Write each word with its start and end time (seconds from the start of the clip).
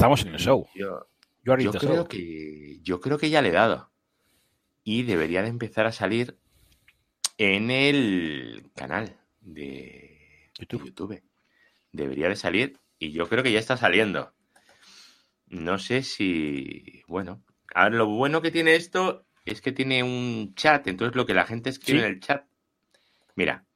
Estamos 0.00 0.22
en 0.24 0.28
el 0.28 0.38
show. 0.38 0.66
Yo, 0.74 1.06
yo 1.44 1.72
creo 1.72 1.94
show. 1.94 2.08
que 2.08 2.78
yo 2.82 3.02
creo 3.02 3.18
que 3.18 3.28
ya 3.28 3.42
le 3.42 3.50
he 3.50 3.52
dado. 3.52 3.90
Y 4.82 5.02
debería 5.02 5.42
de 5.42 5.48
empezar 5.48 5.84
a 5.84 5.92
salir 5.92 6.38
en 7.36 7.70
el 7.70 8.70
canal 8.74 9.20
de 9.42 10.50
YouTube. 10.58 10.86
YouTube. 10.86 11.22
Debería 11.92 12.30
de 12.30 12.36
salir 12.36 12.78
y 12.98 13.12
yo 13.12 13.28
creo 13.28 13.42
que 13.42 13.52
ya 13.52 13.58
está 13.58 13.76
saliendo. 13.76 14.32
No 15.48 15.78
sé 15.78 16.02
si, 16.02 17.02
bueno, 17.06 17.44
a 17.74 17.84
ver, 17.84 17.92
lo 17.92 18.06
bueno 18.06 18.40
que 18.40 18.50
tiene 18.50 18.76
esto 18.76 19.26
es 19.44 19.60
que 19.60 19.72
tiene 19.72 20.02
un 20.02 20.54
chat, 20.54 20.86
entonces 20.86 21.14
lo 21.14 21.26
que 21.26 21.34
la 21.34 21.44
gente 21.44 21.68
escribe 21.68 21.98
Sí. 21.98 22.04
en 22.06 22.10
el 22.12 22.20
chat, 22.20 22.46
mira, 23.36 23.66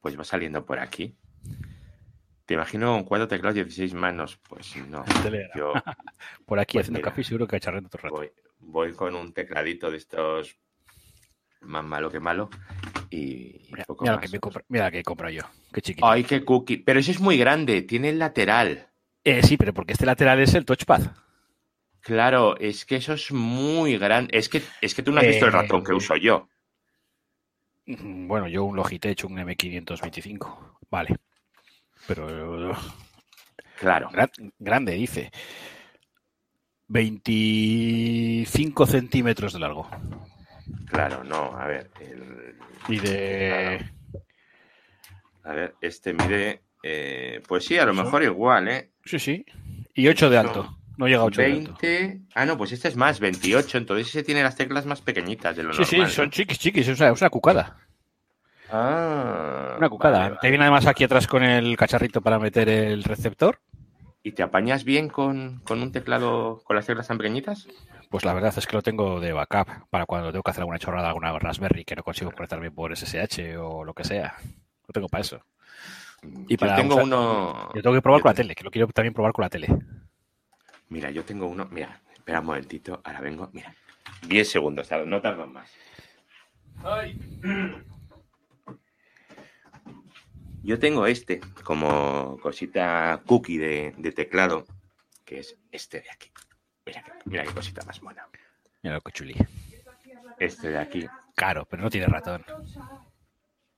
pues 0.00 0.18
va 0.18 0.24
saliendo 0.24 0.64
por 0.64 0.78
aquí. 0.78 1.18
Te 2.46 2.54
imagino 2.54 2.92
con 2.92 3.04
cuatro 3.04 3.26
teclados, 3.28 3.54
16 3.56 3.92
manos, 3.94 4.38
pues 4.48 4.76
no. 4.88 5.04
Yo 5.56 5.72
Por 6.46 6.58
aquí 6.58 6.78
Pues 6.78 6.84
haciendo 6.86 7.00
mira. 7.00 7.10
café 7.10 7.24
seguro 7.24 7.46
que 7.46 7.56
cacharreando 7.56 7.88
todo 7.90 7.98
el 7.98 8.02
rato. 8.04 8.14
voy, 8.16 8.30
voy 8.60 8.92
con 8.94 9.14
un 9.16 9.32
tecladito 9.32 9.90
de 9.90 9.96
estos 9.98 10.56
más 11.62 11.84
malo 11.84 12.10
que 12.10 12.20
malo 12.20 12.48
y, 13.10 13.18
y 13.18 13.68
Mira, 13.72 13.84
poco 13.84 14.04
mira 14.04 14.12
lo 14.14 14.18
más. 14.20 14.30
que 14.30 14.36
me 14.36 14.40
compro, 14.40 14.62
mira 14.68 14.84
lo 14.86 14.90
que 14.92 14.98
he 15.00 15.02
comprado 15.02 15.32
yo. 15.32 15.42
Qué 15.72 15.82
chiquito. 15.82 16.06
Ay, 16.06 16.22
qué 16.24 16.44
cookie. 16.44 16.76
Pero 16.78 17.00
ese 17.00 17.10
es 17.10 17.20
muy 17.20 17.36
grande, 17.36 17.82
tiene 17.82 18.10
el 18.10 18.18
lateral. 18.20 18.88
Eh, 19.24 19.42
sí, 19.42 19.56
pero 19.56 19.74
porque 19.74 19.94
este 19.94 20.06
lateral 20.06 20.38
es 20.40 20.54
el 20.54 20.64
touchpad. 20.64 21.02
Claro, 22.00 22.56
es 22.58 22.84
que 22.84 22.94
eso 22.96 23.14
es 23.14 23.32
muy 23.32 23.98
grande. 23.98 24.38
Es 24.38 24.48
que, 24.48 24.62
es 24.80 24.94
que 24.94 25.02
tú 25.02 25.10
no 25.10 25.18
has 25.20 25.26
visto 25.26 25.46
el 25.46 25.52
Eh, 25.52 25.56
ratón 25.56 25.82
que 25.82 25.92
uso 25.92 26.14
yo. 26.14 26.48
Mm, 27.86 28.28
Bueno, 28.28 28.46
yo 28.46 28.62
un 28.62 28.76
Logitech, 28.76 29.24
un 29.24 29.36
M525. 29.38 30.78
Vale. 30.88 31.16
Pero 32.06 32.76
Claro. 33.78 34.08
gran- 34.12 34.30
grande, 34.58 34.92
dice. 34.92 35.30
25 36.88 38.86
centímetros 38.86 39.52
de 39.52 39.58
largo. 39.58 39.88
Claro, 40.86 41.24
no, 41.24 41.56
a 41.56 41.66
ver. 41.66 41.90
el- 42.00 42.54
Y 42.88 42.98
de. 43.00 43.84
a 45.44 45.52
ver, 45.52 45.74
este 45.80 46.12
mide. 46.12 46.62
eh, 46.88 47.42
pues 47.48 47.64
sí, 47.64 47.76
a 47.78 47.84
lo 47.84 47.92
mejor 47.94 48.22
igual, 48.22 48.68
¿eh? 48.68 48.92
Sí, 49.04 49.18
sí. 49.18 49.44
Y 49.94 50.06
8 50.06 50.30
de 50.30 50.38
alto. 50.38 50.78
No 50.96 51.06
llega 51.08 51.20
a 51.22 51.24
8 51.24 51.40
de 51.42 51.46
alto. 51.52 51.74
20. 51.82 52.20
Ah, 52.34 52.46
no, 52.46 52.56
pues 52.56 52.70
este 52.70 52.86
es 52.88 52.94
más, 52.96 53.18
28. 53.18 53.76
Entonces 53.78 54.06
ese 54.08 54.22
tiene 54.22 54.42
las 54.44 54.54
teclas 54.54 54.86
más 54.86 55.00
pequeñitas 55.02 55.56
de 55.56 55.64
lo 55.64 55.72
Sí, 55.74 55.84
sí, 55.84 55.96
normal. 55.96 56.12
son 56.12 56.24
¿no? 56.26 56.30
chiquis, 56.30 56.58
chiquis. 56.60 56.86
Es 56.86 57.00
una, 57.00 57.10
es 57.10 57.20
una 57.20 57.30
cucada. 57.30 57.76
Ah, 58.70 59.74
Una 59.78 59.88
cucada. 59.88 60.18
vale, 60.18 60.28
vale. 60.30 60.38
Te 60.40 60.48
viene 60.48 60.64
además 60.64 60.86
aquí 60.86 61.04
atrás 61.04 61.26
con 61.26 61.42
el 61.44 61.76
cacharrito 61.76 62.20
para 62.20 62.38
meter 62.38 62.68
el 62.68 63.04
receptor. 63.04 63.60
¿Y 64.22 64.32
te 64.32 64.42
apañas 64.42 64.82
bien 64.84 65.08
con, 65.08 65.60
con 65.60 65.80
un 65.82 65.92
teclado 65.92 66.60
con 66.64 66.74
las 66.74 66.86
teclas 66.86 67.06
tan 67.06 67.16
pequeñitas? 67.18 67.68
Pues 68.10 68.24
la 68.24 68.34
verdad 68.34 68.52
es 68.56 68.66
que 68.66 68.74
lo 68.74 68.82
tengo 68.82 69.20
de 69.20 69.32
backup 69.32 69.88
para 69.88 70.04
cuando 70.06 70.32
tengo 70.32 70.42
que 70.42 70.50
hacer 70.50 70.62
alguna 70.62 70.78
chorrada, 70.80 71.08
alguna 71.08 71.38
Raspberry 71.38 71.84
que 71.84 71.94
no 71.94 72.02
consigo 72.02 72.32
conectarme 72.32 72.70
por 72.72 72.92
SSH 72.96 73.56
o 73.58 73.84
lo 73.84 73.94
que 73.94 74.02
sea. 74.04 74.34
Lo 74.86 74.92
tengo 74.92 75.08
para 75.08 75.20
eso. 75.22 75.40
Y 76.48 76.54
yo 76.54 76.58
para 76.58 76.74
tengo 76.76 76.94
usar- 76.96 77.04
uno. 77.04 77.70
Yo 77.74 77.82
tengo 77.82 77.94
que 77.94 78.02
probar 78.02 78.18
yo 78.18 78.22
con 78.22 78.30
la 78.30 78.34
te- 78.34 78.42
tele, 78.42 78.54
que 78.56 78.64
lo 78.64 78.70
quiero 78.70 78.88
también 78.88 79.14
probar 79.14 79.32
con 79.32 79.42
la 79.44 79.48
tele. 79.48 79.68
Mira, 80.88 81.10
yo 81.10 81.24
tengo 81.24 81.46
uno. 81.46 81.68
Mira, 81.70 82.00
espera 82.12 82.40
un 82.40 82.46
momentito. 82.46 83.00
Ahora 83.04 83.20
vengo. 83.20 83.48
Mira, 83.52 83.72
10 84.26 84.50
segundos, 84.50 84.88
claro, 84.88 85.06
no 85.06 85.20
tardan 85.20 85.52
más. 85.52 85.70
Yo 90.66 90.78
tengo 90.80 91.06
este 91.06 91.40
como 91.62 92.38
cosita 92.42 93.22
cookie 93.24 93.56
de, 93.56 93.94
de 93.96 94.10
teclado, 94.10 94.66
que 95.24 95.38
es 95.38 95.56
este 95.70 96.00
de 96.00 96.10
aquí. 96.10 96.28
Mira, 96.84 97.02
qué- 97.04 97.12
mira 97.26 97.44
qué 97.44 97.50
cosita 97.52 97.84
más 97.84 98.00
buena. 98.00 98.26
Mira 98.82 98.96
lo 98.96 99.00
que 99.00 99.12
chuli. 99.12 99.36
Este 100.40 100.70
de 100.70 100.78
aquí. 100.78 101.06
Caro, 101.36 101.66
pero 101.70 101.84
no 101.84 101.90
tiene 101.90 102.06
ratón. 102.08 102.44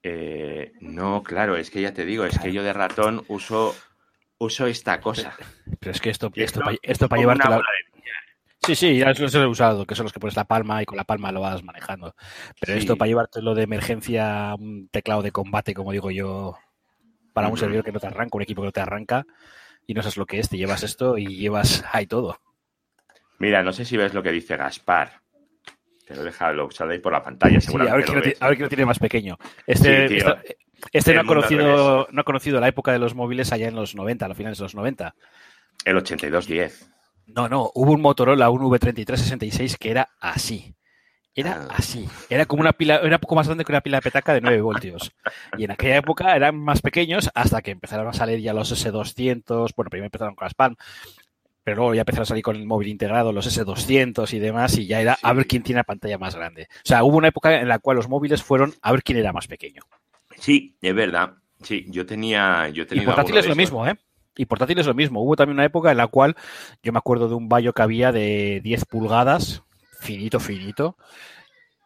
Eh, 0.03 0.73
no, 0.81 1.23
claro, 1.23 1.57
es 1.57 1.71
que 1.71 1.83
ya 1.83 1.93
te 1.93 2.07
digo, 2.07 2.25
es 2.25 2.39
que 2.39 2.53
yo 2.53 2.63
de 2.63 2.73
ratón 2.73 3.23
uso, 3.29 3.75
uso 4.39 4.67
esta 4.67 4.99
cosa. 5.01 5.37
Pero 5.81 5.93
es 5.93 6.01
que 6.01 6.09
esto, 6.09 6.29
esto, 6.29 6.41
esto 6.43 6.61
para 6.61 6.77
esto 6.83 7.09
pa 7.09 7.17
como 7.17 7.23
llevarte 7.23 7.49
la... 7.51 7.61
Sí, 8.67 8.75
sí, 8.75 8.99
ya 8.99 9.13
los 9.13 9.35
he 9.35 9.47
usado, 9.47 9.87
que 9.87 9.95
son 9.95 10.05
los 10.05 10.13
que 10.13 10.21
pones 10.21 10.37
la 10.37 10.45
palma 10.45 10.83
y 10.83 10.87
con 10.87 10.97
la 10.97 11.05
palma 11.05 11.33
lo 11.33 11.41
vas 11.43 11.63
manejando. 11.63 12.15
Pero 12.61 12.73
Sí. 12.75 12.79
esto 12.81 12.97
para 12.97 13.09
llevártelo 13.09 13.55
de 13.55 13.63
emergencia, 13.63 14.55
un 14.59 14.89
teclado 14.89 15.23
de 15.23 15.33
combate, 15.33 15.75
como 15.75 15.93
digo 15.93 16.11
yo, 16.11 16.57
para 17.39 17.53
un 17.53 17.57
servidor 17.57 17.85
que 17.85 17.93
no 17.93 18.01
te 18.01 18.09
arranca, 18.09 18.37
un 18.37 18.43
equipo 18.43 18.63
que 18.63 18.67
no 18.67 18.73
te 18.73 18.81
arranca, 18.81 19.25
y 19.87 19.95
no 19.95 20.03
sabes 20.03 20.17
lo 20.17 20.27
que 20.27 20.41
es, 20.41 20.49
te 20.49 20.57
llevas 20.57 20.83
esto 20.83 21.17
y 21.17 21.37
llevas 21.37 21.85
ahí 21.93 22.05
todo. 22.07 22.37
Mira, 23.39 23.63
no 23.63 23.73
sé 23.73 23.85
si 23.85 23.97
ves 23.97 24.13
lo 24.13 24.25
que 24.25 24.33
dice 24.33 24.57
Gaspar. 24.57 25.21
Te 26.05 26.17
lo 26.17 26.25
deja, 26.25 26.53
lo 26.53 26.69
sale 26.73 26.99
por 26.99 27.13
la 27.13 27.23
pantalla, 27.23 27.61
Sí, 27.61 27.69
a 27.77 27.79
ver, 27.95 28.05
seguramente. 28.05 28.05
quién 28.07 28.19
lo 28.19 28.25
ves. 28.25 28.43
a 28.43 28.49
ver 28.49 28.57
quién 28.57 28.65
lo 28.65 28.69
tiene 28.71 28.87
más 28.87 28.99
pequeño. 28.99 29.39
Este, 29.69 30.09
Sí, 30.09 30.17
este, 30.17 30.57
este 30.93 31.15
no, 31.15 31.21
ha 31.21 31.25
conocido, 31.25 32.09
no 32.11 32.21
ha 32.21 32.25
conocido 32.25 32.61
la 32.61 32.67
época 32.67 32.91
de 32.91 32.99
los 32.99 33.15
móviles 33.15 33.53
allá 33.53 33.69
en 33.69 33.77
los 33.77 33.95
90, 33.95 34.25
a 34.25 34.29
los 34.29 34.37
finales 34.37 34.59
de 34.59 34.65
los 34.65 34.75
90. 34.75 35.15
El 35.85 35.97
8210. 35.97 36.91
No, 37.29 37.49
no, 37.49 37.71
hubo 37.73 37.93
un 37.93 38.01
Motorola, 38.01 38.51
un 38.51 38.63
V3366 38.63 39.77
que 39.79 39.91
era 39.93 40.09
así. 40.19 40.75
Era 41.41 41.67
Ah. 41.69 41.75
así. 41.77 42.09
Era 42.29 42.47
como 42.47 42.61
una 42.63 42.73
pila, 42.73 42.97
era 42.97 43.19
poco 43.19 43.35
más 43.35 43.47
grande 43.47 43.65
que 43.65 43.73
una 43.73 43.81
pila 43.81 43.99
de 43.99 44.03
petaca 44.03 44.35
de 44.35 44.41
9 44.41 44.61
voltios. 44.61 45.13
Y 45.57 45.65
en 45.65 45.71
aquella 45.71 45.97
época 45.99 46.35
eran 46.35 46.57
más 46.57 46.83
pequeños 46.83 47.31
hasta 47.35 47.63
que 47.63 47.71
empezaron 47.71 48.09
a 48.09 48.13
salir 48.13 48.41
ya 48.41 48.53
los 48.53 48.73
S200. 48.73 49.73
Bueno, 49.77 49.91
primero 49.91 50.07
empezaron 50.07 50.35
con 50.35 50.45
las 50.47 50.55
Palm, 50.55 50.75
pero 51.65 51.77
luego 51.77 51.95
ya 51.95 52.01
empezaron 52.03 52.23
a 52.23 52.27
salir 52.27 52.43
con 52.43 52.57
el 52.57 52.67
móvil 52.67 52.89
integrado, 52.89 53.33
los 53.33 53.47
S200 53.47 54.33
y 54.33 54.39
demás, 54.39 54.77
y 54.79 54.87
ya 54.87 55.01
era 55.01 55.19
a 55.23 55.33
ver 55.33 55.47
quién 55.47 55.63
tiene 55.63 55.79
la 55.81 55.85
pantalla 55.85 56.19
más 56.19 56.35
grande. 56.35 56.69
O 56.77 56.81
sea, 56.89 57.05
hubo 57.05 57.17
una 57.17 57.29
época 57.29 57.61
en 57.61 57.69
la 57.69 57.79
cual 57.79 57.97
los 57.97 58.09
móviles 58.09 58.43
fueron 58.43 58.75
a 58.83 58.91
ver 58.93 59.03
quién 59.03 59.19
era 59.19 59.33
más 59.33 59.47
pequeño. 59.47 59.83
Sí, 60.39 60.77
es 60.81 60.95
verdad. 60.95 61.35
Sí, 61.63 61.87
yo 61.89 62.07
tenía. 62.07 62.69
Yo 62.71 62.85
he 62.85 62.97
Y 62.97 63.01
portátil 63.01 63.37
es 63.37 63.49
lo 63.49 63.57
mismo, 63.57 63.87
¿eh? 63.87 63.95
Y 64.37 64.47
portátil 64.47 64.79
es 64.79 64.87
lo 64.87 64.95
mismo. 64.95 65.21
Hubo 65.23 65.35
también 65.35 65.55
una 65.57 65.65
época 65.65 65.91
en 65.91 65.97
la 65.97 66.07
cual 66.07 66.37
yo 66.83 66.93
me 66.93 66.99
acuerdo 66.99 67.29
de 67.29 67.35
un 67.35 67.49
Bayo 67.49 67.73
que 67.73 67.83
había 67.83 68.13
de 68.13 68.61
10 68.63 68.85
pulgadas, 68.85 69.65
finito, 70.01 70.41
finito, 70.41 70.97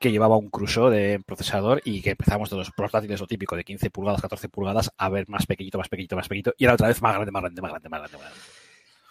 que 0.00 0.10
llevaba 0.10 0.36
un 0.36 0.50
Crusoe 0.50 0.90
de 0.90 1.20
procesador 1.20 1.80
y 1.84 2.02
que 2.02 2.10
empezamos 2.10 2.50
de 2.50 2.56
los 2.56 2.70
portátiles 2.72 3.20
lo 3.20 3.26
típico 3.26 3.56
de 3.56 3.64
15 3.64 3.90
pulgadas, 3.90 4.20
14 4.20 4.48
pulgadas 4.48 4.90
a 4.96 5.08
ver 5.08 5.28
más 5.28 5.46
pequeñito, 5.46 5.78
más 5.78 5.88
pequeñito, 5.88 6.16
más 6.16 6.28
pequeñito 6.28 6.52
y 6.58 6.64
era 6.64 6.74
otra 6.74 6.88
vez 6.88 7.00
más 7.02 7.14
grande, 7.14 7.30
más 7.30 7.42
grande, 7.42 7.62
más 7.62 7.70
grande, 7.70 7.88
más 7.88 8.00
grande. 8.00 8.16
Más 8.18 8.26
grande. 8.26 8.40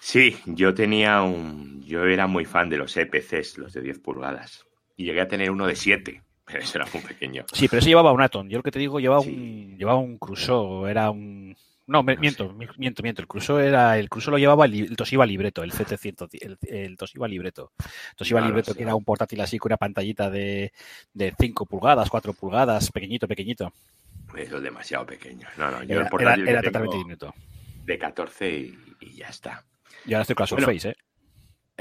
Sí, 0.03 0.35
yo 0.47 0.73
tenía 0.73 1.21
un. 1.21 1.83
Yo 1.83 2.05
era 2.05 2.25
muy 2.25 2.43
fan 2.45 2.69
de 2.69 2.77
los 2.77 2.97
EPCs, 2.97 3.59
los 3.59 3.71
de 3.73 3.81
10 3.81 3.99
pulgadas. 3.99 4.65
Y 4.97 5.05
llegué 5.05 5.21
a 5.21 5.27
tener 5.27 5.51
uno 5.51 5.67
de 5.67 5.75
7, 5.75 6.23
pero 6.45 6.59
eso 6.59 6.79
era 6.79 6.87
muy 6.91 7.03
pequeño. 7.03 7.45
Sí, 7.53 7.67
pero 7.67 7.79
ese 7.79 7.89
llevaba 7.89 8.11
un 8.11 8.21
Atom. 8.21 8.49
Yo 8.49 8.57
lo 8.57 8.63
que 8.63 8.71
te 8.71 8.79
digo, 8.79 8.99
llevaba, 8.99 9.21
Sí. 9.21 9.29
un, 9.29 9.77
llevaba 9.77 9.99
un 9.99 10.17
Crusoe, 10.17 10.89
era 10.89 11.11
un... 11.11 11.55
No, 11.91 12.03
me- 12.03 12.15
No 12.15 12.21
miento, 12.21 12.53
mi- 12.53 12.67
miento, 12.77 13.03
miento. 13.03 13.21
El 13.21 13.27
Crusoe 13.27 13.67
era, 13.67 13.97
el 13.97 14.07
Crusoe 14.09 14.31
lo 14.31 14.37
llevaba 14.37 14.65
el, 14.65 14.73
el 14.73 14.95
Toshiba 14.95 15.25
Libreto, 15.25 15.61
el 15.63 15.71
CT100, 15.73 16.29
el, 16.41 16.57
el 16.69 16.95
Toshiba 16.97 17.27
Libreto. 17.27 17.73
Toshiba 18.15 18.39
Libreto, 18.41 18.73
que 18.73 18.83
era 18.83 18.95
un 18.95 19.03
portátil 19.03 19.41
así 19.41 19.57
con 19.57 19.69
una 19.71 19.77
pantallita 19.77 20.29
de, 20.29 20.71
de 21.13 21.33
5 21.37 21.65
pulgadas, 21.65 22.09
4 22.09 22.33
pulgadas, 22.33 22.89
pequeñito, 22.91 23.27
pequeñito. 23.27 23.73
Eso 24.37 24.57
es 24.57 24.63
demasiado 24.63 25.05
pequeño. 25.05 25.47
No, 25.57 25.69
no, 25.69 25.83
yo 25.83 25.93
Era, 25.95 26.03
el 26.03 26.09
portátil 26.09 26.47
era- 26.47 26.61
totalmente 26.61 26.97
diminuto. 26.97 27.33
de 27.83 27.97
14 27.99 28.49
y, 28.49 28.79
y 29.01 29.11
ya 29.17 29.27
está. 29.27 29.63
Y 30.05 30.13
ahora 30.13 30.21
estoy 30.21 30.35
con 30.35 30.45
la 30.45 30.49
Bueno, 30.55 30.65
Surface, 30.67 30.89
¿eh? 30.89 30.95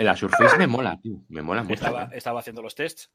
La 0.03 0.17
Surface 0.17 0.59
me 0.59 0.67
mola, 0.67 0.99
tío. 1.01 1.21
Me 1.29 1.43
mola 1.43 1.63
mucho. 1.63 1.75
Estaba, 1.75 2.05
¿eh? 2.05 2.09
estaba 2.15 2.41
haciendo 2.41 2.63
los 2.63 2.75
tests. 2.75 3.11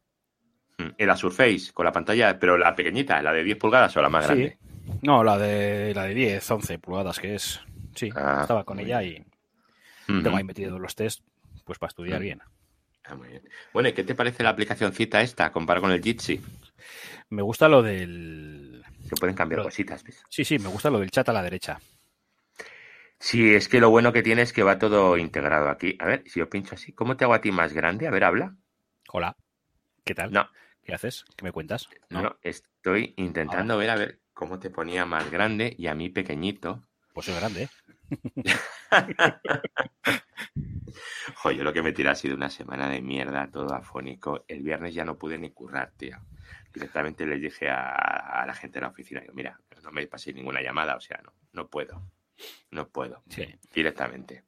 Mm, 0.78 0.90
En 0.98 1.08
la 1.08 1.18
Surface, 1.18 1.74
con 1.74 1.84
la 1.86 1.92
pantalla, 1.92 2.38
pero 2.40 2.58
la 2.58 2.74
pequeñita, 2.76 3.22
la 3.22 3.34
de 3.34 3.44
10 3.44 3.58
pulgadas 3.58 3.96
o 3.98 4.02
la 4.02 4.10
más 4.10 4.26
Sí. 4.26 4.34
grande. 4.34 4.58
No, 5.02 5.24
la 5.24 5.38
de, 5.38 5.94
la 5.94 6.04
de 6.04 6.14
10, 6.14 6.52
11 6.52 6.80
pulgadas, 6.80 7.20
que 7.20 7.36
es... 7.36 7.62
Sí, 7.96 8.10
Ah, 8.16 8.40
estaba 8.42 8.64
con 8.66 8.80
ella 8.80 9.02
y 9.04 9.26
tengo 10.08 10.36
ahí 10.36 10.44
metido 10.44 10.78
los 10.80 10.96
tests 10.96 11.24
pues 11.64 11.80
para 11.80 11.90
estudiar 11.90 12.22
bien. 12.22 12.42
Ah, 13.06 13.16
muy 13.16 13.30
bien. 13.30 13.42
Bueno, 13.74 13.90
¿y 13.90 13.94
qué 13.94 14.04
te 14.04 14.16
parece 14.16 14.44
la 14.44 14.50
aplicacioncita 14.50 15.22
esta 15.22 15.52
comparado 15.52 15.84
con 15.84 15.92
el 15.92 16.02
Jitsi? 16.02 16.42
Me 17.30 17.42
gusta 17.42 17.68
lo 17.68 17.82
del... 17.82 18.84
Se 19.08 19.16
pueden 19.16 19.36
cambiar 19.36 19.64
cositas, 19.64 20.04
¿ves? 20.04 20.24
Sí, 20.30 20.44
sí, 20.44 20.60
me 20.60 20.68
gusta 20.70 20.90
lo 20.90 21.00
del 21.00 21.12
chat 21.12 21.28
a 21.30 21.34
la 21.34 21.42
derecha. 21.44 21.80
Sí, 23.20 23.56
es 23.56 23.70
que 23.70 23.80
lo 23.80 23.90
bueno 23.90 24.12
que 24.12 24.24
tiene 24.24 24.42
es 24.42 24.54
que 24.54 24.64
va 24.64 24.78
todo 24.78 25.18
integrado 25.18 25.70
aquí. 25.70 25.96
A 26.00 26.06
ver, 26.06 26.24
si 26.28 26.40
yo 26.40 26.50
pincho 26.50 26.76
así, 26.76 26.92
¿cómo 26.92 27.16
te 27.16 27.24
hago 27.24 27.34
a 27.34 27.42
ti 27.42 27.52
más 27.52 27.74
grande? 27.74 28.08
A 28.08 28.12
ver, 28.12 28.24
habla. 28.24 28.56
Hola, 29.10 29.38
¿qué 30.04 30.14
tal? 30.14 30.32
No, 30.32 30.50
¿Qué 30.84 30.94
haces? 30.94 31.26
¿Qué 31.36 31.44
me 31.46 31.52
cuentas? 31.52 31.88
no, 32.10 32.22
no, 32.22 32.38
estoy 32.42 33.14
intentando 33.18 33.78
ver 33.78 33.90
a 33.90 33.96
ver 33.96 34.20
cómo 34.36 34.60
te 34.60 34.70
ponía 34.70 35.06
más 35.06 35.32
grande 35.32 35.74
y 35.76 35.88
a 35.88 35.96
mí 35.96 36.10
pequeñito. 36.10 36.84
Pues 37.14 37.26
soy 37.26 37.36
grande, 37.36 37.64
¿eh? 37.64 37.70
Jo, 41.36 41.52
yo 41.52 41.64
lo 41.64 41.74
que 41.74 41.82
me 41.82 41.92
tiré 41.92 42.10
ha 42.10 42.16
sido 42.16 42.36
una 42.36 42.50
semana 42.50 42.90
de 42.90 43.02
mierda, 43.02 43.50
todo 43.50 43.74
afónico. 43.74 44.46
El 44.48 44.62
viernes 44.62 44.94
ya 44.94 45.04
no 45.04 45.18
pude 45.18 45.38
ni 45.38 45.50
currar, 45.50 45.92
tío. 45.98 46.18
Directamente 46.74 47.26
les 47.26 47.42
dije 47.42 47.70
a, 47.70 47.90
a 48.42 48.46
la 48.46 48.54
gente 48.54 48.76
de 48.76 48.82
la 48.82 48.90
oficina, 48.90 49.22
digo, 49.22 49.34
mira, 49.34 49.60
no 49.84 49.92
me 49.92 50.06
paséis 50.08 50.36
ninguna 50.36 50.62
llamada, 50.62 50.96
o 50.96 51.02
sea, 51.02 51.20
no, 51.24 51.34
no 51.54 51.70
puedo. 51.70 52.02
No 52.72 52.88
puedo. 52.90 53.24
Sí. 53.30 53.46
Directamente. 53.74 54.44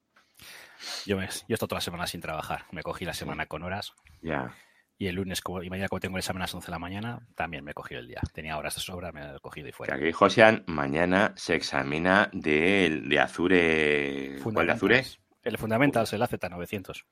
Yo, 1.05 1.17
me, 1.17 1.27
yo 1.27 1.29
he 1.49 1.53
estado 1.53 1.67
toda 1.69 1.77
la 1.77 1.81
semana 1.81 2.07
sin 2.07 2.21
trabajar. 2.21 2.65
Me 2.71 2.83
cogí 2.83 3.05
la 3.05 3.13
semana 3.13 3.45
con 3.47 3.63
horas. 3.63 3.93
Ya. 4.21 4.53
Y 4.99 5.07
el 5.07 5.15
lunes 5.15 5.41
como, 5.41 5.61
y 5.61 5.69
mañana, 5.69 5.89
como 5.89 5.99
tengo 5.99 6.17
el 6.17 6.21
examen 6.21 6.41
a 6.41 6.45
las 6.45 6.55
11 6.55 6.65
de 6.65 6.71
la 6.71 6.79
mañana, 6.79 7.19
también 7.35 7.63
me 7.63 7.71
he 7.71 7.73
cogido 7.73 7.99
el 7.99 8.07
día. 8.07 8.21
Tenía 8.33 8.57
horas 8.57 8.75
de 8.75 8.81
sobra, 8.81 9.11
me 9.11 9.21
he 9.21 9.39
cogido 9.39 9.67
y 9.67 9.71
fuera. 9.71 9.95
aquí, 9.95 10.11
Josian, 10.11 10.63
mañana 10.65 11.33
se 11.35 11.55
examina 11.55 12.29
de, 12.33 13.03
de 13.05 13.19
Azure. 13.19 14.39
¿Cuál 14.41 14.65
de 14.67 14.73
Azure? 14.73 15.05
El 15.44 15.57
Fundamentals, 15.57 16.13
el 16.13 16.21
AZ900. 16.21 17.05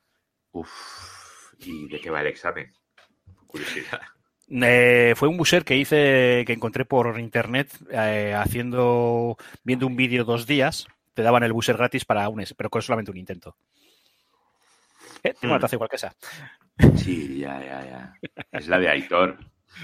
Uf. 0.51 1.53
¿Y 1.59 1.87
de 1.87 1.99
qué 1.99 2.09
va 2.09 2.21
el 2.21 2.27
examen? 2.27 2.73
Curiosidad. 3.47 4.01
Eh, 4.47 5.13
fue 5.15 5.27
un 5.27 5.37
buser 5.37 5.65
que 5.65 5.75
hice, 5.75 6.43
que 6.45 6.53
encontré 6.53 6.85
por 6.85 7.19
internet, 7.19 7.75
eh, 7.89 8.35
haciendo, 8.37 9.37
viendo 9.63 9.87
un 9.87 9.95
vídeo 9.95 10.23
dos 10.23 10.45
días. 10.45 10.87
Te 11.15 11.23
daban 11.23 11.41
el 11.41 11.51
buser 11.51 11.77
gratis 11.77 12.05
para 12.05 12.29
un, 12.29 12.43
pero 12.55 12.69
con 12.69 12.83
solamente 12.83 13.09
un 13.09 13.17
intento. 13.17 13.55
Eh, 15.23 15.33
tengo 15.41 15.55
una 15.55 15.59
taza 15.59 15.75
igual 15.75 15.89
que 15.89 15.95
esa. 15.95 16.13
Sí, 16.97 17.39
ya, 17.39 17.59
ya, 17.61 17.85
ya. 17.85 18.19
Es 18.51 18.67
la 18.67 18.79
de 18.79 18.89
Aitor. 18.89 19.37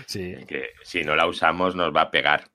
Sí. 0.06 0.36
Que 0.48 0.72
si 0.84 1.04
no 1.04 1.16
la 1.16 1.28
usamos 1.28 1.76
nos 1.76 1.96
va 1.96 2.02
a 2.04 2.12
pegar. 2.12 2.50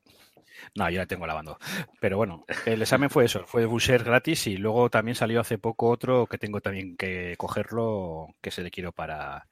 No, 0.74 0.90
yo 0.90 0.98
la 0.98 1.06
tengo 1.06 1.26
lavando. 1.26 1.58
Pero 2.00 2.18
bueno, 2.18 2.44
el 2.66 2.82
examen 2.82 3.10
fue 3.10 3.24
eso, 3.24 3.46
fue 3.46 3.64
Busher 3.64 4.04
gratis 4.04 4.46
y 4.46 4.56
luego 4.56 4.90
también 4.90 5.14
salió 5.14 5.40
hace 5.40 5.58
poco 5.58 5.88
otro 5.88 6.26
que 6.26 6.38
tengo 6.38 6.60
también 6.60 6.96
que 6.96 7.34
cogerlo, 7.38 8.34
que 8.42 8.50
se 8.50 8.62
le 8.62 8.70
quiero 8.70 8.92
para, 8.92 9.46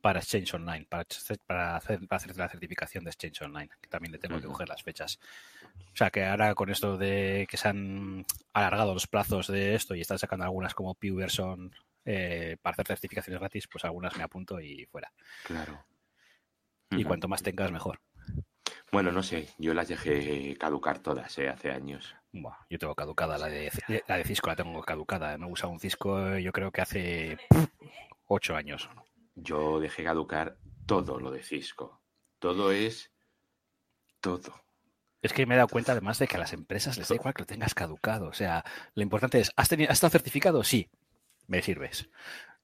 para 0.00 0.18
Exchange 0.18 0.54
Online, 0.54 0.86
para, 0.88 1.04
para, 1.46 1.76
hacer, 1.76 2.00
para 2.06 2.16
hacer 2.16 2.36
la 2.36 2.48
certificación 2.48 3.04
de 3.04 3.10
Exchange 3.10 3.42
Online, 3.42 3.70
que 3.80 3.88
también 3.88 4.12
le 4.12 4.18
tengo 4.18 4.40
que 4.40 4.46
coger 4.46 4.68
las 4.68 4.82
fechas. 4.82 5.18
O 5.92 5.96
sea 5.96 6.10
que 6.10 6.24
ahora 6.24 6.54
con 6.54 6.70
esto 6.70 6.96
de 6.96 7.46
que 7.48 7.56
se 7.56 7.68
han 7.68 8.24
alargado 8.52 8.94
los 8.94 9.06
plazos 9.06 9.46
de 9.46 9.74
esto 9.74 9.94
y 9.94 10.00
están 10.00 10.18
sacando 10.18 10.44
algunas 10.44 10.74
como 10.74 10.94
Pew-Version 10.94 11.72
eh, 12.04 12.56
para 12.60 12.74
hacer 12.74 12.86
certificaciones 12.86 13.40
gratis, 13.40 13.68
pues 13.68 13.84
algunas 13.84 14.16
me 14.16 14.22
apunto 14.24 14.60
y 14.60 14.86
fuera. 14.86 15.12
Claro. 15.44 15.84
Y 16.90 17.04
cuanto 17.04 17.28
más 17.28 17.42
tengas, 17.42 17.72
mejor. 17.72 18.00
Bueno, 18.92 19.10
no 19.10 19.22
sé, 19.22 19.48
yo 19.58 19.74
las 19.74 19.88
dejé 19.88 20.56
caducar 20.56 21.00
todas, 21.00 21.36
¿eh? 21.38 21.48
Hace 21.48 21.72
años. 21.72 22.14
Buah, 22.32 22.58
yo 22.70 22.78
tengo 22.78 22.94
caducada 22.94 23.38
la 23.38 23.48
de, 23.48 23.70
la 24.06 24.16
de 24.16 24.24
Cisco, 24.24 24.48
la 24.48 24.56
tengo 24.56 24.80
caducada. 24.82 25.36
No 25.36 25.48
he 25.48 25.50
usado 25.50 25.72
un 25.72 25.80
Cisco, 25.80 26.34
eh, 26.34 26.42
yo 26.42 26.52
creo 26.52 26.70
que 26.70 26.80
hace 26.80 27.38
pff, 27.50 27.66
ocho 28.26 28.54
años. 28.54 28.88
Yo 29.34 29.80
dejé 29.80 30.04
caducar 30.04 30.58
todo 30.86 31.18
lo 31.18 31.32
de 31.32 31.42
Cisco. 31.42 32.00
Todo 32.38 32.70
es 32.70 33.10
todo. 34.20 34.62
Es 35.22 35.32
que 35.32 35.46
me 35.46 35.54
he 35.54 35.56
dado 35.56 35.68
cuenta 35.68 35.92
además 35.92 36.18
de 36.18 36.28
que 36.28 36.36
a 36.36 36.40
las 36.40 36.52
empresas 36.52 36.98
les 36.98 37.08
da 37.08 37.14
igual 37.14 37.34
que 37.34 37.42
lo 37.42 37.46
tengas 37.46 37.74
caducado. 37.74 38.28
O 38.28 38.32
sea, 38.32 38.64
lo 38.94 39.02
importante 39.02 39.40
es, 39.40 39.50
¿has, 39.56 39.68
tenido, 39.68 39.90
¿has 39.90 39.96
estado 39.96 40.10
certificado? 40.10 40.62
Sí, 40.62 40.90
me 41.46 41.62
sirves. 41.62 42.10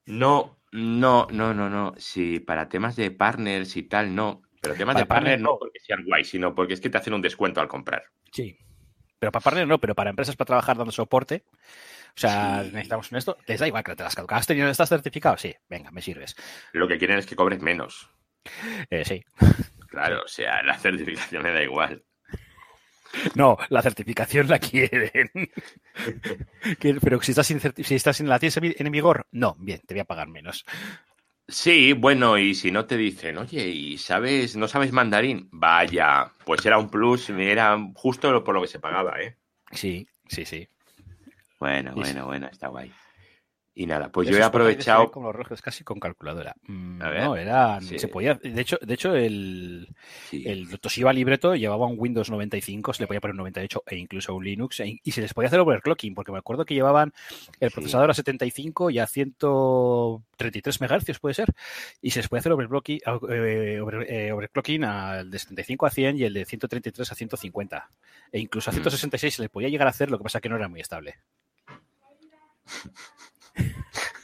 No, 0.05 0.59
no, 0.71 1.27
no, 1.31 1.53
no, 1.53 1.69
no. 1.69 1.93
Sí, 1.97 2.39
para 2.39 2.69
temas 2.69 2.95
de 2.95 3.11
partners 3.11 3.75
y 3.77 3.83
tal, 3.83 4.15
no. 4.15 4.41
Pero 4.61 4.75
temas 4.75 4.93
Para 4.95 5.03
de 5.03 5.07
partners 5.07 5.41
no 5.41 5.57
porque 5.59 5.79
sean 5.79 6.03
guay, 6.05 6.23
sino 6.23 6.53
porque 6.53 6.73
es 6.75 6.81
que 6.81 6.89
te 6.89 6.97
hacen 6.97 7.13
un 7.13 7.21
descuento 7.21 7.61
al 7.61 7.67
comprar. 7.67 8.03
Sí. 8.31 8.57
Pero 9.19 9.31
para 9.31 9.43
partners 9.43 9.67
no, 9.67 9.79
pero 9.79 9.95
para 9.95 10.09
empresas 10.09 10.35
para 10.35 10.47
trabajar 10.47 10.77
dando 10.77 10.91
soporte. 10.91 11.43
O 12.15 12.19
sea, 12.19 12.63
Sí. 12.63 12.71
necesitamos 12.71 13.11
esto, 13.13 13.37
les 13.47 13.59
da 13.59 13.67
igual 13.67 13.83
que 13.83 13.91
lo 13.91 13.95
tengas 13.95 14.15
caducado. 14.15 14.39
¿Has 14.39 14.47
tenido, 14.47 14.69
estás 14.69 14.89
certificado? 14.89 15.37
Sí, 15.37 15.55
venga, 15.69 15.91
me 15.91 16.01
sirves. 16.01 16.35
Lo 16.73 16.87
que 16.87 16.97
quieren 16.97 17.17
es 17.17 17.25
que 17.25 17.35
cobres 17.35 17.61
menos. 17.61 18.09
Eh, 18.89 19.05
sí. 19.05 19.23
Claro, 19.87 20.23
o 20.23 20.27
sea, 20.27 20.63
la 20.63 20.77
certificación 20.77 21.43
me 21.43 21.51
da 21.53 21.61
igual. 21.63 22.03
No, 23.35 23.57
la 23.69 23.81
certificación 23.81 24.47
la 24.47 24.59
quieren. 24.59 25.29
Pero 26.79 27.21
si 27.21 27.31
estás, 27.31 27.47
sin 27.47 27.59
si 27.59 27.95
estás 27.95 28.19
en 28.19 28.29
la 28.29 28.39
tienes 28.39 28.57
en 28.57 28.91
vigor, 28.91 29.27
no, 29.31 29.55
bien, 29.59 29.81
te 29.85 29.93
voy 29.93 30.01
a 30.01 30.05
pagar 30.05 30.27
menos. 30.27 30.65
Sí, 31.47 31.91
bueno, 31.93 32.37
y 32.37 32.55
si 32.55 32.71
no 32.71 32.85
te 32.85 32.95
dicen, 32.95 33.37
oye, 33.37 33.67
¿y 33.67 33.97
sabes, 33.97 34.55
no 34.55 34.67
sabes 34.69 34.93
mandarín? 34.93 35.49
Vaya, 35.51 36.31
pues 36.45 36.65
era 36.65 36.77
un 36.77 36.89
plus, 36.89 37.29
era 37.29 37.77
justo 37.95 38.43
por 38.43 38.55
lo 38.55 38.61
que 38.61 38.67
se 38.67 38.79
pagaba, 38.79 39.21
¿eh? 39.21 39.35
Sí, 39.71 40.07
sí, 40.29 40.45
sí. 40.45 40.69
Bueno, 41.59 41.93
bueno, 41.93 42.25
bueno, 42.25 42.47
está 42.47 42.69
guay. 42.69 42.91
Y 43.73 43.85
nada, 43.85 44.09
pues 44.11 44.27
yo 44.27 44.35
he 44.37 44.43
aprovechado. 44.43 45.09
Como 45.11 45.27
los 45.27 45.35
relojes 45.37 45.61
casi 45.61 45.85
con 45.85 45.97
calculadora. 45.97 46.53
Mm, 46.67 47.01
A 47.01 47.09
ver, 47.09 47.23
no, 47.23 47.35
era. 47.37 47.79
sí. 47.79 47.97
Se 47.99 48.09
podía. 48.09 48.33
De 48.35 48.59
hecho, 48.61 48.77
de 48.81 48.93
hecho 48.93 49.15
el, 49.15 49.87
Sí, 50.29 50.43
el 50.45 50.77
Toshiba 50.77 51.13
Libreto 51.13 51.55
llevaba 51.55 51.87
un 51.87 51.95
Windows 51.97 52.29
95, 52.29 52.93
se 52.93 53.03
le 53.03 53.07
podía 53.07 53.21
poner 53.21 53.31
un 53.31 53.37
98 53.37 53.83
e 53.87 53.95
incluso 53.95 54.35
un 54.35 54.43
Linux. 54.43 54.81
e- 54.81 54.99
y 55.01 55.11
se 55.13 55.21
les 55.21 55.33
podía 55.33 55.47
hacer 55.47 55.61
overclocking, 55.61 56.13
porque 56.13 56.33
me 56.33 56.39
acuerdo 56.39 56.65
que 56.65 56.73
llevaban 56.73 57.13
el 57.61 57.69
Sí. 57.69 57.75
procesador 57.75 58.11
a 58.11 58.13
75 58.13 58.89
y 58.89 58.99
a 58.99 59.07
133 59.07 60.81
MHz, 60.81 61.19
puede 61.19 61.33
ser. 61.35 61.53
Y 62.01 62.11
se 62.11 62.19
les 62.19 62.27
podía 62.27 62.41
hacer 62.41 62.51
overclocking, 62.51 62.97
eh, 63.29 63.79
over- 63.81 64.05
eh, 64.09 64.33
overclocking 64.33 64.83
al 64.83 65.31
de 65.31 65.39
75 65.39 65.85
a 65.85 65.89
100 65.91 66.17
y 66.17 66.23
el 66.25 66.33
de 66.33 66.43
133 66.43 67.09
a 67.09 67.15
150. 67.15 67.89
E 68.33 68.39
incluso 68.39 68.69
a 68.69 68.73
Mm. 68.73 68.75
166 68.75 69.33
se 69.35 69.41
le 69.43 69.47
podía 69.49 69.69
llegar 69.69 69.87
a 69.87 69.91
hacer, 69.91 70.11
lo 70.11 70.17
que 70.17 70.23
pasa 70.25 70.41
que 70.41 70.49
no 70.49 70.57
era 70.57 70.67
muy 70.67 70.81
estable. 70.81 71.15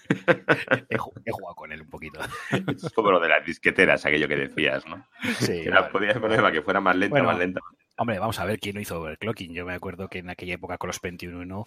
he, 0.90 0.98
ju- 0.98 1.22
he 1.26 1.32
jugado 1.32 1.56
con 1.56 1.72
él 1.72 1.82
un 1.82 1.90
poquito. 1.90 2.20
es 2.68 2.92
como 2.94 3.12
lo 3.12 3.20
de 3.20 3.30
las 3.30 3.46
disqueteras, 3.46 4.06
aquello 4.06 4.28
que 4.28 4.36
decías, 4.36 4.86
¿no? 4.88 5.06
Sí, 5.40 5.64
Que 5.64 5.70
la 5.70 5.90
podías 5.90 6.18
poner 6.18 6.38
para 6.40 6.52
que 6.52 6.62
fuera 6.62 6.80
más 6.80 6.96
lenta, 6.96 7.12
Bueno, 7.14 7.28
más 7.28 7.38
lenta. 7.40 7.60
Hombre, 8.00 8.20
vamos 8.20 8.40
a 8.40 8.46
ver 8.46 8.60
quién 8.60 8.76
no 8.76 8.82
hizo 8.82 9.00
overclocking. 9.02 9.54
Yo 9.54 9.66
me 9.66 9.74
acuerdo 9.74 10.08
que 10.08 10.20
en 10.20 10.30
aquella 10.30 10.54
época 10.54 10.78
con 10.78 10.88
los 10.88 11.00
Pentium 11.00 11.66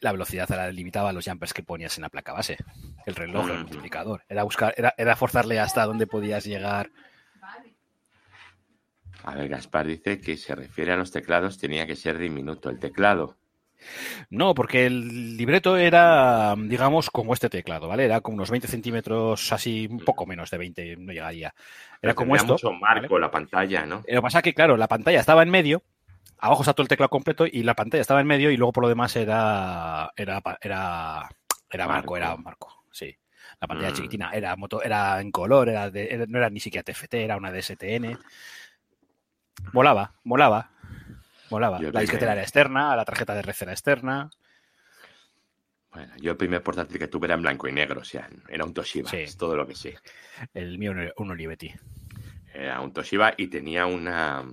la 0.00 0.10
velocidad 0.12 0.48
la 0.48 0.72
limitaba 0.72 1.10
a 1.10 1.12
los 1.12 1.24
jumpers 1.24 1.54
que 1.54 1.62
ponías 1.62 1.96
en 1.98 2.02
la 2.02 2.08
placa 2.08 2.32
base. 2.32 2.56
El 3.06 3.14
reloj, 3.14 3.46
el 3.46 3.52
Ujú. 3.52 3.60
multiplicador. 3.62 4.24
Era 4.28 4.42
buscar, 4.42 4.74
era, 4.76 4.92
era 4.98 5.14
forzarle 5.14 5.60
hasta 5.60 5.86
donde 5.86 6.08
podías 6.08 6.44
llegar. 6.44 6.90
A 9.24 9.34
ver, 9.34 9.48
Gaspar 9.48 9.86
dice 9.86 10.20
que 10.20 10.36
se 10.36 10.54
refiere 10.54 10.92
a 10.92 10.96
los 10.96 11.10
teclados, 11.12 11.58
tenía 11.58 11.86
que 11.86 11.96
ser 11.96 12.18
diminuto 12.18 12.70
el 12.70 12.78
teclado. 12.80 13.36
No, 14.30 14.54
porque 14.54 14.86
el 14.86 15.36
libreto 15.36 15.76
era, 15.76 16.54
digamos, 16.56 17.10
como 17.10 17.32
este 17.34 17.48
teclado, 17.48 17.88
¿vale? 17.88 18.04
Era 18.04 18.20
como 18.20 18.36
unos 18.36 18.50
20 18.50 18.68
centímetros, 18.68 19.52
así 19.52 19.86
un 19.90 20.00
poco 20.00 20.26
menos 20.26 20.50
de 20.50 20.58
20, 20.58 20.96
no 20.96 21.12
llegaría. 21.12 21.48
Era 21.48 21.54
Pero 22.00 22.14
como 22.14 22.36
esto. 22.36 22.52
mucho 22.54 22.72
marco 22.72 23.18
la 23.18 23.30
pantalla, 23.30 23.86
¿no? 23.86 23.96
Lo 23.98 24.02
que 24.02 24.22
pasa 24.22 24.38
es 24.38 24.44
que, 24.44 24.54
claro, 24.54 24.76
la 24.76 24.88
pantalla 24.88 25.20
estaba 25.20 25.42
en 25.42 25.50
medio, 25.50 25.82
abajo 26.38 26.62
está 26.62 26.72
todo 26.74 26.82
el 26.82 26.88
teclado 26.88 27.08
completo 27.10 27.46
y 27.46 27.62
la 27.62 27.74
pantalla 27.74 28.00
estaba 28.00 28.20
en 28.20 28.26
medio 28.26 28.50
y 28.50 28.56
luego 28.56 28.72
por 28.72 28.82
lo 28.82 28.88
demás 28.88 29.14
era 29.16 30.12
era 30.16 30.42
era 30.60 31.28
era 31.70 31.86
marco, 31.86 32.12
Marco. 32.12 32.16
era 32.16 32.36
marco, 32.36 32.84
sí. 32.90 33.16
La 33.60 33.66
pantalla 33.66 33.90
Mm. 33.90 33.94
chiquitina 33.94 34.30
era 34.32 34.54
moto, 34.56 34.82
era 34.82 35.20
en 35.20 35.30
color, 35.32 35.68
era 35.68 35.90
de- 35.90 36.08
era- 36.14 36.26
no 36.28 36.38
era 36.38 36.48
ni 36.50 36.60
siquiera 36.60 36.82
TFT, 36.84 37.14
era 37.24 37.36
una 37.36 37.50
DSTN. 37.50 38.16
Molaba, 39.72 40.14
molaba. 40.24 40.70
Molaba. 41.50 41.80
La 41.80 42.00
disquetera 42.00 42.32
era 42.32 42.42
externa, 42.42 42.94
la 42.96 43.04
tarjeta 43.04 43.34
de 43.34 43.42
red 43.42 43.54
era 43.60 43.72
externa. 43.72 44.30
Bueno, 45.90 46.12
yo 46.18 46.32
el 46.32 46.36
primer 46.36 46.62
portátil 46.62 46.98
que 46.98 47.08
tuve 47.08 47.26
era 47.26 47.34
en 47.34 47.42
blanco 47.42 47.66
y 47.66 47.72
negro, 47.72 48.02
o 48.02 48.04
sea, 48.04 48.28
era 48.48 48.64
un 48.64 48.74
Toshiba, 48.74 49.10
Sí. 49.10 49.16
es 49.18 49.36
todo 49.36 49.56
lo 49.56 49.66
que 49.66 49.74
sé. 49.74 49.96
El 50.52 50.78
mío 50.78 50.92
un- 51.16 51.30
Olivetti. 51.30 51.72
Era 52.52 52.80
un 52.80 52.92
Toshiba 52.92 53.34
y 53.36 53.46
tenía 53.48 53.86
una, 53.86 54.44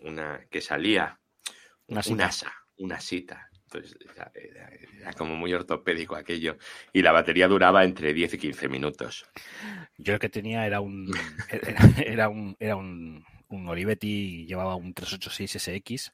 una 0.00 0.40
que 0.50 0.60
salía, 0.60 1.18
Una 1.86 1.98
un 2.00 2.02
sita. 2.04 2.26
asa, 2.26 2.52
una 2.78 2.98
sita. 3.00 3.48
Entonces 3.64 3.96
era, 4.14 4.30
era- 4.34 4.70
era 5.00 5.12
como 5.14 5.34
muy 5.36 5.54
ortopédico 5.54 6.14
aquello. 6.16 6.58
Y 6.92 7.00
la 7.00 7.12
batería 7.12 7.48
duraba 7.48 7.84
entre 7.84 8.12
10 8.12 8.34
y 8.34 8.38
15 8.38 8.68
minutos. 8.68 9.24
Yo 9.96 10.14
el 10.14 10.18
que 10.20 10.28
tenía 10.28 10.66
era 10.66 10.80
un 10.80 11.06
era, 11.48 11.80
era 12.04 12.28
un 12.28 12.56
era 12.58 12.76
un, 12.76 13.24
un 13.52 13.68
Olivetti, 13.68 14.46
llevaba 14.46 14.74
un 14.76 14.92
386 14.94 15.56
SX. 15.62 16.12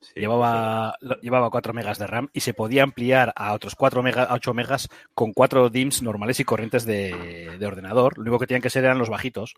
Sí, 0.00 0.12
Llevaba, 0.16 0.96
llevaba 1.20 1.48
4 1.50 1.72
megas 1.72 1.96
de 1.98 2.08
RAM 2.08 2.28
y 2.32 2.40
se 2.40 2.54
podía 2.54 2.82
ampliar 2.82 3.32
a 3.36 3.52
otros 3.52 3.76
4 3.76 4.02
megas, 4.02 4.28
a 4.28 4.34
8 4.34 4.52
megas 4.52 4.88
con 5.14 5.32
4 5.32 5.70
DIMMs 5.70 6.02
normales 6.02 6.40
y 6.40 6.44
corrientes 6.44 6.84
de, 6.84 7.56
de 7.56 7.66
ordenador. 7.66 8.16
Lo 8.18 8.22
único 8.22 8.38
que 8.40 8.48
tenían 8.48 8.62
que 8.62 8.70
ser 8.70 8.84
eran 8.84 8.98
los 8.98 9.08
bajitos, 9.10 9.54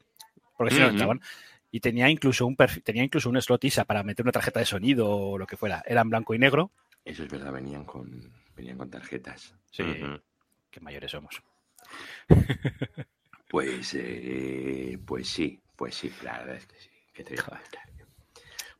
porque 0.58 0.74
si 0.74 0.80
no 0.80 0.88
entraban. 0.90 1.20
Y 1.70 1.80
tenía 1.80 2.10
incluso 2.10 2.46
un 2.46 2.56
perfil- 2.56 2.82
tenía 2.84 3.02
incluso 3.02 3.30
un 3.30 3.40
slot 3.40 3.64
ISA 3.64 3.84
para 3.84 4.02
meter 4.02 4.22
una 4.24 4.32
tarjeta 4.32 4.60
de 4.60 4.66
sonido 4.66 5.08
o 5.10 5.38
lo 5.38 5.46
que 5.46 5.56
fuera. 5.56 5.82
Era 5.86 6.02
en 6.02 6.10
blanco 6.10 6.34
y 6.34 6.38
negro. 6.38 6.70
Eso 7.06 7.24
es 7.24 7.30
verdad, 7.30 7.50
venían 7.52 7.84
con, 7.84 8.30
venían 8.54 8.76
con 8.76 8.90
tarjetas. 8.90 9.54
Sí. 9.70 9.82
Ujú. 9.82 10.20
Qué 10.70 10.80
mayores 10.80 11.10
somos. 11.10 11.42
Pues, 13.48 13.94
eh, 13.94 14.98
pues 15.06 15.28
sí, 15.28 15.60
pues 15.76 15.94
sí, 15.94 16.12
la 16.22 16.38
verdad 16.38 16.56
es 16.56 16.66
que 16.66 16.76
sí. 16.80 16.90
Que 17.14 17.24
te 17.24 17.34
digo? 17.34 17.46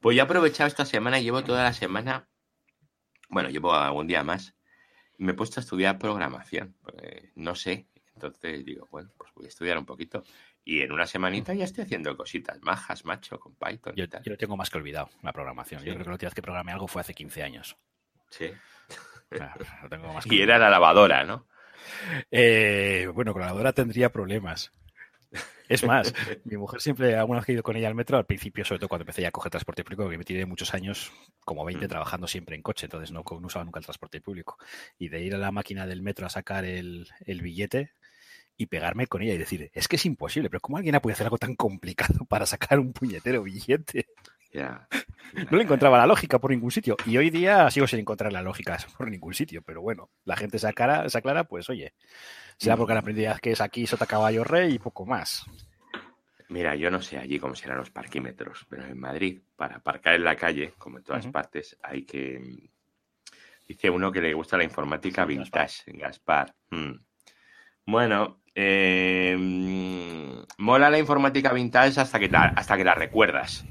Pues 0.01 0.17
yo 0.17 0.23
he 0.23 0.25
aprovechado 0.25 0.69
esta 0.69 0.85
semana, 0.85 1.19
llevo 1.21 1.43
toda 1.45 1.63
la 1.63 1.73
semana, 1.73 2.29
bueno, 3.31 3.49
llevo 3.49 3.73
algún 3.75 4.07
día 4.07 4.23
más, 4.23 4.55
me 5.17 5.33
he 5.33 5.35
puesto 5.35 5.61
a 5.61 5.63
estudiar 5.63 5.99
programación, 5.99 6.77
porque 6.83 7.33
no 7.37 7.55
sé, 7.55 7.89
entonces 8.15 8.65
digo, 8.65 8.87
bueno, 8.91 9.11
pues 9.17 9.33
voy 9.35 9.47
a 9.47 9.49
estudiar 9.49 9.79
un 9.79 9.87
poquito. 9.87 10.23
Y 10.63 10.81
en 10.81 10.93
una 10.93 11.07
semanita 11.07 11.53
ya 11.55 11.65
estoy 11.65 11.85
haciendo 11.85 12.17
cositas 12.17 12.61
majas, 12.63 13.05
macho, 13.05 13.39
con 13.39 13.55
Python 13.55 13.95
Yo, 13.97 14.05
y 14.05 14.09
tal. 14.09 14.23
yo 14.23 14.33
lo 14.33 14.39
tengo 14.39 14.57
más 14.57 14.71
que 14.71 14.79
olvidado, 14.79 15.11
la 15.23 15.33
programación. 15.33 15.81
Sí. 15.81 15.87
Yo 15.87 15.93
creo 15.95 16.05
que 16.05 16.11
la 16.11 16.15
última 16.15 16.29
vez 16.29 16.35
que 16.35 16.43
programé 16.43 16.73
algo 16.73 16.87
fue 16.89 17.01
hace 17.01 17.15
15 17.15 17.43
años. 17.43 17.77
Sí. 18.31 18.51
O 19.31 19.37
sea, 19.37 19.55
lo 19.83 19.89
tengo 19.89 20.13
más 20.13 20.25
que 20.27 20.35
Y 20.35 20.41
era 20.43 20.59
la 20.59 20.71
lavadora, 20.71 21.25
¿no? 21.25 21.47
Eh, 22.31 23.09
bueno, 23.13 23.33
con 23.33 23.41
la 23.41 23.49
lavadora 23.49 23.73
tendría 23.73 24.11
problemas. 24.11 24.73
Es 25.69 25.85
más, 25.85 26.13
mi 26.45 26.57
mujer 26.57 26.81
siempre, 26.81 27.17
alguna 27.17 27.39
vez 27.41 27.47
que 27.47 27.53
he 27.53 27.55
ido 27.55 27.63
con 27.63 27.77
ella 27.77 27.89
al 27.89 27.95
metro, 27.95 28.17
al 28.19 28.27
principio, 28.27 28.65
sobre 28.65 28.81
todo 28.81 28.89
cuando 28.89 29.03
empecé 29.03 29.23
ya 29.23 29.29
a 29.29 29.33
coger 29.33 29.51
transporte 29.51 29.85
público, 29.85 30.09
que 30.09 30.19
me 30.19 30.25
tiré 30.25 30.47
muchos 30.47 30.75
años, 30.75 31.13
como 31.45 31.65
20, 31.65 31.87
Mm. 31.87 31.89
trabajando 31.89 32.27
siempre 32.27 32.57
en 32.57 32.63
coche, 32.63 32.87
entonces 32.87 33.11
no, 33.13 33.25
no 33.29 33.47
usaba 33.47 33.65
nunca 33.65 33.79
el 33.81 33.85
transporte 33.85 34.21
público. 34.21 34.59
Y 34.99 35.09
de 35.09 35.23
ir 35.23 35.35
a 35.35 35.39
la 35.39 35.51
máquina 35.53 35.87
del 35.87 36.03
metro 36.03 36.27
a 36.27 36.31
sacar 36.31 36.65
el, 36.65 37.09
el 37.25 37.41
billete 37.43 37.93
y 38.57 38.67
pegarme 38.67 39.07
con 39.07 39.23
ella 39.23 39.35
y 39.35 39.39
decir, 39.39 39.71
es 39.75 39.89
que 39.89 39.97
es 39.97 40.07
imposible, 40.07 40.49
pero 40.51 40.61
¿cómo 40.61 40.77
alguien 40.77 40.95
ha 40.95 41.01
podido 41.03 41.15
hacer 41.15 41.27
algo 41.27 41.39
tan 41.39 41.57
complicado 41.57 42.25
para 42.29 42.47
sacar 42.47 42.79
un 42.79 42.93
puñetero 42.93 43.43
billete? 43.43 44.07
Ya. 44.53 44.87
No 45.51 45.57
le 45.57 45.65
encontraba 45.65 45.99
la 45.99 46.07
lógica 46.07 46.39
por 46.39 46.53
ningún 46.53 46.71
sitio. 46.71 46.97
Y 47.07 47.17
hoy 47.17 47.31
día 47.31 47.69
sigo 47.71 47.89
sin 47.89 47.99
encontrar 47.99 48.33
la 48.33 48.41
lógica 48.43 48.79
por 48.97 49.11
ningún 49.11 49.35
sitio. 49.35 49.63
Pero 49.63 49.83
bueno, 49.83 50.11
la 50.25 50.37
gente 50.37 50.61
se 50.61 50.69
aclara, 50.69 51.09
se 51.09 51.19
aclara 51.19 51.43
pues 51.45 51.69
oye, 51.71 51.95
será 52.59 52.77
porque 52.77 52.93
han 52.93 52.99
aprendido 52.99 53.33
ya 53.33 53.39
que 53.39 53.53
es 53.53 53.61
aquí 53.61 53.87
sota 53.87 54.07
caballo 54.07 54.45
rey 54.45 54.75
y 54.75 54.79
poco 54.79 55.05
más. 55.07 55.47
Mira, 56.49 56.75
yo 56.77 56.91
no 56.91 57.01
sé 57.01 57.19
allí 57.19 57.39
cómo 57.39 57.55
serán 57.55 57.79
los 57.79 57.91
parquímetros, 57.91 58.67
pero 58.69 58.85
en 58.85 58.99
Madrid, 58.99 59.41
para 59.57 59.77
aparcar 59.77 60.15
en 60.15 60.25
la 60.25 60.37
calle, 60.37 60.75
como 60.79 60.99
en 60.99 61.05
todas 61.05 61.27
partes, 61.27 61.77
hay 61.83 62.05
que. 62.05 62.71
Dice 63.67 63.89
uno 63.89 64.13
que 64.13 64.21
le 64.21 64.35
gusta 64.35 64.59
la 64.59 64.65
informática 64.65 65.27
Sí, 65.27 65.29
vintage, 65.29 65.83
Gaspar. 65.87 66.55
Mm. 66.71 66.93
Bueno, 67.87 68.43
eh, 68.55 69.35
mm, 69.39 70.63
mola 70.63 70.91
la 70.91 70.99
informática 70.99 71.53
vintage 71.53 72.01
hasta 72.01 72.19
que 72.19 72.29
la, 72.29 72.45
hasta 72.45 72.77
que 72.77 72.85
la 72.85 72.95
recuerdas. 72.95 73.65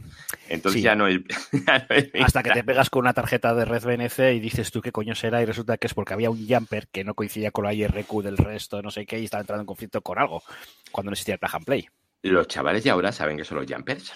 Entonces 0.53 0.79
Sí. 0.81 0.85
ya 0.85 0.95
no 0.95 1.07
es. 1.07 1.19
ya 1.67 1.85
no 1.89 1.95
es 1.95 2.09
Hasta 2.21 2.43
que 2.43 2.51
te 2.51 2.63
pegas 2.63 2.89
con 2.89 3.01
una 3.01 3.13
tarjeta 3.13 3.53
de 3.53 3.65
red 3.65 3.83
BNC 3.83 4.35
y 4.35 4.39
dices 4.39 4.71
tú 4.71 4.81
qué 4.81 4.91
coño 4.91 5.15
será 5.15 5.41
y 5.41 5.45
resulta 5.45 5.77
que 5.77 5.87
es 5.87 5.93
porque 5.93 6.13
había 6.13 6.29
un 6.29 6.47
jumper 6.47 6.87
que 6.87 7.03
no 7.03 7.13
coincidía 7.15 7.51
con 7.51 7.65
la 7.65 7.73
IRQ 7.73 8.21
del 8.21 8.37
resto, 8.37 8.81
no 8.81 8.91
sé 8.91 9.05
qué, 9.05 9.19
y 9.19 9.25
estaba 9.25 9.41
entrando 9.41 9.61
en 9.61 9.67
conflicto 9.67 10.01
con 10.01 10.19
algo 10.19 10.43
cuando 10.91 11.09
no 11.09 11.13
existía 11.13 11.33
el 11.35 11.39
plug 11.39 11.55
and 11.55 11.65
play. 11.65 11.87
Los 12.21 12.47
chavales 12.47 12.83
de 12.83 12.89
ahora 12.91 13.11
saben 13.11 13.37
que 13.37 13.43
son 13.43 13.57
los 13.57 13.71
jumpers. 13.71 14.13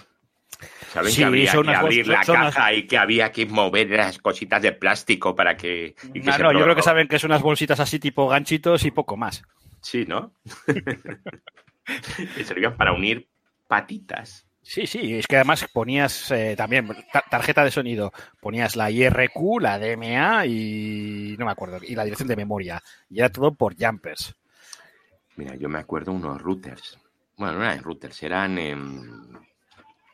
Saben 0.91 1.11
Sí, 1.11 1.17
que 1.19 1.25
había 1.25 1.51
que 1.51 1.75
abrir 1.75 2.07
la 2.07 2.21
caja 2.23 2.73
y 2.73 2.87
que 2.87 2.97
había 2.97 3.31
que 3.31 3.45
mover 3.45 3.89
las 3.91 4.17
cositas 4.17 4.61
de 4.61 4.71
plástico 4.71 5.35
para 5.35 5.55
que. 5.57 5.95
y 6.13 6.21
que 6.21 6.29
Ah, 6.31 6.37
no, 6.37 6.53
yo 6.53 6.63
creo 6.63 6.75
que 6.75 6.81
saben 6.81 7.07
que 7.07 7.19
son 7.19 7.31
unas 7.31 7.41
bolsitas 7.43 7.79
así 7.79 7.99
tipo 7.99 8.27
ganchitos 8.27 8.85
y 8.85 8.91
poco 8.91 9.17
más. 9.17 9.43
Sí, 9.81 10.05
¿no? 10.07 10.33
que 12.35 12.43
servían 12.43 12.75
para 12.75 12.93
unir 12.93 13.27
patitas. 13.67 14.46
Sí, 14.69 14.85
sí, 14.85 15.13
es 15.15 15.27
que 15.27 15.37
además 15.37 15.65
ponías 15.71 16.29
eh, 16.31 16.53
también 16.57 16.87
ta- 17.13 17.23
tarjeta 17.29 17.63
de 17.63 17.71
sonido, 17.71 18.11
ponías 18.41 18.75
la 18.75 18.91
IRQ, 18.91 19.59
la 19.61 19.79
DMA 19.79 20.45
y 20.45 21.35
no 21.39 21.45
me 21.45 21.51
acuerdo, 21.51 21.79
y 21.81 21.95
la 21.95 22.03
dirección 22.03 22.27
de 22.27 22.35
memoria. 22.35 22.83
Y 23.09 23.19
era 23.19 23.29
todo 23.29 23.53
por 23.55 23.75
jumpers. 23.81 24.35
Mira, 25.37 25.55
yo 25.55 25.69
me 25.69 25.79
acuerdo 25.79 26.11
unos 26.11 26.41
routers. 26.41 26.99
Bueno, 27.37 27.59
no 27.59 27.63
eran 27.63 27.81
routers, 27.81 28.21
eran 28.23 28.57
em, 28.57 29.33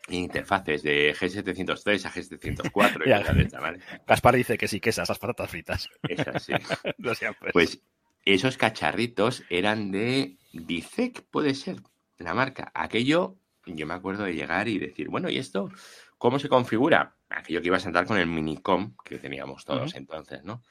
interfaces 0.09 0.83
de 0.83 1.15
G703 1.15 2.05
a 2.05 2.11
G704 2.11 3.01
y 3.05 3.09
Ya. 3.09 3.19
de 3.33 3.57
¿vale? 3.59 3.79
Gaspar 4.05 4.35
dice 4.35 4.57
que 4.57 4.67
sí, 4.67 4.79
que 4.79 4.89
esas, 4.91 5.05
esas 5.05 5.17
patatas 5.19 5.49
fritas. 5.49 5.89
Esas, 6.07 6.43
sí. 6.43 6.53
Los. 6.97 7.19
Pues 7.53 7.81
esos 8.25 8.57
cacharritos 8.57 9.43
eran 9.49 9.91
de 9.91 10.37
Dicec, 10.51 11.23
puede 11.31 11.55
ser, 11.55 11.77
la 12.17 12.33
marca. 12.33 12.71
Aquello, 12.75 13.37
yo 13.65 13.85
me 13.87 13.93
acuerdo 13.93 14.23
de 14.23 14.33
llegar 14.33 14.67
y 14.67 14.79
decir, 14.79 15.09
bueno, 15.09 15.29
¿y 15.29 15.37
esto 15.37 15.69
cómo 16.17 16.39
se 16.39 16.49
configura? 16.49 17.15
Aquello 17.29 17.61
que 17.61 17.67
iba 17.67 17.77
a 17.77 17.81
sentar 17.81 18.05
con 18.05 18.17
el 18.17 18.27
minicom 18.27 18.95
que 19.03 19.17
teníamos 19.17 19.65
todos 19.65 19.95
entonces, 19.95 20.43
¿no? 20.43 20.61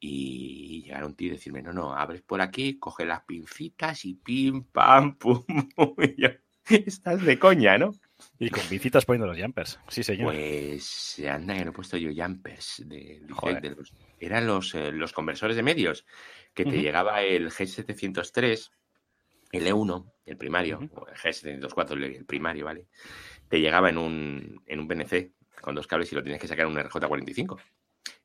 Y 0.00 0.82
llegar 0.84 1.04
un 1.04 1.14
tío 1.16 1.28
y 1.28 1.32
decirme, 1.32 1.60
no, 1.62 1.72
no, 1.72 1.94
abres 1.94 2.22
por 2.22 2.40
aquí, 2.40 2.78
coge 2.78 3.04
las 3.04 3.24
pincitas 3.24 4.04
y 4.04 4.14
pim, 4.14 4.64
pam, 4.64 5.16
pum. 5.16 5.44
Y 5.98 6.22
yo, 6.22 6.28
estás 6.68 7.24
de 7.24 7.38
coña, 7.38 7.78
¿no? 7.78 7.94
Y 8.38 8.50
con 8.50 8.68
visitas 8.68 9.04
poniendo 9.04 9.26
los 9.26 9.40
jumpers. 9.40 9.80
Sí, 9.88 10.02
señor. 10.04 10.26
Pues 10.32 11.20
anda 11.28 11.54
que 11.56 11.64
no 11.64 11.70
he 11.70 11.74
puesto 11.74 11.96
yo 11.96 12.10
jumpers 12.14 12.82
de, 12.86 13.20
de 13.60 13.70
los- 13.70 13.92
eran 14.20 14.46
los, 14.46 14.74
eh, 14.74 14.92
los 14.92 15.12
conversores 15.12 15.56
de 15.56 15.62
medios 15.62 16.04
que 16.54 16.64
te 16.64 16.80
llegaba 16.82 17.22
el 17.22 17.50
G703, 17.50 18.70
el 19.52 19.66
E1, 19.66 20.12
el 20.26 20.36
primario, 20.36 20.78
Ujú. 20.78 21.00
o 21.02 21.08
el 21.08 21.14
G704, 21.16 21.92
el, 21.92 22.04
el 22.04 22.24
primario, 22.24 22.64
¿vale? 22.66 22.86
Te 23.48 23.60
llegaba 23.60 23.88
en 23.90 23.98
un, 23.98 24.62
en 24.66 24.80
un 24.80 24.88
PNC 24.88 25.32
con 25.60 25.74
dos 25.74 25.86
cables 25.86 26.12
y 26.12 26.14
lo 26.14 26.22
tienes 26.22 26.40
que 26.40 26.46
sacar 26.48 26.66
en 26.66 26.72
un 26.72 26.78
RJ45. 26.78 27.58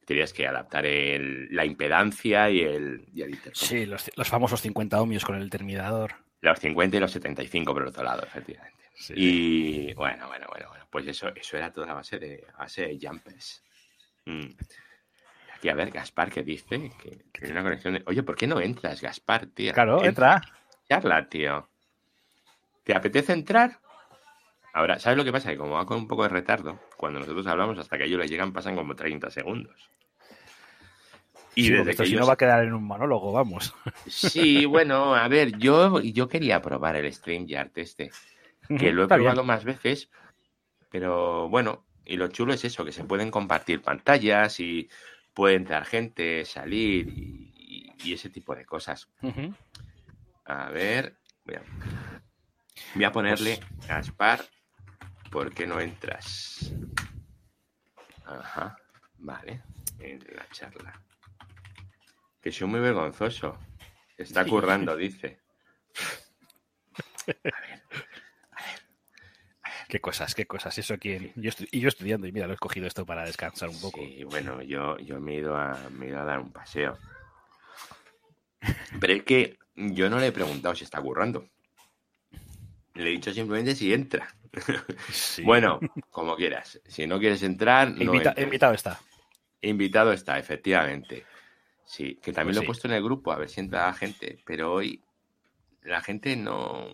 Tenías 0.06 0.34
que 0.34 0.46
adaptar 0.48 0.86
el- 0.86 1.48
la 1.56 1.64
impedancia 1.66 2.50
y 2.50 2.60
el, 2.62 3.08
y 3.14 3.22
el 3.22 3.30
intercom. 3.32 3.54
Sí, 3.54 3.86
los, 3.86 4.12
los 4.16 4.28
famosos 4.28 4.62
50 4.62 5.02
ohmios 5.02 5.24
con 5.24 5.36
el 5.36 5.50
terminador. 5.50 6.16
Los 6.42 6.60
50 6.60 6.98
y 6.98 7.00
los 7.00 7.12
75 7.12 7.74
por 7.74 7.84
el 7.84 7.88
otro 7.88 8.04
lado, 8.04 8.22
efectivamente. 8.24 8.84
Sí. 8.96 9.14
Y 9.16 9.94
bueno, 9.94 10.28
bueno, 10.28 10.46
bueno, 10.50 10.68
bueno, 10.70 10.86
pues 10.92 11.08
eso, 11.08 11.30
eso 11.34 11.56
era 11.58 11.72
toda 11.72 11.88
la 11.88 11.94
base 11.94 12.20
de, 12.20 12.46
base 12.60 12.86
de 12.88 13.00
jumpers. 13.02 13.64
Mm. 14.26 14.50
Aquí 15.56 15.70
a 15.70 15.76
ver, 15.76 15.90
Gaspar, 15.92 16.30
que 16.30 16.44
dice 16.44 16.92
que, 17.02 17.10
que 17.32 17.40
tiene 17.40 17.52
una 17.54 17.64
conexión 17.64 17.94
de. 17.94 18.04
Oye, 18.06 18.24
¿por 18.24 18.36
qué 18.36 18.46
no 18.46 18.60
entras, 18.60 19.00
Gaspar, 19.02 19.48
tío? 19.48 19.72
Claro, 19.74 20.04
entra. 20.04 20.42
Charla, 21.02 21.28
tío. 21.28 21.68
¿Te 22.84 22.96
apetece 22.96 23.34
entrar? 23.34 23.80
Ahora, 24.74 25.00
¿sabes 25.00 25.18
lo 25.18 25.24
que 25.24 25.32
pasa? 25.32 25.50
Que 25.52 25.58
como 25.58 25.74
va 25.76 25.86
con 25.86 25.98
un 25.98 26.08
poco 26.08 26.24
de 26.24 26.30
retardo, 26.30 26.80
cuando 26.98 27.20
nosotros 27.20 27.46
hablamos 27.48 27.78
hasta 27.80 27.98
que 27.98 28.06
ellos 28.06 28.20
les 28.20 28.30
llegan 28.30 28.54
pasan 28.54 28.76
como 28.76 28.96
30 28.96 29.30
segundos. 29.30 29.90
Y 31.56 31.66
Sí, 31.68 31.70
desde 31.72 31.92
esto 31.92 32.04
que 32.04 32.10
si 32.10 32.16
no 32.16 32.26
va 32.26 32.34
a 32.34 32.38
quedar 32.38 32.64
en 32.64 32.74
un 32.74 32.84
monólogo, 32.84 33.32
vamos. 33.32 33.74
Sí, 34.08 34.66
bueno, 34.66 35.16
a 35.16 35.28
ver, 35.28 35.58
yo, 35.58 36.00
yo 36.02 36.28
quería 36.28 36.62
probar 36.62 36.96
el 36.96 37.12
StreamYard 37.14 37.72
este 37.76 38.12
que 38.68 38.92
lo 38.92 39.02
he 39.02 39.06
Está 39.06 39.16
bien. 39.18 39.28
probado 39.28 39.44
más 39.46 39.64
veces, 39.64 40.10
pero 40.90 41.48
bueno, 41.50 41.86
y 42.06 42.18
lo 42.18 42.28
chulo 42.30 42.54
es 42.54 42.66
eso, 42.66 42.84
que 42.84 42.92
se 42.92 43.04
pueden 43.04 43.30
compartir 43.30 43.82
pantallas 43.82 44.60
y 44.60 44.90
puede 45.34 45.56
entrar 45.56 45.86
gente, 45.86 46.44
salir 46.46 47.08
y, 47.10 47.54
y- 47.56 47.94
y 48.10 48.14
ese 48.14 48.30
tipo 48.30 48.56
de 48.56 48.66
cosas. 48.66 49.08
A 50.46 50.70
ver, 50.70 51.18
voy 51.46 51.56
a, 51.56 51.64
voy 52.96 53.04
a 53.06 53.12
ponerle 53.12 53.60
Pues 53.78 53.88
Gaspar, 53.88 54.46
¿por 55.32 55.54
qué 55.54 55.66
no 55.66 55.80
entras? 55.80 56.74
Ajá, 58.26 58.78
vale, 59.18 59.64
en 60.00 60.20
la 60.36 60.48
charla. 60.50 61.02
Que 62.42 62.52
soy 62.52 62.68
muy 62.68 62.82
vergonzoso. 62.82 63.58
Está 64.18 64.46
currando, 64.46 64.96
dice. 64.96 65.40
Qué 69.88 70.02
cosas, 70.02 70.36
qué 70.36 70.46
cosas. 70.46 70.78
Eso 70.78 70.96
aquí. 70.96 71.32
Yo 71.36 71.52
y 71.72 71.80
yo 71.80 71.88
estudiando, 71.88 72.28
y 72.28 72.32
mira, 72.32 72.48
lo 72.48 72.54
he 72.54 72.56
escogido 72.56 72.88
esto 72.88 73.06
para 73.06 73.24
descansar 73.26 73.70
un 73.70 73.80
poco. 73.80 74.02
Sí, 74.02 74.24
bueno, 74.24 74.62
yo, 74.62 74.98
yo 74.98 75.20
me, 75.20 75.34
he 75.36 75.38
ido 75.38 75.56
a, 75.56 75.90
me 75.92 76.08
he 76.08 76.10
ido 76.10 76.20
a 76.20 76.26
dar 76.26 76.40
un 76.40 76.52
paseo. 76.52 76.98
Pero 79.00 79.14
es 79.14 79.24
que 79.24 79.58
yo 79.76 80.10
no 80.10 80.20
le 80.20 80.28
he 80.28 80.32
preguntado 80.32 80.76
si 80.76 80.84
está 80.84 81.02
currando. 81.02 81.48
Le 82.96 83.10
he 83.10 83.12
dicho 83.12 83.34
simplemente 83.34 83.76
si 83.76 83.94
entra. 83.94 84.28
Sí. 85.12 85.42
Bueno, 85.44 85.80
como 86.12 86.36
quieras. 86.36 86.80
Si 86.88 87.08
no 87.08 87.20
quieres 87.20 87.42
entrar, 87.42 87.90
no 87.92 88.04
Invita- 88.04 88.30
entres. 88.30 88.46
invitado 88.46 88.74
está. 88.76 89.00
Invitado 89.62 90.14
está, 90.14 90.38
efectivamente. 90.38 91.26
Sí, 91.86 92.20
que 92.22 92.32
también 92.32 92.50
Pues 92.54 92.56
lo 92.58 92.62
sí. 92.62 92.66
he 92.66 92.68
puesto 92.68 92.88
en 92.88 92.94
el 92.94 93.04
grupo 93.04 93.32
a 93.32 93.38
ver 93.38 93.50
si 93.50 93.62
entra 93.62 93.88
la 93.88 93.94
gente, 93.94 94.38
pero 94.46 94.74
hoy 94.74 95.02
la 95.82 96.02
gente 96.02 96.36
no. 96.36 96.88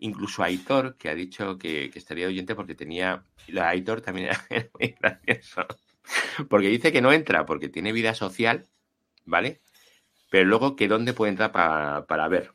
Incluso 0.00 0.42
Aitor, 0.42 0.96
que 0.98 1.08
ha 1.08 1.14
dicho 1.14 1.56
que, 1.58 1.88
que 1.90 1.98
estaría 1.98 2.26
oyente 2.26 2.54
porque 2.54 2.74
tenía. 2.74 3.24
La 3.48 3.70
Aitor 3.70 4.00
también 4.02 4.28
era 4.50 4.68
muy 4.78 4.94
gracioso. 5.00 5.66
Porque 6.50 6.68
dice 6.68 6.92
que 6.92 7.00
no 7.00 7.10
entra 7.12 7.46
porque 7.46 7.68
tiene 7.70 7.92
vida 7.92 8.12
social, 8.14 8.66
¿vale? 9.24 9.60
Pero 10.32 10.46
luego 10.48 10.74
que 10.74 10.88
dónde 10.88 11.12
puede 11.12 11.30
entrar 11.30 11.52
pa- 11.52 12.06
para 12.08 12.26
ver. 12.26 12.52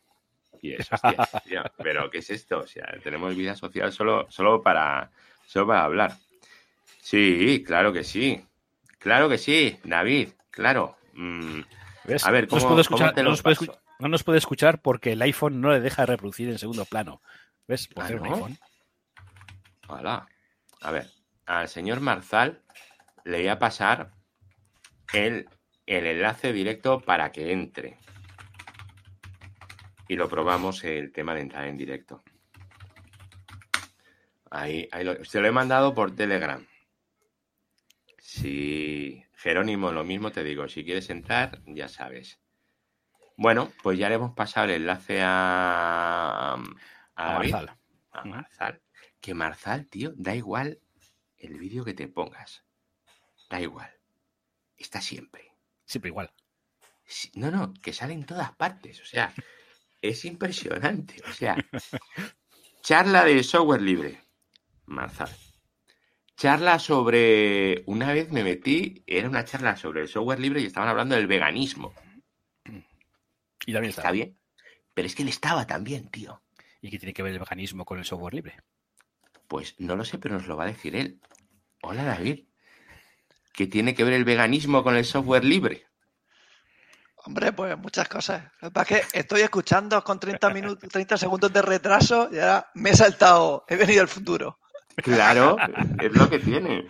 Y 0.64 0.74
eso, 0.74 0.96
hostia, 0.96 1.16
tío, 1.46 1.64
pero 1.78 2.10
¿qué 2.10 2.18
es 2.18 2.30
esto? 2.32 2.58
O 2.62 2.68
sea, 2.68 2.88
tenemos 3.04 3.36
vida 3.36 3.56
social 3.56 3.94
solo, 3.94 4.26
solo 4.30 4.62
para 4.64 5.12
solo 5.46 5.68
para 5.68 5.84
hablar. 5.84 6.12
Sí, 7.00 7.64
claro 7.66 7.94
que 7.94 8.04
sí. 8.04 8.44
Claro 8.98 9.30
que 9.30 9.38
sí, 9.38 9.80
David, 9.84 10.30
claro. 10.50 10.98
Mm, 11.14 11.62
¿Ves? 12.06 12.26
A 12.26 12.32
ver, 12.32 12.48
no, 12.50 12.56
nos 12.56 12.64
¿cómo- 12.64 12.70
puede 12.70 12.82
escuchar, 12.82 13.14
cómo 13.14 13.24
no, 13.24 13.30
nos 13.30 13.42
puede 13.44 13.58
no 14.00 14.08
nos 14.10 14.24
puede 14.24 14.38
escuchar 14.40 14.82
porque 14.82 15.12
el 15.14 15.22
iPhone 15.22 15.62
no 15.62 15.72
le 15.72 15.80
deja 15.80 16.06
reproducir 16.08 16.50
en 16.50 16.58
segundo 16.58 16.84
plano. 16.86 17.22
¿Ves? 17.68 17.88
Por 17.88 18.04
Ah, 18.04 18.08
un 18.12 18.20
¿no? 18.24 18.26
iPhone. 18.34 18.58
Hola. 19.88 20.28
A 20.82 20.92
ver, 20.92 21.08
al 21.46 21.68
señor 21.70 22.00
Marzal 22.02 22.62
le 23.24 23.38
voy 23.38 23.48
a 23.48 23.60
pasar 23.60 24.12
el, 25.14 25.48
el 25.88 26.06
enlace 26.06 26.54
directo 26.54 27.00
para 27.00 27.32
que 27.32 27.52
entre. 27.52 27.98
Y 30.08 30.16
lo 30.16 30.30
probamos 30.30 30.84
el 30.84 31.12
tema 31.12 31.34
de 31.34 31.42
entrar 31.42 31.66
en 31.66 31.78
directo. 31.78 32.24
Ahí, 34.52 34.88
ahí 34.92 35.04
lo, 35.04 35.26
se 35.26 35.42
lo 35.42 35.48
he 35.48 35.52
mandado 35.52 35.94
por 35.94 36.16
Telegram. 36.16 36.66
Si 38.20 39.24
Jerónimo, 39.34 39.92
lo 39.92 40.04
mismo 40.04 40.32
te 40.32 40.44
digo, 40.44 40.68
si 40.68 40.84
quieres 40.84 41.10
entrar, 41.10 41.62
ya 41.66 41.88
sabes. 41.88 42.40
Bueno, 43.38 43.72
pues 43.84 44.00
ya 44.00 44.10
le 44.10 44.16
hemos 44.16 44.34
pasado 44.34 44.66
el 44.66 44.72
enlace 44.82 45.22
a, 45.22 46.54
a, 46.54 46.56
A 47.16 47.34
David, 47.34 47.52
Marzal. 47.52 47.78
a 48.12 48.26
Marzal. 48.26 48.82
Que 49.22 49.34
Marzal, 49.34 49.88
tío, 49.88 50.12
da 50.16 50.36
igual 50.36 50.80
el 51.38 51.58
vídeo 51.60 51.86
que 51.86 51.94
te 51.94 52.08
pongas. 52.08 52.66
Da 53.50 53.62
igual. 53.62 53.92
Está 54.78 55.02
siempre. 55.02 55.47
Siempre 55.88 56.10
igual. 56.10 56.32
No, 57.36 57.50
no, 57.50 57.74
que 57.82 57.94
sale 57.94 58.14
en 58.14 58.26
todas 58.26 58.52
partes. 58.52 59.00
O 59.02 59.06
sea, 59.06 59.34
es 60.02 60.26
impresionante. 60.26 61.16
O 61.28 61.32
sea, 61.32 61.56
charla 62.82 63.24
de 63.24 63.42
software 63.42 63.82
libre. 63.82 64.22
Marzal. 64.86 65.32
Charla 66.36 66.78
sobre. 66.78 67.84
Una 67.88 68.12
vez 68.14 68.30
me 68.32 68.44
metí, 68.44 69.02
era 69.08 69.30
una 69.30 69.46
charla 69.46 69.78
sobre 69.78 70.02
el 70.02 70.10
software 70.10 70.40
libre 70.40 70.62
y 70.62 70.66
estaban 70.66 70.90
hablando 70.90 71.16
del 71.16 71.28
veganismo. 71.28 71.94
Y 73.66 73.74
también 73.74 73.90
está. 73.90 74.02
Está 74.02 74.12
bien. 74.12 74.38
Pero 74.94 75.08
es 75.08 75.16
que 75.16 75.24
él 75.24 75.30
estaba 75.30 75.66
también, 75.66 76.10
tío. 76.10 76.44
¿Y 76.82 76.90
qué 76.90 77.00
tiene 77.00 77.14
que 77.14 77.24
ver 77.24 77.34
el 77.34 77.40
veganismo 77.40 77.86
con 77.86 77.98
el 77.98 78.06
software 78.06 78.34
libre? 78.34 78.62
Pues 79.48 79.76
no 79.80 79.96
lo 79.96 80.04
sé, 80.04 80.18
pero 80.18 80.36
nos 80.36 80.48
lo 80.48 80.58
va 80.58 80.66
a 80.66 80.68
decir 80.68 80.96
él. 80.96 81.22
Hola, 81.82 82.04
David. 82.04 82.46
¿Qué 83.58 83.66
tiene 83.66 83.96
que 83.96 84.04
ver 84.04 84.14
el 84.14 84.24
veganismo 84.24 84.84
con 84.84 84.96
el 84.96 85.04
software 85.04 85.44
libre? 85.44 85.88
Hombre, 87.16 87.52
pues 87.54 87.76
muchas 87.76 88.08
cosas. 88.08 88.44
Lo 88.62 88.68
que 88.68 88.72
pasa 88.72 88.98
es 88.98 89.08
que 89.08 89.20
estoy 89.20 89.42
escuchando 89.42 90.04
con 90.04 90.20
30 90.20 90.52
minutos, 90.52 90.88
30 90.88 91.18
segundos 91.18 91.52
de 91.52 91.64
retraso 91.64 92.30
y 92.32 92.38
ahora 92.38 92.70
me 92.76 92.92
he 92.92 92.96
saltado, 92.96 93.66
he 93.68 93.76
venido 93.76 94.04
al 94.04 94.10
futuro. 94.10 94.60
Claro, 94.98 95.58
es 96.00 96.12
lo 96.14 96.30
que 96.30 96.38
tiene. 96.38 96.86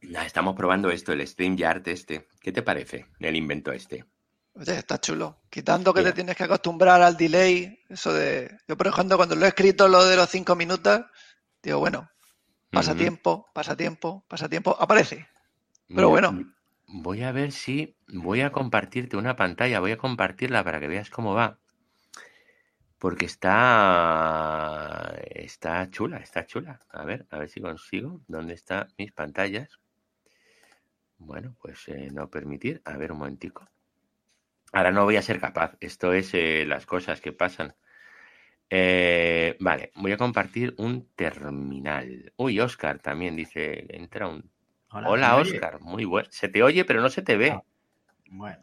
Nah, 0.00 0.24
estamos 0.24 0.56
probando 0.56 0.90
esto, 0.90 1.12
el 1.12 1.28
StreamYard 1.28 1.86
este. 1.88 2.28
¿Qué 2.40 2.50
te 2.50 2.62
parece 2.62 3.08
el 3.20 3.36
invento 3.36 3.70
este? 3.70 4.06
Oye, 4.54 4.78
está 4.78 4.98
chulo. 4.98 5.42
Quitando 5.50 5.92
que 5.92 6.00
Mira. 6.00 6.12
te 6.12 6.14
tienes 6.14 6.36
que 6.36 6.44
acostumbrar 6.44 7.02
al 7.02 7.18
delay, 7.18 7.84
eso 7.90 8.14
de. 8.14 8.56
Yo, 8.66 8.78
por 8.78 8.86
ejemplo, 8.86 9.18
cuando 9.18 9.36
lo 9.36 9.44
he 9.44 9.48
escrito 9.48 9.88
lo 9.88 10.06
de 10.06 10.16
los 10.16 10.30
5 10.30 10.56
minutos, 10.56 11.02
digo, 11.62 11.80
bueno, 11.80 12.08
pasa 12.74 12.94
tiempo, 12.94 13.48
pasa 13.52 13.76
tiempo, 13.76 14.24
pasa 14.28 14.48
tiempo, 14.48 14.76
aparece. 14.78 15.26
Pero 15.88 16.08
bueno. 16.08 16.52
Voy 16.86 17.22
a 17.22 17.32
ver 17.32 17.50
si 17.52 17.96
voy 18.08 18.42
a 18.42 18.52
compartirte 18.52 19.16
una 19.16 19.36
pantalla, 19.36 19.80
voy 19.80 19.92
a 19.92 19.98
compartirla 19.98 20.62
para 20.62 20.80
que 20.80 20.88
veas 20.88 21.10
cómo 21.10 21.34
va. 21.34 21.58
Porque 22.98 23.24
está 23.26 25.14
está 25.30 25.90
chula, 25.90 26.18
está 26.18 26.46
chula. 26.46 26.80
A 26.90 27.04
ver, 27.04 27.26
a 27.30 27.38
ver 27.38 27.48
si 27.48 27.60
consigo. 27.60 28.20
¿Dónde 28.28 28.54
están 28.54 28.88
mis 28.96 29.12
pantallas? 29.12 29.80
Bueno, 31.18 31.56
pues 31.60 31.88
eh, 31.88 32.10
no 32.12 32.30
permitir. 32.30 32.80
A 32.84 32.96
ver 32.96 33.12
un 33.12 33.18
momentico. 33.18 33.68
Ahora 34.72 34.90
no 34.90 35.04
voy 35.04 35.16
a 35.16 35.22
ser 35.22 35.40
capaz. 35.40 35.76
Esto 35.80 36.12
es 36.12 36.34
eh, 36.34 36.64
las 36.66 36.86
cosas 36.86 37.20
que 37.20 37.32
pasan. 37.32 37.74
Eh, 38.70 39.56
vale, 39.60 39.92
voy 39.96 40.12
a 40.12 40.16
compartir 40.16 40.74
un 40.78 41.08
terminal. 41.14 42.32
Uy, 42.36 42.60
Oscar 42.60 42.98
también 42.98 43.36
dice, 43.36 43.86
entra 43.90 44.26
un 44.28 44.50
Hola, 44.90 45.30
¿se 45.30 45.34
me 45.34 45.40
oye? 45.42 45.52
Oscar. 45.54 45.80
Muy 45.80 46.04
bueno. 46.04 46.28
Se 46.30 46.48
te 46.48 46.62
oye, 46.62 46.84
pero 46.84 47.00
no 47.00 47.08
se 47.08 47.22
te 47.22 47.36
ve. 47.36 47.50
Ah. 47.50 47.62
Bueno, 48.30 48.58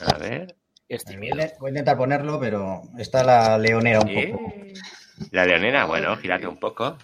A 0.00 0.18
ver. 0.18 0.56
Este 0.88 1.16
voy 1.16 1.30
a 1.30 1.52
voy 1.60 1.68
a 1.68 1.70
intentar 1.70 1.96
ponerlo, 1.96 2.40
pero 2.40 2.82
está 2.98 3.22
la 3.22 3.56
leonera 3.58 4.00
un 4.00 4.08
Eh, 4.08 4.30
poco. 4.32 4.54
La 5.30 5.44
leonera, 5.46 5.84
bueno, 5.84 6.16
gírate 6.16 6.46
un 6.48 6.56
poco. 6.56 6.96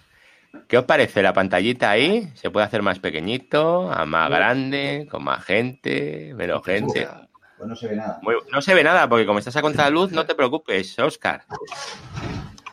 ¿Qué 0.67 0.77
os 0.77 0.85
parece 0.85 1.21
la 1.21 1.33
pantallita 1.33 1.91
ahí? 1.91 2.29
¿Se 2.33 2.49
puede 2.49 2.65
hacer 2.65 2.81
más 2.81 2.99
pequeñito, 2.99 3.91
a 3.91 4.05
más 4.05 4.29
grande, 4.29 5.07
con 5.09 5.23
más 5.23 5.43
gente, 5.45 6.33
menos 6.35 6.65
gente? 6.65 7.07
Pues 7.57 7.67
no 7.69 7.75
se 7.75 7.87
ve 7.87 7.95
nada. 7.95 8.19
Muy- 8.21 8.35
no 8.51 8.61
se 8.61 8.73
ve 8.73 8.83
nada, 8.83 9.09
porque 9.09 9.25
como 9.25 9.39
estás 9.39 9.55
a 9.55 9.61
contraluz, 9.61 10.11
no 10.11 10.25
te 10.25 10.35
preocupes, 10.35 10.97
Oscar. 10.99 11.43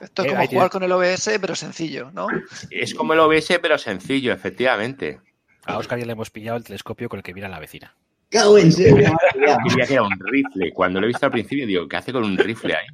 esto 0.01 0.23
es 0.23 0.27
Eh, 0.29 0.31
como 0.31 0.43
jugar 0.47 0.49
tienes. 0.49 0.71
con 0.71 0.83
el 0.83 0.93
OBS, 0.93 1.39
pero 1.41 1.55
sencillo, 1.55 2.11
¿no? 2.13 2.27
Es 2.71 2.95
como 2.95 3.15
el 3.15 3.21
OBS, 3.21 3.59
pero 3.61 3.79
sencillo, 3.79 4.33
efectivamente. 4.33 5.21
A 5.67 5.79
Oscar 5.79 5.99
ya 5.99 6.05
le 6.05 6.13
hemos 6.13 6.31
pillado 6.31 6.59
el 6.59 6.65
telescopio 6.65 7.09
con 7.09 7.19
el 7.19 7.23
que 7.23 7.33
mira 7.33 7.49
la 7.49 7.59
vecina. 7.59 7.95
Que 8.31 8.39
era 8.39 10.03
un 10.03 10.19
rifle. 10.21 10.73
Cuando 10.75 11.01
lo 11.01 11.07
he 11.07 11.09
visto 11.09 11.25
al 11.27 11.33
principio, 11.33 11.67
digo, 11.67 11.89
¿qué 11.89 11.97
hace 11.97 12.13
con 12.13 12.25
un 12.25 12.37
rifle 12.37 12.75
ahí? 12.75 12.87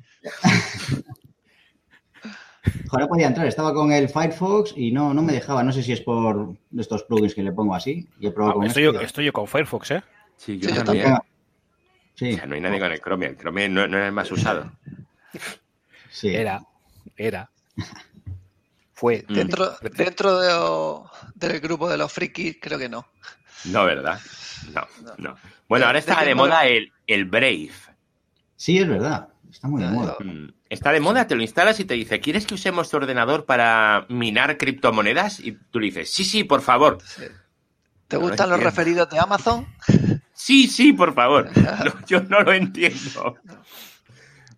No 2.99 3.09
podía 3.09 3.29
entrar. 3.29 3.47
Estaba 3.47 3.73
con 3.73 3.91
el 3.91 4.09
Firefox 4.09 4.75
y 4.77 4.93
no, 4.93 5.14
no 5.14 5.23
me 5.23 5.33
dejaba. 5.33 5.62
No 5.62 5.73
sé 5.73 5.83
si 5.83 5.93
es 5.93 6.01
por 6.03 6.55
estos 6.79 7.05
plugins 7.05 7.35
que 7.35 7.43
le 7.43 7.53
pongo 7.53 7.75
así. 7.75 8.07
Y 8.21 8.27
he 8.27 8.31
probado 8.31 8.53
Ah, 8.53 8.55
con 8.57 8.67
estoy, 8.67 8.85
esto. 8.85 8.95
yo, 8.95 9.01
estoy 9.01 9.25
yo 9.25 9.33
con 9.33 9.47
Firefox, 9.47 9.91
¿eh? 9.93 10.03
Sí, 10.37 10.59
yo 10.59 10.69
Sí, 10.69 10.75
yo 10.75 10.85
O 12.21 12.25
Sí, 12.27 12.35
sea, 12.35 12.47
no 12.47 12.55
hay 12.55 12.61
nadie 12.61 12.79
con 12.81 12.93
el 12.93 13.01
Chrome. 13.01 13.27
El 13.27 13.37
Chrome 13.39 13.69
no, 13.69 13.87
no 13.89 13.99
es 13.99 14.05
el 14.05 14.13
más 14.13 14.31
usado. 14.31 14.71
sí. 16.11 16.35
Era, 16.35 16.61
era. 17.17 17.51
Fue. 18.93 19.25
Mm. 19.29 19.35
Dentro, 19.35 19.77
dentro 19.95 20.39
de- 20.41 21.09
del 21.35 21.61
grupo 21.61 21.89
de 21.89 21.97
los 21.97 22.13
frikis, 22.13 22.59
creo 22.61 22.79
que 22.79 22.89
no. 22.89 23.07
No, 23.65 23.85
¿verdad? 23.85 24.21
No, 24.75 24.87
no. 25.19 25.37
Bueno, 25.69 25.87
ahora 25.87 25.99
está 25.99 26.23
¿De 26.25 26.35
moda 26.35 26.67
el, 26.67 26.93
el 27.07 27.25
Brave. 27.25 27.71
Sí, 28.57 28.79
es 28.79 28.89
verdad. 28.89 29.29
Está 29.51 29.69
muy 29.69 29.83
de 29.83 29.89
moda. 29.89 30.17
Mm, 30.21 30.49
Está 30.69 30.93
de 30.93 31.01
moda, 31.01 31.27
te 31.27 31.35
lo 31.35 31.43
instalas 31.43 31.81
y 31.81 31.85
te 31.85 31.95
dice, 31.95 32.21
¿quieres 32.21 32.47
que 32.47 32.55
usemos 32.55 32.89
tu 32.91 32.97
ordenador 32.99 33.45
para 33.47 34.07
minar 34.09 34.57
criptomonedas? 34.59 35.41
Y 35.41 35.53
tú 35.71 35.81
le 35.81 35.87
dices, 35.87 36.13
sí, 36.13 36.25
sí, 36.25 36.45
por 36.45 36.61
favor. 36.61 36.99
Sí. 37.05 37.25
¿Te 38.07 38.17
No 38.17 38.23
gustan 38.23 38.51
los 38.51 38.61
referidos 38.63 39.09
de 39.11 39.19
Amazon? 39.19 39.67
Sí, 40.42 40.68
sí, 40.68 40.92
por 40.94 41.12
favor. 41.14 41.50
No, 41.85 42.07
yo 42.07 42.20
no 42.22 42.40
lo 42.40 42.53
entiendo. 42.53 43.37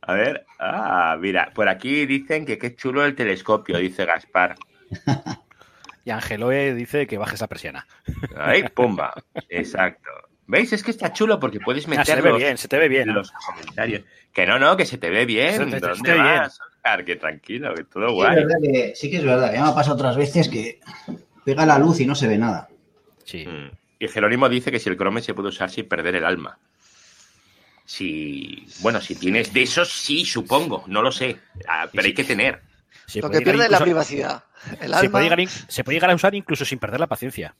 A 0.03 0.15
ver, 0.15 0.47
ah, 0.59 1.17
mira, 1.21 1.51
por 1.55 1.69
aquí 1.69 2.07
dicen 2.07 2.45
que 2.47 2.57
qué 2.59 2.75
chulo 2.77 3.05
el 3.05 3.15
telescopio, 3.17 3.79
dice 3.79 4.05
Gaspar. 4.05 4.55
Y 6.05 6.11
Angeloe 6.11 6.75
dice 6.75 7.07
que 7.07 7.17
bajes 7.17 7.41
la 7.41 7.47
persiana. 7.47 7.87
Ahí, 8.37 8.65
pumba. 8.69 9.15
Exacto. 9.49 10.11
¿Veis? 10.49 10.73
Es 10.73 10.83
que 10.83 10.91
está 10.91 11.13
chulo 11.13 11.39
porque 11.39 11.61
puedes 11.61 11.87
Ah, 11.87 11.91
meter 11.91 12.07
se 12.07 12.15
te 12.17 12.21
ve 12.23 12.29
los- 12.31 12.39
bien, 12.39 12.59
se 12.59 12.67
te 12.69 12.79
ve 12.79 12.89
bien. 12.89 13.15
los 13.15 13.31
comentarios. 13.31 14.03
Que 14.33 14.45
no, 14.45 14.59
no, 14.59 14.77
que 14.77 14.85
se 14.85 14.99
te 14.99 15.11
ve 15.11 15.27
bien. 15.27 15.53
Se 15.57 15.65
te- 15.67 15.71
se 15.71 15.81
te 15.81 15.87
¿Dónde 15.87 16.13
bien. 16.15 16.25
vas, 16.25 16.59
Oscar? 16.61 17.05
Que 17.05 17.15
tranquilo, 17.17 17.73
que 17.75 17.85
todo 17.85 18.09
Sí, 18.09 18.15
guay. 18.15 18.37
que- 18.63 18.93
sí 18.97 19.11
que 19.13 19.19
es 19.19 19.25
verdad. 19.25 19.53
Ya 19.55 19.63
me 19.63 19.69
ha 19.69 19.75
pasado 19.77 19.95
otras 19.95 20.17
veces 20.17 20.49
que 20.49 20.81
pega 21.45 21.65
la 21.67 21.79
luz 21.79 22.01
y 22.01 22.07
no 22.07 22.17
se 22.17 22.27
ve 22.27 22.37
nada. 22.37 22.69
Sí. 23.25 23.47
Mm. 23.47 23.71
Y 24.03 24.09
Jerónimo 24.09 24.49
dice 24.49 24.73
que 24.73 24.81
si 24.81 24.89
el 24.89 24.97
Chrome 24.97 25.23
se 25.23 25.33
puede 25.33 25.51
usar 25.51 25.71
sin 25.71 25.87
perder 25.87 26.17
el 26.17 26.25
alma. 26.25 26.59
Si, 27.85 28.67
bueno, 28.81 29.01
si 29.01 29.15
tienes 29.15 29.53
de 29.53 29.63
esos, 29.63 29.93
sí, 29.93 30.25
supongo, 30.25 30.83
no 30.89 31.03
lo 31.03 31.13
sé. 31.13 31.39
Ah, 31.69 31.89
pero 31.93 32.05
hay 32.07 32.13
que 32.13 32.25
tener. 32.25 32.63
Se 33.07 33.21
Lo 33.21 33.31
que 33.31 33.39
pierde 33.43 33.53
es 33.53 33.71
la 33.71 33.77
incluso- 33.77 33.85
privacidad. 33.85 34.45
El 34.81 34.89
Se 34.91 34.95
alma. 34.97 35.11
puede, 35.13 35.25
llegar, 35.29 35.49
se 35.49 35.85
puede 35.85 35.97
llegar 35.97 36.11
a 36.11 36.15
usar 36.17 36.35
incluso 36.35 36.65
sin 36.65 36.81
perder 36.81 36.99
la 36.99 37.07
paciencia. 37.07 37.55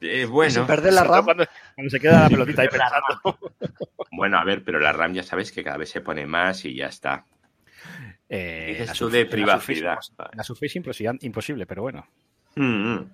Eh, 0.00 0.22
sin 0.22 0.30
bueno, 0.30 0.66
perder 0.66 0.92
la 0.94 1.04
RAM. 1.04 1.24
Cuando, 1.24 1.44
cuando 1.76 1.90
se 1.90 2.00
queda 2.00 2.22
la 2.22 2.28
pelotita 2.28 2.62
ahí 2.62 2.68
pensando. 2.68 3.38
bueno, 4.10 4.38
a 4.38 4.44
ver, 4.44 4.64
pero 4.64 4.80
la 4.80 4.90
RAM 4.92 5.14
ya 5.14 5.22
sabes 5.22 5.52
que 5.52 5.62
cada 5.62 5.76
vez 5.76 5.90
se 5.90 6.00
pone 6.00 6.26
más 6.26 6.64
y 6.64 6.74
ya 6.74 6.86
está. 6.86 7.24
Eh, 8.28 8.66
Dices 8.70 8.86
la 8.88 8.94
tú 8.94 9.08
de 9.10 9.24
la 9.24 9.30
privacidad. 9.30 9.98
Surface- 10.00 10.36
La 10.36 10.42
Surface 10.42 10.76
imposible, 10.78 11.18
imposible, 11.22 11.66
pero 11.66 11.82
bueno. 11.82 12.04
Mm, 12.56 12.94
mm. 12.94 13.10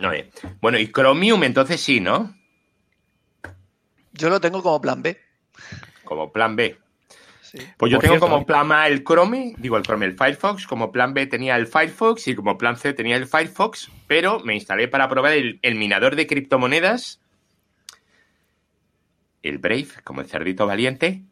No, 0.00 0.12
eh. 0.12 0.30
Bueno, 0.60 0.78
y 0.78 0.90
Chromium 0.90 1.44
entonces 1.44 1.80
sí, 1.80 2.00
¿no? 2.00 2.34
Yo 4.12 4.28
lo 4.28 4.40
tengo 4.40 4.62
como 4.62 4.80
plan 4.80 5.02
B. 5.02 5.18
Como 6.04 6.32
plan 6.32 6.56
B. 6.56 6.76
Sí. 7.42 7.58
Pues 7.76 7.90
yo 7.90 7.96
Por 7.98 8.02
tengo 8.02 8.14
cierto, 8.14 8.26
como 8.26 8.42
¿eh? 8.42 8.44
plan 8.44 8.70
A 8.72 8.86
el 8.86 9.02
Chrome, 9.04 9.54
digo 9.58 9.76
el 9.76 9.82
Chrome, 9.82 10.06
el 10.06 10.16
Firefox, 10.16 10.66
como 10.66 10.92
plan 10.92 11.14
B 11.14 11.26
tenía 11.26 11.56
el 11.56 11.66
Firefox 11.66 12.28
y 12.28 12.34
como 12.36 12.56
plan 12.56 12.76
C 12.76 12.92
tenía 12.92 13.16
el 13.16 13.26
Firefox, 13.26 13.90
pero 14.06 14.40
me 14.40 14.54
instalé 14.54 14.86
para 14.88 15.08
probar 15.08 15.32
el, 15.32 15.58
el 15.62 15.74
minador 15.74 16.14
de 16.16 16.26
criptomonedas, 16.28 17.20
el 19.42 19.58
Brave, 19.58 19.88
como 20.04 20.20
el 20.20 20.28
cerdito 20.28 20.66
valiente, 20.66 21.22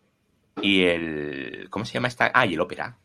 y 0.61 0.85
el... 0.85 1.69
¿Cómo 1.71 1.85
se 1.85 1.95
llama 1.95 2.09
esta? 2.09 2.31
Ah, 2.35 2.47
y 2.47 2.55
el 2.55 2.61
Opera. 2.61 2.97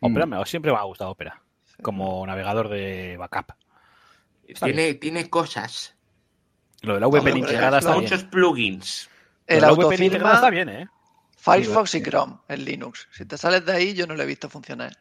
Opera 0.00 0.24
me- 0.24 0.44
siempre 0.46 0.72
me 0.72 0.78
ha 0.78 0.82
gustado 0.82 1.10
Opera. 1.10 1.42
Como 1.82 2.26
navegador 2.26 2.68
de 2.70 3.16
backup. 3.18 3.52
Tiene, 4.62 4.94
tiene 4.94 5.30
cosas, 5.30 5.94
Lo 6.82 6.94
de 6.94 7.00
la 7.00 7.06
VPN 7.06 7.38
integrada 7.38 7.78
está 7.78 7.92
bien. 7.92 8.02
muchos 8.02 8.24
plugins. 8.24 9.08
El 9.46 9.60
la 9.62 9.72
VPN 9.72 10.04
integrada 10.04 10.34
está 10.34 10.50
bien, 10.50 10.68
¿eh? 10.68 10.88
Firefox 11.36 11.94
y 11.96 12.02
Chrome 12.02 12.36
en 12.48 12.64
Linux. 12.64 13.08
Si 13.12 13.24
te 13.24 13.36
sales 13.36 13.64
de 13.64 13.72
ahí, 13.72 13.94
yo 13.94 14.06
no 14.06 14.14
lo 14.14 14.22
he 14.22 14.26
visto 14.26 14.48
funcionar. 14.48 14.96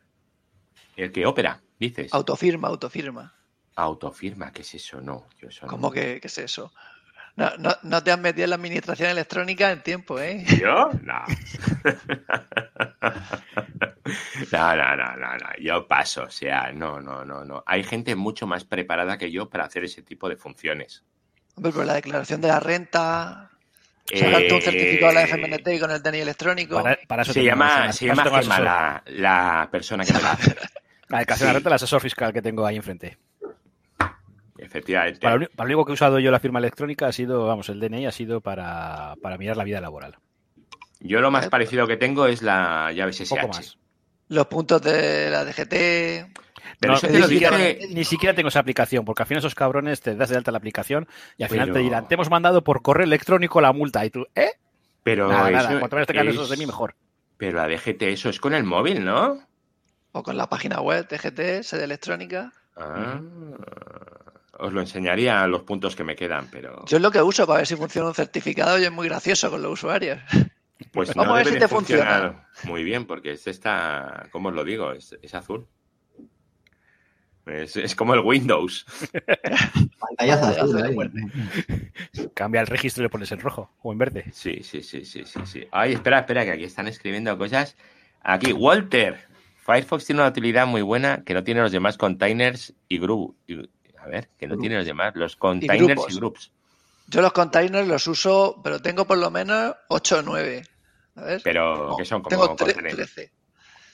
El 0.96 1.12
que 1.12 1.26
Opera, 1.26 1.62
dices. 1.80 2.14
Autofirma, 2.14 2.68
autofirma. 2.68 3.36
Autofirma, 3.76 4.52
¿qué 4.52 4.62
es 4.62 4.74
eso? 4.76 5.02
No, 5.02 5.28
yo 5.40 5.50
eso 5.50 5.66
no. 5.66 5.72
¿Cómo 5.72 5.92
que 5.92 6.20
qué 6.20 6.28
es 6.28 6.38
eso? 6.38 6.74
No, 7.36 7.50
no, 7.58 7.72
no 7.84 8.04
te 8.04 8.12
has 8.12 8.20
metido 8.20 8.44
en 8.44 8.50
la 8.52 8.56
administración 8.58 9.10
electrónica 9.10 9.72
en 9.72 9.82
tiempo, 9.84 10.20
¿eh? 10.20 10.46
¿Yo? 10.60 10.90
No. 11.04 11.24
No, 14.52 14.76
no, 14.76 14.96
no, 14.98 15.16
no, 15.16 15.38
no. 15.38 15.48
Yo 15.60 15.88
paso. 15.88 16.24
O 16.24 16.30
sea, 16.30 16.72
no, 16.74 17.00
no, 17.00 17.24
no, 17.24 17.46
no. 17.46 17.64
Hay 17.66 17.84
gente 17.84 18.16
mucho 18.16 18.46
más 18.48 18.66
preparada 18.66 19.18
que 19.18 19.32
yo 19.32 19.50
para 19.50 19.66
hacer 19.66 19.84
ese 19.86 20.02
tipo 20.02 20.28
de 20.28 20.36
funciones. 20.36 21.04
Hombre, 21.56 21.72
pero 21.72 21.86
la 21.86 21.94
declaración 21.94 22.42
de 22.42 22.48
la 22.50 22.60
renta, 22.60 23.52
sacarte 24.14 24.52
un 24.54 24.60
Eh, 24.60 24.62
certificado 24.62 25.08
de 25.08 25.14
la 25.14 25.22
FMNT 25.28 25.80
con 25.80 25.92
el 25.92 26.02
DNI 26.02 26.20
electrónico. 26.20 26.82
Para, 26.84 26.98
para 27.08 27.22
eso 27.22 27.34
Se 27.34 27.44
llama, 27.44 27.92
se 27.94 28.06
llama 28.08 28.24
Gemma, 28.26 28.60
la, 28.60 29.04
la 29.06 29.70
persona 29.72 30.04
que 30.04 30.14
me 30.14 30.22
la 30.22 30.32
hace. 30.34 30.56
La 31.08 31.20
declaración 31.20 31.48
de 31.48 31.52
Sí. 31.52 31.54
renta, 31.56 31.70
el 31.70 31.76
asesor 31.76 32.02
fiscal 32.02 32.34
que 32.34 32.42
tengo 32.42 32.66
ahí 32.66 32.76
enfrente. 32.76 33.18
Efectivamente. 34.72 35.20
Para 35.20 35.36
lo, 35.36 35.38
uni- 35.42 35.48
para 35.56 35.68
lo 35.68 35.76
único 35.76 35.86
que 35.86 35.92
he 35.92 35.94
usado 35.94 36.18
yo 36.20 36.32
la 36.32 36.40
firma 36.40 36.60
electrónica 36.60 37.08
ha 37.08 37.12
sido, 37.12 37.46
vamos, 37.46 37.68
el 37.70 37.80
DNI 37.82 38.06
ha 38.06 38.12
sido 38.12 38.40
para, 38.42 39.16
para 39.22 39.38
mirar 39.38 39.58
la 39.58 39.66
vida 39.66 39.82
laboral. 39.82 40.16
Yo 41.02 41.20
lo 41.20 41.30
más 41.30 41.50
parecido 41.50 41.88
que 41.88 41.98
tengo 41.98 42.26
es 42.28 42.42
la 42.42 42.92
llave 42.94 43.12
SSH. 43.12 43.30
Poco 43.36 43.48
más. 43.50 43.78
Los 44.30 44.48
puntos 44.48 44.82
de 44.82 45.30
la 45.30 45.44
DGT. 45.44 46.32
Pero 46.80 46.94
No, 46.94 46.98
eso 46.98 47.08
te 47.08 47.14
ni, 47.14 47.20
lo 47.20 47.28
siquiera, 47.28 47.58
dice... 47.58 47.88
ni 47.94 48.04
siquiera 48.06 48.34
tengo 48.36 48.48
esa 48.50 48.60
aplicación, 48.60 49.04
porque 49.04 49.24
al 49.24 49.28
final 49.28 49.40
esos 49.40 49.56
cabrones 49.56 50.00
te 50.02 50.16
das 50.16 50.30
de 50.30 50.38
alta 50.38 50.52
la 50.52 50.58
aplicación 50.60 51.08
y 51.38 51.44
al 51.44 51.50
final 51.50 51.68
Pero- 51.68 51.74
te 51.74 51.80
dirán, 51.84 52.08
te 52.08 52.14
hemos 52.14 52.30
mandado 52.30 52.64
por 52.64 52.82
correo 52.82 53.04
electrónico 53.04 53.60
la 53.62 53.74
multa. 53.74 54.06
Y 54.06 54.10
tú, 54.10 54.26
¿eh? 54.36 54.52
Pero 55.04 55.28
nada, 55.28 55.50
eso 55.50 55.58
nada, 55.68 55.80
cuanto 55.80 55.96
menos 55.98 56.08
tengan 56.08 56.28
es- 56.30 56.36
esos 56.36 56.50
de 56.50 56.58
mí, 56.58 56.66
mejor. 56.66 56.96
Pero 57.38 57.58
la 57.58 57.68
DGT, 57.68 58.04
eso 58.04 58.30
es 58.30 58.40
con 58.40 58.54
el 58.54 58.64
móvil, 58.64 59.04
¿no? 59.04 59.40
O 60.14 60.24
con 60.24 60.38
la 60.38 60.48
página 60.48 60.80
web 60.82 61.08
DGT, 61.10 61.64
sede 61.64 61.84
electrónica. 61.84 62.54
Ah, 62.78 63.20
os 64.62 64.72
lo 64.74 64.80
enseñaría 64.82 65.46
los 65.48 65.64
puntos 65.64 65.96
que 65.96 66.04
me 66.04 66.16
quedan, 66.16 66.48
pero 66.52 66.86
Yo 66.86 66.98
es 66.98 67.04
lo 67.04 67.12
que 67.12 67.22
uso 67.22 67.46
para 67.48 67.58
ver 67.58 67.68
si 67.68 67.76
funciona 67.76 68.08
un 68.10 68.16
certificado 68.16 68.80
y 68.80 68.84
es 68.86 68.92
muy 68.92 69.08
gracioso 69.08 69.50
con 69.50 69.62
los 69.62 69.74
usuarios. 69.74 70.20
pues 70.92 71.10
Vamos 71.16 71.28
no 71.28 71.34
a 71.34 71.38
ver 71.44 71.48
si 71.48 71.60
te 71.60 71.68
funciona. 71.68 72.48
muy 72.64 72.84
bien, 72.84 73.06
porque 73.06 73.32
este 73.32 73.50
está, 73.52 74.28
¿cómo 74.32 74.50
os 74.50 74.56
lo 74.56 74.64
digo? 74.64 74.92
Es, 74.94 75.18
es 75.22 75.34
azul. 75.34 75.68
Es, 77.48 77.76
es 77.76 77.96
como 77.96 78.14
el 78.14 78.20
Windows. 78.20 78.86
Pantallazo 80.00 80.46
azul. 80.64 81.12
Cambia 82.36 82.62
el 82.62 82.68
registro 82.68 83.02
y 83.02 83.06
le 83.06 83.10
pones 83.10 83.32
en 83.32 83.40
rojo 83.40 83.72
o 83.82 83.92
en 83.92 83.98
verde. 83.98 84.26
Sí, 84.32 84.60
sí, 84.64 84.84
sí, 84.84 85.04
sí, 85.06 85.24
sí, 85.26 85.40
sí. 85.46 85.68
Ay, 85.72 85.94
espera, 85.94 86.20
espera, 86.20 86.46
que 86.46 86.52
aquí 86.52 86.64
están 86.66 86.88
escribiendo 86.88 87.36
cosas. 87.38 87.76
Aquí, 88.22 88.54
Walter. 88.54 89.28
Firefox 89.66 90.06
tiene 90.06 90.22
una 90.22 90.30
utilidad 90.30 90.66
muy 90.68 90.82
buena 90.82 91.24
que 91.24 91.34
no 91.34 91.44
tiene 91.44 91.62
los 91.62 91.72
demás 91.72 91.98
containers 91.98 92.74
y 92.88 93.00
group. 93.00 93.36
y- 93.48 93.70
a 94.02 94.08
ver, 94.08 94.30
que 94.38 94.48
no 94.48 94.52
Group. 94.54 94.62
tiene 94.62 94.78
los 94.78 94.86
demás, 94.86 95.14
los 95.16 95.36
containers 95.36 95.82
y, 95.82 95.86
grupos. 95.94 96.16
groups. 96.18 96.52
Yo 97.08 97.22
los 97.22 97.34
containers 97.34 97.88
los 97.88 98.08
uso, 98.08 98.60
pero 98.64 98.82
tengo 98.82 99.06
por 99.06 99.18
lo 99.18 99.30
menos 99.32 99.76
8 99.90 100.20
o 100.20 100.22
9. 100.22 100.64
A 101.16 101.22
ver. 101.24 101.42
Pero, 101.44 101.90
No, 101.90 101.98
¿qué 101.98 102.06
son? 102.06 102.22
Como 102.22 102.30
tengo 102.30 102.48
containers. 102.56 102.96
13. 102.96 103.32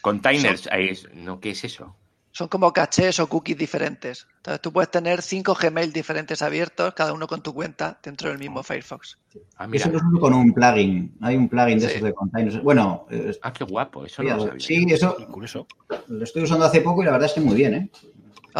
Containers, 0.01 0.67
ahí 0.71 0.89
es- 0.89 1.07
no, 1.13 1.39
¿qué 1.39 1.51
es 1.51 1.63
eso? 1.63 1.95
Son 2.31 2.47
como 2.49 2.71
cachés 2.71 3.19
o 3.19 3.27
cookies 3.27 3.57
diferentes. 3.57 4.27
Entonces 4.37 4.61
tú 4.61 4.71
puedes 4.71 4.91
tener 4.91 5.23
5 5.23 5.55
Gmail 5.59 5.91
diferentes 5.91 6.43
abiertos, 6.43 6.93
cada 6.93 7.11
uno 7.11 7.25
con 7.25 7.41
tu 7.41 7.51
cuenta, 7.51 7.99
dentro 8.03 8.29
del 8.29 8.37
mismo 8.37 8.61
Firefox. 8.61 9.17
Ah, 9.55 9.65
mira. 9.65 9.85
Eso 9.85 9.91
lo 9.91 9.97
uso 10.07 10.19
con 10.19 10.33
un 10.35 10.53
plugin. 10.53 11.17
Hay 11.21 11.35
un 11.35 11.49
plugin 11.49 11.79
de 11.79 11.87
Sí. 11.87 11.93
esos 11.95 12.03
de 12.03 12.13
containers. 12.13 12.61
Bueno, 12.61 13.07
eh, 13.09 13.35
Ah, 13.41 13.51
qué 13.51 13.63
guapo, 13.63 14.05
eso 14.05 14.21
no 14.21 14.35
lo 14.37 14.45
sabía. 14.45 14.59
sí, 14.59 14.85
eso 14.87 15.15
curioso. 15.31 15.65
lo 16.09 16.23
estoy 16.23 16.43
usando 16.43 16.65
hace 16.65 16.81
poco 16.81 17.01
y 17.01 17.05
la 17.05 17.13
verdad 17.13 17.25
es 17.27 17.33
que 17.33 17.41
muy 17.41 17.55
bien, 17.55 17.73
¿eh? 17.73 17.89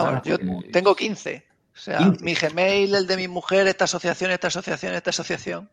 Vamos, 0.03 0.21
Ah, 0.25 0.29
yo 0.29 0.37
tengo 0.71 0.95
15. 0.95 1.45
O 1.75 1.79
sea, 1.79 1.97
15. 1.99 2.23
mi 2.23 2.33
Gmail, 2.33 2.95
el 2.95 3.07
de 3.07 3.17
mi 3.17 3.27
mujer, 3.27 3.67
esta 3.67 3.85
asociación, 3.85 4.31
esta 4.31 4.47
asociación, 4.47 4.93
esta 4.95 5.09
asociación. 5.11 5.69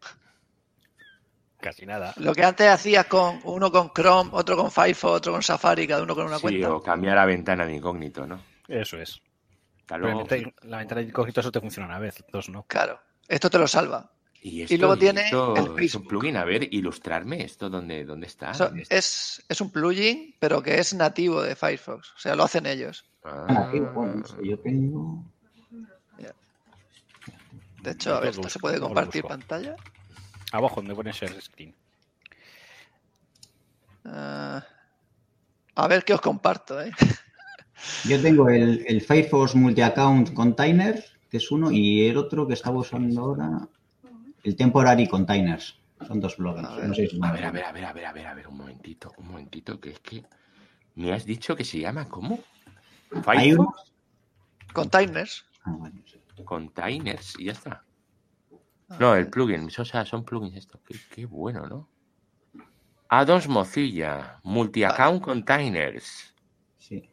Casi 1.61 1.87
nada. 1.87 2.13
Lo 2.17 2.35
que 2.35 2.45
antes 2.45 2.69
hacías 2.69 3.07
con 3.07 3.41
uno 3.45 3.73
con 3.73 3.91
Chrome, 3.95 4.31
otro 4.35 4.57
con 4.57 4.71
Firefox, 4.71 5.15
otro 5.17 5.33
con 5.33 5.43
Safari, 5.43 5.87
cada 5.87 6.03
uno 6.03 6.15
con 6.15 6.27
una 6.27 6.37
Sí, 6.37 6.43
cuenta. 6.43 6.75
o 6.75 6.83
cambiar 6.83 7.17
la 7.17 7.25
ventana 7.25 7.65
de 7.65 7.75
incógnito, 7.75 8.27
¿no? 8.27 8.43
Eso 8.69 8.99
es. 8.99 9.21
Luego. 9.97 10.27
la- 10.29 10.53
la 10.69 10.79
ventana 10.79 11.01
de 11.01 11.09
incógnito 11.09 11.41
eso 11.41 11.53
te 11.53 11.61
funciona 11.61 11.87
una 11.89 11.99
vez, 11.99 12.23
dos 12.31 12.49
no. 12.51 12.65
Claro, 12.67 13.01
esto 13.29 13.49
te 13.49 13.59
lo 13.59 13.67
salva. 13.67 14.11
Y, 14.43 14.71
y 14.75 14.77
luego 14.77 14.99
tiene 14.99 15.23
esto 15.23 15.55
el 15.57 15.83
es 15.85 15.95
un 15.95 16.07
plugin. 16.07 16.37
A 16.37 16.45
ver, 16.45 16.69
ilustrarme 16.75 17.43
esto, 17.45 17.71
¿dónde, 17.71 18.05
dónde 18.05 18.27
está? 18.27 18.53
¿Dónde 18.53 18.83
está? 18.83 18.95
es, 18.97 19.43
es 19.49 19.61
un 19.63 19.71
plugin, 19.71 20.37
pero 20.39 20.63
que 20.63 20.79
es 20.79 20.93
nativo 20.93 21.43
de 21.43 21.57
Firefox. 21.57 22.11
O 22.15 22.19
sea, 22.19 22.35
lo 22.37 22.45
hacen 22.45 22.67
ellos. 22.67 23.07
Ah, 23.25 23.47
Ah, 23.49 23.91
bueno, 23.95 24.25
sé, 24.27 24.37
yo 24.47 24.59
tengo. 24.59 25.25
De 27.83 27.91
hecho, 27.91 28.15
a 28.17 28.21
ver, 28.21 28.31
esto 28.31 28.49
se 28.49 28.59
puede 28.59 28.81
compartir 28.81 29.23
pantalla. 29.25 29.77
Abajo 30.53 30.77
donde 30.77 30.95
pone 30.95 31.13
share 31.13 31.39
screen. 31.41 31.75
Ah, 34.07 34.65
a 35.75 35.89
ver 35.89 36.05
qué 36.05 36.15
os 36.15 36.21
comparto, 36.21 36.81
¿eh? 36.81 36.93
Yo 38.09 38.21
tengo 38.23 38.49
el, 38.49 38.85
el 38.87 39.01
Firefox 39.03 39.55
Multi-Account 39.55 40.33
Container, 40.33 41.05
que 41.31 41.37
es 41.37 41.51
uno, 41.51 41.71
y 41.71 42.07
el 42.07 42.17
otro 42.17 42.47
que 42.47 42.55
estaba 42.55 42.79
usando 42.79 43.21
ahora, 43.21 43.69
el 44.45 44.57
Temporary 44.57 45.07
Containers. 45.07 45.79
Son 46.07 46.21
dos 46.21 46.37
blogs. 46.39 46.65
A 46.65 46.77
ver. 46.77 46.89
No 46.89 46.95
sé 46.95 47.07
si 47.09 47.19
A 47.23 47.33
ver, 47.33 47.45
a 47.45 47.51
ver, 47.51 47.65
a 47.65 47.73
ver, 47.73 47.85
a 47.85 47.93
ver, 47.93 48.07
a 48.07 48.13
ver, 48.13 48.27
a 48.27 48.35
ver, 48.35 48.49
un 48.49 48.57
momentito, 48.57 49.13
un 49.19 49.29
momentito, 49.29 49.79
que 49.81 49.91
es 49.91 50.01
que 50.01 50.25
me 50.95 51.13
has 51.13 51.27
dicho 51.27 51.55
que 51.57 51.65
se 51.65 51.81
llama 51.81 52.09
¿cómo? 52.09 52.39
Firefox 53.25 53.93
Containers. 54.73 55.45
Ah, 55.65 55.71
bueno, 55.79 56.01
sí. 56.05 56.21
Containers 56.45 57.35
y 57.39 57.45
ya 57.47 57.53
está. 57.53 57.85
A 58.89 58.99
No, 58.99 59.15
el 59.15 59.29
plugin, 59.29 59.69
o 59.79 59.85
sea, 59.85 60.05
son 60.05 60.25
plugins 60.25 60.57
estos. 60.57 60.81
Qué, 60.87 60.97
qué 61.11 61.27
bueno, 61.27 61.67
¿no? 61.67 61.89
Addons 63.09 63.49
Mozilla, 63.49 64.41
Multi-Account 64.43 65.23
Containers. 65.23 66.35
Sí. 66.79 67.09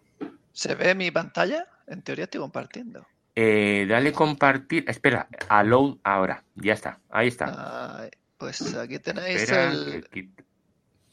¿Se 0.52 0.76
ve 0.76 0.96
mi 0.96 1.12
pantalla? 1.12 1.68
En 1.88 2.02
teoría 2.02 2.26
estoy 2.26 2.42
compartiendo. 2.42 3.06
Eh, 3.36 3.86
dale 3.88 4.12
compartir. 4.12 4.84
Espera, 4.88 5.28
allow 5.50 6.00
ahora. 6.04 6.44
Ya 6.56 6.74
está, 6.74 7.00
ahí 7.10 7.28
está. 7.28 8.10
Pues 8.38 8.74
aquí 8.76 9.00
tenéis 9.00 9.44
Espera, 9.44 9.72
el 9.72 10.10
quit- 10.10 10.44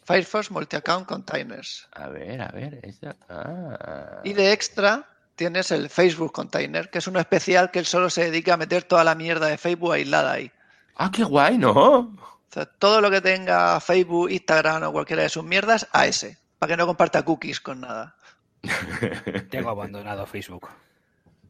Firefox 0.09 0.51
Multi-Account 0.51 1.07
Containers. 1.07 1.87
A 1.93 2.09
ver, 2.09 2.41
a 2.41 2.49
ver. 2.49 2.81
esta- 2.83 3.15
Ah. 3.29 4.21
Y 4.25 4.33
de 4.33 4.53
extra 4.53 5.07
tienes 5.37 5.71
el 5.71 5.91
Facebook 5.91 6.33
Container, 6.33 6.89
que 6.89 6.97
es 6.99 7.07
uno 7.07 7.21
especial 7.21 7.71
que 7.71 7.79
él 7.81 7.85
solo 7.85 8.09
se 8.09 8.25
dedica 8.25 8.55
a 8.55 8.57
meter 8.57 8.85
toda 8.85 9.05
la 9.05 9.15
mierda 9.15 9.49
de 9.49 9.59
Facebook 9.59 9.93
aislada 9.93 10.33
ahí. 10.33 10.51
Ah, 10.97 11.11
qué 11.15 11.25
guay, 11.25 11.59
¿no? 11.59 11.73
O 11.73 12.17
sea, 12.51 12.65
todo 12.65 13.03
lo 13.03 13.11
que 13.11 13.21
tenga 13.21 13.79
Facebook, 13.81 14.31
Instagram 14.31 14.85
o 14.85 14.93
cualquiera 14.93 15.23
de 15.25 15.29
sus 15.29 15.45
mierdas, 15.45 15.87
a 15.93 16.07
ese. 16.07 16.39
Para 16.59 16.73
que 16.73 16.77
no 16.79 16.87
comparta 16.87 17.23
cookies 17.23 17.61
con 17.61 17.83
nada. 17.83 18.17
Tengo 19.51 19.69
abandonado 19.69 20.25
Facebook. 20.25 20.69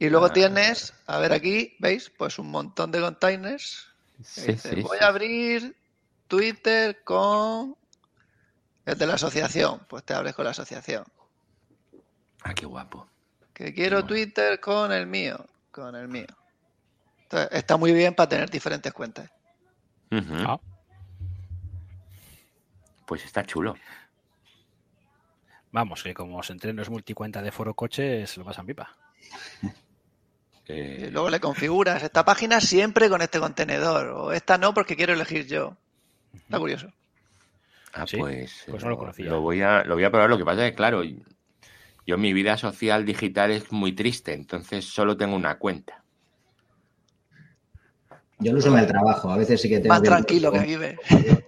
Y 0.01 0.09
luego 0.11 0.27
Ah. 0.27 0.33
tienes, 0.33 0.95
a 1.07 1.19
ver 1.19 1.33
aquí, 1.33 1.77
¿veis? 1.79 2.11
Pues 2.11 2.41
un 2.41 2.51
montón 2.51 2.91
de 2.91 3.01
containers. 3.01 3.87
Sí, 4.25 4.53
dice, 4.53 4.71
sí, 4.75 4.83
Voy 4.83 4.99
sí. 4.99 5.05
a 5.05 5.07
abrir 5.07 5.77
Twitter 6.27 7.03
con 7.05 7.77
el 8.89 8.99
de 8.99 9.07
la 9.07 9.15
asociación. 9.15 9.81
Pues 9.89 10.05
te 10.05 10.15
abres 10.15 10.35
con 10.35 10.45
la 10.45 10.53
asociación. 10.53 11.05
Ah, 12.43 12.55
qué 12.55 12.67
guapo. 12.67 13.09
Que 13.53 13.75
quiero. 13.75 14.05
Twitter 14.05 14.61
con 14.61 14.93
el 14.93 15.07
mío. 15.07 15.45
Con 15.71 15.95
el 15.95 16.09
mío. 16.09 16.27
Entonces, 17.23 17.49
está 17.53 17.77
muy 17.77 17.93
bien 17.93 18.15
para 18.15 18.29
tener 18.29 18.49
diferentes 18.51 18.93
cuentas. 18.93 19.31
Ah. 20.11 20.59
Pues 23.07 23.25
está 23.25 23.45
chulo. 23.45 23.75
Vamos, 25.71 26.03
que 26.03 26.15
como 26.15 26.39
os 26.39 26.49
entren 26.51 26.77
los 26.77 26.89
multicuenta 26.89 27.43
de 27.43 27.53
foro 27.53 27.75
coche, 27.75 28.27
se 28.27 28.41
lo 28.41 28.47
pasan 28.47 28.67
pipa. 28.67 28.97
Eh, 30.71 31.07
Y 31.09 31.11
luego 31.11 31.31
le 31.31 31.41
configuras 31.41 32.03
esta 32.03 32.27
página 32.27 32.61
siempre 32.61 33.09
con 33.09 33.23
este 33.23 33.41
contenedor. 33.41 34.09
O 34.09 34.33
esta 34.33 34.59
no 34.59 34.75
porque 34.75 34.97
quiero 34.97 35.15
elegir 35.15 35.47
yo. 35.47 35.79
Está 36.35 36.59
curioso. 36.59 36.93
Ah, 37.99 38.07
¿Sí? 38.07 38.17
pues, 38.17 38.65
Pues 38.69 38.83
no 38.83 38.91
lo 38.91 38.99
conocía. 38.99 39.27
Lo 39.27 39.41
voy, 39.41 39.63
a, 39.63 39.85
lo 39.85 39.95
voy 39.95 40.05
a 40.05 40.11
probar. 40.11 40.31
Lo 40.31 40.39
que 40.39 40.45
pasa 40.45 40.65
es 40.65 40.73
que, 40.73 40.77
claro, 40.77 41.03
yo 42.07 42.19
mi 42.19 42.33
vida 42.33 42.57
social 42.57 43.05
digital 43.05 43.51
es 43.51 43.71
muy 43.71 43.93
triste, 43.93 44.33
entonces 44.33 44.85
solo 44.85 45.17
tengo 45.17 45.37
una 45.37 45.59
cuenta. 45.59 46.03
Yo 48.39 48.53
lo 48.53 48.59
uso 48.59 48.73
en 48.73 48.79
el 48.79 48.87
trabajo. 48.87 49.31
A 49.31 49.37
veces 49.37 49.61
sí 49.61 49.69
que 49.69 49.81
tengo 49.81 49.89
Más 49.89 50.03
tranquilo 50.03 50.53
que 50.53 50.59
aquí 50.59 50.77
ve. 50.77 50.97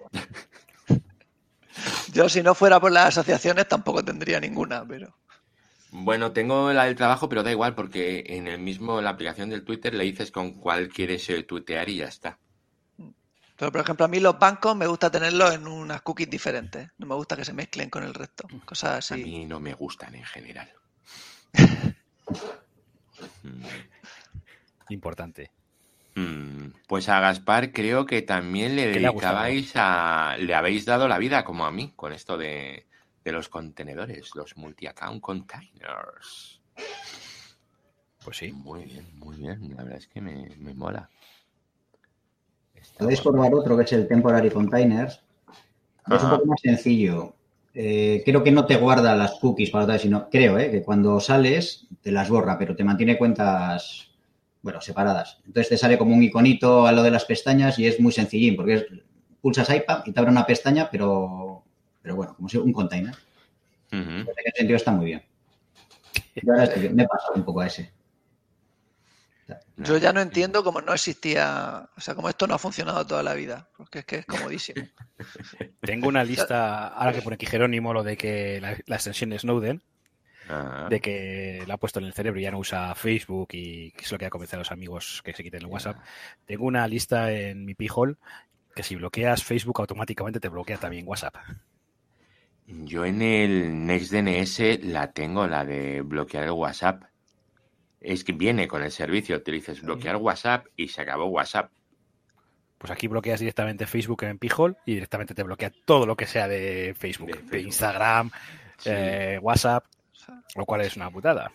Yo 2.13 2.29
si 2.29 2.43
no 2.43 2.55
fuera 2.55 2.81
por 2.81 2.91
las 2.91 3.07
asociaciones 3.07 3.69
tampoco 3.69 4.05
tendría 4.05 4.41
ninguna, 4.41 4.85
pero... 4.87 5.15
Bueno, 5.93 6.33
tengo 6.33 6.73
la 6.73 6.85
del 6.85 6.97
trabajo, 6.97 7.29
pero 7.29 7.43
da 7.43 7.51
igual 7.51 7.75
porque 7.75 8.25
en 8.27 8.47
el 8.47 8.59
mismo, 8.61 8.99
en 8.99 9.05
la 9.05 9.11
aplicación 9.11 9.51
del 9.51 9.65
Twitter 9.65 9.95
le 9.95 10.05
dices 10.05 10.31
con 10.31 10.53
cuál 10.55 10.89
quieres 10.89 11.29
eh, 11.31 11.43
tuitear 11.43 11.89
y 11.89 11.97
ya 11.97 12.07
está. 12.07 12.39
Pero 13.61 13.70
por 13.73 13.83
ejemplo 13.83 14.07
a 14.07 14.09
mí 14.09 14.18
los 14.20 14.38
bancos 14.38 14.75
me 14.75 14.87
gusta 14.87 15.11
tenerlos 15.11 15.55
en 15.55 15.66
unas 15.68 16.01
cookies 16.01 16.31
diferentes. 16.31 16.88
No 16.99 17.07
me 17.07 17.14
gusta 17.14 17.37
que 17.37 17.44
se 17.44 17.53
mezclen 17.53 17.90
con 17.90 18.03
el 18.03 18.14
resto. 18.14 18.49
Cosas 18.64 18.90
A 18.92 19.14
así. 19.14 19.23
mí 19.23 19.44
no 19.44 19.61
me 19.61 19.75
gustan 19.75 20.14
en 20.14 20.25
general. 20.25 20.73
Mm. 23.42 23.64
Importante. 24.88 25.53
Mm, 26.14 26.68
Pues 26.88 27.09
a 27.09 27.20
Gaspar 27.20 27.70
creo 27.73 28.07
que 28.07 28.23
también 28.23 28.75
le 28.77 28.92
¿Qué 28.92 29.01
le 29.01 29.07
ha 29.07 29.11
gustado? 29.11 29.42
dedicabais 29.42 29.73
a... 29.77 30.37
Le 30.38 30.55
habéis 30.55 30.85
dado 30.85 31.07
la 31.07 31.18
vida 31.18 31.44
como 31.44 31.64
a 31.66 31.70
mí 31.70 31.92
con 31.94 32.12
esto 32.12 32.37
de, 32.38 32.87
de 33.25 33.33
los 33.33 33.49
contenedores, 33.49 34.35
los 34.35 34.57
multi-account 34.57 35.20
containers. 35.20 36.61
Pues 38.25 38.37
sí. 38.38 38.53
Muy 38.53 38.85
bien, 38.85 39.07
muy 39.18 39.37
bien. 39.37 39.70
La 39.77 39.83
verdad 39.85 39.99
es 39.99 40.09
que 40.09 40.20
me, 40.20 40.49
me 40.57 40.75
mola. 40.75 41.09
Podéis 42.99 43.21
probar 43.21 43.55
otro 43.55 43.77
que 43.77 43.85
es 43.85 43.93
el 43.93 44.07
Temporary 44.09 44.51
Containers. 44.51 45.21
Es 46.11 46.23
un 46.23 46.31
poco 46.31 46.47
más 46.47 46.61
sencillo. 46.61 47.35
Eh, 47.73 48.23
creo 48.25 48.43
que 48.43 48.51
no 48.51 48.66
te 48.66 48.77
guarda 48.77 49.14
las 49.14 49.33
cookies 49.38 49.71
para 49.71 49.85
otra 49.85 49.95
vez, 49.95 50.03
sino 50.03 50.29
creo 50.29 50.59
eh, 50.59 50.71
que 50.71 50.83
cuando 50.83 51.21
sales 51.21 51.87
te 52.03 52.11
las 52.11 52.29
borra, 52.29 52.59
pero 52.59 52.75
te 52.75 52.83
mantiene 52.83 53.16
cuentas, 53.16 54.11
bueno, 54.61 54.81
separadas. 54.81 55.38
Entonces 55.47 55.69
te 55.69 55.77
sale 55.79 55.97
como 55.97 56.14
un 56.14 56.23
iconito 56.23 56.87
a 56.87 56.93
lo 56.93 57.03
de 57.03 57.12
las 57.12 57.25
pestañas 57.25 57.79
y 57.79 57.87
es 57.87 58.01
muy 58.01 58.12
sencillín, 58.12 58.57
porque 58.57 58.75
es, 58.75 58.87
pulsas 59.40 59.71
iPad 59.71 60.03
y 60.05 60.12
te 60.12 60.19
abre 60.19 60.33
una 60.33 60.45
pestaña, 60.47 60.88
pero, 60.90 61.62
pero 62.03 62.16
bueno, 62.16 62.35
como 62.35 62.49
si 62.49 62.59
un 62.59 62.73
container. 62.73 63.14
Ujú. 63.93 64.01
En 64.11 64.27
ese 64.29 64.57
sentido 64.57 64.77
está 64.77 64.90
muy 64.90 65.07
bien. 65.07 65.23
Yo 66.43 66.53
ahora 66.53 66.64
estoy- 66.64 66.88
me 66.88 67.05
he 67.05 67.09
pasado 67.09 67.35
un 67.37 67.45
poco 67.45 67.61
a 67.61 67.66
ese. 67.69 67.93
Yo 69.77 69.97
ya 69.97 70.13
no 70.13 70.21
entiendo 70.21 70.63
cómo 70.65 70.81
no 70.81 70.93
existía, 70.93 71.89
o 71.97 72.01
sea, 72.01 72.15
cómo 72.15 72.29
esto 72.29 72.47
no 72.47 72.55
ha 72.55 72.59
funcionado 72.59 73.07
toda 73.07 73.23
la 73.23 73.35
vida, 73.35 73.69
porque 73.77 74.01
es 74.01 74.05
que 74.05 74.17
es 74.17 74.27
comodísimo. 74.27 74.87
Tengo 75.81 76.09
una 76.09 76.25
lista, 76.25 76.89
ahora 76.89 77.13
que 77.13 77.23
pone 77.23 77.35
aquí 77.35 77.47
Jerónimo, 77.47 77.93
lo 77.93 78.03
de 78.03 78.17
que 78.17 78.61
la, 78.61 78.77
la 78.87 78.97
extensión 78.97 79.31
de 79.31 79.39
Snowden, 79.39 79.83
Ah. 80.51 80.89
de 80.91 81.01
que 81.01 81.63
la 81.67 81.75
ha 81.75 81.77
puesto 81.77 82.01
en 82.01 82.07
el 82.07 82.13
cerebro 82.13 82.41
y 82.41 82.43
ya 82.43 82.51
no 82.51 82.59
usa 82.59 82.93
Facebook 82.97 83.51
y 83.53 83.93
que 83.93 84.03
es 84.03 84.11
lo 84.11 84.19
que 84.19 84.27
ha 84.27 84.31
convencido 84.31 84.57
a 84.57 84.63
los 84.63 84.73
amigos 84.73 85.23
que 85.25 85.33
se 85.33 85.45
quiten 85.45 85.61
el 85.61 85.67
WhatsApp. 85.67 85.99
Tengo 86.45 86.65
una 86.65 86.87
lista 86.89 87.31
en 87.31 87.65
mi 87.65 87.75
Pijol 87.75 88.19
que 88.75 88.83
si 88.83 88.97
bloqueas 88.97 89.45
Facebook 89.45 89.81
automáticamente 89.81 90.41
te 90.41 90.49
bloquea 90.49 90.77
también 90.77 91.07
WhatsApp. 91.07 91.37
Yo 92.67 93.05
en 93.05 93.23
el 93.23 93.87
NextDNS 93.87 94.85
la 94.85 95.13
tengo, 95.13 95.47
la 95.47 95.65
de 95.65 96.03
bloquear 96.03 96.45
el 96.45 96.53
WhatsApp. 96.53 97.05
Es 98.01 98.25
que 98.25 98.33
viene 98.33 98.67
con 98.67 98.83
el 98.83 98.91
servicio, 98.91 99.43
te 99.43 99.53
dices 99.53 99.83
bloquear 99.83 100.17
WhatsApp 100.17 100.67
y 100.77 100.89
se 100.89 101.03
acabó 101.03 101.27
WhatsApp. 101.27 101.71
Pues 102.79 102.91
aquí 102.91 103.09
bloqueas 103.09 103.41
directamente 103.41 103.87
Facebook 103.87 104.25
en 104.25 104.39
Pijol 104.39 104.77
y 104.87 104.95
directamente 104.95 105.35
te 105.35 105.43
bloquea 105.43 105.71
todo 105.85 106.07
lo 106.07 106.17
que 106.17 106.27
sea 106.27 106.49
de 106.49 106.95
Facebook, 106.99 107.37
De. 107.45 107.61
Instagram, 107.61 108.31
Sí. 108.79 108.89
eh, 108.91 109.39
WhatsApp, 109.43 109.85
lo 110.57 110.65
cual 110.65 110.81
es 110.81 110.97
una 110.97 111.11
putada, 111.11 111.53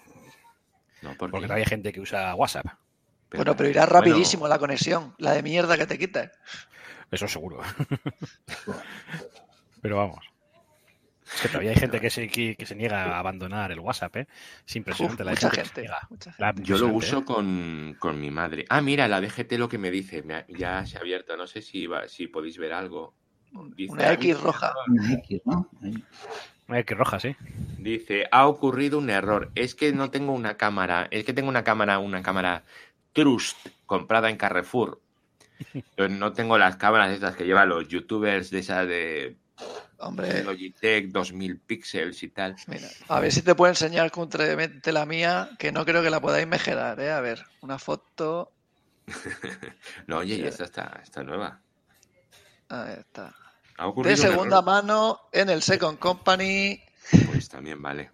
No, 1.01 1.15
¿por 1.15 1.31
porque 1.31 1.51
hay 1.51 1.65
gente 1.65 1.91
que 1.91 1.99
usa 1.99 2.35
WhatsApp. 2.35 2.67
bueno, 3.31 3.55
pero 3.55 3.69
irá 3.69 3.85
bueno, 3.87 3.99
rapidísimo 3.99 4.47
la 4.47 4.59
conexión, 4.59 5.15
la 5.17 5.33
de 5.33 5.41
mierda 5.41 5.75
que 5.77 5.87
te 5.87 5.97
quites. 5.97 6.29
Eso 7.09 7.27
seguro. 7.27 7.61
Pero 9.81 9.97
vamos. 9.97 10.25
Es 11.33 11.41
que 11.41 11.47
todavía 11.47 11.71
hay 11.71 11.77
gente 11.77 11.99
que 11.99 12.09
se, 12.09 12.27
que, 12.27 12.55
que 12.55 12.65
se 12.65 12.75
niega 12.75 13.15
a 13.15 13.19
abandonar 13.19 13.71
el 13.71 13.79
WhatsApp, 13.79 14.15
¿eh? 14.17 14.27
Es 14.67 14.75
impresionante 14.75 15.23
Uf, 15.23 15.25
la 15.25 15.31
mucha 15.31 15.49
gente. 15.49 15.55
que 15.61 15.61
se 15.61 15.65
gente. 15.67 15.81
niega. 15.81 16.07
mucha 16.09 16.31
gente. 16.33 16.41
La- 16.59 16.63
Yo 16.63 16.77
lo 16.77 16.87
uso 16.89 17.19
¿eh? 17.19 17.25
con, 17.25 17.95
con 17.99 18.21
mi 18.21 18.29
madre. 18.31 18.65
Ah, 18.69 18.81
mira, 18.81 19.07
la 19.07 19.19
DGT 19.21 19.53
lo 19.53 19.67
que 19.67 19.77
me 19.79 19.89
dice. 19.91 20.21
me 20.23 20.35
ha- 20.35 20.45
ya 20.47 20.85
se 20.85 20.97
ha 20.97 21.01
abierto. 21.01 21.35
No 21.35 21.47
sé 21.47 21.61
si, 21.61 21.87
va, 21.87 22.07
si 22.07 22.27
podéis 22.27 22.57
ver 22.57 22.73
algo. 22.73 23.15
Dice, 23.75 23.91
Una 23.93 24.11
X 24.13 24.39
roja. 24.39 24.73
Una 24.87 25.13
X, 25.13 25.41
¿no? 25.45 25.69
Eh, 26.69 26.83
que 26.83 26.95
roja, 26.95 27.19
sí. 27.19 27.35
Dice, 27.77 28.25
ha 28.31 28.47
ocurrido 28.47 28.97
un 28.97 29.09
error. 29.09 29.51
Es 29.55 29.75
que 29.75 29.93
no 29.93 30.09
tengo 30.11 30.31
una 30.33 30.57
cámara. 30.57 31.07
Es 31.11 31.23
que 31.25 31.33
tengo 31.33 31.49
una 31.49 31.63
cámara, 31.63 31.99
una 31.99 32.21
cámara 32.21 32.63
Trust 33.13 33.57
comprada 33.85 34.29
en 34.29 34.37
Carrefour. 34.37 34.99
Pero 35.95 36.09
no 36.09 36.33
tengo 36.33 36.57
las 36.57 36.75
cámaras 36.75 37.11
estas 37.11 37.35
que 37.35 37.45
llevan 37.45 37.69
los 37.69 37.87
youtubers 37.87 38.49
de 38.51 38.59
esas 38.59 38.87
de 38.87 39.37
Hombre, 39.97 40.43
Logitech 40.43 41.07
2000 41.07 41.59
píxeles 41.59 42.21
y 42.23 42.29
tal. 42.29 42.55
mira, 42.67 42.87
a 43.07 43.19
ver 43.19 43.31
si 43.31 43.41
te 43.41 43.55
puedo 43.55 43.71
enseñar 43.71 44.11
contrariamente 44.11 44.91
la 44.91 45.05
mía, 45.05 45.49
que 45.57 45.71
no 45.71 45.85
creo 45.85 46.03
que 46.03 46.09
la 46.09 46.19
podáis 46.19 46.45
mejorar, 46.47 46.99
¿eh? 46.99 47.11
A 47.11 47.21
ver, 47.21 47.45
una 47.61 47.79
foto. 47.79 48.51
No, 50.07 50.17
oye, 50.17 50.35
y 50.35 50.43
esta 50.43 50.65
está, 50.65 50.99
está 51.03 51.23
nueva. 51.23 51.61
Ahí 52.69 52.95
está. 52.99 53.33
De 53.77 53.83
un 54.11 54.17
segunda 54.17 54.57
error. 54.57 54.65
mano 54.65 55.21
en 55.31 55.49
el 55.49 55.61
Second 55.61 55.99
Company 55.99 56.81
Pues 57.27 57.47
también 57.49 57.81
vale. 57.81 58.09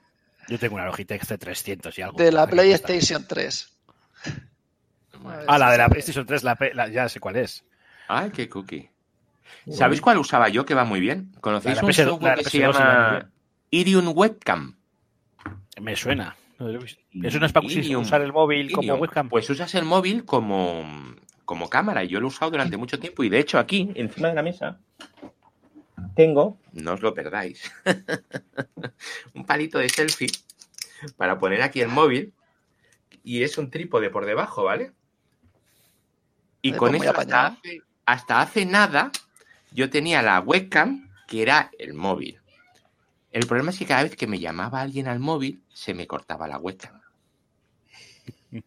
Yo 0.48 0.60
tengo 0.60 0.76
una 0.76 0.86
Logitech 0.86 1.24
C300 1.24 1.98
y 1.98 2.02
algo. 2.02 2.18
de 2.18 2.32
la. 2.32 2.48
PlayStation 2.48 3.26
3. 3.28 3.70
Bueno. 5.20 5.44
Ah, 5.48 5.58
la 5.58 5.72
de 5.72 5.78
la. 5.78 5.88
PlayStation 5.90 6.26
3, 6.26 6.44
la, 6.44 6.88
ya 6.90 7.08
sé 7.10 7.20
cuál 7.20 7.38
es. 7.38 7.64
Ay, 8.08 8.32
qué 8.32 8.50
cookie. 8.50 8.90
¿Sabéis 9.70 10.02
cuál 10.02 10.18
usaba 10.18 10.50
yo 10.50 10.66
que 10.66 10.74
va 10.74 10.84
muy 10.84 11.00
bien? 11.00 11.32
¿Conocéis 11.42 11.78
La 11.78 11.84
un 11.84 11.90
PS2, 11.90 12.06
software 12.06 12.38
que 12.40 12.44
se 12.44 12.50
PS2 12.50 12.52
sí 12.52 12.60
va 12.60 12.68
muy 12.68 12.80
llama. 12.80 13.32
Irium 13.72 14.12
Webcam? 14.16 14.76
Me 15.80 15.96
suena. 15.96 16.36
Eso 17.24 17.40
no 17.40 17.46
es 17.46 17.54
para 17.54 17.66
Irium. 17.66 18.04
usar 18.04 18.22
el 18.22 18.34
móvil 18.34 18.72
como 18.72 18.96
webcam. 18.96 19.30
Pues 19.30 19.50
usas 19.50 19.74
el 19.76 19.86
móvil 19.86 20.26
como, 20.26 20.86
como 21.46 21.70
cámara. 21.70 22.04
Yo 22.04 22.20
lo 22.20 22.28
he 22.28 22.30
usado 22.30 22.52
durante 22.52 22.78
mucho 22.78 23.00
tiempo 23.00 23.24
y 23.24 23.30
de 23.30 23.40
hecho 23.40 23.58
aquí, 23.58 23.92
encima 23.96 24.28
de 24.28 24.36
la 24.36 24.44
mesa, 24.44 24.80
tengo, 26.16 26.60
no 26.74 26.94
os 26.94 27.02
lo 27.02 27.14
perdáis, 27.14 27.72
un 29.34 29.46
palito 29.46 29.80
de 29.80 29.90
selfie 29.90 30.30
para 31.18 31.40
poner 31.40 31.62
aquí 31.62 31.82
el 31.82 31.88
móvil 31.88 32.34
y 33.24 33.44
es 33.44 33.58
un 33.58 33.72
trípode 33.72 34.10
por 34.10 34.26
debajo, 34.26 34.64
¿vale? 34.64 34.92
Y 36.62 36.74
con 36.74 36.94
eso 36.94 37.10
hasta 37.10 37.22
apañado. 37.22 37.58
hace, 37.58 37.82
hasta 38.06 38.42
hace 38.42 38.66
nada 38.66 39.12
yo 39.72 39.90
tenía 39.90 40.22
la 40.22 40.40
webcam 40.40 41.10
que 41.28 41.42
era 41.42 41.72
el 41.80 41.94
móvil. 41.94 42.40
El 43.32 43.48
problema 43.48 43.72
es 43.72 43.80
que 43.80 43.86
cada 43.86 44.04
vez 44.04 44.16
que 44.16 44.28
me 44.28 44.40
llamaba 44.40 44.82
alguien 44.82 45.08
al 45.08 45.20
móvil 45.20 45.64
se 45.74 45.94
me 45.94 46.06
cortaba 46.08 46.48
la 46.48 46.58
webcam. 46.58 47.00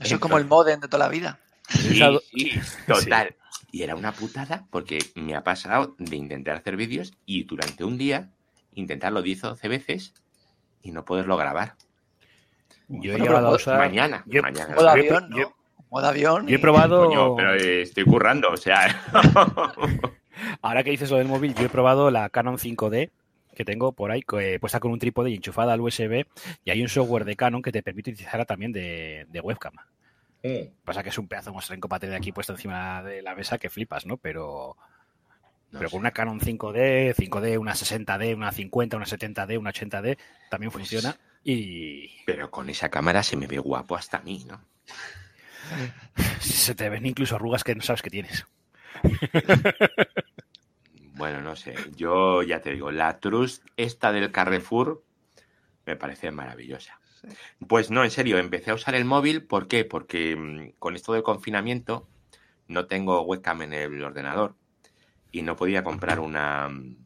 Eso 0.00 0.14
es 0.16 0.20
como 0.20 0.38
el 0.38 0.44
modem 0.46 0.80
de 0.80 0.88
toda 0.88 1.06
la 1.06 1.10
vida. 1.10 1.38
Sí, 1.68 2.00
total. 2.86 3.36
Y 3.70 3.82
era 3.82 3.94
una 3.96 4.12
putada 4.12 4.66
porque 4.70 4.98
me 5.14 5.34
ha 5.34 5.42
pasado 5.44 5.94
de 5.98 6.16
intentar 6.16 6.56
hacer 6.56 6.76
vídeos 6.76 7.12
y 7.26 7.44
durante 7.44 7.84
un 7.84 7.96
día 7.98 8.30
intentarlo 8.74 9.22
10 9.22 9.44
o 9.44 9.48
12 9.50 9.68
veces 9.68 10.14
y 10.82 10.90
no 10.90 11.04
poderlo 11.04 11.36
grabar. 11.36 11.76
Yo 12.88 13.12
he 13.12 13.16
Bueno, 13.16 13.24
llegado 13.24 13.46
a 13.46 13.50
pero 13.50 13.56
usar. 13.56 13.78
Mañana, 13.78 14.22
yo- 14.26 14.42
mañana. 14.42 14.74
Modo 14.74 14.82
yo 14.84 15.02
he- 15.02 15.08
avión, 15.08 15.30
yo- 15.30 15.36
¿no? 15.48 15.56
Modo 15.90 16.06
avión. 16.08 16.46
Yo 16.48 16.56
he 16.56 16.58
probado. 16.58 17.06
Coño, 17.06 17.36
pero 17.36 17.54
estoy 17.54 18.04
currando, 18.04 18.50
o 18.50 18.56
sea. 18.56 19.00
Ahora 20.62 20.82
que 20.82 20.90
dices 20.90 21.10
lo 21.10 21.18
del 21.18 21.28
móvil, 21.28 21.54
yo 21.54 21.66
he 21.66 21.68
probado 21.68 22.10
la 22.10 22.28
Canon 22.30 22.58
5D 22.58 23.10
que 23.54 23.64
tengo 23.64 23.92
por 23.92 24.10
ahí, 24.10 24.24
eh, 24.40 24.58
puesta 24.60 24.80
con 24.80 24.90
un 24.90 24.98
trípode 24.98 25.30
y 25.30 25.34
enchufada 25.36 25.72
al 25.72 25.80
USB. 25.80 26.26
Y 26.64 26.70
hay 26.70 26.82
un 26.82 26.88
software 26.88 27.24
de 27.24 27.36
Canon 27.36 27.62
que 27.62 27.70
te 27.70 27.82
permite 27.84 28.10
utilizarla 28.10 28.44
también 28.44 28.72
de, 28.72 29.26
de 29.28 29.40
webcam. 29.40 29.74
Pasa 30.84 31.02
que 31.02 31.08
es 31.10 31.18
un 31.18 31.28
pedazo 31.28 31.50
de 31.50 31.54
mostrenco 31.54 31.88
para 31.88 32.00
tener 32.00 32.16
aquí 32.16 32.32
puesto 32.32 32.52
encima 32.52 33.02
de 33.02 33.22
la 33.22 33.34
mesa 33.34 33.56
que 33.58 33.70
flipas, 33.70 34.04
¿no? 34.06 34.16
Pero, 34.18 34.76
No 35.70 35.78
pero 35.78 35.88
sé. 35.88 35.92
con 35.92 36.00
una 36.00 36.10
Canon 36.10 36.40
5D, 36.40 37.14
5D, 37.14 37.56
una 37.58 37.72
60D, 37.74 38.34
una 38.36 38.50
50, 38.52 38.96
una 38.96 39.06
70D, 39.06 39.56
una 39.58 39.70
80D, 39.72 40.18
también 40.50 40.70
Pues- 40.72 40.88
funciona. 40.88 41.16
Y 41.44 42.10
Pero 42.26 42.50
con 42.50 42.68
esa 42.70 42.88
cámara 42.88 43.22
se 43.22 43.36
me 43.36 43.46
ve 43.46 43.58
guapo 43.58 43.96
hasta 43.96 44.16
a 44.18 44.22
mí, 44.22 44.44
¿no? 44.48 44.60
se 46.40 46.74
te 46.74 46.88
ven 46.88 47.06
incluso 47.06 47.36
arrugas 47.36 47.64
que 47.64 47.74
no 47.74 47.82
sabes 47.82 48.02
que 48.02 48.10
tienes. 48.10 48.44
Bueno, 51.16 51.40
no 51.40 51.54
sé. 51.54 51.74
Yo 51.96 52.42
ya 52.42 52.60
te 52.60 52.72
digo, 52.72 52.90
la 52.90 53.18
Trust 53.20 53.64
esta 53.76 54.12
del 54.12 54.32
Carrefour 54.32 55.04
me 55.86 55.96
parece 55.96 56.30
maravillosa. 56.30 56.98
Pues 57.66 57.90
no, 57.90 58.04
en 58.04 58.10
serio, 58.10 58.38
empecé 58.38 58.70
a 58.70 58.74
usar 58.74 58.94
el 58.94 59.04
móvil. 59.04 59.44
¿Por 59.44 59.68
qué? 59.68 59.84
Porque 59.84 60.36
mm, 60.36 60.78
con 60.78 60.96
esto 60.96 61.12
del 61.12 61.22
confinamiento 61.22 62.08
no 62.66 62.86
tengo 62.86 63.22
webcam 63.22 63.62
en 63.62 63.72
el 63.72 64.02
ordenador 64.02 64.56
y 65.30 65.42
no 65.42 65.56
podía 65.56 65.84
comprar 65.84 66.20
una, 66.20 66.68
mm, 66.68 66.96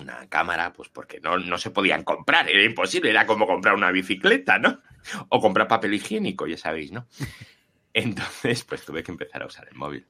una 0.00 0.28
cámara, 0.28 0.72
pues 0.72 0.88
porque 0.88 1.20
no, 1.20 1.38
no 1.38 1.58
se 1.58 1.70
podían 1.70 2.02
comprar, 2.02 2.48
era 2.48 2.62
imposible, 2.62 3.10
era 3.10 3.26
como 3.26 3.46
comprar 3.46 3.74
una 3.74 3.90
bicicleta, 3.90 4.58
¿no? 4.58 4.80
O 5.28 5.40
comprar 5.40 5.68
papel 5.68 5.94
higiénico, 5.94 6.46
ya 6.46 6.56
sabéis, 6.56 6.92
¿no? 6.92 7.06
Entonces, 7.92 8.64
pues 8.64 8.84
tuve 8.84 9.02
que 9.02 9.12
empezar 9.12 9.42
a 9.42 9.46
usar 9.46 9.68
el 9.70 9.76
móvil. 9.76 10.06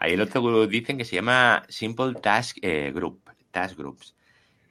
Ahí 0.00 0.14
el 0.14 0.20
otro 0.20 0.42
grupo 0.42 0.66
dicen 0.66 0.98
que 0.98 1.04
se 1.04 1.14
llama 1.14 1.62
Simple 1.68 2.14
Task 2.20 2.58
eh, 2.62 2.90
Group, 2.92 3.22
Task 3.52 3.76
Groups. 3.76 4.16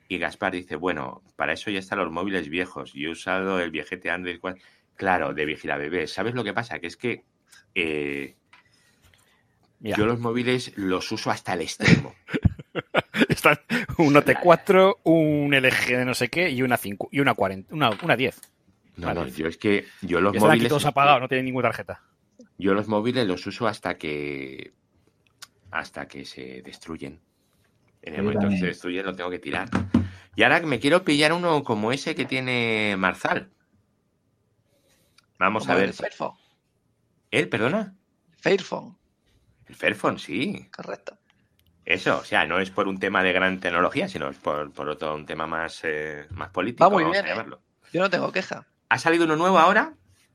Y 0.10 0.18
Gaspar 0.18 0.52
dice, 0.52 0.76
bueno, 0.76 1.22
para 1.38 1.54
eso 1.54 1.72
ya 1.72 1.80
están 1.80 2.00
los 2.00 2.12
móviles 2.12 2.50
viejos. 2.50 2.92
Yo 2.94 3.10
he 3.10 3.12
usado 3.12 3.60
el 3.62 3.72
viejete 3.72 4.10
Android. 4.10 4.40
Claro, 4.96 5.34
de 5.34 5.46
vigila 5.46 5.78
bebés. 5.78 6.12
¿Sabes 6.12 6.34
lo 6.34 6.44
que 6.44 6.54
pasa? 6.54 6.80
Que 6.80 6.88
es 6.88 6.98
que 6.98 7.24
eh, 7.76 8.36
yo 9.80 10.06
los 10.06 10.20
móviles 10.20 10.74
los 10.76 11.12
uso 11.12 11.32
hasta 11.32 11.54
el 11.54 11.62
extremo. 11.62 12.14
están 13.30 13.60
un 13.98 14.14
Note 14.14 14.36
4, 14.42 15.00
un 15.04 15.56
LG 15.56 15.98
de 15.98 16.06
no 16.06 16.14
sé 16.14 16.30
qué 16.30 16.50
y 16.50 16.62
una 16.62 16.78
5 16.78 17.10
y 17.12 17.20
una 17.20 17.34
40, 17.34 17.74
una, 17.74 17.92
una 18.02 18.16
10. 18.16 18.42
No, 18.98 19.14
no, 19.14 19.28
yo 19.28 19.48
es 19.48 19.58
que 19.58 19.86
yo 20.02 20.20
los 20.20 20.34
están 20.34 20.50
aquí 20.50 20.58
móviles. 20.58 20.70
todos 20.70 20.86
apagados, 20.86 21.22
no 21.22 21.30
tienen 21.30 21.46
ninguna 21.46 21.70
tarjeta. 21.70 22.02
Yo 22.58 22.74
los 22.74 22.88
móviles 22.88 23.26
los 23.26 23.46
uso 23.48 23.68
hasta 23.68 23.98
que. 23.98 24.74
Hasta 25.72 26.08
que 26.08 26.26
se 26.26 26.62
destruyen. 26.62 27.20
En 28.02 28.14
el 28.16 28.18
Yo 28.18 28.24
momento 28.24 28.50
que 28.50 28.58
se 28.58 28.66
destruyen 28.68 29.06
lo 29.06 29.16
tengo 29.16 29.30
que 29.30 29.40
tirar. 29.40 29.70
Y 30.36 30.44
ahora 30.44 30.62
me 30.62 30.80
quiero 30.80 31.04
pillar 31.04 31.34
uno 31.34 31.64
como 31.64 31.92
ese 31.92 32.16
que 32.16 32.26
tiene 32.26 32.96
Marzal. 32.98 33.52
Vamos 35.38 35.64
como 35.64 35.74
a 35.74 35.78
ver. 35.78 35.90
El 35.90 35.94
Fairphone. 35.94 36.38
¿Él, 37.32 37.50
perdona? 37.50 37.96
Fairphone. 38.38 38.98
El 39.68 39.76
Fairphone, 39.76 40.20
sí. 40.20 40.70
Correcto. 40.76 41.18
Eso, 41.86 42.20
o 42.20 42.24
sea, 42.24 42.46
no 42.46 42.60
es 42.60 42.70
por 42.70 42.88
un 42.88 43.00
tema 43.00 43.24
de 43.24 43.34
gran 43.34 43.60
tecnología, 43.60 44.08
sino 44.08 44.30
es 44.30 44.38
por, 44.38 44.72
por 44.72 44.90
otro 44.90 45.16
un 45.16 45.26
tema 45.26 45.48
más, 45.48 45.82
eh, 45.84 46.26
más 46.32 46.50
político. 46.50 46.84
Va 46.84 46.90
muy 46.90 47.04
vamos 47.04 47.18
a 47.18 47.22
bien, 47.22 47.40
¿eh? 47.40 47.56
Yo 47.92 48.02
no 48.02 48.10
tengo 48.10 48.32
queja. 48.32 48.68
Ha 48.90 49.00
salido 49.00 49.26
uno 49.26 49.36
nuevo 49.36 49.58
ahora 49.60 49.94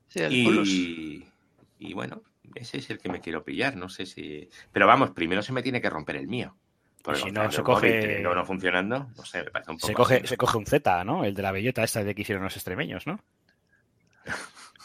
Sí, 0.09 0.21
el 0.21 0.45
Plus. 0.45 0.69
y 0.69 1.95
bueno, 1.95 2.23
ese 2.55 2.79
es 2.79 2.91
el 2.91 2.99
que 2.99 3.09
me 3.09 3.21
quiero 3.21 3.45
pillar. 3.45 3.77
No 3.77 3.89
sé 3.89 4.07
si. 4.07 4.49
Pero 4.73 4.87
vamos, 4.87 5.11
primero 5.11 5.43
se 5.43 5.53
me 5.53 5.63
tiene 5.63 5.81
que 5.81 5.91
romper 5.91 6.17
el 6.17 6.27
mío. 6.29 6.57
Porque 7.03 7.21
Si 7.21 7.31
no, 7.31 7.51
se 7.53 7.63
coge- 7.63 8.23
no 8.23 8.45
funcionando, 8.47 9.11
no 9.17 9.25
sé, 9.27 9.45
me 9.45 9.51
parece 9.51 9.71
un 9.73 9.77
poco. 9.77 9.87
Se 9.89 9.93
coge, 9.95 10.17
así. 10.17 10.27
se 10.29 10.37
coge 10.39 10.57
un 10.57 10.65
Z, 10.67 11.05
¿no? 11.05 11.25
El 11.25 11.35
de 11.35 11.43
la 11.43 11.53
bellota 11.53 11.85
esta 11.85 12.03
de 12.03 12.15
que 12.15 12.23
hicieron 12.23 12.45
los 12.45 12.55
extremeños, 12.57 13.07
¿no? 13.07 13.21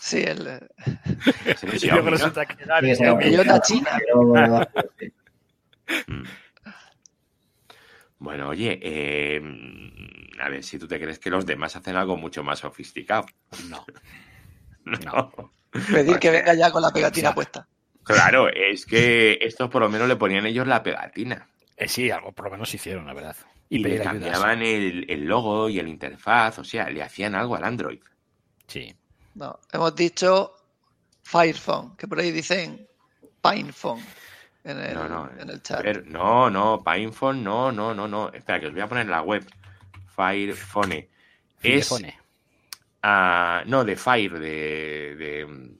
Sí, 0.01 0.17
el, 0.23 0.45
eh, 0.47 0.60
Sí, 1.58 1.67
Xiaomi. 1.79 2.12
el 2.13 3.17
bellota 3.17 3.62
china. 3.62 3.89
Pero. 3.99 4.21
Mm. 6.08 6.23
Bueno, 8.19 8.49
oye, 8.49 8.79
eh, 8.82 9.41
a 10.41 10.49
ver 10.49 10.63
si 10.63 10.77
tú 10.77 10.88
te 10.88 10.99
crees 10.99 11.19
que 11.19 11.29
los 11.29 11.45
demás 11.45 11.75
hacen 11.77 11.95
algo 11.95 12.17
mucho 12.17 12.43
más 12.43 12.60
sofisticado. 12.60 13.25
No. 13.69 13.86
No. 15.05 15.51
Pedir 15.71 16.19
que 16.19 16.32
venga 16.32 16.53
ya 16.53 16.71
con 16.71 16.82
la 16.82 16.91
pegatina 16.91 17.29
o 17.29 17.32
sea, 17.32 17.36
puesta. 17.36 17.67
Claro, 18.03 18.49
es 18.49 18.86
que 18.86 19.38
estos 19.41 19.69
por 19.69 19.82
lo 19.82 19.89
menos 19.89 20.08
le 20.08 20.15
ponían 20.15 20.45
ellos 20.45 20.67
la 20.67 20.82
pegatina. 20.82 21.47
Eh, 21.77 21.88
sí, 21.88 22.10
algo 22.12 22.32
por 22.32 22.45
lo 22.45 22.51
menos 22.51 22.73
hicieron, 22.73 23.05
la 23.05 23.13
verdad. 23.13 23.36
Y, 23.69 23.77
Y, 23.77 23.84
le 23.84 24.01
cambiaban 24.01 24.62
el, 24.63 25.05
el 25.10 25.25
logo 25.25 25.69
y 25.69 25.79
el 25.79 25.88
interfaz, 25.88 26.60
o 26.60 26.63
sea, 26.63 26.89
le 26.89 27.03
hacían 27.03 27.36
algo 27.36 27.55
al 27.55 27.63
Android. 27.63 27.99
Sí. 28.67 28.95
No, 29.36 29.60
hemos 29.71 29.95
dicho 29.95 30.55
Firephone, 31.23 31.95
que 31.95 32.08
por 32.08 32.19
ahí 32.19 32.32
dicen 32.32 32.88
Pinephone 33.41 34.03
en 34.63 34.79
el, 34.79 34.93
No, 34.93 35.08
no, 35.08 35.29
en 35.39 35.49
el 35.49 35.62
chat. 35.62 35.82
Pero- 35.84 36.01
no, 36.05 36.49
no, 36.49 36.84
Pinephone, 36.84 37.43
no, 37.43 37.71
no, 37.71 37.93
no, 37.93 38.08
no. 38.08 38.29
Espera, 38.34 38.60
que 38.60 38.67
os 38.67 38.73
voy 38.73 38.82
a 38.82 38.88
poner 38.88 39.08
la 39.08 39.21
web. 39.21 39.45
Firephone. 40.15 41.08
Es. 41.62 41.89
No, 43.04 43.84
de 43.86 43.96
Fire, 43.96 44.40
de, 44.40 45.16
de- 45.16 45.78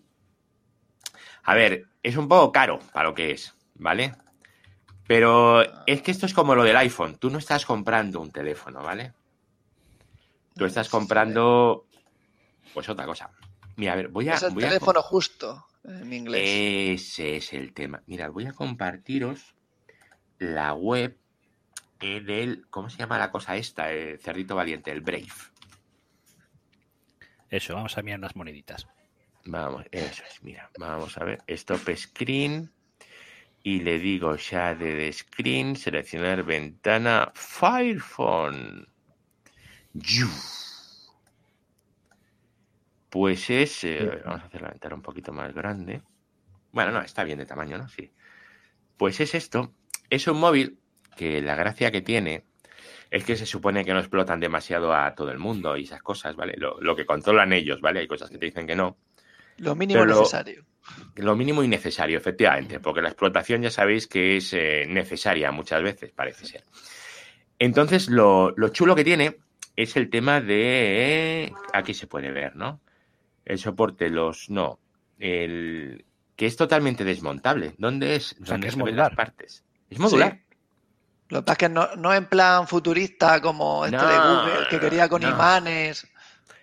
A 1.44 1.54
ver, 1.56 1.86
es 2.04 2.16
un 2.18 2.28
poco 2.28 2.52
caro 2.52 2.80
para 2.94 3.10
lo 3.10 3.16
que 3.16 3.32
es, 3.32 3.54
¿vale? 3.76 4.14
Pero 5.08 5.62
es 5.88 6.02
que 6.02 6.12
esto 6.12 6.26
es 6.28 6.34
como 6.34 6.54
lo 6.56 6.64
del 6.64 6.78
iPhone. 6.78 7.18
Tú 7.18 7.30
no 7.30 7.40
estás 7.40 7.66
comprando 7.66 8.22
un 8.22 8.32
teléfono, 8.32 8.84
¿vale? 8.84 9.14
Tú 10.56 10.66
estás 10.66 10.90
comprando, 10.90 11.88
pues 12.74 12.88
otra 12.90 13.06
cosa. 13.06 13.32
Mira, 13.76 13.94
a 13.94 13.96
ver, 13.96 14.10
voy 14.10 14.30
a... 14.30 14.34
es 14.36 14.44
el 14.44 14.54
voy 14.54 14.64
a- 14.64 14.68
teléfono 14.68 15.02
justo 15.02 15.66
en 15.84 16.14
inglés. 16.14 17.02
Ese 17.02 17.38
es 17.38 17.54
el 17.54 17.74
tema. 17.74 18.04
Mirad, 18.06 18.32
voy 18.32 18.46
a 18.46 18.54
compartiros 18.54 19.56
la 20.38 20.74
web 20.74 21.18
eh, 22.02 22.22
del. 22.22 22.68
¿Cómo 22.70 22.90
se 22.90 22.98
llama 22.98 23.18
la 23.18 23.32
cosa 23.32 23.56
esta? 23.56 23.92
El 23.92 24.20
cerdito 24.20 24.56
valiente, 24.56 24.92
el 24.92 25.02
Brave. 25.02 25.28
Eso, 27.50 27.76
vamos 27.76 27.98
a 27.98 28.02
mirar 28.02 28.20
unas 28.20 28.36
moneditas. 28.36 28.88
Vamos, 29.46 29.86
eso 29.92 30.24
es, 30.30 30.44
mira, 30.44 30.70
vamos 30.78 31.18
a 31.18 31.24
ver. 31.24 31.40
Stop 31.48 31.90
screen. 31.96 32.72
Y 33.62 33.82
le 33.82 34.00
digo 34.00 34.38
share 34.38 34.78
de 34.78 35.12
screen, 35.12 35.76
seleccionar 35.76 36.44
ventana, 36.44 37.32
Firephone. 37.36 38.88
Pues 43.10 43.50
es. 43.50 43.84
eh, 43.84 44.22
vamos 44.24 44.44
a 44.44 44.46
hacer 44.46 44.62
la 44.62 44.70
ventana 44.70 44.96
un 44.96 45.02
poquito 45.02 45.34
más 45.34 45.54
grande. 45.54 46.02
Bueno, 46.72 46.92
no, 46.92 47.02
está 47.02 47.24
bien 47.24 47.40
de 47.40 47.46
tamaño, 47.46 47.78
¿no? 47.78 47.90
Sí. 47.90 48.12
Pues 48.98 49.20
es 49.20 49.34
esto. 49.34 49.74
Es 50.10 50.28
un 50.28 50.40
móvil 50.40 50.80
que 51.18 51.42
la 51.42 51.56
gracia 51.56 51.92
que 51.92 52.02
tiene 52.02 52.46
es 53.12 53.24
que 53.24 53.36
se 53.36 53.46
supone 53.46 53.84
que 53.84 53.94
no 53.94 54.00
explotan 54.00 54.40
demasiado 54.40 54.94
a 54.94 55.14
todo 55.16 55.32
el 55.32 55.40
mundo 55.40 55.76
y 55.78 55.84
esas 55.84 56.02
cosas, 56.02 56.36
¿vale? 56.36 56.56
Lo, 56.58 56.80
lo 56.82 56.96
que 56.96 57.06
controlan 57.06 57.54
ellos, 57.54 57.82
¿vale? 57.82 58.02
Hay 58.02 58.08
cosas 58.08 58.30
que 58.30 58.38
te 58.38 58.46
dicen 58.48 58.68
que 58.68 58.76
no. 58.76 58.98
Lo 59.58 59.76
mínimo 59.76 60.06
lo- 60.06 60.20
necesario. 60.20 60.64
Lo 61.16 61.36
mínimo 61.36 61.64
y 61.64 61.68
necesario, 61.68 62.18
efectivamente, 62.18 62.80
porque 62.80 63.02
la 63.02 63.10
explotación 63.10 63.62
ya 63.62 63.70
sabéis 63.70 64.08
que 64.08 64.38
es 64.38 64.54
eh, 64.54 64.86
necesaria 64.88 65.52
muchas 65.52 65.84
veces, 65.84 66.12
parece 66.12 66.46
ser. 66.46 66.64
Entonces, 67.60 68.08
lo, 68.10 68.52
lo 68.56 68.70
chulo 68.70 68.96
que 68.96 69.04
tiene 69.04 69.38
es 69.76 69.96
el 69.98 70.10
tema 70.10 70.42
de... 70.42 71.52
Aquí 71.74 71.94
se 71.94 72.08
puede 72.08 72.32
ver, 72.32 72.56
¿no? 72.56 72.80
El 73.46 73.58
soporte, 73.60 74.10
los... 74.10 74.50
No. 74.50 74.80
El... 75.20 76.06
Que 76.36 76.46
es 76.46 76.56
totalmente 76.56 77.04
desmontable. 77.04 77.74
¿Dónde 77.78 78.16
es? 78.16 78.34
O 78.42 78.46
sea, 78.46 78.54
¿Dónde 78.54 78.66
que 78.66 78.68
es 78.70 78.74
se 78.74 78.78
ven 78.78 78.86
modular. 78.86 79.08
las 79.12 79.16
partes? 79.18 79.66
Es 79.90 80.00
modular. 80.00 80.40
Sí. 80.49 80.49
Lo 81.30 81.40
que 81.40 81.44
pasa 81.46 81.54
es 81.54 81.58
que 81.60 81.70
no, 81.70 81.88
no 81.96 82.14
en 82.14 82.26
plan 82.26 82.68
futurista 82.68 83.40
como 83.42 83.86
este 83.86 83.98
de 83.98 84.18
Google, 84.18 84.68
que 84.70 84.80
quería 84.80 85.08
con 85.08 85.22
no. 85.22 85.30
imanes. 85.30 86.08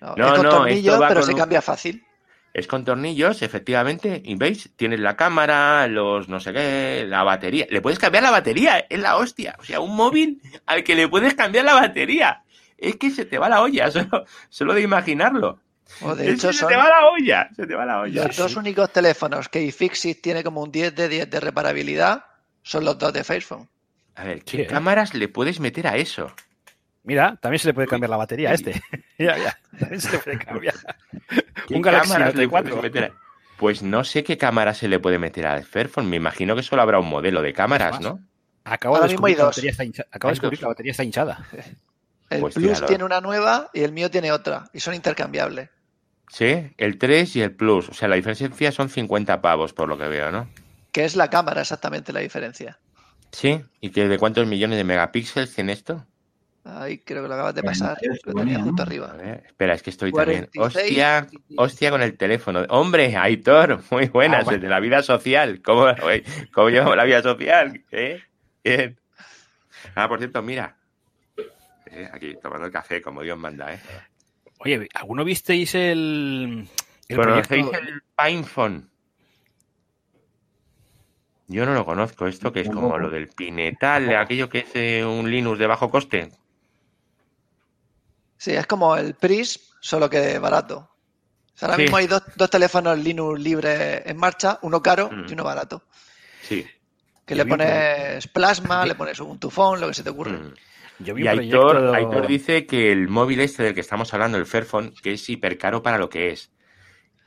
No, 0.00 0.14
No, 0.16 0.26
es 0.28 0.32
con 0.40 0.48
tornillos, 0.48 0.98
pero 1.08 1.14
con 1.20 1.24
se 1.24 1.32
un- 1.32 1.38
cambia 1.38 1.62
fácil. 1.62 2.04
Es 2.52 2.66
con 2.66 2.84
tornillos, 2.86 3.42
efectivamente, 3.42 4.22
y 4.24 4.34
veis, 4.34 4.70
tienes 4.76 4.98
la 5.00 5.14
cámara, 5.14 5.86
los 5.88 6.26
no 6.28 6.40
sé 6.40 6.54
qué, 6.54 7.04
la 7.06 7.22
batería. 7.22 7.66
Le 7.68 7.82
puedes 7.82 7.98
cambiar 7.98 8.22
la 8.24 8.30
batería, 8.30 8.78
es 8.88 8.98
la 8.98 9.16
hostia. 9.18 9.54
O 9.58 9.64
sea, 9.64 9.80
un 9.80 9.94
móvil 9.94 10.40
al 10.64 10.82
que 10.82 10.94
le 10.94 11.06
puedes 11.06 11.34
cambiar 11.34 11.66
la 11.66 11.74
batería. 11.74 12.42
Es 12.78 12.96
que 12.96 13.10
se 13.10 13.26
te 13.26 13.36
va 13.38 13.48
la 13.50 13.60
olla, 13.60 13.90
solo, 13.90 14.24
solo 14.48 14.72
de 14.74 14.80
imaginarlo. 14.82 15.60
O 16.00 16.14
de 16.14 16.28
Es 16.30 16.34
hecho, 16.38 16.52
se 16.52 16.60
son 16.60 16.68
te 16.70 16.76
va 16.76 16.88
la 16.88 17.06
olla, 17.08 17.48
se 17.54 17.66
te 17.66 17.74
va 17.74 17.84
la 17.84 18.00
olla. 18.00 18.24
los 18.26 18.36
dos 18.36 18.56
únicos 18.56 18.90
teléfonos 18.90 19.48
que 19.50 19.62
iFixit 19.62 20.20
tiene 20.22 20.42
como 20.42 20.62
un 20.62 20.72
10 20.72 20.94
de 20.94 21.08
10 21.08 21.30
de 21.30 21.40
reparabilidad, 21.40 22.24
son 22.62 22.84
los 22.86 22.98
dos 22.98 23.12
de 23.12 23.22
Fairphone. 23.22 23.68
A 24.16 24.24
ver, 24.24 24.42
¿qué 24.44 24.56
Sí, 24.56 24.62
¿eh? 24.62 24.66
cámaras 24.66 25.14
le 25.14 25.28
puedes 25.28 25.60
meter 25.60 25.86
a 25.86 25.96
eso? 25.96 26.32
Mira, 27.04 27.36
también 27.40 27.60
se 27.60 27.68
le 27.68 27.74
puede 27.74 27.86
cambiar 27.86 28.10
la 28.10 28.16
batería 28.16 28.50
a 28.50 28.54
este. 28.54 28.72
ya, 29.18 29.36
ya. 29.38 29.56
También 29.78 30.00
se 30.00 30.10
le 30.12 30.18
puede 30.18 30.38
cambiar. 30.38 30.74
¿Qué 31.68 31.74
Un 31.74 31.82
Galaxy 31.82 32.12
Note 32.18 32.36
le 32.38 32.48
puedes 32.48 32.70
4. 32.72 32.82
meter 32.82 33.04
a- 33.04 33.10
Pues 33.58 33.82
no 33.82 34.02
sé 34.04 34.24
qué 34.24 34.36
cámara 34.36 34.74
se 34.74 34.88
le 34.88 34.98
puede 34.98 35.18
meter 35.18 35.46
al 35.46 35.64
Fairphone. 35.64 36.08
Me 36.08 36.16
imagino 36.16 36.56
que 36.56 36.62
solo 36.62 36.82
habrá 36.82 36.98
un 36.98 37.08
modelo 37.08 37.42
de 37.42 37.52
cámaras. 37.52 38.00
¿no? 38.00 38.18
Acabo 38.64 38.96
Ahora 38.96 39.06
de 39.06 39.12
descubrir 39.12 39.36
que 39.36 39.42
la 39.42 39.46
batería 39.46 39.70
está 39.70 39.84
hinchada. 39.84 40.08
Acabo 40.10 40.30
de 40.30 40.32
descubrir 40.34 40.62
la 40.62 40.68
batería 40.68 40.90
está 40.90 41.04
hinchada. 41.04 41.46
El 42.28 42.40
Pues 42.40 42.54
Plus 42.54 42.66
tíralo. 42.66 42.86
tiene 42.86 43.04
una 43.04 43.20
nueva 43.20 43.70
y 43.72 43.82
el 43.84 43.92
mío 43.92 44.10
tiene 44.10 44.32
otra, 44.32 44.64
y 44.72 44.80
son 44.80 44.94
intercambiables. 44.94 45.70
Sí, 46.28 46.72
el 46.76 46.98
3 46.98 47.36
y 47.36 47.42
el 47.42 47.54
Plus. 47.54 47.88
O 47.88 47.94
sea, 47.94 48.08
la 48.08 48.16
diferencia 48.16 48.72
son 48.72 48.88
50 48.88 49.40
pavos, 49.40 49.72
por 49.72 49.88
lo 49.88 49.96
que 49.96 50.08
veo, 50.08 50.32
¿no? 50.32 50.48
Que 50.90 51.04
es 51.04 51.14
la 51.14 51.30
cámara 51.30 51.60
exactamente 51.60 52.12
la 52.12 52.18
diferencia. 52.18 52.80
Sí, 53.32 53.60
¿y 53.80 53.90
que 53.90 54.08
de 54.08 54.18
cuántos 54.18 54.46
millones 54.46 54.78
de 54.78 54.84
megapíxeles 54.84 55.54
tiene 55.54 55.72
esto? 55.72 56.06
Ahí 56.64 56.98
creo 56.98 57.22
que 57.22 57.28
lo 57.28 57.34
acabas 57.34 57.54
de 57.54 57.62
pasar. 57.62 57.96
Lo 58.24 58.34
tenía. 58.34 58.58
A 58.58 58.82
arriba. 58.82 59.12
ver, 59.12 59.44
espera, 59.46 59.74
es 59.74 59.82
que 59.84 59.90
estoy 59.90 60.10
también. 60.10 60.48
46. 60.54 60.84
Hostia, 60.90 61.28
hostia 61.56 61.90
con 61.92 62.02
el 62.02 62.16
teléfono. 62.16 62.64
Hombre, 62.70 63.16
Aitor, 63.16 63.82
muy 63.90 64.06
buenas, 64.08 64.40
Ah, 64.40 64.44
bueno. 64.44 64.62
de 64.62 64.68
la 64.68 64.80
vida 64.80 65.02
social. 65.02 65.62
¿Cómo, 65.62 65.86
¿Cómo 66.52 66.68
llevamos 66.70 66.96
la 66.96 67.04
vida 67.04 67.22
social? 67.22 67.84
¿Eh? 67.92 68.20
Bien. 68.64 68.98
Ah, 69.94 70.08
por 70.08 70.18
cierto, 70.18 70.42
mira. 70.42 70.76
Eh, 71.86 72.08
aquí, 72.12 72.34
tomando 72.42 72.66
el 72.66 72.72
café, 72.72 73.00
como 73.00 73.22
Dios 73.22 73.38
manda, 73.38 73.72
¿eh? 73.72 73.78
Oye, 74.58 74.88
¿alguno 74.94 75.22
visteis 75.24 75.74
el, 75.76 76.68
el 77.08 77.16
¿Conocéis 77.16 77.46
proyecto? 77.66 77.78
el 77.78 78.02
Pinephone? 78.16 78.88
Yo 81.48 81.64
no 81.64 81.74
lo 81.74 81.84
conozco, 81.84 82.26
esto 82.26 82.52
que 82.52 82.60
es 82.60 82.68
como 82.68 82.98
lo 82.98 83.08
del 83.08 83.28
Pinetal, 83.28 84.14
aquello 84.16 84.48
que 84.48 84.58
es 84.60 84.66
eh, 84.74 85.04
un 85.04 85.30
Linux 85.30 85.58
de 85.58 85.66
bajo 85.68 85.90
coste. 85.90 86.30
Sí, 88.36 88.52
es 88.52 88.66
como 88.66 88.96
el 88.96 89.14
Prism, 89.14 89.60
solo 89.80 90.10
que 90.10 90.38
barato. 90.38 90.90
O 91.54 91.58
sea, 91.58 91.68
ahora 91.68 91.76
Sí. 91.76 91.82
mismo 91.82 91.96
hay 91.96 92.06
dos, 92.06 92.22
dos 92.36 92.50
teléfonos 92.50 92.98
Linux 92.98 93.40
libres 93.40 94.02
en 94.04 94.16
marcha, 94.16 94.58
uno 94.62 94.82
caro 94.82 95.08
Mm. 95.10 95.26
y 95.28 95.32
uno 95.32 95.44
barato. 95.44 95.82
Sí. 96.42 96.66
Que 97.24 97.34
Yo 97.34 97.38
le 97.38 97.42
un 97.44 97.48
pones 97.58 98.28
plasma, 98.28 98.84
le 98.84 98.94
pones 98.94 99.18
un 99.20 99.38
tufón, 99.38 99.80
lo 99.80 99.88
que 99.88 99.94
se 99.94 100.02
te 100.02 100.10
ocurre. 100.10 100.32
Mm. 100.32 100.54
Yo 100.98 101.14
vi 101.14 101.22
Y 101.24 101.28
un 101.28 101.38
Aitor, 101.38 101.70
proyecto... 101.76 101.94
Aitor 101.94 102.26
dice 102.26 102.66
que 102.66 102.90
el 102.92 103.08
móvil 103.08 103.40
este 103.40 103.62
del 103.62 103.74
que 103.74 103.80
estamos 103.80 104.12
hablando, 104.14 104.38
el 104.38 104.46
Fairphone, 104.46 104.92
que 105.02 105.12
es 105.12 105.28
hiper 105.28 105.58
caro 105.58 105.82
para 105.82 105.98
lo 105.98 106.08
que 106.08 106.30
es. 106.30 106.50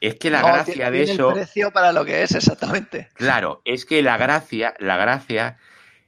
Es 0.02 0.16
que 0.16 0.30
la 0.30 0.41
No, 0.41 0.47
gracia 0.47 0.74
tiene- 0.74 0.91
de 0.91 0.97
tiene 1.06 1.12
eso, 1.14 1.28
el 1.30 1.34
precio 1.36 1.72
para 1.72 1.91
lo 1.91 2.06
que 2.06 2.24
es, 2.24 2.34
exactamente. 2.34 3.10
claro, 3.14 3.62
es 3.66 3.86
que 3.86 4.02
la 4.02 4.18
gracia, 4.18 4.74
la 4.80 4.95
gracia 4.97 5.58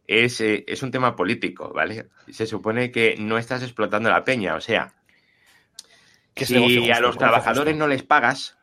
es, 0.08 0.40
eh, 0.42 0.64
es 0.68 0.82
un 0.84 0.92
tema 0.92 1.16
político, 1.16 1.72
¿vale? 1.74 2.08
Se 2.30 2.46
supone 2.46 2.92
que 2.92 3.16
no 3.20 3.38
estás 3.38 3.64
explotando 3.64 4.10
la 4.10 4.24
peña, 4.24 4.56
o 4.56 4.62
sea, 4.62 4.94
si 6.46 6.90
a 6.92 7.00
los 7.02 7.18
trabajadores 7.18 7.76
no 7.76 7.88
les 7.88 8.04
pagas 8.04 8.58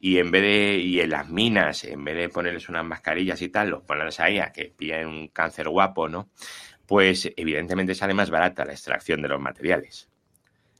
y 0.00 0.18
en 0.18 0.32
vez 0.32 0.42
de 0.42 0.76
y 0.78 1.00
en 1.00 1.10
las 1.10 1.28
minas 1.28 1.84
en 1.84 2.02
vez 2.04 2.16
de 2.16 2.28
ponerles 2.28 2.68
unas 2.68 2.84
mascarillas 2.84 3.40
y 3.40 3.48
tal 3.48 3.70
los 3.70 3.82
pones 3.82 4.18
ahí 4.18 4.40
a 4.40 4.50
que 4.52 4.64
pillen 4.76 5.06
un 5.06 5.28
cáncer 5.28 5.68
guapo 5.68 6.08
no 6.08 6.28
pues 6.86 7.30
evidentemente 7.36 7.94
sale 7.94 8.12
más 8.12 8.28
barata 8.30 8.64
la 8.64 8.72
extracción 8.72 9.22
de 9.22 9.28
los 9.28 9.40
materiales 9.40 10.08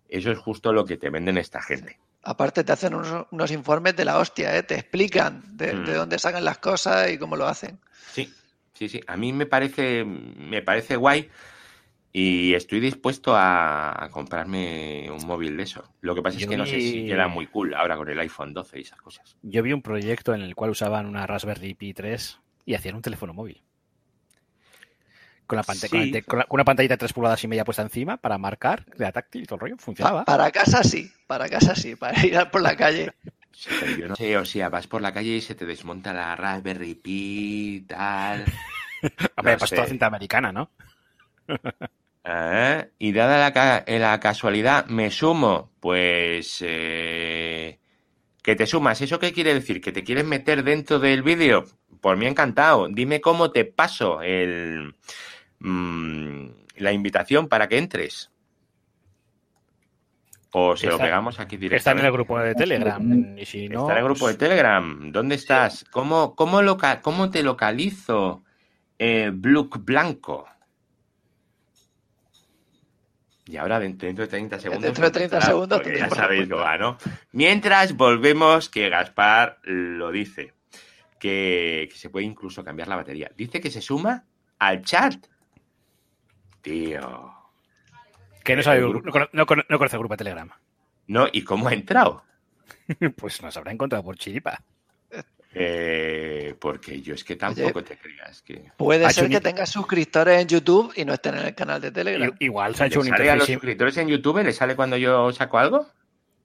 eso 0.08 0.32
es 0.32 0.38
justo 0.38 0.72
lo 0.72 0.84
que 0.84 0.96
te 0.96 1.08
venden 1.08 1.38
esta 1.38 1.62
gente 1.62 2.00
Aparte 2.24 2.62
te 2.64 2.72
hacen 2.72 2.94
unos, 2.94 3.26
unos 3.30 3.50
informes 3.50 3.96
de 3.96 4.04
la 4.04 4.18
hostia, 4.18 4.56
¿eh? 4.56 4.62
te 4.62 4.74
explican 4.76 5.42
de, 5.56 5.74
Mm. 5.74 5.84
de 5.84 5.94
dónde 5.94 6.18
sacan 6.18 6.44
las 6.44 6.58
cosas 6.58 7.10
y 7.10 7.18
cómo 7.18 7.34
lo 7.36 7.46
hacen. 7.46 7.78
Sí, 8.12 8.32
sí, 8.74 8.88
sí. 8.88 9.00
A 9.06 9.16
mí 9.16 9.32
me 9.32 9.46
parece, 9.46 10.04
me 10.04 10.62
parece 10.62 10.94
guay 10.96 11.28
y 12.12 12.54
estoy 12.54 12.78
dispuesto 12.78 13.34
a, 13.34 14.04
a 14.04 14.08
comprarme 14.10 15.10
un 15.10 15.26
móvil 15.26 15.56
de 15.56 15.62
eso. 15.64 15.82
Lo 16.02 16.14
que 16.14 16.22
pasa 16.22 16.38
es 16.38 16.46
que 16.46 16.56
no 16.56 16.66
sé 16.66 16.78
si 16.80 17.06
queda 17.06 17.26
muy 17.26 17.46
cool 17.48 17.74
ahora 17.74 17.96
con 17.96 18.08
el 18.08 18.18
iPhone 18.20 18.52
12 18.54 18.78
y 18.78 18.82
esas 18.82 19.00
cosas. 19.00 19.36
Yo 19.42 19.62
vi 19.62 19.72
un 19.72 19.82
proyecto 19.82 20.34
en 20.34 20.42
el 20.42 20.54
cual 20.54 20.70
usaban 20.70 21.06
una 21.06 21.26
Raspberry 21.26 21.74
Pi 21.74 21.92
3 21.94 22.38
y 22.66 22.74
hacían 22.74 22.94
un 22.96 23.02
teléfono 23.02 23.34
móvil. 23.34 23.62
Con, 25.46 25.56
la 25.56 25.64
pantalla, 25.64 26.02
Sí. 26.04 26.22
con, 26.22 26.38
la- 26.38 26.46
una 26.50 26.64
pantallita 26.64 26.94
de 26.94 26.98
3 26.98 27.12
pulgadas 27.12 27.42
y 27.44 27.48
media 27.48 27.64
puesta 27.64 27.82
encima 27.82 28.16
para 28.16 28.38
marcar, 28.38 28.86
la 28.96 29.10
táctil 29.12 29.42
y 29.42 29.44
todo 29.46 29.56
el 29.56 29.60
rollo. 29.60 29.76
Funcionaba. 29.76 30.24
Para 30.24 30.50
casa 30.50 30.82
sí, 30.82 31.10
para 31.32 31.48
casa 31.48 31.74
sí, 31.74 31.96
para 31.96 32.26
ir 32.26 32.36
por 32.50 32.60
la 32.60 32.76
calle. 32.76 33.10
Sí, 33.52 33.70
pero 33.78 33.92
yo 33.92 34.06
no 34.08 34.16
sé, 34.16 34.36
o 34.36 34.44
sea, 34.44 34.68
vas 34.68 34.86
por 34.86 35.00
la 35.00 35.12
calle 35.14 35.30
y 35.36 35.40
se 35.40 35.54
te 35.54 35.64
desmonta 35.64 36.12
la 36.12 36.36
Raspberry 36.36 36.94
Pi, 36.94 37.84
tal. 37.88 38.44
Hombre, 39.36 39.52
no 39.54 39.58
pues 39.58 39.70
toda 39.70 39.86
cinta 39.86 40.06
americana, 40.06 40.52
¿no? 40.52 40.70
Ah, 42.24 42.86
Y 42.98 43.12
dada 43.12 43.38
la, 43.38 43.52
ca- 43.52 43.84
la 43.86 44.20
casualidad, 44.20 44.86
me 44.86 45.10
sumo. 45.10 45.70
Pues. 45.80 46.58
eh, 46.60 47.78
que 48.42 48.56
te 48.56 48.66
sumas. 48.66 49.00
¿Eso 49.00 49.20
qué 49.20 49.32
quiere 49.32 49.54
decir? 49.54 49.80
¿Que 49.80 49.92
te 49.92 50.04
quieres 50.04 50.24
meter 50.26 50.64
dentro 50.64 50.98
del 50.98 51.22
vídeo? 51.22 51.64
Por 52.00 52.16
mí 52.18 52.26
encantado. 52.26 52.88
Dime 52.88 53.20
cómo 53.20 53.52
te 53.52 53.64
paso 53.64 54.22
el, 54.22 54.96
mm, 55.60 56.46
la 56.78 56.92
invitación 56.92 57.48
para 57.48 57.68
que 57.68 57.78
entres. 57.78 58.31
O 60.54 60.76
se 60.76 60.86
lo 60.86 60.98
pegamos 60.98 61.40
aquí 61.40 61.54
Está 61.54 61.56
en 61.56 61.60
directamente. 61.70 62.06
el 62.06 62.12
grupo 62.12 62.38
de 62.38 62.54
Telegram. 62.54 63.38
Y 63.38 63.46
si 63.46 63.68
no, 63.70 63.80
Está 63.80 63.92
en 63.92 63.98
el 63.98 64.04
grupo 64.04 64.28
de 64.28 64.34
pues, 64.34 64.38
Telegram. 64.38 65.10
¿Dónde 65.10 65.34
estás? 65.36 65.84
¿Cómo, 65.90 66.34
cómo, 66.36 66.60
loca- 66.60 67.00
cómo 67.00 67.30
te 67.30 67.42
localizo, 67.42 68.44
eh, 68.98 69.30
Bluk 69.32 69.78
Blanco? 69.82 70.46
Y 73.46 73.56
ahora 73.56 73.80
dentro, 73.80 74.06
dentro 74.06 74.24
de 74.24 74.30
30 74.30 74.60
segundos. 74.60 74.82
Dentro 74.84 75.04
de 75.04 75.10
30 75.10 75.36
contestará, 75.40 75.46
segundos 75.46 75.98
Ya 75.98 76.10
sabéis 76.10 76.48
cómo 76.48 76.60
va, 76.62 76.78
¿no? 76.78 76.98
Mientras 77.32 77.96
volvemos, 77.96 78.68
que 78.68 78.88
Gaspar 78.88 79.58
lo 79.64 80.10
dice. 80.10 80.52
Que, 81.18 81.88
que 81.90 81.96
se 81.98 82.10
puede 82.10 82.26
incluso 82.26 82.62
cambiar 82.64 82.88
la 82.88 82.96
batería. 82.96 83.30
Dice 83.36 83.60
que 83.60 83.70
se 83.70 83.80
suma 83.80 84.24
al 84.58 84.82
chat. 84.82 85.26
Tío. 86.60 87.31
Que 88.44 88.56
no, 88.56 88.62
sabe, 88.62 88.80
grupo. 88.80 89.00
grupo- 89.02 89.18
no, 89.18 89.28
no 89.32 89.62
no 89.68 89.78
conoce 89.78 89.96
el 89.96 90.00
grupo 90.00 90.14
de 90.14 90.18
Telegram. 90.18 90.50
No, 91.08 91.26
¿y 91.32 91.42
cómo 91.44 91.68
ha 91.68 91.74
entrado? 91.74 92.24
Pues 93.16 93.42
nos 93.42 93.56
habrá 93.56 93.72
encontrado 93.72 94.02
por 94.04 94.16
chiripa. 94.16 94.62
Eh, 95.54 96.54
porque 96.58 97.02
yo 97.02 97.14
es 97.14 97.24
que 97.24 97.36
tampoco 97.36 97.84
te 97.84 97.98
creas 97.98 98.40
que. 98.42 98.70
Puede 98.78 99.10
ser 99.10 99.28
que 99.28 99.36
un- 99.36 99.42
tengas 99.42 99.68
suscriptores 99.70 100.40
en 100.40 100.48
YouTube 100.48 100.92
y 100.96 101.04
no 101.04 101.12
estén 101.12 101.36
en 101.36 101.44
el 101.46 101.54
canal 101.54 101.80
de 101.80 101.92
Telegram. 101.92 102.34
I- 102.40 102.44
Igual 102.46 102.74
se 102.74 102.84
ha 102.84 102.86
hecho 102.86 103.00
un 103.00 103.06
¿Le 103.06 103.10
sale 103.10 103.24
a 103.30 103.36
los 103.36 103.42
interface. 103.48 103.52
suscriptores 103.54 103.96
en 103.98 104.08
YouTube? 104.08 104.42
¿Le 104.42 104.52
sale 104.52 104.74
cuando 104.74 104.96
yo 104.96 105.30
saco 105.32 105.58
algo? 105.58 105.86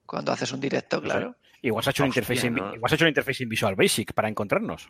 Cuando 0.04 0.32
haces 0.32 0.52
un 0.52 0.60
directo, 0.60 1.00
claro. 1.00 1.36
Igual 1.62 1.82
se 1.84 1.90
ha 1.90 1.92
hecho 1.92 2.02
un 2.04 2.10
Hostia, 2.10 2.20
interface 2.20 2.46
en, 2.48 2.54
¿no? 2.54 2.74
igual 2.74 2.88
se 2.90 2.94
ha 2.94 2.96
hecho 2.96 3.04
un 3.04 3.08
interface 3.08 3.42
en 3.42 3.48
Visual 3.48 3.74
Basic 3.74 4.12
para 4.12 4.28
encontrarnos. 4.28 4.88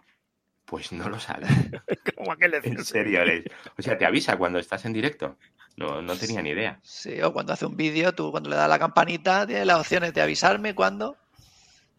Pues 0.69 0.93
no 0.93 1.09
lo 1.09 1.19
sabe. 1.19 1.47
Como 2.17 2.33
aquel 2.33 2.51
de 2.51 2.61
En 2.63 2.85
serio, 2.85 3.25
les- 3.25 3.45
O 3.79 3.83
sea, 3.83 3.97
te 3.97 4.05
avisa 4.05 4.37
cuando 4.37 4.59
estás 4.59 4.85
en 4.85 4.93
directo. 4.93 5.39
No, 5.77 6.03
no 6.03 6.15
tenía 6.17 6.43
ni 6.43 6.51
idea. 6.51 6.79
Sí, 6.83 7.23
o 7.23 7.33
cuando 7.33 7.53
hace 7.53 7.65
un 7.65 7.77
vídeo, 7.77 8.13
tú 8.15 8.31
cuando 8.31 8.51
le 8.51 8.57
das 8.57 8.69
la 8.69 8.79
campanita 8.79 9.47
tienes 9.47 9.67
las 9.67 9.79
opciones 9.81 10.13
de 10.13 10.21
avisarme 10.21 10.75
cuando. 10.75 11.17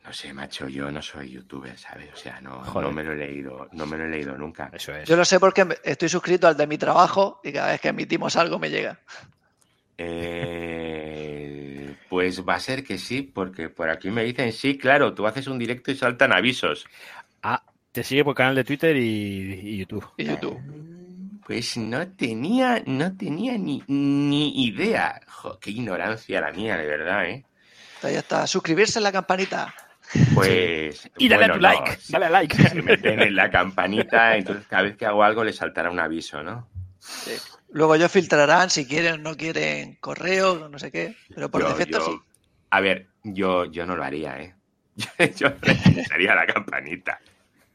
No 0.03 0.13
sé, 0.13 0.33
macho, 0.33 0.67
yo 0.67 0.91
no 0.91 1.01
soy 1.01 1.31
youtuber, 1.31 1.77
¿sabes? 1.77 2.09
O 2.13 2.17
sea, 2.17 2.41
no, 2.41 2.63
no 2.73 2.91
me 2.91 3.03
lo 3.03 3.13
he 3.13 3.17
leído, 3.17 3.69
no 3.73 3.85
me 3.85 3.97
lo 3.97 4.05
he 4.05 4.09
leído 4.09 4.37
nunca. 4.37 4.69
Eso 4.73 4.93
es. 4.95 5.07
Yo 5.07 5.15
lo 5.15 5.23
sé 5.25 5.39
porque 5.39 5.67
estoy 5.83 6.09
suscrito 6.09 6.47
al 6.47 6.57
de 6.57 6.67
mi 6.67 6.77
trabajo 6.77 7.39
y 7.43 7.51
cada 7.53 7.71
vez 7.71 7.81
que 7.81 7.89
emitimos 7.89 8.35
algo 8.35 8.59
me 8.59 8.69
llega. 8.69 8.99
Eh, 10.71 11.95
pues 12.09 12.47
va 12.47 12.55
a 12.55 12.59
ser 12.59 12.83
que 12.83 12.97
sí, 12.97 13.21
porque 13.21 13.69
por 13.69 13.89
aquí 13.89 14.09
me 14.11 14.23
dicen 14.23 14.51
sí, 14.53 14.77
claro, 14.77 15.13
tú 15.13 15.25
haces 15.27 15.47
un 15.47 15.59
directo 15.59 15.91
y 15.91 15.95
saltan 15.95 16.33
avisos. 16.33 16.85
Ah, 17.41 17.63
te 17.91 18.03
sigue 18.03 18.23
por 18.23 18.35
canal 18.35 18.55
de 18.55 18.63
Twitter 18.63 18.95
y, 18.95 19.59
y 19.63 19.77
YouTube. 19.77 20.05
Y 20.17 20.25
YouTube. 20.25 20.59
Pues 21.45 21.77
no 21.77 22.07
tenía, 22.09 22.83
no 22.85 23.15
tenía 23.17 23.57
ni, 23.57 23.83
ni 23.87 24.65
idea. 24.65 25.19
Jo, 25.27 25.57
qué 25.59 25.71
ignorancia 25.71 26.41
la 26.41 26.51
mía, 26.51 26.77
de 26.77 26.85
verdad, 26.85 27.25
¿eh? 27.25 27.45
Ahí 28.03 28.15
está. 28.15 28.45
Suscribirse 28.45 28.99
en 28.99 29.03
la 29.03 29.11
campanita. 29.11 29.73
Pues. 30.33 31.09
Y 31.17 31.27
dale 31.27 31.45
a 31.45 31.47
tu 31.47 31.53
no, 31.55 31.59
like, 31.61 31.97
dale 32.09 32.25
a 32.25 32.29
like. 32.29 32.55
Se 32.69 32.81
meten 32.81 33.19
en 33.21 33.35
la 33.35 33.49
campanita, 33.49 34.37
entonces 34.37 34.65
cada 34.67 34.83
vez 34.83 34.95
que 34.95 35.05
hago 35.05 35.23
algo 35.23 35.43
le 35.43 35.51
saltará 35.53 35.89
un 35.89 35.99
aviso, 35.99 36.43
¿no? 36.43 36.69
Sí. 36.99 37.31
Luego 37.71 37.95
ellos 37.95 38.11
filtrarán 38.11 38.69
si 38.69 38.85
quieren 38.87 39.13
o 39.15 39.17
no 39.17 39.35
quieren 39.35 39.95
correo, 39.99 40.69
no 40.69 40.77
sé 40.79 40.91
qué. 40.91 41.15
Pero 41.33 41.49
por 41.49 41.61
Yo- 41.61 41.69
defecto 41.69 41.99
yo- 41.99 42.05
sí. 42.05 42.19
A 42.71 42.79
ver, 42.81 43.07
yo, 43.23 43.65
yo 43.65 43.85
no 43.87 43.95
lo 43.95 44.03
haría, 44.03 44.39
¿eh? 44.39 44.55
Yo 45.37 45.49
necesitaría 45.65 46.35
la 46.35 46.45
campanita. 46.45 47.19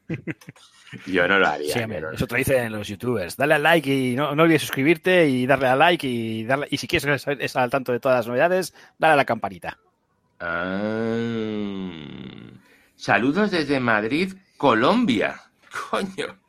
Yo 1.07 1.27
no 1.27 1.39
lo 1.39 1.47
haría. 1.47 1.73
Sí, 1.73 1.79
hombre, 1.79 2.01
no 2.01 2.09
lo- 2.09 2.15
eso 2.15 2.27
te 2.27 2.37
dicen 2.37 2.71
los 2.71 2.87
youtubers. 2.87 3.35
Dale 3.37 3.55
al 3.55 3.63
like 3.63 3.93
y 3.93 4.15
no, 4.15 4.35
no 4.35 4.43
olvides 4.43 4.61
suscribirte 4.61 5.27
y 5.27 5.45
darle 5.47 5.67
al 5.67 5.79
like 5.79 6.07
y 6.07 6.43
darle, 6.45 6.67
y 6.69 6.77
si 6.77 6.87
quieres 6.87 7.27
estar 7.27 7.63
al 7.63 7.69
tanto 7.69 7.91
de 7.91 7.99
todas 7.99 8.19
las 8.19 8.27
novedades, 8.27 8.73
dale 8.97 9.13
a 9.13 9.17
la 9.17 9.25
campanita. 9.25 9.77
Ah, 10.39 11.17
saludos 12.95 13.51
desde 13.51 13.79
Madrid, 13.79 14.33
Colombia. 14.57 15.41
Coño. 15.89 16.39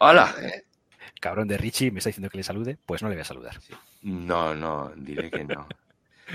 Hola. 0.00 0.34
Cabrón 1.20 1.48
de 1.48 1.56
Richie 1.56 1.90
me 1.90 1.98
está 1.98 2.10
diciendo 2.10 2.28
que 2.28 2.36
le 2.38 2.44
salude, 2.44 2.76
pues 2.84 3.02
no 3.02 3.08
le 3.08 3.14
voy 3.14 3.22
a 3.22 3.24
saludar. 3.24 3.58
No, 4.02 4.54
no, 4.54 4.92
diré 4.96 5.30
que 5.30 5.44
no. 5.44 5.66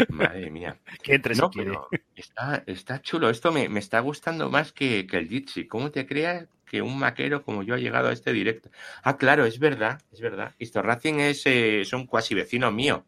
Madre 0.10 0.50
mía. 0.52 0.78
Que 1.04 1.16
entre 1.16 1.36
si 1.36 1.42
No, 1.42 1.50
quiere. 1.50 1.72
pero 1.72 1.90
está, 2.16 2.64
está 2.68 3.02
chulo. 3.02 3.30
Esto 3.30 3.52
me, 3.52 3.70
me 3.70 3.80
está 3.80 4.00
gustando 4.00 4.50
más 4.50 4.72
que, 4.72 5.06
que 5.08 5.18
el 5.18 5.28
Jitsi. 5.30 5.68
¿Cómo 5.68 5.92
te 5.92 6.06
creas 6.06 6.46
que 6.66 6.82
un 6.82 7.00
maquero 7.00 7.44
como 7.44 7.64
yo 7.64 7.74
ha 7.76 7.80
llegado 7.80 8.10
a 8.10 8.14
este 8.14 8.32
directo? 8.34 8.70
Ah, 9.04 9.18
claro, 9.18 9.46
es 9.46 9.58
verdad, 9.60 10.02
es 10.12 10.22
verdad. 10.22 10.54
Esto 10.60 10.82
Racing 10.82 11.16
es, 11.16 11.46
eh, 11.46 11.82
es 11.82 11.94
un 11.94 12.06
cuasi 12.06 12.36
vecino 12.36 12.72
mío. 12.72 13.06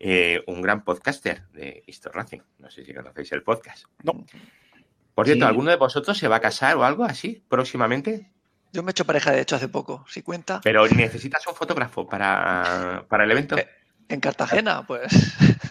Eh, 0.00 0.42
un 0.46 0.62
gran 0.62 0.84
podcaster 0.84 1.42
de 1.48 1.82
Histo 1.86 2.10
Racing. 2.12 2.40
No 2.58 2.70
sé 2.70 2.84
si 2.84 2.94
conocéis 2.94 3.32
el 3.32 3.42
podcast. 3.42 3.86
No. 4.04 4.24
Por 5.14 5.26
cierto, 5.26 5.44
Sí. 5.44 5.48
¿alguno 5.48 5.70
de 5.70 5.76
vosotros 5.76 6.16
se 6.16 6.28
va 6.28 6.36
a 6.36 6.40
casar 6.40 6.76
o 6.76 6.84
algo 6.84 7.02
así 7.04 7.42
próximamente? 7.48 8.30
Yo 8.72 8.82
me 8.84 8.90
he 8.90 8.92
hecho 8.92 9.04
pareja 9.06 9.32
de 9.32 9.40
hecho 9.40 9.56
hace 9.56 9.66
poco, 9.66 10.04
si 10.08 10.22
cuenta. 10.22 10.60
Pero 10.62 10.86
necesitas 10.86 11.44
un 11.48 11.54
fotógrafo 11.56 12.06
para, 12.08 13.04
para 13.08 13.24
el 13.24 13.30
evento. 13.32 13.56
Eh. 13.58 13.66
En 14.08 14.20
Cartagena, 14.20 14.86
pues. 14.86 15.12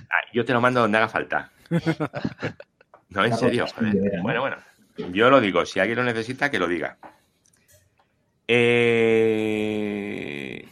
Ah, 0.09 0.21
yo 0.33 0.45
te 0.45 0.53
lo 0.53 0.61
mando 0.61 0.81
donde 0.81 0.97
haga 0.97 1.09
falta. 1.09 1.51
No, 3.09 3.23
en 3.23 3.38
serio. 3.38 3.65
joder. 3.73 3.93
de. 3.93 4.21
Bueno, 4.21 4.41
bueno. 4.41 4.57
Yo 5.13 5.29
lo 5.29 5.39
digo. 5.39 5.65
Si 5.65 5.79
alguien 5.79 5.97
lo 5.97 6.03
necesita, 6.03 6.51
que 6.51 6.59
lo 6.59 6.67
diga. 6.67 6.97
Eh, 9.39 10.67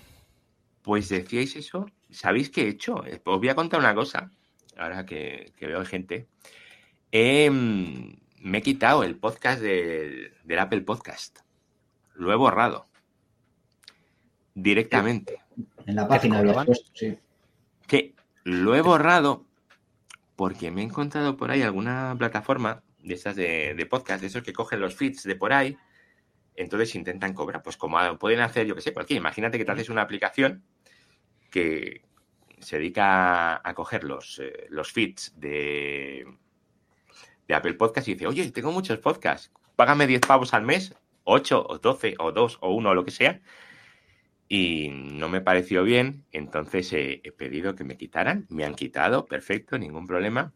Pues 0.82 1.08
decíais 1.10 1.56
eso. 1.56 1.90
¿Sabéis 2.12 2.50
qué 2.50 2.64
he 2.64 2.68
hecho? 2.70 3.06
Eh, 3.06 3.22
Os 3.24 3.40
voy 3.40 3.48
a 3.50 3.56
contar 3.56 3.80
una 3.80 3.96
cosa. 3.96 4.32
Ahora 4.78 5.06
que, 5.06 5.54
que 5.58 5.68
veo 5.68 5.84
gente. 5.86 6.28
Eh, 7.12 7.50
me 7.50 8.58
he 8.58 8.62
quitado 8.62 9.04
el 9.04 9.16
podcast 9.16 9.62
del, 9.62 10.34
del 10.44 10.60
Apple 10.60 10.82
Podcast. 10.82 11.40
Lo 12.16 12.32
he 12.34 12.36
borrado. 12.36 12.86
Directamente. 14.54 15.40
En 15.86 15.96
la 15.96 16.06
página 16.08 16.38
cobraban? 16.40 16.66
puesto, 16.66 16.90
sí. 16.94 17.18
Que 17.88 18.14
lo 18.44 18.76
he 18.76 18.82
borrado 18.82 19.46
porque 20.36 20.72
me 20.72 20.82
he 20.82 20.84
encontrado 20.86 21.38
por 21.38 21.52
ahí 21.52 21.62
alguna 21.62 22.16
plataforma 22.18 22.84
de 23.00 23.14
estas 23.14 23.36
de, 23.36 23.74
de 23.74 23.86
podcast, 23.86 24.22
de 24.22 24.28
esos 24.28 24.44
que 24.44 24.54
cogen 24.54 24.82
los 24.82 24.96
feeds 24.96 25.24
de 25.24 25.36
por 25.36 25.54
ahí, 25.54 25.78
entonces 26.56 26.96
intentan 26.96 27.34
cobrar. 27.34 27.62
Pues 27.64 27.78
como 27.78 27.98
pueden 28.18 28.42
hacer, 28.42 28.68
yo 28.68 28.76
que 28.76 28.82
sé, 28.82 28.94
cualquier. 28.94 29.18
Imagínate 29.18 29.58
que 29.58 29.66
te 29.66 29.72
haces 29.72 29.90
una 29.90 30.02
aplicación 30.02 30.64
que 31.52 32.04
se 32.60 32.78
dedica 32.78 33.56
a, 33.56 33.62
a 33.64 33.74
coger 33.74 34.04
los, 34.04 34.40
eh, 34.40 34.68
los 34.70 34.92
feeds 34.92 35.34
de, 35.40 36.26
de 37.48 37.56
Apple 37.56 37.76
Podcast 37.76 38.08
y 38.08 38.14
dice, 38.14 38.28
oye, 38.28 38.52
tengo 38.52 38.72
muchos 38.72 38.98
podcasts, 39.00 39.52
págame 39.76 40.08
10 40.08 40.22
pavos 40.22 40.54
al 40.54 40.64
mes, 40.64 40.96
8 41.24 41.66
o 41.68 41.78
12 41.80 42.16
o 42.20 42.32
2 42.32 42.58
o 42.62 42.74
1 42.74 42.90
o 42.90 42.94
lo 42.94 43.06
que 43.06 43.12
sea, 43.12 43.42
y 44.48 44.90
no 44.90 45.30
me 45.30 45.42
pareció 45.42 45.84
bien, 45.84 46.24
entonces 46.32 46.92
he 46.94 47.32
pedido 47.32 47.76
que 47.76 47.84
me 47.84 47.98
quitaran, 47.98 48.46
me 48.50 48.64
han 48.66 48.76
quitado, 48.76 49.26
perfecto, 49.26 49.78
ningún 49.78 50.06
problema, 50.06 50.54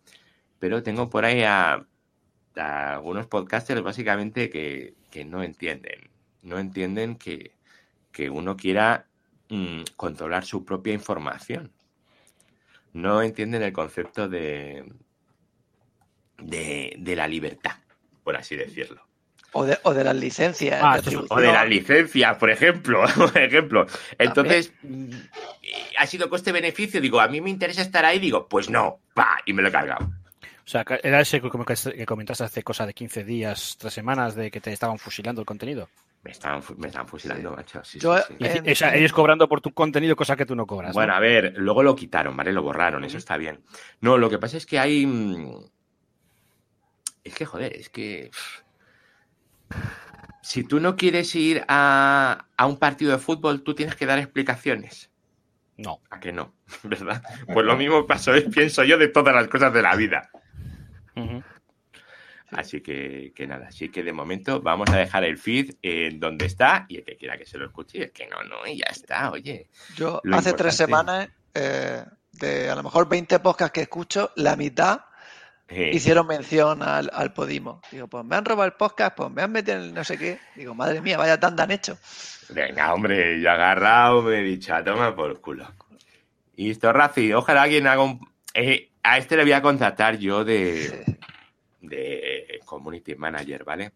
pero 0.60 0.84
tengo 0.84 1.10
por 1.10 1.26
ahí 1.26 1.44
a, 1.44 1.86
a 2.56 2.94
algunos 2.94 3.28
podcasters 3.28 3.82
básicamente 3.82 4.50
que, 4.50 4.94
que 5.10 5.26
no 5.26 5.44
entienden, 5.44 6.10
no 6.44 6.60
entienden 6.60 7.16
que, 7.16 7.54
que 8.12 8.30
uno 8.30 8.58
quiera 8.58 9.08
mm, 9.50 9.82
controlar 9.96 10.46
su 10.46 10.66
propia 10.66 10.94
información. 10.94 11.72
No 12.94 13.22
entienden 13.22 13.62
el 13.64 13.74
concepto 13.74 14.28
de, 14.28 14.84
de, 16.40 16.96
de 16.98 17.16
la 17.16 17.28
libertad, 17.28 17.78
por 18.24 18.36
así 18.36 18.56
decirlo. 18.56 19.09
O 19.54 19.66
de, 19.66 19.78
o 19.84 19.94
de 19.94 20.04
las 20.04 20.16
licencias. 20.16 20.80
Ah, 20.84 21.00
de 21.02 21.26
O 21.30 21.40
de 21.40 21.48
las 21.52 21.68
licencias, 21.68 22.38
por 22.38 22.50
ejemplo. 22.50 23.04
Por 23.16 23.38
ejemplo. 23.38 23.86
Entonces, 24.18 24.72
mm, 24.84 25.10
ha 25.98 26.06
sido 26.06 26.30
coste-beneficio. 26.30 27.02
Digo, 27.02 27.20
a 27.20 27.28
mí 27.28 27.42
me 27.42 27.50
interesa 27.50 27.82
estar 27.82 28.06
ahí. 28.06 28.20
Digo, 28.20 28.48
pues 28.48 28.70
no. 28.70 29.00
Pa, 29.14 29.40
y 29.46 29.54
me 29.54 29.62
lo 29.62 29.70
he 29.70 29.72
cargado. 29.72 30.06
O 30.06 30.72
sea, 30.72 30.86
era 31.02 31.20
ese 31.22 31.42
que 31.42 31.50
como 31.50 31.66
que 31.66 31.74
que 31.76 32.06
comentaste 32.06 32.44
hace 32.44 32.62
cosa 32.64 32.86
de 32.86 32.94
15 32.94 33.24
días, 33.24 33.76
3 33.80 33.92
semanas, 33.92 34.36
de 34.36 34.52
que 34.52 34.62
te 34.62 34.72
estaban 34.72 35.00
fusilando 35.00 35.42
el 35.42 35.48
contenido. 35.48 35.90
Me 36.22 36.32
estaban, 36.32 36.62
me 36.78 36.88
estaban 36.88 37.08
fusilando, 37.08 37.52
macho. 37.56 37.84
Sí, 37.84 37.98
Yo, 37.98 38.18
sí, 38.20 38.24
sí. 38.28 38.36
Y, 38.40 38.46
En- 38.46 38.70
o 38.72 38.76
sea, 38.76 38.94
ellos 38.96 39.12
cobrando 39.14 39.48
por 39.50 39.62
tu 39.62 39.74
contenido, 39.74 40.16
cosa 40.16 40.36
que 40.36 40.46
tú 40.46 40.56
no 40.56 40.68
cobras. 40.68 40.90
¿no? 40.90 40.94
Bueno, 40.94 41.14
a 41.16 41.20
ver, 41.20 41.54
luego 41.58 41.82
lo 41.82 41.96
quitaron, 41.96 42.38
¿vale? 42.38 42.52
Lo 42.54 42.62
borraron, 42.62 43.04
eso 43.04 43.18
está 43.18 43.36
bien. 43.38 43.62
No, 44.02 44.18
lo 44.18 44.30
que 44.30 44.38
pasa 44.38 44.58
es 44.58 44.66
que 44.68 44.78
hay. 44.78 45.06
mm, 45.08 45.64
Es 47.24 47.34
que, 47.34 47.46
joder, 47.46 47.74
es 47.76 47.90
que. 47.90 48.30
Si 50.42 50.64
tú 50.64 50.80
no 50.80 50.96
quieres 50.96 51.36
ir 51.36 51.64
a, 51.68 52.46
a 52.58 52.66
un 52.66 52.78
partido 52.78 53.12
de 53.12 53.18
fútbol, 53.18 53.64
tú 53.64 53.76
tienes 53.76 53.96
que 53.96 54.06
dar 54.06 54.20
explicaciones. 54.20 55.10
No. 55.80 56.02
¿A 56.10 56.20
que 56.20 56.32
no? 56.32 56.54
¿Verdad? 56.84 57.24
Pues 57.52 57.66
lo 57.66 57.76
mismo 57.78 58.06
pasó, 58.06 58.32
pienso 58.54 58.84
yo, 58.84 58.98
de 58.98 59.08
todas 59.08 59.34
las 59.34 59.48
cosas 59.48 59.74
de 59.74 59.82
la 59.82 59.96
vida. 59.96 60.30
Así 62.52 62.82
que, 62.82 63.32
que 63.36 63.46
nada, 63.46 63.68
así 63.68 63.90
que 63.90 64.04
de 64.04 64.14
momento 64.14 64.62
vamos 64.62 64.90
a 64.90 64.98
dejar 64.98 65.24
el 65.24 65.38
feed 65.38 65.76
en 65.82 66.20
donde 66.20 66.46
está 66.46 66.86
y 66.88 66.98
el 66.98 67.04
que 67.04 67.16
quiera 67.16 67.38
que 67.38 67.46
se 67.46 67.58
lo 67.58 67.66
escuche, 67.66 68.06
es 68.06 68.12
que 68.12 68.28
no, 68.28 68.42
no, 68.44 68.66
y 68.66 68.78
ya 68.78 68.88
está, 68.90 69.30
oye. 69.32 69.70
Yo 69.96 70.22
hace 70.32 70.54
tres 70.54 70.76
semanas, 70.76 71.30
eh, 71.54 72.04
de 72.32 72.70
a 72.70 72.76
lo 72.76 72.84
mejor 72.84 73.08
20 73.08 73.40
podcasts 73.40 73.74
que 73.74 73.82
escucho, 73.82 74.32
la 74.36 74.56
mitad 74.56 75.02
Eh, 75.72 75.92
hicieron 75.94 76.26
mención 76.26 76.82
al, 76.82 77.12
al 77.14 77.32
Podimo. 77.32 77.82
Digo, 77.92 78.08
pues 78.08 78.26
me 78.26 78.36
han 78.36 78.44
robado 78.44 78.66
el 78.66 78.74
podcast, 78.74 79.16
pues 79.16 79.30
me 79.32 79.44
han 79.44 79.52
metido 79.52 79.78
en 79.78 79.84
el 79.84 79.94
no 79.94 80.04
sé 80.04 80.18
qué. 80.18 80.40
Digo, 80.56 80.74
madre 80.74 81.00
mía, 81.00 81.18
vaya 81.18 81.40
tanda 81.40 81.64
han 81.64 81.72
hecho. 81.72 81.98
Venga, 82.50 82.92
hombre, 82.94 83.40
yo 83.40 83.52
agarrado 83.52 84.24
me 84.24 84.40
he 84.40 84.44
dicho, 84.44 84.74
a 84.74 84.84
tomar 84.84 85.16
por 85.16 85.40
culo. 85.40 85.72
Y 86.56 86.72
esto, 86.72 86.92
Rafi, 86.92 87.32
ojalá 87.34 87.62
alguien 87.62 87.86
haga 87.86 88.02
un... 88.02 88.20
eh, 88.54 88.90
a 89.04 89.20
este 89.20 89.38
le 89.38 89.44
voy 89.44 89.52
a 89.52 89.62
contratar 89.62 90.18
yo 90.18 90.44
de, 90.44 91.18
de 91.82 92.60
community 92.66 93.16
manager, 93.16 93.64
¿vale? 93.64 93.94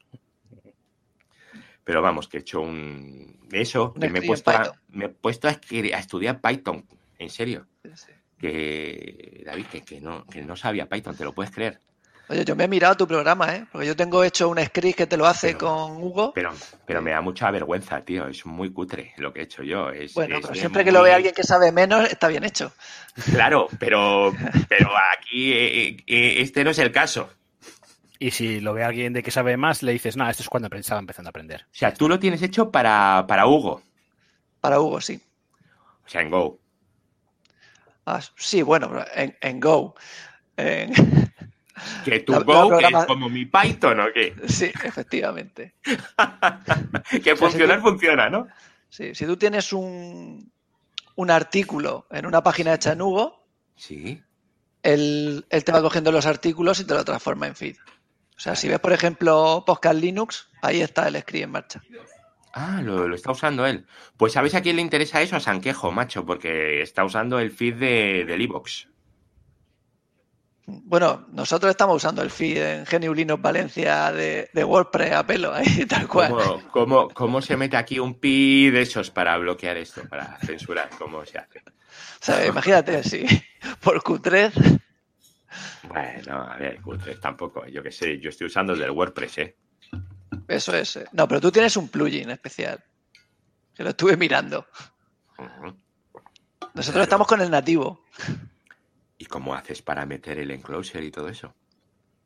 Pero 1.84 2.02
vamos, 2.02 2.28
que 2.28 2.38
he 2.38 2.42
hecho 2.42 2.62
un... 2.62 3.48
Eso, 3.52 3.94
que 3.94 4.10
me 4.10 4.20
he 4.20 4.22
puesto, 4.22 4.52
a, 4.52 4.72
me 4.90 5.06
he 5.06 5.10
puesto 5.10 5.48
a, 5.48 5.52
a 5.52 6.00
estudiar 6.00 6.40
Python, 6.40 6.86
en 7.18 7.30
serio. 7.30 7.68
Sí, 7.84 7.92
sí. 7.96 8.12
Que, 8.44 9.42
David, 9.46 9.66
que, 9.72 9.82
que 9.84 10.02
no, 10.02 10.26
que 10.26 10.42
no 10.42 10.58
sabía 10.58 10.88
Python, 10.90 11.16
¿te 11.16 11.24
lo 11.24 11.32
puedes 11.32 11.50
creer? 11.52 11.80
Oye, 12.28 12.44
yo 12.44 12.58
me 12.58 12.66
he 12.66 12.68
mirado 12.68 12.96
tu 12.98 13.08
programa, 13.08 13.56
¿eh? 13.56 13.66
Porque 13.72 13.88
yo 13.88 13.96
tengo 13.96 14.22
hecho 14.24 14.50
un 14.50 14.58
script 14.62 14.98
que 14.98 15.08
te 15.08 15.16
lo 15.16 15.26
hace 15.28 15.48
Pero- 15.56 15.60
con 15.60 16.04
Hugo. 16.04 16.34
Pero, 16.34 16.52
pero 16.86 17.02
me 17.02 17.12
da 17.12 17.22
mucha 17.22 17.50
vergüenza, 17.52 18.02
tío. 18.02 18.28
Es 18.28 18.46
muy 18.46 18.72
cutre 18.74 19.14
lo 19.18 19.32
que 19.34 19.40
he 19.40 19.44
hecho 19.44 19.64
yo. 19.64 19.90
Es, 19.92 20.14
Bueno, 20.14 20.36
es 20.38 20.42
pero 20.42 20.56
siempre 20.56 20.84
que 20.84 20.92
lo 20.92 21.02
ve 21.04 21.10
muy- 21.12 21.16
alguien 21.16 21.34
que 21.34 21.44
sabe 21.44 21.72
menos, 21.72 22.04
está 22.10 22.28
bien 22.28 22.44
hecho. 22.44 22.74
Claro, 23.32 23.68
pero, 23.80 24.34
pero 24.70 24.90
aquí 25.18 25.54
eh, 25.54 25.98
eh, 26.06 26.36
este 26.42 26.66
no 26.66 26.72
es 26.72 26.80
el 26.80 26.92
caso. 26.92 27.30
Y 28.20 28.32
si 28.32 28.60
lo 28.60 28.74
ve 28.74 28.84
alguien 28.84 29.14
de 29.14 29.24
que 29.24 29.32
sabe 29.32 29.56
más, 29.56 29.84
le 29.84 29.94
dices, 29.94 30.16
no, 30.18 30.30
esto 30.30 30.44
es 30.44 30.50
cuando 30.50 30.68
estaba 30.76 31.00
empezando 31.00 31.30
a 31.30 31.32
aprender. 31.32 31.62
O 31.64 31.76
sea, 31.76 31.94
tú 31.94 32.10
lo 32.10 32.20
tienes 32.20 32.42
hecho 32.42 32.72
para, 32.72 33.26
para 33.28 33.48
Hugo. 33.48 33.82
Para 34.62 34.80
Hugo, 34.82 35.00
sí. 35.02 35.22
O 36.06 36.10
sea, 36.10 36.22
en 36.22 36.30
Go. 36.30 36.60
Ah, 38.06 38.20
sí, 38.38 38.62
bueno, 38.62 39.04
en, 39.16 39.36
en 39.42 39.60
Go. 39.60 39.96
En- 40.58 40.94
Que 42.06 42.20
tu 42.26 42.34
La- 42.34 42.40
Go, 42.40 42.78
que 42.78 42.86
es 42.86 43.06
como 43.06 43.30
mi 43.30 43.46
Python 43.46 44.00
o 44.00 44.06
qué. 44.14 44.36
Sí, 44.48 44.66
efectivamente. 44.84 45.74
que 47.24 47.36
funcionar, 47.36 47.78
si 47.78 47.84
tú- 47.84 47.90
funciona, 47.90 48.30
¿no? 48.30 48.48
Sí, 48.90 49.16
si 49.16 49.26
tú 49.26 49.38
tienes 49.38 49.74
un, 49.74 50.52
un 51.16 51.32
artículo 51.32 52.06
en 52.12 52.26
una 52.28 52.44
página 52.44 52.74
hecha 52.76 52.92
en 52.94 53.02
Hugo, 53.02 53.44
Sí. 53.76 54.22
él, 54.84 55.46
él 55.50 55.64
te 55.64 55.72
va 55.72 55.82
cogiendo 55.82 56.12
los 56.12 56.28
artículos 56.28 56.80
y 56.80 56.86
te 56.86 56.94
lo 56.94 57.04
transforma 57.04 57.48
en 57.48 57.56
feed. 57.56 57.76
O 58.38 58.40
sea, 58.40 58.56
si 58.56 58.68
ves, 58.68 58.80
por 58.80 58.94
ejemplo, 58.94 59.64
Podcast 59.66 59.96
Linux, 60.00 60.50
ahí 60.62 60.82
está 60.82 61.08
el 61.08 61.20
script 61.22 61.44
en 61.46 61.52
marcha. 61.52 61.82
Ah, 62.54 62.82
lo, 62.84 63.08
lo 63.08 63.16
está 63.16 63.32
usando 63.32 63.66
él. 63.66 63.86
Pues 64.16 64.34
¿sabes 64.34 64.54
a 64.54 64.62
quién 64.62 64.76
le 64.76 64.82
interesa 64.84 65.22
eso? 65.22 65.36
A 65.36 65.40
Sanquejo, 65.40 65.92
macho, 65.92 66.24
porque 66.24 66.82
está 66.82 67.04
usando 67.04 67.40
el 67.40 67.52
feed 67.52 67.76
de, 67.76 68.26
del 68.26 68.42
iVoox. 68.44 68.88
Bueno, 70.66 71.26
nosotros 71.32 71.72
estamos 71.72 71.98
usando 71.98 72.22
el 72.22 72.30
feed 72.30 72.58
en 72.62 72.86
GNU 72.86 73.14
Linux 73.14 73.42
Valencia 73.42 74.12
de, 74.14 74.50
de 74.54 74.64
WordPress 74.64 75.12
a 75.12 75.26
pelo, 75.26 75.54
ahí 75.54 75.86
tal 75.90 76.08
cual. 76.08 76.30
¿Cómo, 76.30 76.72
cómo, 76.72 77.10
cómo 77.10 77.42
se 77.42 77.58
mete 77.58 77.76
aquí 77.76 78.00
un 78.00 78.20
pi 78.20 78.70
de 78.70 78.82
esos 78.84 79.10
para 79.10 79.38
bloquear 79.38 79.76
esto, 79.78 80.08
para 80.08 80.38
censurar? 80.38 80.90
¿Cómo 80.98 81.26
se 81.26 81.40
hace? 81.40 81.60
O 81.60 82.26
sea, 82.26 82.46
imagínate, 82.46 83.04
si 83.04 83.26
por 83.82 84.02
Q3, 84.02 84.80
Bueno, 85.90 86.44
a 86.44 86.58
ver, 86.58 86.82
cutre, 86.82 87.16
tampoco. 87.16 87.66
Yo 87.68 87.84
qué 87.84 87.92
sé, 87.92 88.20
yo 88.20 88.30
estoy 88.30 88.48
usando 88.48 88.74
el 88.74 88.80
del 88.80 88.92
WordPress, 88.92 89.38
¿eh? 89.40 89.58
Eso 90.48 90.76
es. 90.76 90.96
eh. 90.98 91.06
No, 91.14 91.28
pero 91.28 91.42
tú 91.42 91.52
tienes 91.52 91.76
un 91.78 91.90
plugin 91.90 92.30
especial, 92.30 92.84
que 93.74 93.84
lo 93.84 93.90
estuve 93.92 94.18
mirando. 94.18 94.66
Nosotros 95.38 96.86
Claro. 96.92 97.04
estamos 97.04 97.28
con 97.28 97.42
el 97.42 97.52
nativo. 97.52 98.06
¿Y 99.18 99.26
cómo 99.26 99.54
haces 99.56 99.82
para 99.82 100.06
meter 100.06 100.40
el 100.40 100.52
enclosure 100.52 101.06
y 101.06 101.12
todo 101.12 101.30
eso? 101.30 101.54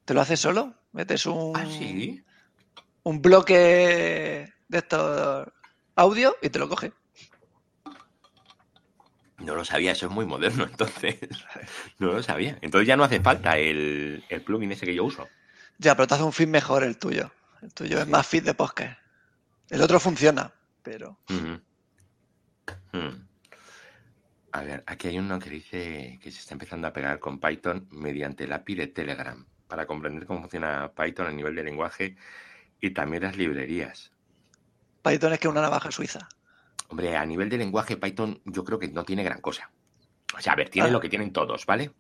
¿Te 0.05 0.13
lo 0.13 0.21
haces 0.21 0.39
solo? 0.39 0.73
Metes 0.93 1.25
un, 1.25 1.53
Ah, 1.55 1.65
sí. 1.65 2.23
un 3.03 3.21
bloque 3.21 4.53
de 4.67 4.77
estos 4.77 5.47
audio 5.95 6.35
y 6.41 6.49
te 6.49 6.59
lo 6.59 6.69
coge. 6.69 6.93
No 9.39 9.53
lo 9.55 9.63
sabía, 9.65 9.91
eso 9.91 10.07
es 10.07 10.11
muy 10.11 10.25
moderno, 10.25 10.63
entonces. 10.69 11.17
No 11.99 12.13
lo 12.13 12.23
sabía. 12.23 12.57
Entonces 12.61 12.87
ya 12.87 12.95
no 12.95 13.03
hace 13.03 13.19
falta 13.19 13.57
el, 13.57 14.23
el 14.29 14.41
plugin 14.41 14.71
ese 14.71 14.85
que 14.85 14.95
yo 14.95 15.03
uso. 15.03 15.27
Ya, 15.77 15.95
pero 15.95 16.07
te 16.07 16.13
hace 16.15 16.23
un 16.23 16.33
feed 16.33 16.47
mejor 16.47 16.83
el 16.83 16.97
tuyo. 16.97 17.31
El 17.61 17.73
tuyo 17.73 17.99
es 17.99 18.07
más 18.07 18.25
feed 18.27 18.43
de 18.43 18.53
podcast. 18.53 18.99
El 19.69 19.81
otro 19.81 19.99
funciona, 19.99 20.51
pero. 20.83 21.17
A 24.51 24.61
ver, 24.63 24.83
aquí 24.87 25.07
hay 25.09 25.19
uno 25.19 25.39
que 25.39 25.49
dice 25.49 26.19
que 26.21 26.31
se 26.31 26.39
está 26.39 26.55
empezando 26.55 26.87
a 26.87 26.93
pegar 26.93 27.19
con 27.19 27.39
Python 27.39 27.87
mediante 27.91 28.45
el 28.45 28.53
API 28.53 28.75
de 28.75 28.87
Telegram 28.87 29.45
para 29.67 29.85
comprender 29.85 30.25
cómo 30.25 30.39
funciona 30.41 30.91
Python 30.95 31.27
a 31.27 31.31
nivel 31.31 31.53
de 31.55 31.63
lenguaje 31.63 32.15
y 32.79 32.91
también 32.91 33.23
las 33.23 33.37
librerías. 33.37 34.11
Python 35.03 35.33
es 35.33 35.39
que 35.39 35.47
una 35.47 35.61
navaja 35.61 35.91
suiza. 35.91 36.27
Hombre, 36.87 37.17
a 37.17 37.25
nivel 37.25 37.49
de 37.49 37.57
lenguaje 37.57 37.97
Python 37.97 38.41
yo 38.45 38.63
creo 38.63 38.79
que 38.79 38.87
no 38.87 39.03
tiene 39.03 39.23
gran 39.23 39.41
cosa. 39.41 39.69
O 40.35 40.41
sea, 40.41 40.53
a 40.53 40.55
ver, 40.55 40.69
tiene 40.69 40.87
Ah. 40.87 40.91
lo 40.91 40.99
que 41.01 41.09
tienen 41.09 41.31
todos, 41.33 41.65
¿vale? 41.65 41.91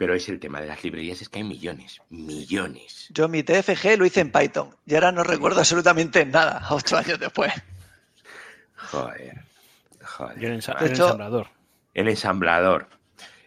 Pero 0.00 0.14
es 0.14 0.26
el 0.30 0.40
tema 0.40 0.62
de 0.62 0.66
las 0.66 0.82
librerías, 0.82 1.20
es 1.20 1.28
que 1.28 1.40
hay 1.40 1.44
millones, 1.44 2.00
millones. 2.08 3.08
Yo 3.10 3.28
mi 3.28 3.42
TFG 3.42 3.98
lo 3.98 4.06
hice 4.06 4.20
en 4.20 4.32
Python 4.32 4.74
y 4.86 4.94
ahora 4.94 5.12
no 5.12 5.22
recuerdo 5.24 5.58
absolutamente 5.58 6.24
nada, 6.24 6.66
ocho 6.70 6.96
años 6.96 7.18
después. 7.18 7.52
Joder, 8.76 9.44
joder. 10.02 10.38
Yo 10.38 10.48
en, 10.48 10.54
hecho- 10.54 10.72
ensamblador. 10.80 11.48
El 11.92 12.08
ensamblador. 12.08 12.88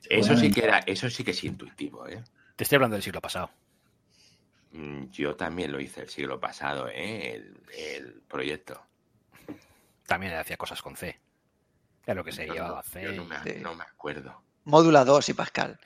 Eso 0.07 0.37
sí 0.37 0.51
que 0.51 0.63
era, 0.63 0.77
eso 0.85 1.09
sí 1.09 1.23
que 1.23 1.31
es 1.31 1.43
intuitivo, 1.43 2.07
¿eh? 2.07 2.23
Te 2.55 2.65
estoy 2.65 2.75
hablando 2.75 2.97
del 2.97 3.03
siglo 3.03 3.19
pasado. 3.19 3.49
Mm, 4.73 5.05
Yo 5.09 5.35
también 5.35 5.71
lo 5.71 5.79
hice 5.79 6.01
el 6.01 6.09
siglo 6.09 6.39
pasado, 6.39 6.87
¿eh? 6.87 7.33
El, 7.33 7.57
el 7.75 8.21
proyecto. 8.27 8.79
También 10.05 10.33
hacía 10.35 10.57
cosas 10.57 10.83
con 10.83 10.95
C. 10.95 11.19
Era 12.05 12.13
lo 12.13 12.23
que 12.23 12.31
se 12.31 12.45
Yo 12.45 12.53
llevaba 12.53 12.73
no, 12.73 12.77
a 12.79 12.83
C. 12.83 13.01
yo 13.01 13.11
no 13.13 13.25
me, 13.25 13.41
Sí. 13.41 13.59
no 13.59 13.73
me 13.73 13.83
acuerdo. 13.85 14.39
Módula 14.65 15.03
2 15.03 15.29
y 15.29 15.33
Pascal. 15.33 15.79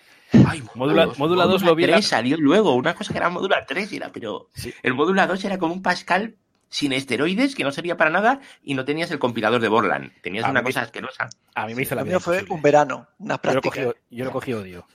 Ay, 0.47 0.61
Módula- 0.75 1.05
dos, 1.05 1.19
Módula 1.19 1.45
dos 1.45 1.63
lo 1.63 1.75
vi 1.75 1.85
la- 1.87 1.93
3 1.93 2.07
salió 2.07 2.37
luego. 2.37 2.73
Una 2.75 2.93
cosa 2.95 3.11
que 3.13 3.17
era 3.19 3.29
Módula 3.29 3.65
3 3.65 3.91
era, 3.93 4.11
pero 4.11 4.49
Sí. 4.53 4.73
el 4.83 4.93
Módula 4.93 5.25
2 5.27 5.43
era 5.45 5.57
como 5.57 5.73
un 5.73 5.81
Pascal 5.81 6.35
sin 6.69 6.91
esteroides 6.91 7.55
que 7.55 7.63
no 7.63 7.71
servía 7.71 7.95
para 7.95 8.09
nada 8.09 8.41
y 8.61 8.73
no 8.73 8.83
tenías 8.83 9.09
el 9.11 9.19
compilador 9.19 9.61
de 9.61 9.69
Borland. 9.69 10.11
Tenías 10.21 10.43
A 10.45 10.49
una 10.51 10.61
mí- 10.61 10.65
cosa 10.65 10.81
asquerosa. 10.81 11.29
A 11.55 11.65
mí 11.65 11.73
me 11.75 11.83
hizo 11.83 11.95
la 11.95 12.01
Lo 12.01 12.07
vida 12.07 12.19
fue 12.19 12.43
un 12.49 12.61
verano, 12.61 13.07
unas 13.19 13.39
Yo 13.41 13.53
lo 13.53 13.61
cogí, 13.61 13.81
yo 14.09 14.25
lo 14.25 14.31
cogí 14.31 14.51
odio. 14.53 14.85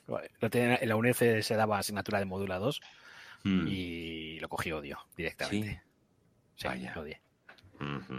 Lo 0.40 0.50
tenía- 0.50 0.76
en 0.82 0.88
la 0.88 0.96
UNED 0.96 1.40
se 1.42 1.56
daba 1.56 1.78
asignatura 1.78 2.18
de 2.18 2.26
Módula 2.26 2.58
2 2.58 2.80
Mm, 3.44 3.66
y 3.68 4.38
lo 4.40 4.48
cogí 4.50 4.70
odio 4.70 4.98
directamente. 5.16 5.82
Sí, 6.56 6.68
Vaya. 6.68 6.92
lo 6.94 7.00
odié. 7.00 7.20
ujú. 7.80 8.14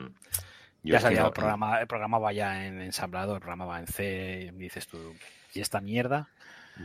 Yo 0.85 0.91
Ya 0.91 0.97
que 0.97 1.01
sabía, 1.03 1.21
no- 1.23 1.31
programa, 1.31 1.79
programaba 1.87 2.33
ya 2.33 2.65
en 2.65 2.81
ensamblador, 2.81 3.39
programaba 3.39 3.79
en 3.79 3.87
C, 3.87 4.47
y 4.47 4.51
me 4.51 4.63
dices 4.63 4.85
tú, 4.87 4.97
¿y 5.53 5.61
esta 5.61 5.79
mierda? 5.79 6.27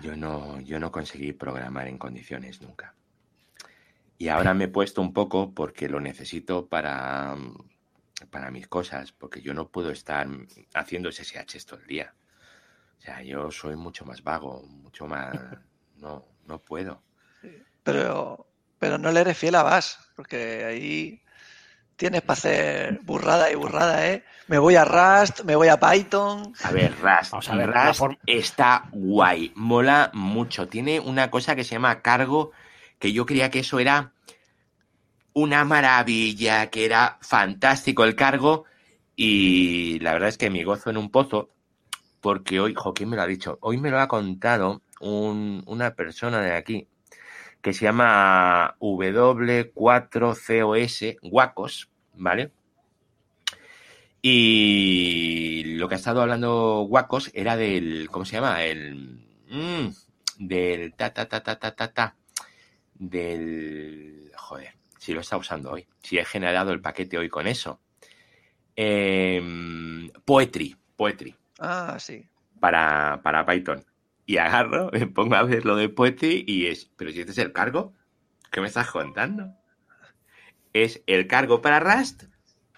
Yo 0.02 0.16
no, 0.16 0.60
yo 0.60 0.78
no 0.78 0.92
conseguí 0.92 1.32
programar 1.32 1.88
en 1.88 1.98
condiciones 1.98 2.60
nunca. 2.60 2.94
Y 4.18 4.28
ahora 4.28 4.52
me 4.52 4.64
he 4.64 4.68
puesto 4.68 5.00
un 5.00 5.12
poco 5.12 5.54
porque 5.54 5.88
lo 5.88 6.00
necesito 6.00 6.66
para, 6.66 7.36
para 8.30 8.50
mis 8.50 8.68
cosas, 8.68 9.12
porque 9.12 9.40
yo 9.40 9.54
no 9.54 9.68
puedo 9.68 9.90
estar 9.90 10.26
haciendo 10.74 11.10
SSH 11.10 11.64
todo 11.66 11.80
el 11.80 11.86
día. 11.86 12.14
O 12.98 13.00
sea, 13.00 13.22
yo 13.22 13.50
soy 13.50 13.76
mucho 13.76 14.04
más 14.04 14.22
vago, 14.22 14.62
mucho 14.62 15.06
más... 15.06 15.36
No, 15.98 16.24
no 16.46 16.60
puedo. 16.60 17.02
Pero 17.82 18.48
pero, 18.78 18.98
no 18.98 19.10
le 19.10 19.20
eres 19.20 19.36
fiel 19.36 19.56
a 19.56 19.62
Bash, 19.62 19.94
porque 20.14 20.64
ahí 20.64 21.22
tienes 21.98 22.22
para 22.22 22.38
hacer 22.38 23.00
burrada 23.02 23.50
y 23.50 23.56
burrada, 23.56 24.06
¿eh? 24.06 24.24
Me 24.46 24.56
voy 24.58 24.76
a 24.76 24.84
Rust, 24.86 25.42
me 25.44 25.56
voy 25.56 25.68
a 25.68 25.78
Python. 25.78 26.54
A 26.62 26.70
ver, 26.70 26.92
Rust, 26.92 27.32
Vamos 27.32 27.48
a 27.50 27.56
ver, 27.56 27.68
la 27.68 27.86
Rust 27.88 27.98
forma- 27.98 28.18
está 28.24 28.84
guay, 28.92 29.52
mola 29.56 30.10
mucho. 30.14 30.68
Tiene 30.68 31.00
una 31.00 31.30
cosa 31.30 31.54
que 31.56 31.64
se 31.64 31.72
llama 31.72 32.00
cargo, 32.00 32.52
que 32.98 33.12
yo 33.12 33.26
creía 33.26 33.50
que 33.50 33.58
eso 33.58 33.78
era 33.78 34.12
una 35.34 35.64
maravilla, 35.64 36.68
que 36.70 36.84
era 36.84 37.18
fantástico 37.20 38.04
el 38.04 38.14
cargo. 38.16 38.64
Y 39.16 39.98
la 39.98 40.12
verdad 40.12 40.28
es 40.28 40.38
que 40.38 40.50
me 40.50 40.64
gozo 40.64 40.90
en 40.90 40.96
un 40.96 41.10
pozo, 41.10 41.50
porque 42.20 42.60
hoy, 42.60 42.74
jo, 42.76 42.94
¿quién 42.94 43.08
me 43.10 43.16
lo 43.16 43.22
ha 43.22 43.26
dicho? 43.26 43.58
Hoy 43.60 43.76
me 43.78 43.90
lo 43.90 44.00
ha 44.00 44.08
contado 44.08 44.82
un- 45.00 45.62
una 45.66 45.94
persona 45.94 46.40
de 46.40 46.54
aquí, 46.54 46.86
que 47.62 47.72
se 47.72 47.84
llama 47.84 48.76
W4COS, 48.80 51.18
Guacos, 51.22 51.88
¿vale? 52.14 52.50
Y 54.20 55.76
lo 55.76 55.88
que 55.88 55.94
ha 55.94 55.98
estado 55.98 56.22
hablando 56.22 56.84
Guacos 56.88 57.30
era 57.34 57.56
del, 57.56 58.08
¿cómo 58.10 58.24
se 58.24 58.36
llama? 58.36 58.64
El, 58.64 59.20
mm, 59.48 59.88
del 60.38 60.94
ta 60.94 61.12
ta 61.12 61.28
ta 61.28 61.42
ta 61.42 61.58
ta 61.58 61.74
ta 61.74 61.92
ta, 61.92 62.16
del, 62.94 64.30
joder, 64.36 64.74
si 64.98 65.12
lo 65.14 65.20
está 65.20 65.36
usando 65.36 65.70
hoy, 65.72 65.86
si 66.02 66.18
he 66.18 66.24
generado 66.24 66.72
el 66.72 66.80
paquete 66.80 67.18
hoy 67.18 67.28
con 67.28 67.46
eso. 67.46 67.80
Em, 68.76 70.08
poetry, 70.24 70.76
poetry 70.96 71.34
Ah, 71.58 71.96
sí. 71.98 72.24
para, 72.60 73.20
para 73.22 73.44
Python. 73.44 73.84
Y 74.28 74.36
agarro, 74.36 74.90
me 74.92 75.06
pongo 75.06 75.36
a 75.36 75.42
ver 75.42 75.64
lo 75.64 75.74
de 75.74 75.88
Poetry 75.88 76.44
y 76.46 76.66
es, 76.66 76.90
pero 76.98 77.10
si 77.10 77.20
este 77.20 77.32
es 77.32 77.38
el 77.38 77.54
cargo, 77.54 77.94
¿qué 78.52 78.60
me 78.60 78.66
estás 78.66 78.90
contando? 78.90 79.54
Es 80.74 81.02
el 81.06 81.26
cargo 81.26 81.62
para 81.62 81.80
Rust, 81.80 82.24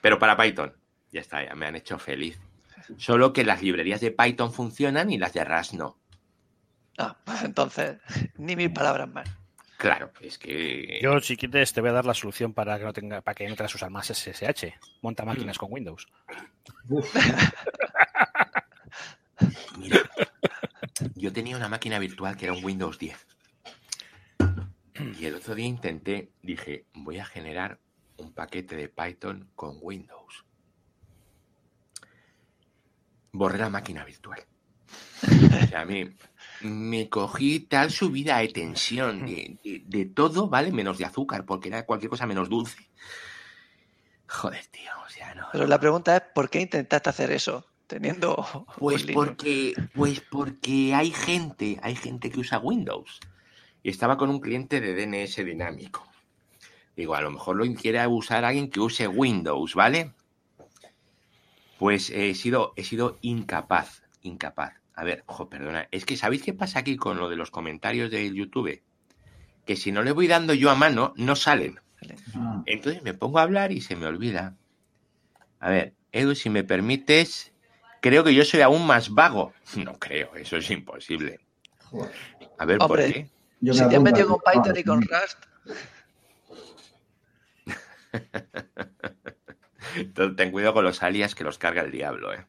pero 0.00 0.20
para 0.20 0.36
Python. 0.36 0.72
Ya 1.10 1.20
está, 1.20 1.44
ya 1.44 1.56
me 1.56 1.66
han 1.66 1.74
hecho 1.74 1.98
feliz. 1.98 2.38
Solo 2.98 3.32
que 3.32 3.42
las 3.42 3.62
librerías 3.62 4.00
de 4.00 4.12
Python 4.12 4.52
funcionan 4.52 5.10
y 5.10 5.18
las 5.18 5.32
de 5.32 5.44
Rust 5.44 5.72
no. 5.72 5.98
Ah, 6.96 7.18
pues 7.24 7.42
entonces, 7.42 7.98
ni 8.38 8.54
mil 8.54 8.72
palabras 8.72 9.08
más. 9.08 9.28
Claro, 9.76 10.12
es 10.20 10.38
que... 10.38 11.00
Yo, 11.02 11.18
si 11.18 11.36
quieres, 11.36 11.72
te 11.72 11.80
voy 11.80 11.90
a 11.90 11.94
dar 11.94 12.06
la 12.06 12.14
solución 12.14 12.54
para 12.54 12.78
que 12.78 12.84
no 12.84 12.92
tenga, 12.92 13.22
para 13.22 13.34
que 13.34 13.48
no 13.48 13.56
tengas 13.56 13.72
que 13.72 13.76
usar 13.76 13.90
más 13.90 14.06
SSH. 14.06 14.72
Monta 15.02 15.24
máquinas 15.24 15.58
con 15.58 15.72
Windows. 15.72 16.06
Mira, 19.78 20.00
yo 21.14 21.32
tenía 21.32 21.56
una 21.56 21.68
máquina 21.68 21.98
virtual 21.98 22.36
que 22.36 22.46
era 22.46 22.54
un 22.54 22.64
Windows 22.64 22.98
10. 22.98 23.26
Y 25.18 25.24
el 25.24 25.34
otro 25.34 25.54
día 25.54 25.66
intenté, 25.66 26.30
dije, 26.42 26.84
voy 26.94 27.18
a 27.18 27.24
generar 27.24 27.78
un 28.18 28.32
paquete 28.32 28.76
de 28.76 28.88
Python 28.88 29.48
con 29.54 29.78
Windows. 29.80 30.44
Borré 33.32 33.58
la 33.58 33.70
máquina 33.70 34.04
virtual. 34.04 34.40
O 35.22 35.66
sea, 35.68 35.84
me, 35.84 36.16
me 36.62 37.08
cogí 37.08 37.60
tal 37.60 37.90
subida 37.90 38.38
de 38.38 38.48
tensión 38.48 39.24
de, 39.26 39.58
de- 39.62 39.82
de 39.86 40.04
todo, 40.06 40.48
¿vale? 40.48 40.72
Menos 40.72 40.98
de 40.98 41.04
azúcar, 41.04 41.44
porque 41.46 41.68
era 41.68 41.86
cualquier 41.86 42.10
cosa 42.10 42.26
menos 42.26 42.48
dulce. 42.48 42.90
Joder, 44.26 44.64
tío, 44.66 44.90
o 45.06 45.08
sea, 45.08 45.34
no. 45.34 45.46
Pero 45.52 45.66
la 45.66 45.78
pregunta 45.80 46.16
es, 46.16 46.22
¿por 46.34 46.50
qué 46.50 46.60
intentaste 46.60 47.08
hacer 47.10 47.30
eso 47.32 47.66
teniendo 47.90 48.36
Pues 48.78 49.04
Linux? 49.04 49.26
porque, 49.26 49.74
pues 49.94 50.20
porque 50.20 50.94
hay 50.94 51.10
gente, 51.10 51.78
hay 51.82 51.96
gente 51.96 52.30
que 52.30 52.40
usa 52.40 52.58
Windows. 52.58 53.20
Y 53.82 53.90
estaba 53.90 54.16
con 54.16 54.30
un 54.30 54.40
cliente 54.40 54.80
de 54.80 54.94
DNS 54.94 55.36
dinámico. 55.44 56.06
Digo, 56.96 57.14
a 57.14 57.20
lo 57.20 57.30
mejor 57.30 57.56
lo 57.56 57.74
quiere 57.74 58.06
usar 58.06 58.44
alguien 58.44 58.70
que 58.70 58.80
use 58.80 59.08
Windows, 59.08 59.74
¿vale? 59.74 60.12
Pues 61.78 62.10
he 62.10 62.34
sido, 62.34 62.72
he 62.76 62.84
sido 62.84 63.18
incapaz, 63.22 64.02
incapaz. 64.22 64.74
A 64.94 65.04
ver, 65.04 65.24
ojo, 65.26 65.48
perdona. 65.48 65.88
Es 65.90 66.04
que 66.04 66.16
¿sabéis 66.16 66.42
qué 66.42 66.52
pasa 66.52 66.80
aquí 66.80 66.96
con 66.96 67.16
lo 67.18 67.30
de 67.30 67.36
los 67.36 67.50
comentarios 67.50 68.10
del 68.10 68.34
YouTube? 68.34 68.82
Que 69.64 69.76
si 69.76 69.92
no 69.92 70.02
le 70.02 70.12
voy 70.12 70.26
dando 70.26 70.52
yo 70.52 70.70
a 70.70 70.74
mano, 70.74 71.14
no 71.16 71.36
salen. 71.36 71.80
ah, 72.34 72.62
Entonces 72.66 73.02
me 73.02 73.14
pongo 73.14 73.38
a 73.38 73.42
hablar 73.42 73.72
y 73.72 73.80
se 73.80 73.96
me 73.96 74.06
olvida. 74.06 74.56
A 75.58 75.70
ver, 75.70 75.94
Edu, 76.12 76.34
si 76.34 76.50
me 76.50 76.64
permites, 76.64 77.52
creo 78.00 78.24
que 78.24 78.34
yo 78.34 78.44
soy 78.44 78.60
aún 78.62 78.86
más 78.86 79.10
vago. 79.14 79.52
No 79.76 79.98
creo, 79.98 80.34
eso 80.36 80.56
es 80.56 80.70
imposible. 80.70 81.40
joder. 81.84 82.12
A 82.58 82.64
ver, 82.64 82.78
Hombre. 82.80 83.02
¿por 83.04 83.12
qué? 83.12 83.30
Yo 83.60 83.74
Si 83.74 83.86
te 83.88 83.96
has 83.96 84.02
metido 84.02 84.28
con 84.28 84.40
Python 84.40 84.76
y 84.76 84.80
Ah, 84.80 84.84
con 84.86 85.02
sí. 85.02 85.08
Rust, 85.08 85.38
Entonces, 89.96 90.36
ten 90.36 90.50
cuidado 90.52 90.74
con 90.74 90.84
los 90.84 91.02
alias 91.02 91.34
que 91.34 91.44
los 91.44 91.58
carga 91.58 91.82
el 91.82 91.90
diablo, 91.90 92.32
¿eh? 92.34 92.46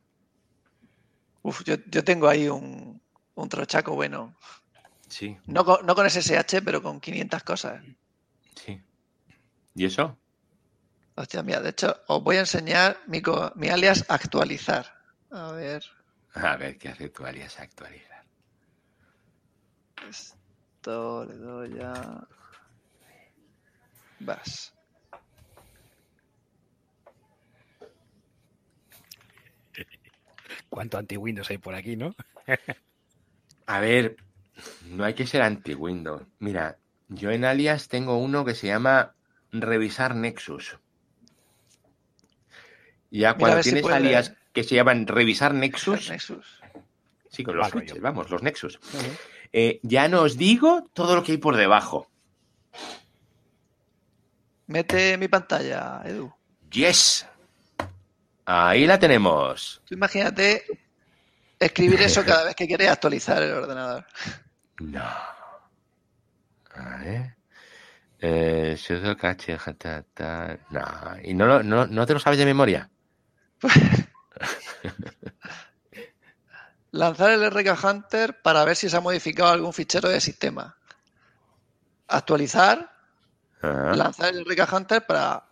uf, 1.43 1.63
yo, 1.63 1.75
yo 1.87 2.03
tengo 2.03 2.27
ahí 2.27 2.47
un, 2.49 3.01
un 3.35 3.49
trochaco 3.49 3.93
bueno. 3.95 4.35
Sí, 5.07 5.37
No 5.45 5.65
con, 5.65 5.85
no 5.85 5.95
con 5.95 6.09
SSH, 6.09 6.61
pero 6.63 6.81
con 6.81 6.99
500 7.01 7.43
cosas. 7.43 7.83
sí. 8.55 8.81
¿Y 9.75 9.85
eso? 9.85 10.17
Hostia, 11.15 11.43
mira, 11.43 11.59
de 11.61 11.69
hecho, 11.69 11.97
os 12.07 12.23
voy 12.23 12.37
a 12.37 12.41
enseñar 12.41 12.97
mi, 13.07 13.21
mi 13.55 13.69
alias 13.69 14.05
actualizar. 14.09 15.00
A 15.31 15.51
ver, 15.53 15.83
A 16.33 16.57
ver, 16.57 16.77
¿qué 16.77 16.89
hace 16.89 17.09
tu 17.09 17.25
alias 17.25 17.59
actualizar? 17.59 18.23
esto 20.09 21.25
le 21.25 21.35
doy 21.35 21.79
a... 21.81 22.27
Vas. 24.19 24.73
¿Cuánto 30.69 30.97
anti-Windows 30.97 31.49
hay 31.49 31.57
por 31.57 31.75
aquí, 31.75 31.95
no? 31.95 32.13
A 33.67 33.79
ver, 33.79 34.17
no 34.85 35.05
hay 35.05 35.13
que 35.13 35.25
ser 35.27 35.41
anti-Windows. 35.41 36.23
Mira, 36.39 36.77
yo 37.07 37.31
en 37.31 37.45
alias 37.45 37.87
tengo 37.87 38.17
uno 38.17 38.43
que 38.43 38.55
se 38.55 38.67
llama 38.67 39.15
revisar 39.51 40.15
Nexus. 40.15 40.77
Ya 43.09 43.35
cuando 43.35 43.61
si 43.63 43.71
tienes 43.71 43.91
alias 43.91 44.33
que 44.53 44.63
se 44.63 44.75
llaman 44.75 45.07
revisar 45.07 45.53
Nexus, 45.53 46.09
Nexus. 46.09 46.61
sí, 47.29 47.43
con 47.43 47.55
los 47.55 47.69
switches, 47.69 47.91
rollo. 47.91 48.01
vamos, 48.01 48.29
los 48.29 48.43
Nexus. 48.43 48.79
Eh, 49.53 49.79
ya 49.83 50.07
no 50.07 50.21
os 50.21 50.37
digo 50.37 50.89
todo 50.93 51.15
lo 51.15 51.23
que 51.23 51.33
hay 51.33 51.37
por 51.37 51.55
debajo. 51.55 52.09
Mete 54.67 55.17
mi 55.17 55.27
pantalla, 55.27 56.01
Edu. 56.05 56.33
Yes. 56.71 57.27
Ahí 58.45 58.85
la 58.87 58.97
tenemos. 58.97 59.81
Tú 59.85 59.93
imagínate 59.93 60.63
escribir 61.59 62.01
eso 62.01 62.23
cada 62.25 62.45
vez 62.45 62.55
que 62.55 62.67
quieres 62.67 62.89
actualizar 62.89 63.41
el 63.43 63.51
ordenador. 63.51 64.05
No. 64.79 65.03
A 66.73 66.97
ver. 66.99 67.35
Eh, 68.19 68.75
sudo 68.77 69.17
cache. 69.17 69.57
No. 70.69 71.17
¿Y 71.23 71.33
no, 71.33 71.63
no, 71.63 71.87
no 71.87 72.05
te 72.05 72.13
lo 72.13 72.19
sabes 72.19 72.39
de 72.39 72.45
memoria? 72.45 72.89
Lanzar 76.91 77.31
el 77.31 77.43
RK 77.49 77.83
Hunter 77.83 78.41
para 78.41 78.65
ver 78.65 78.75
si 78.75 78.89
se 78.89 78.97
ha 78.97 79.01
modificado 79.01 79.49
algún 79.51 79.71
fichero 79.73 80.09
de 80.09 80.19
sistema. 80.19 80.75
Actualizar, 82.07 82.91
lanzar 83.95 84.33
el 84.35 84.45
RK 84.45 84.73
Hunter 84.73 85.05
para 85.05 85.45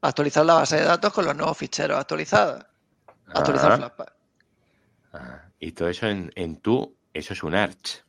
actualizar 0.00 0.44
la 0.44 0.54
base 0.54 0.76
de 0.76 0.84
datos 0.84 1.12
con 1.12 1.24
los 1.24 1.34
nuevos 1.34 1.56
ficheros 1.58 1.98
actualizados. 1.98 2.64
Actualizar 3.34 3.76
Flashpack. 3.76 4.12
Y 5.58 5.72
todo 5.72 5.88
eso 5.88 6.06
en, 6.06 6.30
en 6.36 6.60
tú, 6.60 6.96
eso 7.12 7.32
es 7.32 7.42
un 7.42 7.54
arch. 7.54 8.04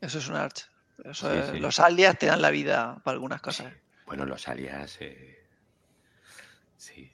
Eso 0.00 0.18
es 0.18 0.28
un 0.28 0.36
arch. 0.36 0.64
Eso 1.04 1.30
Sí, 1.32 1.38
es- 1.38 1.50
sí. 1.50 1.58
Los 1.58 1.80
alias 1.80 2.18
te 2.18 2.26
dan 2.26 2.40
la 2.40 2.50
vida 2.50 2.98
para 3.04 3.14
algunas 3.14 3.40
cosas. 3.42 3.72
Bueno, 4.06 4.24
los 4.24 4.48
alias. 4.48 4.96
eh, 5.00 5.46
sí. 6.78 7.12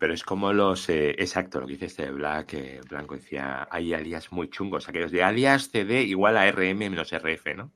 Pero 0.00 0.14
es 0.14 0.24
como 0.24 0.52
los. 0.54 0.88
eh, 0.88 1.10
exacto, 1.18 1.60
lo 1.60 1.66
que 1.66 1.74
dice 1.74 1.84
este 1.86 2.10
Black. 2.10 2.54
eh, 2.54 2.80
Blanco 2.88 3.14
decía: 3.14 3.68
hay 3.70 3.92
alias 3.92 4.32
muy 4.32 4.48
chungos. 4.48 4.88
Aquellos 4.88 5.12
de 5.12 5.22
alias 5.22 5.68
CD 5.70 6.02
igual 6.02 6.38
a 6.38 6.50
RM 6.50 6.74
menos 6.88 7.12
RF, 7.12 7.54
¿no? 7.54 7.70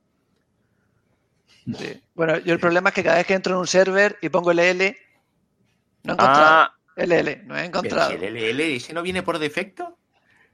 Sí. 1.79 2.03
Bueno, 2.15 2.39
yo 2.39 2.55
el 2.55 2.59
problema 2.61 2.89
es 2.89 2.95
que 2.95 3.05
cada 3.05 3.17
vez 3.19 3.27
que 3.27 3.35
entro 3.35 3.53
en 3.55 3.61
un 3.61 3.67
server 3.67 4.17
y 4.23 4.31
pongo 4.31 4.53
LL, 4.53 4.97
no 6.05 6.13
he 6.13 6.15
encontrado. 6.15 6.47
Ah, 6.51 6.75
LL, 6.97 7.45
no 7.47 7.57
he 7.59 7.65
encontrado. 7.67 8.11
si 8.11 8.17
el 8.25 8.35
LL, 8.37 8.61
¿ese 8.77 8.95
no 8.95 9.03
viene 9.03 9.23
por 9.23 9.39
defecto? 9.39 9.99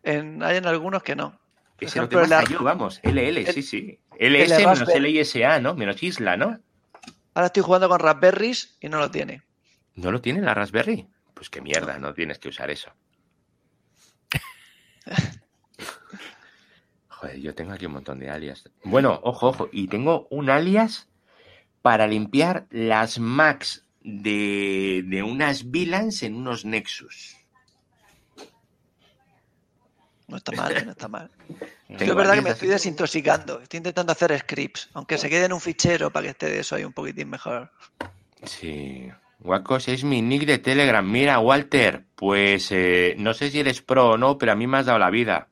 En- 0.03 0.43
hay 0.43 0.57
en 0.57 0.66
algunos 0.66 1.05
que 1.05 1.14
no. 1.14 1.31
Por 1.31 1.85
Ese 1.89 1.99
ejemplo, 1.99 2.21
tengo 2.23 2.35
la- 2.35 2.45
yo, 2.45 2.62
vamos. 2.64 3.01
LL, 3.05 3.29
el- 3.47 3.47
sí, 3.55 3.62
sí. 3.62 4.01
LS 4.18 4.57
el 4.62 4.68
menos. 4.68 4.89
LISA, 5.01 5.61
¿no? 5.61 5.75
Menos 5.77 6.03
Isla, 6.03 6.37
¿no? 6.37 6.59
Ahora 7.35 7.47
estoy 7.47 7.62
jugando 7.62 7.89
con 7.89 8.01
Raspberries 8.01 8.77
y 8.81 8.89
no 8.89 8.99
lo 8.99 9.09
tiene. 9.11 9.43
¿No 9.95 10.11
lo 10.11 10.21
tiene 10.21 10.41
la 10.43 10.53
Raspberry? 10.55 11.07
Pues 11.41 11.49
qué 11.49 11.62
mierda, 11.62 11.99
no 11.99 12.12
tienes 12.12 12.38
que 12.38 12.51
usar 12.51 12.70
eso. 12.70 12.93
Joder, 17.09 17.41
yo 17.41 17.55
tengo 17.55 17.72
aquí 17.72 17.86
un 17.86 17.93
montón 17.93 18.18
de 18.18 18.28
alias. 18.28 18.68
Bueno, 18.84 19.18
ojo, 19.22 19.49
ojo. 19.49 19.70
Y 19.72 19.88
tengo 19.88 20.28
un 20.28 20.51
alias 20.51 21.09
para 21.80 22.07
limpiar 22.07 22.66
las 22.68 23.18
Macs 23.18 23.86
de, 24.03 25.03
de 25.07 25.22
unas 25.22 25.64
VLANs 25.64 26.22
en 26.24 26.34
unos 26.34 26.66
Nexus. 26.66 27.38
No 30.28 30.36
está 30.36 30.53
mal, 30.53 30.84
no 30.84 30.91
está 30.91 31.09
mal. 31.09 31.30
Yo 31.88 31.97
es 32.05 32.14
verdad 32.14 32.34
que 32.34 32.43
me 32.43 32.51
estoy 32.51 32.68
desintoxicando. 32.68 33.62
Estoy 33.62 33.78
intentando 33.78 34.12
hacer 34.12 34.38
scripts, 34.38 34.91
aunque 34.93 35.16
se 35.16 35.30
quede 35.30 35.47
en 35.47 35.55
un 35.55 35.61
fichero 35.62 36.12
para 36.12 36.24
que 36.24 36.30
esté 36.32 36.59
eso 36.59 36.76
ahí 36.76 36.84
un 36.84 36.93
poquitín 36.93 37.30
mejor. 37.30 37.72
Sí. 38.45 39.11
Wacos 39.41 39.88
es 39.88 40.05
mi 40.05 40.22
nick 40.22 40.45
de 40.47 40.59
Telegram. 40.59 41.09
Mira, 41.11 41.38
Walter, 41.38 42.05
pues 42.14 42.70
eh, 42.72 43.14
no 43.18 43.32
sé 43.34 43.51
si 43.51 43.61
eres 43.61 43.80
pro 43.82 44.11
o 44.11 44.18
no, 44.18 44.38
pero 44.38 44.53
a 44.53 44.55
mí 44.55 44.66
me 44.66 44.78
has 44.78 44.86
dado 44.86 44.99
la 44.99 45.11
vida. 45.11 45.49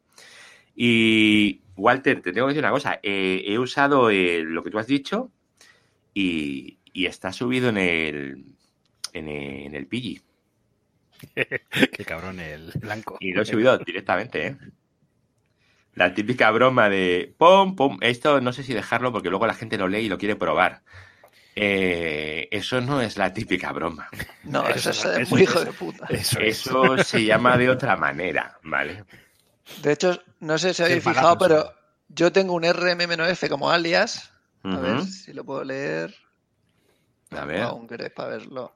Y 0.77 1.63
Walter, 1.77 2.21
te 2.23 2.33
tengo 2.33 2.47
que 2.49 2.55
decir 2.55 2.65
una 2.65 2.73
cosa. 2.73 3.01
eh, 3.03 3.45
he 3.47 3.59
usado 3.59 4.11
eh, 4.11 4.43
lo 4.45 4.63
que 4.65 4.71
tú 4.71 4.79
has 4.79 4.87
dicho 4.89 5.31
y, 6.15 6.79
y 6.93 7.07
está 7.07 7.33
subido 7.33 7.69
en 7.71 7.79
el 7.79 8.45
en 9.15 9.29
el, 9.29 9.67
en 9.67 9.75
el. 9.77 9.89
Qué 11.93 12.05
cabrón 12.05 12.41
el 12.41 12.73
blanco. 12.81 13.17
Y 13.21 13.33
lo 13.33 13.43
he 13.43 13.47
subido 13.47 13.77
directamente, 13.79 14.47
¿eh? 14.47 14.57
La 15.95 16.15
típica 16.15 16.51
broma 16.51 16.89
de 16.89 17.35
pum, 17.39 17.75
pum. 17.77 17.99
Esto 18.01 18.41
no 18.41 18.53
sé 18.53 18.63
si 18.63 18.73
dejarlo 18.73 19.13
porque 19.13 19.31
luego 19.31 19.47
la 19.47 19.55
gente 19.55 19.77
lo 19.79 19.89
lee 19.89 20.07
y 20.07 20.09
lo 20.09 20.19
quiere 20.19 20.37
probar. 20.37 20.83
Eh, 21.61 22.49
eso 22.53 22.81
no 22.81 23.01
es 23.01 23.17
la 23.17 23.33
típica 23.33 23.73
broma. 23.73 24.09
No, 24.45 24.67
eso, 24.67 24.91
Eso 24.91 25.13
es, 25.13 25.31
muy 25.31 25.43
hijo 25.43 25.63
de 25.63 25.73
puta. 25.73 26.07
Eso 26.09 26.41
es. 26.41 26.67
Eso 26.67 26.97
se 27.05 27.23
llama 27.23 27.59
de 27.59 27.69
otra 27.69 27.97
manera, 27.97 28.59
¿vale? 28.63 29.05
De 29.83 29.93
hecho, 29.93 30.23
no 30.41 30.57
sé 30.57 30.73
si 30.73 30.83
habéis 30.83 31.05
fijado, 31.05 31.37
pero 31.37 31.75
yo 32.09 32.33
tengo 32.33 32.55
un 32.55 32.63
RM-F 32.63 33.51
como 33.51 33.71
alias. 33.71 34.31
A 34.63 34.77
ver 34.79 35.05
si 35.05 35.35
lo 35.35 35.45
puedo 35.45 35.65
leer. 35.65 36.15
A 37.31 37.45
ver. 37.45 37.63
Aún 37.63 37.87
queréis 37.87 38.13
para 38.13 38.31
verlo. 38.31 38.75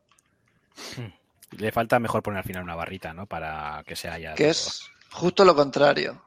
Le 1.53 1.72
falta 1.72 1.99
mejor 1.99 2.22
poner 2.22 2.39
al 2.39 2.45
final 2.45 2.64
una 2.64 2.74
barrita, 2.74 3.14
¿no? 3.14 3.26
Para 3.26 3.83
que 3.87 3.97
sea 3.97 4.18
ya. 4.18 4.35
Que 4.35 4.45
todo. 4.45 4.51
es 4.51 4.91
justo 5.11 5.45
lo 5.45 5.55
contrario. 5.55 6.20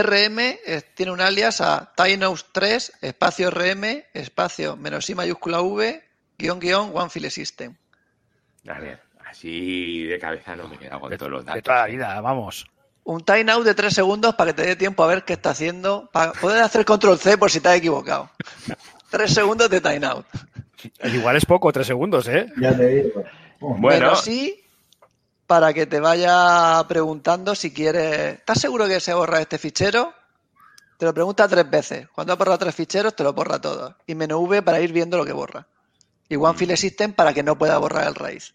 RM 0.00 0.58
es- 0.64 0.94
tiene 0.94 1.12
un 1.12 1.20
alias 1.20 1.60
a 1.60 1.92
Tynos 1.94 2.46
3, 2.52 2.92
espacio 3.02 3.50
RM, 3.50 4.04
espacio 4.14 4.76
menos 4.76 5.08
I 5.10 5.14
mayúscula 5.14 5.60
V, 5.60 6.02
guion 6.38 6.58
guion 6.60 6.90
One 6.94 7.10
File 7.10 7.30
System. 7.30 7.76
A 8.68 8.78
ver, 8.78 9.00
así 9.28 10.04
de 10.04 10.18
cabeza 10.18 10.56
no 10.56 10.68
me 10.68 10.78
queda 10.78 10.98
con 10.98 11.10
De, 11.10 11.18
todos 11.18 11.30
los 11.32 11.40
de 11.44 11.48
datos. 11.48 11.62
toda 11.64 11.78
la 11.82 11.86
vida, 11.86 12.20
vamos. 12.20 12.66
Un 13.04 13.24
timeout 13.24 13.64
de 13.64 13.74
3 13.74 13.92
segundos 13.92 14.34
para 14.36 14.52
que 14.52 14.62
te 14.62 14.66
dé 14.68 14.76
tiempo 14.76 15.02
a 15.02 15.08
ver 15.08 15.24
qué 15.24 15.32
está 15.32 15.50
haciendo. 15.50 16.08
Para 16.12 16.32
poder 16.32 16.62
hacer 16.62 16.84
control 16.84 17.18
C 17.18 17.36
por 17.36 17.50
si 17.50 17.60
te 17.60 17.68
has 17.68 17.76
equivocado. 17.76 18.30
3 19.10 19.34
segundos 19.34 19.68
de 19.68 19.80
timeout. 19.80 20.24
Igual 21.04 21.36
es 21.36 21.44
poco, 21.44 21.72
tres 21.72 21.86
segundos, 21.88 22.26
¿eh? 22.28 22.46
Ya 22.60 22.76
te 22.76 22.86
digo. 22.86 23.24
Bueno. 23.60 23.88
Pero 23.88 24.16
sí 24.16 24.61
para 25.52 25.74
que 25.74 25.84
te 25.84 26.00
vaya 26.00 26.82
preguntando 26.88 27.54
si 27.54 27.74
quieres. 27.74 28.38
¿Estás 28.38 28.58
seguro 28.58 28.86
que 28.86 29.00
se 29.00 29.12
borra 29.12 29.38
este 29.38 29.58
fichero? 29.58 30.14
Te 30.96 31.04
lo 31.04 31.12
pregunta 31.12 31.46
tres 31.46 31.68
veces. 31.68 32.08
Cuando 32.08 32.32
has 32.32 32.38
borrado 32.38 32.56
tres 32.56 32.74
ficheros, 32.74 33.14
te 33.14 33.22
lo 33.22 33.34
borra 33.34 33.60
todo. 33.60 33.98
Y 34.06 34.14
menú 34.14 34.38
V 34.46 34.62
para 34.62 34.80
ir 34.80 34.94
viendo 34.94 35.18
lo 35.18 35.26
que 35.26 35.34
borra. 35.34 35.66
Y 36.26 36.36
One 36.36 36.56
File 36.56 36.78
System 36.78 37.12
para 37.12 37.34
que 37.34 37.42
no 37.42 37.58
pueda 37.58 37.76
borrar 37.76 38.08
el 38.08 38.14
raíz. 38.14 38.54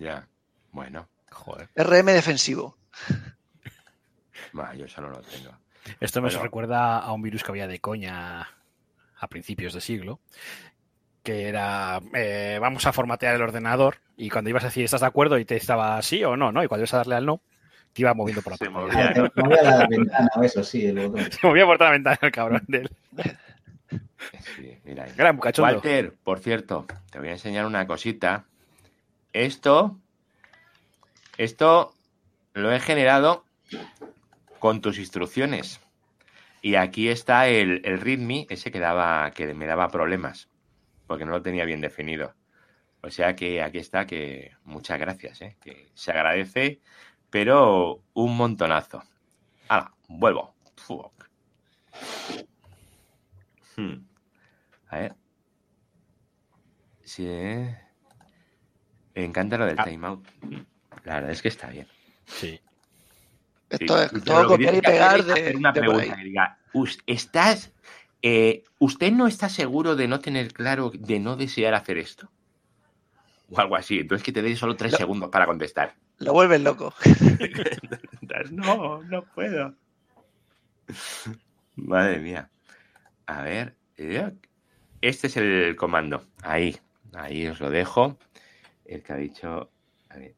Ya. 0.00 0.26
Bueno, 0.72 1.08
Joder. 1.30 1.68
RM 1.76 2.06
defensivo. 2.06 2.76
yo 4.76 4.84
eso 4.84 5.00
no 5.00 5.10
lo 5.10 5.20
tengo. 5.20 5.52
Esto 6.00 6.20
me 6.20 6.28
Bueno. 6.30 6.42
recuerda 6.42 6.98
a 6.98 7.12
un 7.12 7.22
virus 7.22 7.44
que 7.44 7.52
había 7.52 7.68
de 7.68 7.78
coña 7.80 8.48
a 9.20 9.28
principios 9.28 9.74
de 9.74 9.80
siglo, 9.80 10.18
que 11.26 11.48
era, 11.48 12.00
eh, 12.14 12.56
vamos 12.60 12.86
a 12.86 12.92
formatear 12.92 13.34
el 13.34 13.42
ordenador 13.42 13.96
y 14.16 14.30
cuando 14.30 14.48
ibas 14.48 14.62
a 14.62 14.68
decir, 14.68 14.84
¿estás 14.84 15.00
de 15.00 15.08
acuerdo? 15.08 15.40
Y 15.40 15.44
te 15.44 15.56
estaba 15.56 16.00
sí 16.00 16.22
o 16.22 16.36
no, 16.36 16.52
¿no? 16.52 16.62
Y 16.62 16.68
cuando 16.68 16.82
ibas 16.82 16.94
a 16.94 16.98
darle 16.98 17.16
al 17.16 17.26
no, 17.26 17.40
te 17.92 18.02
iba 18.02 18.14
moviendo 18.14 18.42
por 18.42 18.52
la 18.52 18.56
Se 18.58 18.70
pantalla. 18.70 19.24
Ah, 19.24 19.28
te 19.34 19.42
movía 19.42 19.62
la 19.62 19.86
ventana 19.88 20.28
eso, 20.40 20.62
sí, 20.62 20.86
el 20.86 21.08
botón. 21.08 21.32
Se 21.32 21.44
movía 21.44 21.66
por 21.66 21.78
toda 21.78 21.90
la 21.90 21.94
ventana 21.96 22.18
el 22.22 22.30
cabrón 22.30 22.62
del 22.68 22.88
Sí, 24.38 24.78
mira 24.84 25.06
gran. 25.16 25.40
Walter, 25.58 26.14
por 26.22 26.38
cierto, 26.38 26.86
te 27.10 27.18
voy 27.18 27.28
a 27.28 27.32
enseñar 27.32 27.66
una 27.66 27.88
cosita. 27.88 28.44
Esto, 29.32 29.98
esto 31.38 31.92
lo 32.54 32.72
he 32.72 32.78
generado 32.78 33.44
con 34.60 34.80
tus 34.80 35.00
instrucciones. 35.00 35.80
Y 36.62 36.76
aquí 36.76 37.08
está 37.08 37.48
el, 37.48 37.82
el 37.84 38.00
readme, 38.00 38.46
ese 38.48 38.70
que, 38.70 38.78
daba, 38.78 39.32
que 39.32 39.54
me 39.54 39.66
daba 39.66 39.88
problemas, 39.88 40.48
porque 41.06 41.24
no 41.24 41.32
lo 41.32 41.42
tenía 41.42 41.64
bien 41.64 41.80
definido. 41.80 42.34
O 43.02 43.10
sea 43.10 43.36
que 43.36 43.62
aquí 43.62 43.78
está, 43.78 44.06
que 44.06 44.52
muchas 44.64 44.98
gracias, 44.98 45.40
¿eh? 45.42 45.56
que 45.62 45.90
se 45.94 46.10
agradece, 46.10 46.80
pero 47.30 48.02
un 48.14 48.36
montonazo. 48.36 49.02
¡Hala! 49.68 49.92
Vuelvo. 50.08 50.54
Fuck. 50.76 51.28
Hmm. 53.76 53.96
A 54.88 54.98
ver. 54.98 55.14
Sí, 57.04 57.26
¿eh? 57.28 57.78
Me 59.14 59.24
encanta 59.24 59.56
lo 59.58 59.66
del 59.66 59.78
Ah. 59.78 59.84
timeout. 59.84 60.26
La 61.04 61.14
verdad 61.16 61.30
es 61.30 61.42
que 61.42 61.48
está 61.48 61.68
bien. 61.68 61.86
Sí. 62.26 62.60
Esto 63.68 63.96
Sí. 63.98 64.04
es 64.04 64.10
Pero 64.12 64.24
todo 64.24 64.46
copiar 64.48 64.74
y 64.74 64.78
hacer 64.78 64.90
pegar 64.92 65.18
es 65.20 65.26
de, 65.26 65.32
hacer 65.32 65.56
una 65.56 65.72
de 65.72 65.80
pregunta 65.80 66.16
que 66.16 66.24
diga, 66.24 66.58
"Us- 66.72 66.98
¿estás, 67.06 67.72
eh, 68.28 68.64
¿usted 68.78 69.12
no 69.12 69.26
está 69.26 69.48
seguro 69.48 69.94
de 69.96 70.08
no 70.08 70.18
tener 70.20 70.52
claro, 70.52 70.90
de 70.92 71.20
no 71.20 71.36
desear 71.36 71.74
hacer 71.74 71.98
esto? 71.98 72.30
O 73.50 73.60
algo 73.60 73.76
así. 73.76 74.00
Entonces 74.00 74.24
que 74.24 74.32
te 74.32 74.42
dé 74.42 74.56
solo 74.56 74.74
tres 74.76 74.92
Lo- 74.92 74.98
segundos 74.98 75.30
para 75.30 75.46
contestar. 75.46 75.94
Lo 76.18 76.32
vuelves 76.32 76.60
loco. 76.62 76.92
no, 78.50 79.02
no 79.04 79.24
puedo. 79.26 79.74
Madre 81.76 82.18
mía. 82.18 82.50
A 83.26 83.42
ver. 83.42 83.76
eh, 83.96 84.32
Este 85.00 85.26
es 85.28 85.36
el 85.36 85.76
comando. 85.76 86.24
Ahí. 86.42 86.76
Ahí 87.14 87.46
os 87.46 87.60
lo 87.60 87.70
dejo. 87.70 88.18
El 88.84 89.02
que 89.02 89.12
ha 89.12 89.16
dicho. 89.16 89.70
A 90.08 90.16
ver. 90.18 90.34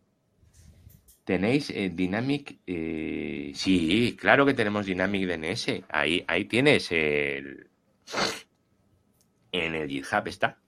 ¿Tenéis 1.24 1.70
eh, 1.70 1.90
Dynamic? 1.94 2.58
eh, 2.66 3.52
sí, 3.54 4.16
claro 4.18 4.44
que 4.46 4.54
tenemos 4.54 4.86
Dynamic 4.86 5.26
DNS. 5.28 5.84
Ahí, 5.90 6.24
ahí 6.26 6.44
tienes 6.46 6.90
el. 6.92 7.68
En 9.52 9.74
el 9.74 9.88
GitHub 9.88 10.26
está. 10.26 10.58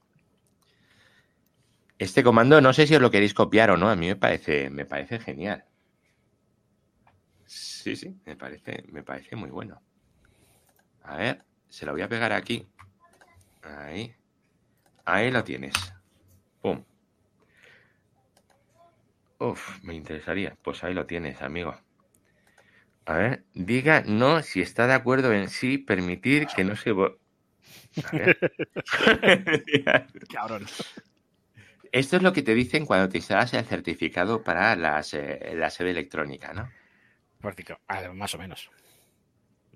Este 1.98 2.22
comando 2.22 2.60
no 2.60 2.72
sé 2.72 2.86
si 2.86 2.94
os 2.94 3.02
lo 3.02 3.10
queréis 3.10 3.34
copiar 3.34 3.70
o 3.70 3.76
no. 3.76 3.90
A 3.90 3.96
mí 3.96 4.06
me 4.06 4.16
parece, 4.16 4.70
me 4.70 4.86
parece 4.86 5.18
genial. 5.18 5.64
Sí, 7.44 7.96
sí, 7.96 8.16
me 8.24 8.36
parece, 8.36 8.84
me 8.88 9.02
parece 9.02 9.36
muy 9.36 9.50
bueno. 9.50 9.82
A 11.02 11.16
ver, 11.16 11.44
se 11.68 11.84
lo 11.84 11.92
voy 11.92 12.02
a 12.02 12.08
pegar 12.08 12.32
aquí. 12.32 12.66
Ahí. 13.62 14.14
Ahí 15.04 15.30
lo 15.30 15.44
tienes. 15.44 15.74
Pum. 16.62 16.84
Uf, 19.38 19.82
me 19.82 19.94
interesaría. 19.94 20.56
Pues 20.62 20.84
ahí 20.84 20.94
lo 20.94 21.06
tienes, 21.06 21.42
amigo. 21.42 21.74
A 23.06 23.14
ver, 23.14 23.44
diga 23.54 24.02
no 24.06 24.42
si 24.42 24.60
está 24.60 24.86
de 24.86 24.92
acuerdo 24.94 25.32
en 25.32 25.48
sí 25.48 25.78
permitir 25.78 26.46
que 26.46 26.64
no 26.64 26.76
se... 26.76 26.94
Cabrón. 30.32 30.66
Esto 31.92 32.16
es 32.16 32.22
lo 32.22 32.32
que 32.32 32.42
te 32.42 32.54
dicen 32.54 32.86
cuando 32.86 33.08
te 33.08 33.18
instalas 33.18 33.52
el 33.54 33.64
certificado 33.64 34.42
para 34.44 34.76
las, 34.76 35.12
eh, 35.14 35.52
la 35.54 35.70
sede 35.70 35.90
electrónica, 35.90 36.52
¿no? 36.52 36.70
Práctico. 37.40 37.80
Ah, 37.88 38.02
más 38.14 38.34
o 38.34 38.38
menos. 38.38 38.70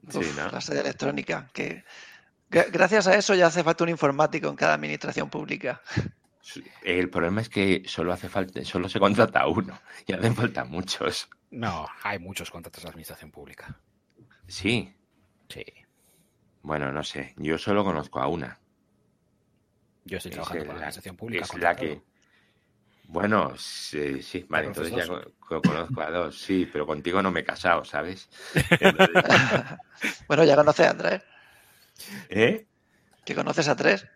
Sí, 0.09 0.21
¿no? 0.37 0.49
La 0.51 0.61
sede 0.61 0.81
electrónica. 0.81 1.51
Que 1.53 1.85
gra- 2.51 2.71
gracias 2.71 3.07
a 3.09 3.17
eso 3.17 3.35
ya 3.35 3.47
hace 3.49 3.65
falta 3.65 3.83
un 3.85 3.91
informático 3.91 4.49
en 4.49 4.55
cada 4.57 4.75
administración 4.75 5.29
pública. 5.29 5.83
El 6.83 7.11
problema 7.11 7.41
es 7.41 7.49
que 7.49 7.83
solo 7.87 8.13
hace 8.13 8.29
falta, 8.29 8.63
solo 8.65 8.89
se 8.89 9.01
contrata 9.01 9.47
uno 9.49 9.81
y 10.07 10.13
hacen 10.13 10.37
falta 10.37 10.65
muchos. 10.65 11.29
No, 11.51 11.89
hay 12.03 12.19
muchos 12.19 12.51
contratos 12.51 12.83
de 12.83 12.91
administración 12.91 13.31
pública. 13.31 13.81
Sí, 14.47 14.95
Sí. 15.49 15.65
Bueno, 16.65 16.91
no 16.91 17.05
sé, 17.05 17.35
yo 17.37 17.57
solo 17.59 17.85
conozco 17.85 18.21
a 18.21 18.27
una. 18.27 18.59
Yo 20.05 20.17
estoy 20.19 20.31
Es 20.31 20.35
trabajando 20.35 20.65
la- 20.65 20.67
con 20.67 20.75
la 20.75 20.81
administración 20.87 21.17
pública. 21.17 21.45
es 21.45 21.55
la 21.55 21.77
que. 21.77 22.03
Bueno, 23.07 23.57
sí, 23.57 24.23
sí, 24.23 24.45
vale, 24.49 24.69
¿Conoces 24.69 24.93
entonces 24.93 25.31
ya 25.49 25.61
conozco 25.61 26.01
a 26.01 26.11
dos, 26.11 26.41
sí, 26.41 26.69
pero 26.73 26.87
contigo 26.87 27.23
no 27.23 27.31
me 27.31 27.41
he 27.41 27.45
casado, 27.45 27.85
¿sabes? 27.85 28.29
Bueno, 30.27 30.45
ya 30.45 30.57
conoces 30.57 30.87
a 30.89 30.97
tres. 30.97 31.23
¿Eh? 32.31 32.67
Que 33.25 33.35
conoces 33.35 33.69
a 33.69 33.77
tres. 33.77 34.07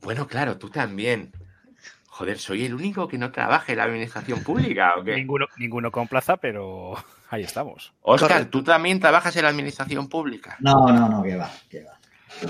Bueno, 0.00 0.26
claro, 0.28 0.56
tú 0.56 0.70
también. 0.70 1.32
Joder, 2.16 2.38
¿soy 2.38 2.64
el 2.64 2.72
único 2.72 3.06
que 3.06 3.18
no 3.18 3.30
trabaja 3.30 3.72
en 3.72 3.78
la 3.78 3.84
administración 3.84 4.42
pública 4.42 4.94
o 4.96 5.04
qué? 5.04 5.14
Ninguno, 5.16 5.48
ninguno 5.58 5.90
con 5.92 6.08
plaza, 6.08 6.38
pero 6.38 6.94
ahí 7.28 7.42
estamos. 7.42 7.92
Oscar, 8.00 8.30
Correcto. 8.30 8.50
¿tú 8.50 8.64
también 8.64 8.98
trabajas 8.98 9.36
en 9.36 9.42
la 9.42 9.50
administración 9.50 10.08
pública? 10.08 10.56
No, 10.60 10.86
no, 10.86 11.10
no, 11.10 11.22
que 11.22 11.36
va, 11.36 11.50
que 11.68 11.84
va. 11.84 11.98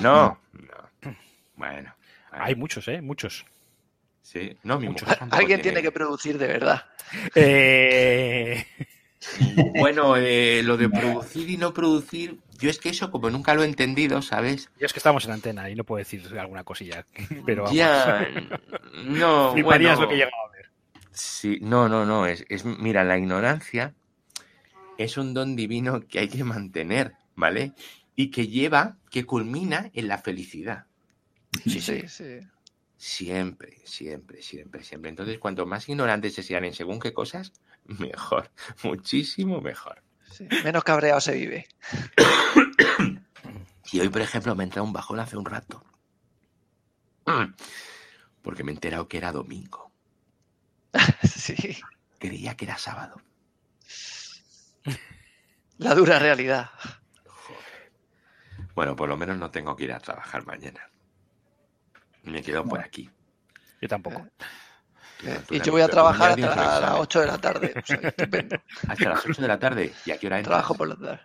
No. 0.01 0.39
no. 0.53 1.19
Bueno. 1.57 1.93
bueno, 2.31 2.45
Hay 2.45 2.55
muchos, 2.55 2.87
¿eh? 2.87 3.01
Muchos. 3.03 3.45
Sí. 4.23 4.57
No, 4.63 4.79
mi 4.79 4.87
muchos. 4.89 5.09
Alguien 5.33 5.61
tiene 5.61 5.83
que 5.83 5.91
producir 5.91 6.39
de 6.39 6.47
verdad. 6.47 6.85
Eh, 7.35 8.65
Bueno, 9.79 10.17
eh, 10.17 10.63
lo 10.63 10.77
de 10.77 10.89
producir 10.89 11.51
y 11.51 11.57
no 11.57 11.73
producir, 11.73 12.39
yo 12.59 12.71
es 12.71 12.79
que 12.79 12.91
eso 12.91 13.11
como 13.11 13.31
nunca 13.31 13.55
lo 13.55 13.63
he 13.63 13.67
entendido, 13.67 14.23
¿sabes? 14.23 14.71
yo 14.79 14.87
es 14.87 14.93
que 14.93 14.99
estamos 14.99 15.25
en 15.25 15.33
antena 15.33 15.69
y 15.71 15.75
no 15.75 15.85
puedo 15.85 15.99
decir 15.99 16.23
alguna 16.39 16.65
cosilla. 16.65 17.07
Pero 17.47 17.65
vamos, 17.65 17.77
Ya, 17.77 18.29
no, 19.05 19.53
bueno, 19.63 20.01
lo 20.01 20.09
que 20.09 20.17
llegaba 20.17 20.49
a 20.49 20.53
ver. 20.53 20.71
Sí, 21.11 21.59
no, 21.63 21.89
no, 21.89 22.05
no, 22.05 22.27
es, 22.27 22.45
es, 22.49 22.65
mira, 22.65 23.05
la 23.05 23.19
ignorancia 23.19 23.95
es 24.99 25.17
un 25.17 25.35
don 25.35 25.57
divino 25.57 26.01
que 26.07 26.19
hay 26.19 26.29
que 26.29 26.45
mantener, 26.45 27.15
¿vale? 27.35 27.73
Y 28.15 28.31
que 28.31 28.49
lleva, 28.49 28.97
que 29.11 29.25
culmina 29.25 29.91
en 29.95 30.09
la 30.09 30.19
felicidad. 30.19 30.87
Sí, 31.65 31.81
sí. 31.81 32.09
sí. 32.09 32.41
Siempre, 32.97 33.79
siempre, 33.85 34.43
siempre, 34.43 34.83
siempre. 34.83 35.11
Entonces, 35.11 35.39
cuanto 35.39 35.67
más 35.67 35.89
ignorantes 35.89 36.35
se 36.35 36.43
sean 36.43 36.65
en 36.65 36.73
según 36.73 36.99
qué 36.99 37.13
cosas, 37.13 37.53
mejor, 37.85 38.51
muchísimo 38.83 39.61
mejor. 39.61 40.03
Sí. 40.37 40.49
Menos 40.65 40.85
cabreado 40.85 41.21
se 41.21 41.35
vive. 41.35 41.69
Y 43.93 44.01
hoy, 44.01 44.09
por 44.09 44.21
ejemplo, 44.21 44.55
me 44.57 44.65
ha 44.65 44.67
entrado 44.67 44.85
un 44.85 44.93
bajón 44.93 45.21
hace 45.21 45.37
un 45.37 45.45
rato. 45.45 45.85
Porque 48.43 48.65
me 48.65 48.73
he 48.73 48.75
enterado 48.75 49.09
que 49.09 49.19
era 49.19 49.33
domingo. 49.33 49.93
Sí. 51.23 51.79
Creía 52.19 52.57
que 52.57 52.65
era 52.65 52.77
sábado. 52.77 53.21
La 55.79 55.95
dura 55.95 56.19
realidad. 56.19 56.71
Bueno, 58.75 58.97
por 58.97 59.09
lo 59.09 59.17
menos 59.17 59.39
no 59.39 59.51
tengo 59.51 59.77
que 59.77 59.85
ir 59.85 59.93
a 59.93 60.01
trabajar 60.01 60.45
mañana. 60.45 60.91
Me 62.25 62.43
quedo 62.43 62.65
por 62.65 62.81
aquí. 62.81 63.09
Yo 63.81 63.89
tampoco. 63.89 64.27
Eh, 65.25 65.41
y 65.51 65.61
yo 65.61 65.73
voy 65.73 65.81
a 65.83 65.89
trabajar 65.89 66.31
hasta 66.31 66.47
las 66.57 66.77
examen. 66.79 67.01
8 67.01 67.21
de 67.21 67.27
la 67.27 67.39
tarde. 67.39 67.75
O 67.83 67.87
sea, 67.87 67.97
estupendo. 68.03 68.57
Hasta 68.89 69.09
las 69.09 69.27
8 69.27 69.43
de 69.43 69.49
la 69.49 69.59
tarde. 69.59 69.93
¿Y 70.05 70.11
a 70.11 70.19
qué 70.19 70.27
hora 70.27 70.39
entras? 70.39 70.51
Trabajo 70.53 70.75
por 70.75 70.89
la 70.89 70.97
tarde. 70.97 71.21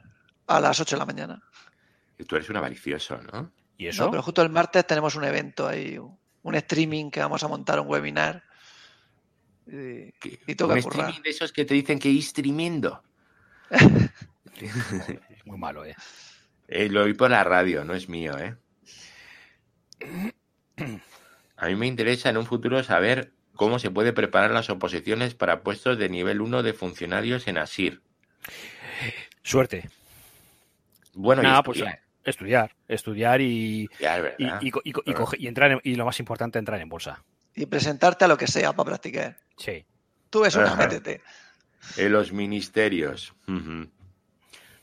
A 0.47 0.59
las 0.59 0.79
8 0.79 0.95
de 0.95 0.99
la 0.99 1.05
mañana. 1.05 1.41
Tú 2.27 2.35
eres 2.35 2.49
un 2.49 2.57
avaricioso, 2.57 3.19
¿no? 3.33 3.51
¿Y 3.77 3.87
eso? 3.87 4.05
No, 4.05 4.11
pero 4.11 4.21
justo 4.23 4.41
el 4.43 4.49
martes 4.49 4.85
tenemos 4.85 5.15
un 5.15 5.23
evento 5.23 5.67
ahí, 5.67 5.97
un 5.97 6.55
streaming 6.55 7.09
que 7.09 7.19
vamos 7.19 7.43
a 7.43 7.47
montar, 7.47 7.79
un 7.79 7.87
webinar. 7.87 8.43
Y, 9.67 10.11
Que- 10.13 10.39
Y 10.47 10.55
toca 10.55 10.73
un 10.75 10.81
currar. 10.81 10.99
streaming 11.01 11.23
de 11.23 11.29
esos 11.31 11.51
que 11.51 11.65
te 11.65 11.73
dicen 11.73 11.97
que 11.99 12.09
ir 12.09 12.23
streamiendo. 12.23 13.03
Es 13.69 13.81
muy 15.45 15.57
malo, 15.57 15.83
¿eh? 15.85 15.95
Eh, 16.67 16.87
lo 16.89 17.03
oí 17.03 17.13
por 17.13 17.29
la 17.31 17.43
radio, 17.43 17.83
no 17.83 17.93
es 17.93 18.07
mío, 18.07 18.37
¿eh? 18.37 18.55
A 21.57 21.67
mí 21.67 21.75
me 21.75 21.87
interesa 21.87 22.29
en 22.29 22.37
un 22.37 22.45
futuro 22.45 22.83
saber 22.83 23.33
cómo 23.61 23.77
se 23.77 23.91
puede 23.91 24.11
preparar 24.11 24.49
las 24.49 24.71
oposiciones 24.71 25.35
para 25.35 25.61
puestos 25.61 25.99
de 25.99 26.09
nivel 26.09 26.41
1 26.41 26.63
de 26.63 26.73
funcionarios 26.73 27.47
en 27.47 27.59
ASIR. 27.59 28.01
Suerte. 29.43 29.87
Bueno, 31.13 31.43
y 31.43 31.45
Nada, 31.45 31.61
pues 31.61 31.77
estudiar. 31.77 32.01
estudiar. 32.23 32.75
Estudiar 32.87 33.39
y, 33.41 33.87
Ya, 33.99 34.17
es 34.17 34.33
y, 34.39 34.43
verdad. 34.45 34.59
y, 34.63 34.71
co- 34.71 34.81
y 34.83 34.91
co- 34.93 35.03
y 35.05 35.13
coge- 35.13 35.37
y 35.39 35.45
entrar 35.45 35.71
en- 35.73 35.81
y 35.83 35.93
lo 35.93 36.05
más 36.05 36.19
importante, 36.19 36.57
entrar 36.57 36.81
en 36.81 36.89
bolsa. 36.89 37.23
y 37.53 37.67
presentarte 37.67 38.25
a 38.25 38.27
lo 38.27 38.35
que 38.35 38.47
sea 38.47 38.73
para 38.73 38.87
practicar. 38.87 39.37
Sí. 39.57 39.85
Tú 40.31 40.39
ves 40.41 40.55
una, 40.55 40.65
Ajá. 40.73 40.77
métete. 40.87 41.21
En 41.97 42.11
los 42.13 42.31
ministerios. 42.33 43.35
O 43.47 43.85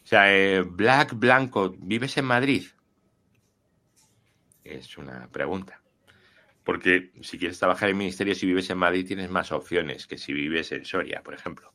sea, 0.04 0.32
eh, 0.32 0.60
Black 0.62 1.14
Blanco, 1.14 1.74
¿vives 1.78 2.16
en 2.16 2.26
Madrid? 2.26 2.64
Es 4.62 4.96
una 4.98 5.26
pregunta. 5.32 5.80
Porque 6.68 7.12
si 7.22 7.38
quieres 7.38 7.58
trabajar 7.58 7.88
en 7.88 7.96
ministerios 7.96 8.42
y 8.42 8.46
vives 8.46 8.68
en 8.68 8.76
Madrid 8.76 9.06
tienes 9.06 9.30
más 9.30 9.52
opciones 9.52 10.06
que 10.06 10.18
si 10.18 10.34
vives 10.34 10.70
en 10.72 10.84
Soria, 10.84 11.22
por 11.22 11.32
ejemplo. 11.32 11.72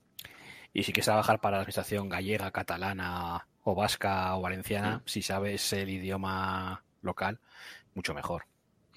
Y 0.71 0.83
si 0.83 0.93
quieres 0.93 1.05
trabajar 1.05 1.41
para 1.41 1.57
la 1.57 1.61
administración 1.63 2.09
gallega, 2.09 2.51
catalana 2.51 3.47
o 3.63 3.73
vasca 3.73 4.35
o 4.35 4.41
valenciana, 4.41 5.01
si 5.05 5.23
sabes 5.23 5.73
el 5.73 5.89
idioma 5.89 6.83
local, 7.01 7.39
mucho 7.95 8.13
mejor. 8.13 8.43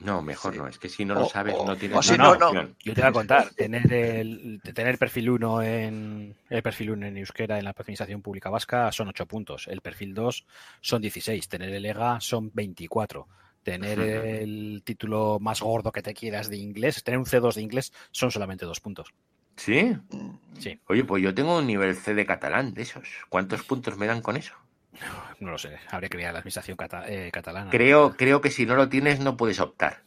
No, 0.01 0.21
mejor 0.21 0.53
Sí. 0.53 0.59
no. 0.59 0.69
Es 0.69 0.79
que 0.79 0.91
si 0.91 1.07
no 1.07 1.15
lo 1.15 1.23
O- 1.25 1.29
sabes 1.31 1.55
o- 1.57 1.65
no 1.65 1.73
o 1.73 1.77
tienes 1.77 2.05
si 2.05 2.13
ninguna 2.13 2.29
no, 2.29 2.39
no. 2.39 2.47
opción. 2.49 2.77
Yo 2.85 2.93
te 2.93 3.01
voy 3.01 3.09
a 3.09 3.13
contar, 3.13 3.51
tener 3.55 3.91
el 3.91 4.61
tener 4.75 4.99
perfil 4.99 5.31
1 5.31 5.63
en 5.63 6.37
el 6.51 6.63
perfil 6.63 6.91
1 6.91 7.07
en 7.07 7.17
euskera 7.17 7.57
en 7.59 7.65
la 7.65 7.71
administración 7.71 8.21
pública 8.21 8.51
vasca 8.51 8.93
son 8.93 9.09
8 9.09 9.25
puntos, 9.25 9.67
el 9.67 9.81
perfil 9.81 10.13
2 10.13 10.45
son 10.83 11.01
16, 11.01 11.49
tener 11.49 11.71
el 11.73 11.87
EGA 11.87 12.21
son 12.21 12.51
24, 12.53 13.27
tener 13.67 13.99
el 13.99 14.83
título 14.85 15.39
más 15.41 15.61
gordo 15.61 15.91
que 15.91 16.01
te 16.01 16.15
quieras 16.15 16.49
de 16.49 16.57
inglés, 16.57 17.03
tener 17.03 17.19
un 17.19 17.27
C2 17.27 17.57
de 17.57 17.63
inglés 17.63 17.93
son 18.13 18.31
solamente 18.31 18.65
2 18.65 18.79
puntos. 18.79 19.13
¿Sí? 19.57 19.97
Sí, 20.59 20.79
Oye, 20.87 21.03
pues 21.05 21.21
yo 21.23 21.35
tengo 21.35 21.59
un 21.59 21.67
nivel 21.67 21.97
C 21.97 22.15
de 22.15 22.25
catalán 22.27 22.75
de 22.75 22.83
esos. 22.83 23.09
¿Cuántos 23.29 23.63
puntos 23.65 23.97
me 23.99 24.07
dan 24.07 24.23
con 24.23 24.37
eso? 24.37 24.55
no 25.41 25.51
lo 25.51 25.59
sé, 25.59 25.77
habría 25.91 26.09
que 26.09 26.17
mirar 26.17 26.33
la 26.33 26.39
administración 26.39 26.77
cata- 26.77 27.09
eh, 27.09 27.31
catalana. 27.33 27.71
Creo, 27.73 28.17
creo 28.17 28.41
que 28.41 28.51
si 28.51 28.67
no 28.67 28.77
lo 28.77 28.89
tienes 28.89 29.19
no 29.19 29.37
puedes 29.37 29.59
optar. 29.59 30.05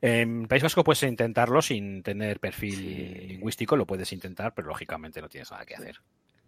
En 0.00 0.48
País 0.48 0.62
Vasco 0.62 0.82
puedes 0.82 1.02
intentarlo 1.04 1.62
sin 1.62 2.02
tener 2.02 2.40
perfil 2.40 2.74
Sí. 2.76 3.26
lingüístico, 3.28 3.76
lo 3.76 3.86
puedes 3.86 4.12
intentar, 4.12 4.54
pero 4.54 4.66
lógicamente 4.68 5.20
no 5.20 5.28
tienes 5.28 5.50
nada 5.52 5.64
que 5.64 5.74
hacer. 5.76 6.00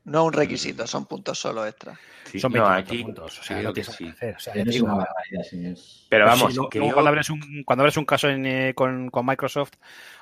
No 0.05 0.25
un 0.25 0.33
requisito, 0.33 0.87
son 0.87 1.07
puntos 1.07 1.39
solo 1.39 1.67
extra. 1.67 1.99
Sí, 2.25 2.41
Son 2.41 2.53
no, 2.53 2.65
24 2.65 2.95
aquí 2.95 3.03
puntos, 3.05 3.39
o 3.39 3.43
sea, 3.43 3.57
que 3.59 3.73
tienes 3.73 3.87
sí. 3.97 4.05
nada 4.05 4.15
que 4.15 4.25
hacer. 4.27 4.37
O 4.37 4.39
sea, 4.41 4.53
ya 4.55 4.55
Pero 4.55 4.65
te 4.65 4.71
es 4.71 4.75
digo, 4.77 4.87
una 4.87 4.95
barbaridad, 4.97 5.43
sí, 5.49 5.67
es- 5.67 6.07
Pero 6.09 6.25
Pues 6.27 6.39
vamos, 6.41 6.55
yo- 6.55 6.69
cuando, 6.93 7.09
abres 7.09 7.31
un, 7.31 7.63
cuando 7.65 7.83
abres 7.85 7.97
un 7.97 8.05
caso 8.05 8.29
en, 8.29 8.45
eh, 8.45 8.75
con, 8.75 9.09
con 9.11 9.25
Microsoft 9.25 9.73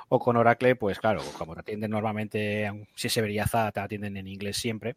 o 0.08 0.18
con 0.20 0.36
Oracle, 0.36 0.76
pues 0.76 0.98
claro, 1.00 1.22
como 1.36 1.54
te 1.54 1.60
atienden 1.60 1.90
normalmente, 1.90 2.70
si 2.94 3.08
es 3.08 3.12
Severiaza, 3.12 3.72
te 3.72 3.80
atienden 3.80 4.16
en 4.16 4.28
inglés 4.28 4.56
siempre. 4.56 4.96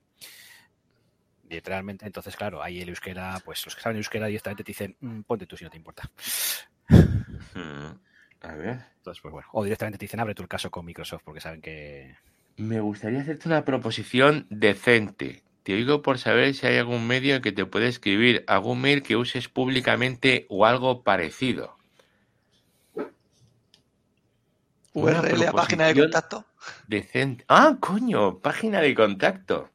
Literalmente, 1.49 2.05
entonces, 2.05 2.35
claro, 2.35 2.61
ahí 2.63 2.81
el 2.81 2.89
euskera, 2.89 3.39
pues 3.43 3.65
los 3.65 3.75
que 3.75 3.81
saben 3.81 3.97
euskera 3.97 4.27
directamente 4.27 4.63
te 4.63 4.69
dicen, 4.71 4.95
"Mm, 4.99 5.21
ponte 5.21 5.45
tú 5.47 5.57
si 5.57 5.63
no 5.63 5.69
te 5.69 5.77
importa. 5.77 6.03
Mm, 6.89 7.91
A 8.41 8.53
ver. 8.55 8.79
Entonces, 8.97 9.21
pues 9.21 9.31
bueno, 9.31 9.47
o 9.53 9.63
directamente 9.63 9.97
te 9.97 10.05
dicen, 10.05 10.19
abre 10.19 10.35
tú 10.35 10.41
el 10.43 10.49
caso 10.49 10.69
con 10.69 10.85
Microsoft 10.85 11.21
porque 11.23 11.41
saben 11.41 11.61
que. 11.61 12.15
Me 12.57 12.79
gustaría 12.79 13.21
hacerte 13.21 13.47
una 13.47 13.65
proposición 13.65 14.45
decente. 14.49 15.43
Te 15.63 15.73
oigo 15.73 16.01
por 16.01 16.19
saber 16.19 16.53
si 16.53 16.67
hay 16.67 16.77
algún 16.77 17.07
medio 17.07 17.35
en 17.35 17.41
que 17.41 17.51
te 17.51 17.65
pueda 17.65 17.87
escribir 17.87 18.43
algún 18.47 18.81
mail 18.81 19.01
que 19.01 19.15
uses 19.15 19.47
públicamente 19.47 20.45
o 20.49 20.65
algo 20.65 21.03
parecido. 21.03 21.77
Una 24.93 25.21
URL 25.21 25.47
a 25.47 25.51
página 25.51 25.87
de 25.87 25.93
proposición 25.93 26.01
contacto. 26.01 26.45
Decente. 26.87 27.45
Ah, 27.47 27.77
coño, 27.79 28.39
página 28.39 28.81
de 28.81 28.93
contacto. 28.93 29.69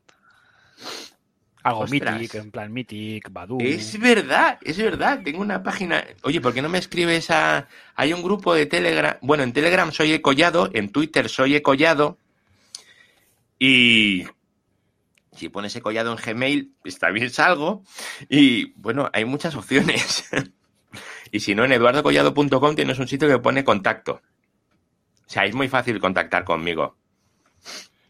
Ostras. 1.64 2.18
Mythic, 2.18 2.34
en 2.34 2.50
plan 2.50 2.72
Mythic, 2.72 3.30
Badu. 3.30 3.58
Es 3.60 3.98
verdad, 3.98 4.58
es 4.62 4.78
verdad. 4.78 5.20
Tengo 5.22 5.40
una 5.40 5.62
página. 5.62 6.04
Oye, 6.22 6.40
¿por 6.40 6.54
qué 6.54 6.62
no 6.62 6.68
me 6.68 6.78
escribes 6.78 7.30
a. 7.30 7.68
Hay 7.94 8.12
un 8.12 8.22
grupo 8.22 8.54
de 8.54 8.66
Telegram. 8.66 9.16
Bueno, 9.20 9.42
en 9.42 9.52
Telegram 9.52 9.90
soy 9.92 10.12
Ecollado, 10.12 10.70
en 10.72 10.90
Twitter 10.90 11.28
soy 11.28 11.56
Ecollado. 11.56 12.18
Y. 13.58 14.26
Si 15.32 15.48
pones 15.48 15.76
Ecollado 15.76 16.10
en 16.10 16.18
Gmail, 16.18 16.72
pues 16.82 16.98
también 16.98 17.30
salgo. 17.30 17.84
Y 18.28 18.72
bueno, 18.72 19.08
hay 19.12 19.24
muchas 19.24 19.54
opciones. 19.54 20.28
y 21.30 21.40
si 21.40 21.54
no, 21.54 21.64
en 21.64 21.72
eduardocollado.com 21.72 22.74
tienes 22.74 22.98
un 22.98 23.06
sitio 23.06 23.28
que 23.28 23.38
pone 23.38 23.62
contacto. 23.62 24.20
O 25.26 25.30
sea, 25.30 25.44
es 25.44 25.54
muy 25.54 25.68
fácil 25.68 26.00
contactar 26.00 26.44
conmigo. 26.44 26.96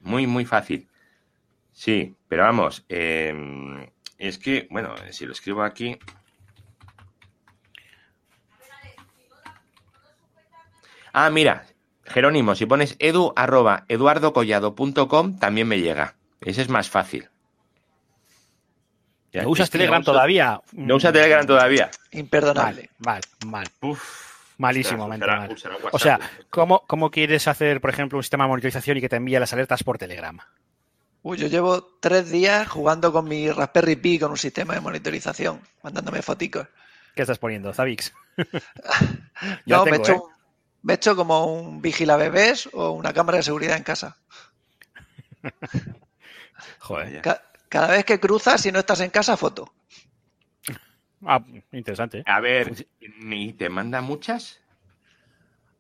Muy, 0.01 0.27
muy 0.27 0.47
fácil. 0.47 0.89
Sí, 1.73 2.15
pero 2.29 2.45
vamos, 2.45 2.85
eh, 2.89 3.33
es 4.19 4.39
que, 4.39 4.67
bueno, 4.71 4.95
si 5.11 5.27
lo 5.27 5.33
escribo 5.33 5.63
aquí. 5.63 5.99
Ah, 11.13 11.31
mira, 11.31 11.67
Jerónimo, 12.11 12.55
si 12.55 12.67
pones 12.67 12.97
edu 12.99 13.33
arroba 13.37 13.85
eduardocollado.com 13.89 15.39
también 15.39 15.69
me 15.69 15.81
llega. 15.81 16.15
Ese 16.41 16.63
es 16.63 16.69
más 16.69 16.89
fácil. 16.89 17.29
Ya, 19.33 19.43
¿No 19.43 19.51
usas 19.51 19.65
es 19.65 19.71
que 19.71 19.79
Telegram 19.79 20.01
uso- 20.01 20.13
todavía? 20.13 20.61
No 20.73 20.97
usa 20.97 21.13
Telegram 21.13 21.47
todavía. 21.47 21.91
Imperdonable. 22.13 22.91
Mal, 22.99 23.21
mal, 23.45 23.51
mal. 23.51 23.91
Uf. 23.91 24.27
Usará- 24.59 25.07
mal. 25.07 25.53
usará 25.53 25.77
O 25.93 25.99
sea, 25.99 26.19
¿cómo, 26.51 26.83
¿cómo 26.87 27.11
quieres 27.11 27.47
hacer, 27.47 27.81
por 27.81 27.91
ejemplo, 27.91 28.19
un 28.19 28.23
sistema 28.25 28.45
de 28.45 28.49
monitorización 28.49 28.97
y 28.97 29.01
que 29.01 29.09
te 29.09 29.17
envíe 29.17 29.39
las 29.39 29.53
alertas 29.53 29.85
por 29.85 29.99
Telegram? 29.99 30.39
Uy, 31.23 31.37
yo 31.37 31.47
llevo 31.49 31.83
tres 32.01 32.31
días 32.31 32.67
jugando 32.69 33.13
con 33.13 33.29
mi 33.29 33.51
Raspberry 33.51 33.97
Pi 33.97 34.19
con 34.19 34.31
un 34.31 34.37
sistema 34.39 34.75
de 34.75 34.81
monitorización, 34.81 35.61
mandándome 35.83 36.23
foticos. 36.23 36.67
¿Qué 37.15 37.23
estás 37.23 37.39
poniendo, 37.39 37.73
Zavix? 37.73 38.13
No, 39.67 39.85
me 39.85 39.93
he 39.93 39.97
hecho 39.97 40.13
¿eh? 40.15 40.21
Me 40.83 40.93
he 40.93 40.97
hecho 40.97 41.17
como 41.17 41.47
un 41.47 41.83
vigila 41.83 42.17
bebés 42.17 42.69
o 42.73 42.91
una 42.93 43.13
cámara 43.13 43.39
de 43.39 43.43
seguridad 43.45 43.77
en 43.77 43.83
casa. 43.83 44.17
Joder. 46.81 47.23
Ca- 47.23 47.43
cada 47.69 47.89
vez 47.89 48.05
que 48.05 48.19
cruzas, 48.21 48.61
si 48.61 48.73
no 48.73 48.79
estás 48.79 49.01
en 49.01 49.11
casa, 49.11 49.37
foto. 49.37 49.73
Ah, 51.27 51.43
interesante. 51.73 52.19
¿eh? 52.19 52.25
A 52.27 52.41
ver, 52.41 52.87
¿y 53.01 53.53
te 53.55 53.69
manda 53.69 54.01
muchas? 54.01 54.61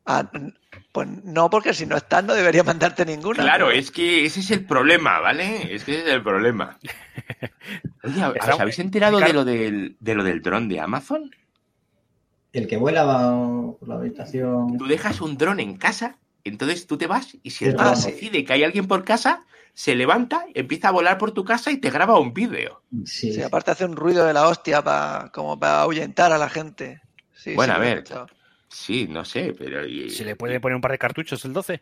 Ah, 0.04 0.28
pues 0.92 1.06
no, 1.24 1.50
porque 1.50 1.74
si 1.74 1.86
no 1.86 1.96
estás, 1.96 2.24
no 2.24 2.34
debería 2.34 2.64
mandarte 2.64 3.04
ninguna. 3.04 3.42
Claro, 3.42 3.70
es 3.70 3.90
que 3.90 4.24
ese 4.24 4.40
es 4.40 4.50
el 4.50 4.64
problema, 4.64 5.20
¿vale? 5.20 5.74
Es 5.74 5.84
que 5.84 5.92
ese 5.92 6.08
es 6.08 6.14
el 6.14 6.22
problema. 6.22 6.78
Oye, 8.02 8.22
¿os 8.24 8.60
habéis 8.60 8.78
enterado 8.78 9.20
de 9.20 9.32
lo 9.32 9.44
del, 9.44 9.96
de 10.00 10.14
lo 10.14 10.24
del 10.24 10.40
dron 10.42 10.68
de 10.68 10.80
Amazon? 10.80 11.30
El 12.58 12.66
que 12.66 12.76
vuela 12.76 13.04
va 13.04 13.76
por 13.78 13.88
la 13.88 13.94
habitación. 13.94 14.76
Tú 14.78 14.86
dejas 14.86 15.20
un 15.20 15.38
dron 15.38 15.60
en 15.60 15.76
casa, 15.76 16.18
entonces 16.42 16.88
tú 16.88 16.98
te 16.98 17.06
vas 17.06 17.36
y 17.40 17.50
si 17.50 17.66
el 17.66 17.76
dron 17.76 17.94
sí. 17.94 18.10
decide 18.10 18.44
que 18.44 18.52
hay 18.52 18.64
alguien 18.64 18.88
por 18.88 19.04
casa, 19.04 19.44
se 19.74 19.94
levanta, 19.94 20.44
empieza 20.54 20.88
a 20.88 20.90
volar 20.90 21.18
por 21.18 21.30
tu 21.30 21.44
casa 21.44 21.70
y 21.70 21.76
te 21.76 21.90
graba 21.90 22.18
un 22.18 22.34
vídeo. 22.34 22.82
Sí, 23.04 23.32
Sí, 23.32 23.42
aparte 23.42 23.70
hace 23.70 23.84
un 23.84 23.94
ruido 23.94 24.24
de 24.26 24.32
la 24.32 24.48
hostia 24.48 24.82
para 24.82 25.30
como 25.32 25.56
para 25.56 25.82
ahuyentar 25.82 26.32
a 26.32 26.38
la 26.38 26.48
gente. 26.48 27.00
Sí, 27.32 27.54
Bueno, 27.54 27.74
sí, 27.74 27.76
a 27.76 27.80
ver. 27.80 28.04
Sí, 28.70 29.06
no 29.08 29.24
sé, 29.24 29.54
pero... 29.56 29.86
y- 29.86 30.10
¿Se 30.10 30.24
le 30.24 30.34
puede 30.34 30.58
poner 30.58 30.74
un 30.74 30.82
par 30.82 30.90
de 30.90 30.98
cartuchos 30.98 31.44
el 31.44 31.52
12? 31.52 31.80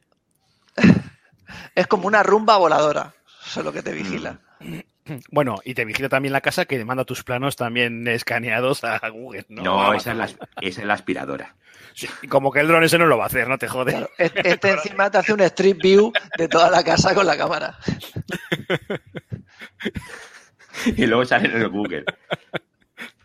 Es 1.75 1.87
como 1.87 2.07
una 2.07 2.23
rumba 2.23 2.59
voladora. 2.59 3.15
Eso 3.47 3.61
es 3.61 3.67
lo 3.67 3.73
que 3.73 3.83
te 3.83 3.93
vigila. 3.93 4.41
Bueno, 5.31 5.57
y 5.65 5.75
te 5.75 5.85
vigila 5.85 6.09
también 6.09 6.33
la 6.33 6.41
casa 6.41 6.65
que 6.65 6.85
manda 6.85 7.05
tus 7.05 7.23
planos 7.23 7.57
también 7.57 8.07
escaneados 8.09 8.85
a 8.85 9.09
Google, 9.09 9.47
¿no? 9.49 9.63
No, 9.63 9.95
esa 9.95 10.13
es, 10.13 10.17
la, 10.17 10.25
Amazon. 10.25 10.49
esa 10.61 10.81
es 10.81 10.87
la 10.87 10.95
aspiradora. 10.95 11.57
Sí, 11.95 12.09
como 12.29 12.53
que 12.53 12.61
el 12.61 12.69
dron 12.69 12.85
ese 12.85 12.99
no 12.99 13.07
lo 13.07 13.17
va 13.17 13.25
a 13.25 13.29
hacer, 13.29 13.49
no 13.49 13.59
te 13.59 13.69
jode. 13.69 13.93
Claro, 13.93 14.11
este 14.19 14.51
este 14.51 14.71
encima 14.71 15.11
te 15.11 15.19
hace 15.19 15.33
un 15.33 15.41
street 15.41 15.79
view 15.83 16.13
de 16.37 16.49
toda 16.49 16.71
la 16.71 16.85
casa 16.85 17.15
con 17.15 17.27
la 17.27 17.37
cámara. 17.37 17.79
y 20.85 21.07
luego 21.07 21.25
sale 21.25 21.49
en 21.49 21.57
el 21.57 21.69
Google. 21.69 22.05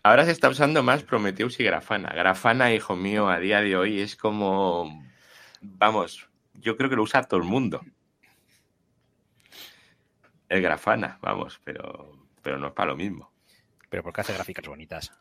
Ahora 0.03 0.25
se 0.25 0.31
está 0.31 0.49
usando 0.49 0.83
más 0.83 1.03
Prometheus 1.03 1.59
y 1.59 1.63
Grafana. 1.63 2.11
Grafana, 2.15 2.73
hijo 2.73 2.95
mío, 2.95 3.29
a 3.29 3.39
día 3.39 3.61
de 3.61 3.75
hoy 3.75 3.99
es 3.99 4.15
como... 4.15 5.03
Vamos, 5.61 6.27
yo 6.53 6.75
creo 6.75 6.89
que 6.89 6.95
lo 6.95 7.03
usa 7.03 7.23
todo 7.23 7.39
el 7.39 7.45
mundo. 7.45 7.81
El 10.51 10.61
Grafana, 10.61 11.17
vamos, 11.21 11.61
pero, 11.63 12.11
pero 12.41 12.57
no 12.57 12.67
es 12.67 12.73
para 12.73 12.91
lo 12.91 12.97
mismo. 12.97 13.31
Pero 13.89 14.03
porque 14.03 14.19
hace 14.19 14.33
gráficas 14.33 14.67
bonitas. 14.67 15.13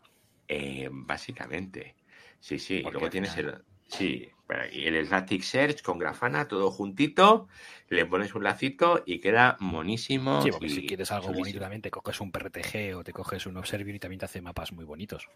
Eh, 0.49 0.89
básicamente. 0.91 1.95
Sí, 2.41 2.59
sí. 2.59 2.81
Porque 2.83 2.99
Luego 2.99 3.11
tienes 3.11 3.37
el... 3.37 3.63
Sí, 3.87 4.29
y 4.73 4.87
el 4.87 4.97
Elasticsearch 4.97 5.83
con 5.83 6.01
Grafana, 6.01 6.49
todo 6.49 6.73
juntito, 6.73 7.47
le 7.89 8.07
pones 8.07 8.35
un 8.35 8.43
lacito 8.43 9.05
y 9.07 9.21
queda 9.21 9.57
monísimo. 9.61 10.43
Sí, 10.43 10.51
porque 10.51 10.67
y 10.67 10.71
si 10.71 10.87
quieres 10.89 11.13
algo 11.13 11.33
bonito 11.33 11.61
también 11.61 11.83
te 11.83 11.93
coges 11.93 12.21
un 12.21 12.33
PRTG 12.33 12.97
o 12.97 13.05
te 13.05 13.13
coges 13.13 13.47
un 13.47 13.57
Observer 13.57 13.95
y 13.95 14.01
también 14.01 14.19
te 14.19 14.25
hace 14.25 14.43
mapas 14.43 14.73
muy 14.73 14.85
bonitos. 14.85 15.29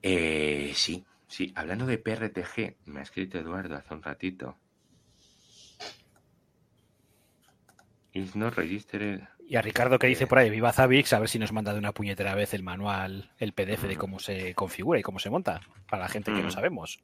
Eh, 0.00 0.72
sí, 0.74 1.04
sí. 1.26 1.52
Hablando 1.54 1.84
de 1.84 1.98
PRTG, 1.98 2.76
me 2.86 3.00
ha 3.00 3.02
escrito 3.02 3.38
Eduardo 3.38 3.76
hace 3.76 3.92
un 3.92 4.02
ratito. 4.02 4.56
Is 8.14 8.34
not 8.36 8.54
registered. 8.54 9.20
Y 9.46 9.56
a 9.56 9.62
Ricardo 9.62 9.98
que 9.98 10.06
dice 10.06 10.26
por 10.26 10.38
ahí, 10.38 10.48
viva 10.48 10.72
Zavix, 10.72 11.12
a 11.12 11.18
ver 11.18 11.28
si 11.28 11.38
nos 11.38 11.52
manda 11.52 11.72
de 11.72 11.78
una 11.78 11.92
puñetera 11.92 12.34
vez 12.34 12.54
el 12.54 12.62
manual, 12.62 13.30
el 13.38 13.52
PDF 13.52 13.82
de 13.82 13.96
cómo 13.96 14.18
se 14.18 14.54
configura 14.54 14.98
y 14.98 15.02
cómo 15.02 15.18
se 15.18 15.28
monta, 15.30 15.60
para 15.90 16.04
la 16.04 16.08
gente 16.08 16.32
que 16.32 16.40
no 16.40 16.48
Mm. 16.48 16.52
sabemos. 16.52 17.00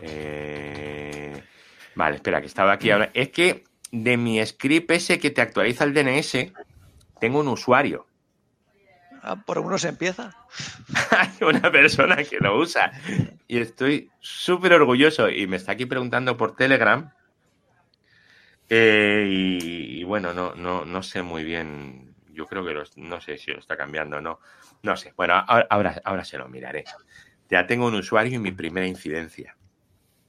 Eh, 0.00 1.42
Vale, 1.94 2.16
espera, 2.16 2.40
que 2.40 2.46
estaba 2.46 2.72
aquí 2.72 2.90
ahora. 2.92 3.10
Es 3.12 3.30
que 3.30 3.64
de 3.90 4.16
mi 4.16 4.44
script 4.46 4.90
ese 4.92 5.18
que 5.18 5.30
te 5.30 5.40
actualiza 5.40 5.82
el 5.84 5.94
DNS, 5.94 6.52
tengo 7.18 7.40
un 7.40 7.48
usuario. 7.48 8.06
Ah, 9.20 9.34
por 9.44 9.58
uno 9.58 9.78
se 9.78 9.88
empieza. 9.88 10.36
Hay 11.10 11.30
una 11.44 11.72
persona 11.72 12.22
que 12.22 12.38
lo 12.38 12.56
usa. 12.56 12.92
Y 13.48 13.58
estoy 13.58 14.10
súper 14.20 14.74
orgulloso. 14.74 15.28
Y 15.28 15.48
me 15.48 15.56
está 15.56 15.72
aquí 15.72 15.86
preguntando 15.86 16.36
por 16.36 16.54
Telegram. 16.54 17.10
Eh, 18.68 19.26
y, 19.28 20.00
y 20.00 20.04
bueno, 20.04 20.32
no, 20.34 20.54
no, 20.54 20.84
no 20.84 21.02
sé 21.02 21.22
muy 21.22 21.44
bien. 21.44 22.14
Yo 22.28 22.46
creo 22.46 22.64
que 22.64 22.72
los- 22.72 22.96
no 22.96 23.20
sé 23.20 23.38
si 23.38 23.50
lo 23.50 23.58
está 23.58 23.76
cambiando 23.76 24.18
o 24.18 24.20
no. 24.20 24.40
No 24.82 24.96
sé. 24.96 25.12
Bueno, 25.16 25.34
ahora, 25.34 25.66
ahora, 25.70 26.00
ahora 26.04 26.24
se 26.24 26.38
lo 26.38 26.48
miraré. 26.48 26.84
Ya 27.50 27.66
tengo 27.66 27.86
un 27.86 27.94
usuario 27.94 28.34
y 28.34 28.38
mi 28.38 28.52
primera 28.52 28.86
incidencia. 28.86 29.56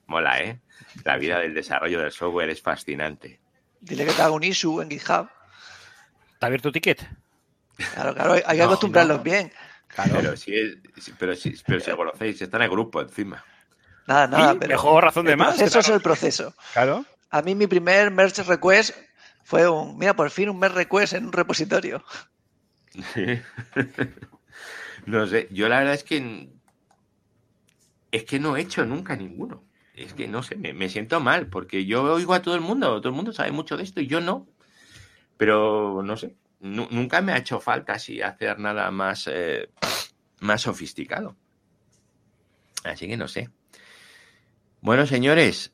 Mola, 0.08 0.42
¿eh? 0.42 0.60
La 1.04 1.18
vida 1.18 1.40
del 1.40 1.54
desarrollo 1.54 2.00
del 2.02 2.12
software 2.12 2.50
es 2.50 2.62
fascinante. 2.62 3.40
Dile 3.82 4.06
que 4.06 4.14
te 4.14 4.22
haga 4.22 4.32
un 4.32 4.44
issue 4.44 4.82
en 4.82 4.90
GitHub. 4.90 5.30
¿Está 6.34 6.48
abierto 6.48 6.70
tu 6.70 6.74
ticket? 6.74 7.08
Claro, 7.94 8.14
claro, 8.16 8.34
hay 8.34 8.42
que 8.42 8.58
No, 8.58 8.64
acostumbrarlos 8.66 9.18
no. 9.18 9.24
bien. 9.24 9.52
Claro. 9.88 10.14
Pero 10.16 10.36
si, 10.38 10.56
es, 10.56 10.78
pero 11.18 11.36
si, 11.36 11.56
pero 11.66 11.80
si 11.80 11.90
lo 11.92 11.98
conocéis, 11.98 12.42
está 12.42 12.58
en 12.58 12.64
el 12.64 12.70
grupo 12.70 13.02
encima. 13.02 13.44
Nada, 14.08 14.28
nada, 14.28 14.52
Sí, 14.54 14.58
pero. 14.60 14.70
mejor 14.74 15.04
razón 15.04 15.26
de 15.26 15.36
más. 15.36 15.56
proceso 15.58 15.80
es 15.80 15.90
el 15.90 16.02
proceso. 16.02 16.54
Claro. 16.74 17.06
A 17.30 17.42
mí 17.42 17.56
mi 17.56 17.68
primer 17.68 18.12
merge 18.12 18.44
request 18.44 18.96
fue 19.44 19.68
un, 19.70 19.98
mira, 19.98 20.16
por 20.16 20.30
fin 20.30 20.50
un 20.50 20.60
merge 20.60 20.78
request 20.78 21.14
en 21.14 21.26
un 21.26 21.34
repositorio. 21.34 22.04
No 25.06 25.26
sé, 25.28 25.48
yo 25.52 25.70
la 25.70 25.80
verdad 25.80 25.94
es 25.94 26.04
que 26.04 26.50
es 28.12 28.24
que 28.26 28.40
no 28.40 28.58
he 28.58 28.62
hecho 28.62 28.86
nunca 28.86 29.16
ninguno. 29.16 29.64
Es 29.94 30.14
que 30.14 30.28
no 30.28 30.44
sé, 30.44 30.56
me, 30.56 30.90
siento 30.90 31.20
mal 31.20 31.48
porque 31.48 31.86
yo 31.86 32.04
oigo 32.04 32.34
a 32.34 32.42
todo 32.42 32.56
el 32.56 32.62
mundo, 32.62 33.00
todo 33.02 33.10
el 33.10 33.16
mundo 33.16 33.34
sabe 33.34 33.52
mucho 33.52 33.76
de 33.78 33.84
esto 33.84 34.02
y 34.02 34.08
yo 34.08 34.22
no. 34.22 34.48
Pero 35.38 36.02
no 36.04 36.16
sé, 36.18 36.36
nu- 36.60 36.88
nunca 36.92 37.22
me 37.22 37.34
ha 37.34 37.38
hecho 37.38 37.60
falta 37.60 37.94
así 37.94 38.22
hacer 38.22 38.60
nada 38.60 38.90
más, 38.92 39.28
eh, 39.32 39.70
más 40.40 40.62
sofisticado. 40.62 41.36
Así 42.84 43.08
que 43.08 43.18
no 43.18 43.28
sé. 43.28 43.50
Bueno, 44.82 45.06
señores, 45.06 45.74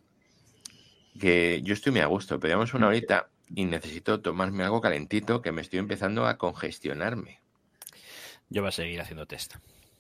que 1.20 1.62
yo 1.64 1.74
estoy 1.74 1.92
muy 1.92 2.02
a 2.02 2.06
gusto, 2.08 2.40
pedíamos 2.40 2.74
una 2.74 2.88
horita 2.88 3.30
y 3.54 3.66
necesito 3.66 4.22
tomarme 4.22 4.64
algo 4.64 4.82
calentito 4.82 5.42
que 5.42 5.52
me 5.52 5.62
estoy 5.62 5.80
empezando 5.80 6.26
a 6.28 6.38
congestionarme. 6.38 7.40
Yo 8.50 8.62
voy 8.62 8.70
a 8.70 8.72
seguir 8.72 9.02
haciendo 9.02 9.26
test. 9.26 9.56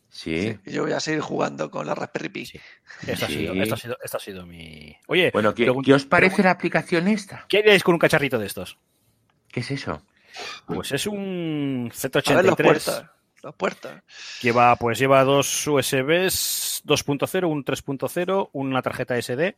Sí. 0.09 0.57
Yo 0.65 0.83
voy 0.83 0.93
a 0.93 0.99
seguir 0.99 1.19
jugando 1.21 1.69
con 1.69 1.85
la 1.87 1.93
Raspberry 1.95 2.29
Pi. 2.29 2.45
Sí. 2.45 2.59
Esto, 3.07 3.25
ha 3.25 3.27
Sí. 3.27 3.33
sido, 3.39 3.53
esto, 3.53 3.73
ha 3.75 3.77
sido, 3.77 3.97
esto 4.03 4.17
ha 4.17 4.19
sido 4.19 4.45
mi. 4.45 4.95
Oye, 5.07 5.29
Bueno, 5.33 5.53
¿qué, 5.53 5.65
pregun- 5.67 5.83
¿qué 5.83 5.93
os 5.93 6.05
parece 6.05 6.41
la 6.43 6.51
aplicación 6.51 7.07
esta? 7.07 7.45
¿qué 7.49 7.57
haríais 7.59 7.83
con 7.83 7.95
un 7.95 7.99
cacharrito 7.99 8.39
de 8.39 8.45
estos? 8.45 8.77
¿Qué 9.51 9.59
es 9.59 9.71
eso? 9.71 10.01
Pues 10.67 10.91
es 10.91 11.05
un 11.07 11.91
A 11.91 12.33
ver 12.33 12.45
los 12.45 12.55
Z83. 12.55 12.63
puertos. 12.63 13.03
Los 13.43 13.55
puertos. 13.55 13.91
Lleva, 14.41 14.75
pues 14.77 14.97
lleva 14.99 15.23
dos 15.23 15.67
USBs 15.67 16.81
2.0, 16.85 17.47
un 17.47 17.63
3.0, 17.63 18.49
una 18.53 18.81
tarjeta 18.81 19.17
SD, 19.21 19.55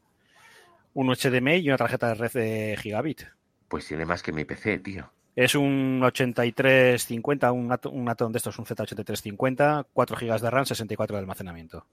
un 0.97 1.13
HDMI 1.15 1.57
y 1.57 1.67
una 1.69 1.77
tarjeta 1.77 2.07
de 2.07 2.13
red 2.15 2.31
de 2.31 2.77
gigabit. 2.81 3.21
Pues 3.67 3.87
tiene 3.87 4.03
más 4.05 4.23
que 4.23 4.31
mi 4.31 4.45
PC, 4.45 4.79
tío. 4.79 5.11
Es 5.35 5.53
un 5.53 6.01
8350, 6.03 7.51
un, 7.51 7.69
Atom- 7.69 7.91
un 7.93 8.09
Atom 8.09 8.31
de 8.31 8.37
estos, 8.37 8.57
un 8.57 8.65
Z8350, 8.65 9.85
4 9.93 10.17
GB 10.17 10.39
de 10.41 10.49
RAM, 10.49 10.65
64 10.65 11.15
de 11.15 11.19
almacenamiento. 11.19 11.85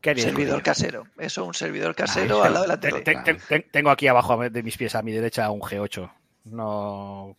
¿Qué 0.00 0.10
haríais 0.10 0.28
con 0.28 0.36
Servidor 0.36 0.62
casero. 0.62 1.04
Eso, 1.18 1.44
un 1.44 1.52
servidor 1.52 1.94
casero 1.94 2.36
eso. 2.36 2.44
al 2.44 2.52
lado 2.54 2.64
de 2.64 2.68
la 2.68 2.80
Te- 2.80 2.88
tele. 2.90 3.02
te- 3.02 3.16
te- 3.16 3.34
te- 3.34 3.60
tengo 3.70 3.90
aquí 3.90 4.06
abajo 4.06 4.48
de 4.48 4.62
mis 4.62 4.78
pies 4.78 4.94
a 4.94 5.02
mi 5.02 5.12
derecha 5.12 5.50
un 5.50 5.60
G8. 5.60 6.10
No. 6.44 7.36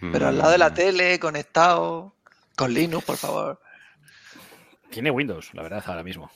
Pero 0.00 0.28
al 0.28 0.38
lado 0.38 0.52
de 0.52 0.58
la 0.58 0.70
Mm, 0.70 0.74
tele, 0.74 1.18
conectado. 1.18 2.14
Con 2.54 2.72
Linux, 2.72 3.04
por 3.04 3.16
favor. 3.16 3.60
Tiene 4.90 5.10
Windows, 5.10 5.52
la 5.54 5.62
verdad, 5.62 5.82
ahora 5.86 6.04
mismo. 6.04 6.30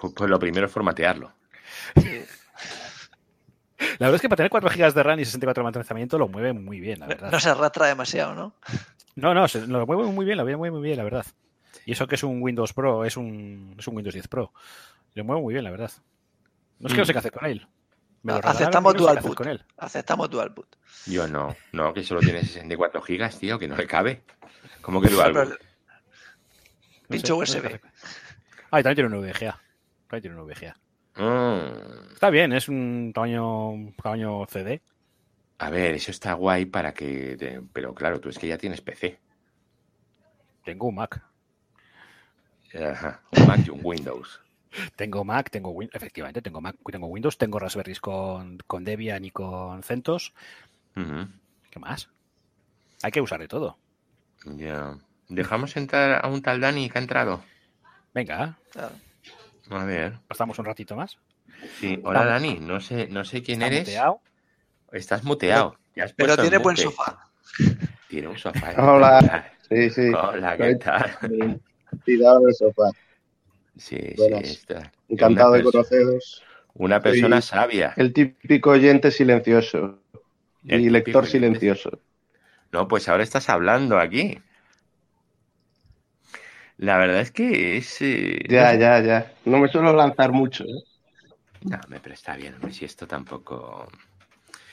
Pues, 0.00 0.14
pues 0.16 0.30
lo 0.30 0.38
primero 0.38 0.66
es 0.66 0.72
formatearlo. 0.72 1.32
Sí. 1.96 2.22
La 3.98 4.06
verdad 4.06 4.14
es 4.16 4.20
que 4.20 4.28
para 4.28 4.36
tener 4.36 4.50
4 4.50 4.70
GB 4.70 4.92
de 4.94 5.02
RAM 5.02 5.20
y 5.20 5.24
64 5.24 5.62
de 5.62 5.68
almacenamiento 5.68 6.18
lo 6.18 6.28
mueve 6.28 6.52
muy 6.52 6.80
bien, 6.80 7.00
la 7.00 7.06
verdad. 7.06 7.30
No 7.30 7.40
se 7.40 7.48
arrastra 7.50 7.86
demasiado, 7.86 8.34
¿no? 8.34 8.54
No, 9.14 9.32
no, 9.34 9.48
se- 9.48 9.66
lo 9.66 9.86
mueve 9.86 10.04
muy 10.04 10.24
bien, 10.24 10.36
lo 10.38 10.44
mueve 10.44 10.70
muy 10.70 10.82
bien, 10.82 10.96
la 10.96 11.04
verdad. 11.04 11.26
Y 11.84 11.92
eso 11.92 12.06
que 12.06 12.16
es 12.16 12.22
un 12.22 12.42
Windows 12.42 12.72
Pro, 12.72 13.04
es 13.04 13.16
un, 13.16 13.74
es 13.78 13.86
un 13.86 13.96
Windows 13.96 14.14
10 14.14 14.28
Pro. 14.28 14.52
Lo 15.14 15.24
mueve 15.24 15.42
muy 15.42 15.54
bien, 15.54 15.64
la 15.64 15.70
verdad. 15.70 15.90
No 16.78 16.88
es 16.88 16.92
que 16.94 16.98
no 17.00 17.04
sé 17.06 17.12
qué 17.12 17.18
hacer 17.20 17.32
con 17.32 17.46
él. 17.46 17.66
Me 18.22 18.32
lo 18.32 18.38
Aceptamos 18.44 18.94
no 18.96 19.08
hacer 19.08 19.22
boot. 19.22 19.36
con 19.36 19.48
él. 19.48 19.64
Aceptamos 19.78 20.28
dual 20.28 20.50
boot. 20.50 20.76
Yo 21.06 21.28
no, 21.28 21.54
no, 21.72 21.94
que 21.94 22.02
solo 22.02 22.20
tiene 22.20 22.42
64 22.42 23.00
gigas, 23.02 23.38
tío, 23.38 23.58
que 23.58 23.68
no 23.68 23.76
le 23.76 23.86
cabe. 23.86 24.22
¿Cómo 24.82 25.00
que 25.00 25.08
dual 25.10 25.32
Pero- 25.32 25.46
boot? 25.50 25.60
No 27.08 27.08
Pincho 27.08 27.34
sé, 27.34 27.40
no 27.40 27.46
sé 27.46 27.58
USB. 27.58 27.66
hacer. 27.66 27.80
Ah, 28.72 28.80
y 28.80 28.82
también 28.82 29.08
tiene 29.08 29.16
un 29.16 29.24
VGA. 29.30 29.60
También 30.08 30.22
tiene 30.22 30.40
un 30.40 30.46
VGA. 30.48 30.76
Mm, 31.16 32.12
Está 32.12 32.30
bien, 32.30 32.52
es 32.52 32.68
un 32.68 33.12
tamaño, 33.14 33.92
tamaño 34.02 34.46
CD. 34.46 34.80
A 35.58 35.70
ver, 35.70 35.94
eso 35.94 36.10
está 36.10 36.34
guay 36.34 36.66
para 36.66 36.92
que... 36.92 37.36
te- 37.38 37.62
Pero 37.72 37.94
claro, 37.94 38.20
tú 38.20 38.28
es 38.28 38.38
que 38.38 38.48
ya 38.48 38.58
tienes 38.58 38.80
PC. 38.82 39.18
Tengo 40.64 40.88
un 40.88 40.96
Mac. 40.96 41.22
Ajá, 42.74 43.22
un 43.32 43.46
Mac 43.46 43.60
y 43.66 43.70
un 43.70 43.80
Windows. 43.82 44.40
Tengo 44.96 45.24
Mac, 45.24 45.48
tengo 45.50 45.70
Win- 45.70 45.88
efectivamente, 45.94 46.42
tengo 46.42 46.60
Mac, 46.60 46.76
tengo 46.92 47.06
Windows, 47.06 47.38
tengo 47.38 47.58
Raspberries 47.58 48.00
con, 48.00 48.58
con 48.66 48.84
Debian 48.84 49.24
y 49.24 49.30
con 49.30 49.82
CentOS. 49.82 50.34
¿Qué 51.70 51.78
más? 51.78 52.10
Hay 53.02 53.10
que 53.10 53.22
usar 53.22 53.40
de 53.40 53.48
todo. 53.48 53.78
Ya. 54.44 54.98
¿Dejamos 55.28 55.76
entrar 55.78 56.22
a 56.22 56.28
un 56.28 56.42
tal 56.42 56.60
Dani 56.60 56.90
que 56.90 56.98
ha 56.98 57.00
entrado? 57.00 57.42
Venga, 58.12 58.58
Claro. 58.72 58.94
A 59.70 59.84
ver. 59.84 60.18
pasamos 60.28 60.58
un 60.58 60.64
ratito 60.64 60.96
más. 60.96 61.18
Sí, 61.80 61.98
hola 62.04 62.24
Dani, 62.24 62.58
no 62.60 62.80
sé, 62.80 63.08
no 63.08 63.24
sé 63.24 63.42
quién 63.42 63.62
eres. 63.62 63.80
muteado. 63.80 64.20
Estás 64.92 65.24
muteado. 65.24 65.76
Pero 66.16 66.36
tiene 66.36 66.58
buen 66.58 66.76
sofá. 66.76 67.18
Tiene 68.08 68.28
un 68.28 68.38
sofá. 68.38 68.74
Hola. 68.78 69.52
Sí, 69.68 69.90
sí. 69.90 70.12
Hola, 70.14 70.56
¿qué 70.56 70.76
tal? 70.76 71.10
Tirado 72.04 72.40
en 72.42 72.48
el 72.50 72.54
sofá. 72.54 72.84
Sí, 73.76 73.98
sí, 74.16 74.32
está. 74.44 74.92
Encantado 75.08 75.54
de 75.54 75.64
conoceros. 75.64 76.40
Una 76.74 77.00
persona 77.00 77.40
Soy- 77.40 77.58
sabia. 77.58 77.92
El 77.96 78.12
típico 78.12 78.70
oyente 78.70 79.10
silencioso. 79.10 79.98
El 80.68 80.82
y 80.82 80.90
lector 80.90 81.26
silencioso. 81.26 82.00
No, 82.70 82.86
pues 82.86 83.08
ahora 83.08 83.24
estás 83.24 83.48
hablando 83.48 83.98
aquí. 83.98 84.38
La 86.78 86.98
verdad 86.98 87.20
es 87.20 87.30
que 87.32 87.76
es. 87.78 88.00
eh, 88.02 88.44
Ya, 88.48 88.74
no 88.74 88.80
ya, 88.80 89.00
ya. 89.00 89.32
No 89.44 89.58
me 89.58 89.68
suelo 89.68 89.92
lanzar 89.94 90.32
mucho. 90.32 90.64
¿eh? 90.64 90.82
No, 91.62 91.78
me 91.88 92.00
pero 92.00 92.14
está 92.14 92.36
bien, 92.36 92.54
hombre, 92.54 92.72
si 92.72 92.84
esto 92.84 93.06
tampoco. 93.06 93.88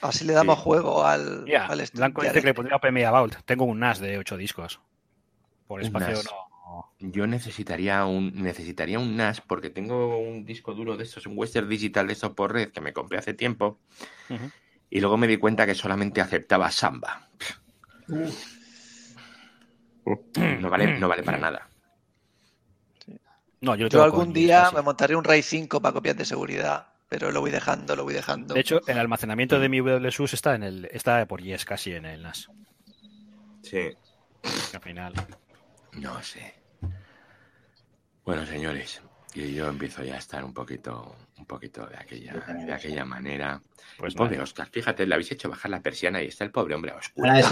Así 0.02 0.26
le 0.26 0.34
damos 0.34 0.58
Sí. 0.58 0.64
juego 0.64 1.06
al, 1.06 1.46
Ya, 1.48 1.66
al 1.66 1.80
stream. 1.86 2.00
Blanco 2.00 2.24
dice 2.24 2.42
que 2.42 2.48
le 2.48 2.54
pondría 2.54 2.78
PMA 2.80 3.10
Vault. 3.10 3.38
Tengo 3.46 3.66
un 3.66 3.80
NAS 3.80 4.00
de 4.00 4.18
8 4.18 4.38
discos. 4.38 4.80
Por 5.68 5.82
espacio 5.82 6.22
no. 6.24 6.92
Yo 7.00 7.28
necesitaría 7.28 8.06
un, 8.06 8.32
necesitaría 8.42 9.00
un 9.00 9.16
NAS 9.16 9.42
porque 9.42 9.70
tengo 9.70 10.18
un 10.18 10.46
disco 10.46 10.74
duro 10.74 10.98
de 10.98 11.04
estos, 11.04 11.26
un 11.26 11.38
Western 11.38 11.70
Digital 11.70 12.08
de 12.08 12.14
estos 12.14 12.32
por 12.32 12.54
red 12.54 12.72
que 12.72 12.82
me 12.82 12.94
compré 12.94 13.20
hace 13.20 13.34
tiempo 13.34 13.80
y 14.90 15.00
luego 15.00 15.18
me 15.18 15.28
di 15.28 15.38
cuenta 15.38 15.66
que 15.66 15.76
solamente 15.76 16.22
aceptaba 16.22 16.70
Samba. 16.72 17.28
No 20.62 20.70
vale, 20.70 21.00
no 21.00 21.08
vale 21.08 21.24
para 21.24 21.38
nada. 21.38 21.68
No, 23.64 23.76
yo, 23.76 23.88
Yo 23.88 24.04
algún 24.04 24.34
día 24.34 24.70
me 24.76 24.82
montaré 24.82 25.16
un 25.16 25.24
RAID 25.24 25.42
5 25.42 25.82
para 25.82 25.94
copias 25.94 26.18
de 26.18 26.26
seguridad, 26.26 26.86
pero 27.08 27.32
lo 27.32 27.40
voy 27.40 27.50
dejando, 27.50 27.96
lo 27.96 28.04
voy 28.04 28.14
dejando. 28.14 28.54
De 28.56 28.60
hecho, 28.60 28.82
el 28.88 29.00
almacenamiento 29.00 29.58
de 29.58 29.70
mi 29.70 29.80
WSUS 29.80 30.34
está 30.34 30.54
en 30.56 30.64
el 30.64 30.86
está 30.92 31.26
por 31.26 31.42
Yes 31.42 31.64
casi 31.64 31.94
en 31.94 32.06
el 32.06 32.22
NAS. 32.24 32.50
Sí. 33.62 33.90
Al 34.74 34.82
final. 34.82 35.14
No 35.94 36.22
sé. 36.22 36.54
Bueno, 38.26 38.46
señores, 38.46 39.02
yo, 39.34 39.46
yo 39.46 39.70
empiezo 39.70 40.04
ya 40.04 40.16
a 40.16 40.18
estar 40.18 40.44
un 40.44 40.54
poquito, 40.54 41.16
un 41.38 41.46
poquito 41.46 41.86
de 41.88 41.96
aquella, 41.96 42.34
de 42.34 42.74
aquella 42.74 43.06
manera. 43.06 43.62
Pues 43.98 44.14
pobre. 44.14 44.42
Oscar, 44.42 44.68
fíjate, 44.70 45.06
le 45.06 45.16
habéis 45.16 45.32
hecho 45.32 45.50
bajar 45.50 45.72
la 45.72 45.80
persiana 45.80 46.22
y 46.22 46.28
está 46.28 46.44
el 46.44 46.52
pobre 46.52 46.76
hombre 46.76 46.92
a 46.92 46.96
en 47.16 47.24
la- 47.24 47.40
En 47.40 47.42
la 47.42 47.50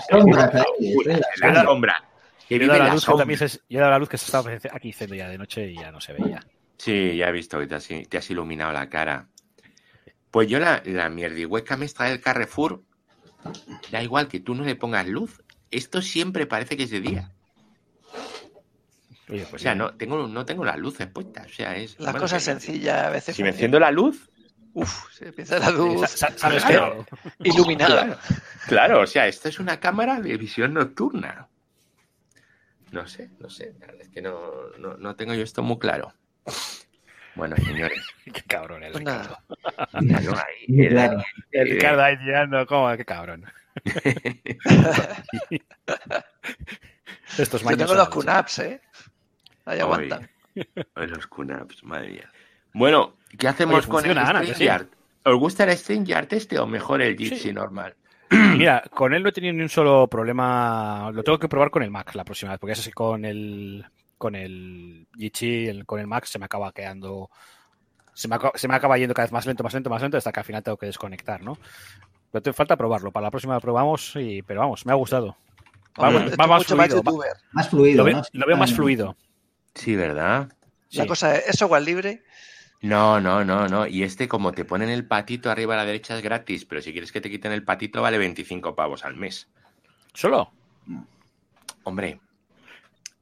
sombras. 0.00 1.64
sombra. 1.64 2.04
Que 2.48 2.58
Yo 2.58 2.64
he 2.64 2.66
dado 2.66 2.78
la 2.80 2.86
la 2.88 2.94
luz 2.94 3.06
que 3.06 3.12
también 3.14 3.38
se, 3.38 3.48
yo 3.68 3.78
he 3.78 3.80
dado 3.80 3.90
la 3.92 3.98
luz 3.98 4.08
que 4.08 4.18
se 4.18 4.26
estaba 4.26 4.50
aquí 4.72 4.90
haciendo 4.90 5.14
ya 5.16 5.28
de 5.28 5.38
noche 5.38 5.70
y 5.70 5.76
ya 5.76 5.90
no 5.90 6.00
se 6.00 6.12
veía. 6.12 6.44
Sí, 6.76 7.16
ya 7.16 7.28
he 7.28 7.32
visto 7.32 7.58
que 7.58 7.66
te 7.66 7.74
has, 7.76 7.88
te 8.08 8.18
has 8.18 8.30
iluminado 8.30 8.72
la 8.72 8.88
cara. 8.90 9.28
Pues 10.30 10.48
yo 10.48 10.58
la, 10.58 10.82
la 10.84 11.08
mierdihueca 11.08 11.76
me 11.76 11.86
está 11.86 12.04
del 12.04 12.20
Carrefour. 12.20 12.82
Da 13.90 14.02
igual 14.02 14.28
que 14.28 14.40
tú 14.40 14.54
no 14.54 14.64
le 14.64 14.74
pongas 14.76 15.06
luz. 15.06 15.42
Esto 15.70 16.02
siempre 16.02 16.46
parece 16.46 16.76
que 16.76 16.82
es 16.84 16.90
de 16.90 17.00
día. 17.00 17.30
Oye, 19.28 19.44
O 19.44 19.48
pues 19.48 19.62
sea, 19.62 19.72
sí. 19.72 19.78
no 19.78 19.94
tengo, 19.94 20.26
no 20.28 20.44
tengo 20.44 20.64
las 20.64 20.76
luces 20.78 21.06
puestas. 21.06 21.46
O 21.46 21.54
sea, 21.54 21.76
es. 21.76 21.92
Las 21.98 22.12
bueno, 22.12 22.20
cosas 22.20 22.42
que- 22.44 22.50
sencillas 22.52 23.04
a 23.06 23.10
veces. 23.10 23.36
Si 23.36 23.42
me 23.42 23.50
enciendo 23.50 23.78
la 23.80 23.90
luz, 23.90 24.28
Uf, 24.74 25.12
se 25.12 25.28
empieza 25.28 25.58
la 25.60 25.70
luz 25.70 26.04
iluminada. 27.40 28.04
Claro, 28.04 28.18
claro, 28.66 29.00
o 29.02 29.06
sea, 29.06 29.26
esto 29.28 29.48
es 29.48 29.58
una 29.60 29.78
cámara 29.78 30.20
de 30.20 30.36
visión 30.36 30.74
nocturna. 30.74 31.48
No 32.94 33.06
sé, 33.08 33.28
no 33.40 33.50
sé, 33.50 33.74
la 33.80 33.86
verdad 33.88 34.02
es 34.02 34.08
que 34.08 34.22
no, 34.22 34.70
no, 34.78 34.96
no 34.96 35.16
tengo 35.16 35.34
yo 35.34 35.42
esto 35.42 35.62
muy 35.62 35.78
claro. 35.78 36.14
Bueno, 37.34 37.56
señores, 37.56 38.00
Qué 38.32 38.42
cabrón 38.42 38.84
el 38.84 38.92
Pues 38.92 39.00
Ricardo. 39.04 39.38
ahí, 40.38 40.88
Ricardo 41.64 42.02
ahí 42.02 42.16
tirando, 42.18 42.64
¿cómo? 42.66 42.96
Qué 42.96 43.04
cabrón. 43.04 43.44
Estos 47.36 47.62
Yo 47.62 47.76
tengo 47.76 47.94
los. 47.94 48.08
QNAPs, 48.10 48.58
¿eh? 48.60 48.80
Ahí 49.64 49.80
aguantan. 49.80 50.30
Los 50.94 51.26
QNAPs, 51.26 51.82
madre 51.82 52.10
mía. 52.10 52.30
Bueno, 52.72 53.16
¿qué 53.36 53.48
hacemos 53.48 53.78
Oye, 53.80 53.88
con 53.88 54.04
el 54.04 54.14
funciona, 54.14 54.28
Ana? 54.30 54.86
¿Os 55.24 55.36
gusta 55.36 55.64
el 55.64 55.76
StreamYard 55.76 56.32
este 56.34 56.58
o 56.58 56.66
mejor 56.66 57.02
el 57.02 57.16
Jitsi 57.16 57.38
Sí. 57.38 57.52
normal? 57.52 57.96
Mira, 58.58 58.82
con 58.90 59.14
él 59.14 59.22
no 59.22 59.28
he 59.28 59.32
tenido 59.32 59.52
ni 59.54 59.62
un 59.62 59.68
solo 59.68 60.06
problema. 60.08 61.10
Lo 61.12 61.22
tengo 61.22 61.38
que 61.38 61.48
probar 61.48 61.70
con 61.70 61.82
el 61.82 61.90
Mac 61.90 62.14
la 62.14 62.24
próxima 62.24 62.52
vez, 62.52 62.60
porque 62.60 62.72
es 62.72 62.78
así 62.80 62.90
con 62.92 63.24
el 63.24 63.84
con 64.18 64.34
el 64.36 65.06
el- 65.18 65.84
con 65.86 66.00
el 66.00 66.06
Mac 66.06 66.24
se 66.24 66.38
me 66.38 66.44
acaba 66.46 66.72
quedando 66.72 67.30
se 68.14 68.28
me, 68.28 68.36
acaba, 68.36 68.52
se 68.54 68.68
me 68.68 68.76
acaba 68.76 68.96
yendo 68.96 69.12
cada 69.12 69.26
vez 69.26 69.32
más 69.32 69.44
lento, 69.44 69.64
más 69.64 69.74
lento, 69.74 69.90
más 69.90 70.00
lento, 70.00 70.16
hasta 70.16 70.30
que 70.30 70.38
al 70.40 70.46
final 70.46 70.62
tengo 70.62 70.76
que 70.76 70.86
desconectar, 70.86 71.42
¿no? 71.42 71.58
Pero 72.30 72.42
te 72.42 72.52
falta 72.52 72.76
probarlo. 72.76 73.10
Para 73.10 73.24
la 73.24 73.30
próxima 73.32 73.54
lo 73.54 73.60
probamos, 73.60 74.14
y, 74.14 74.40
pero 74.42 74.60
vamos, 74.60 74.86
me 74.86 74.92
ha 74.92 74.94
gustado. 74.94 75.36
Va, 76.00 76.08
Hombre, 76.10 76.30
va 76.36 76.46
más 76.46 76.60
mucho 76.60 76.76
más 76.76 76.88
fluido. 76.90 77.02
Más 77.52 77.68
fluido, 77.68 77.98
lo, 77.98 78.04
veo, 78.04 78.16
¿no? 78.18 78.22
lo 78.32 78.46
veo 78.46 78.56
más 78.56 78.70
Ah, 78.72 78.74
fluido. 78.76 79.16
Sí, 79.74 79.96
¿verdad? 79.96 80.48
La 80.92 81.02
Sí. 81.02 81.08
cosa 81.08 81.34
es, 81.34 81.48
¿es 81.48 81.56
software 81.58 81.82
libre? 81.82 82.22
No, 82.82 83.18
no, 83.20 83.44
no, 83.44 83.66
no. 83.66 83.86
Y 83.86 84.02
este, 84.02 84.28
como 84.28 84.52
te 84.52 84.64
ponen 84.64 84.90
el 84.90 85.06
patito 85.06 85.50
arriba 85.50 85.74
a 85.74 85.78
la 85.78 85.84
derecha, 85.86 86.16
es 86.16 86.22
gratis, 86.22 86.64
pero 86.66 86.82
si 86.82 86.92
quieres 86.92 87.12
que 87.12 87.20
te 87.20 87.30
quiten 87.30 87.52
el 87.52 87.64
patito, 87.64 88.02
vale 88.02 88.18
25 88.18 88.74
pavos 88.74 89.04
al 89.04 89.16
mes. 89.16 89.48
¿Solo? 90.12 90.52
Hombre, 91.84 92.20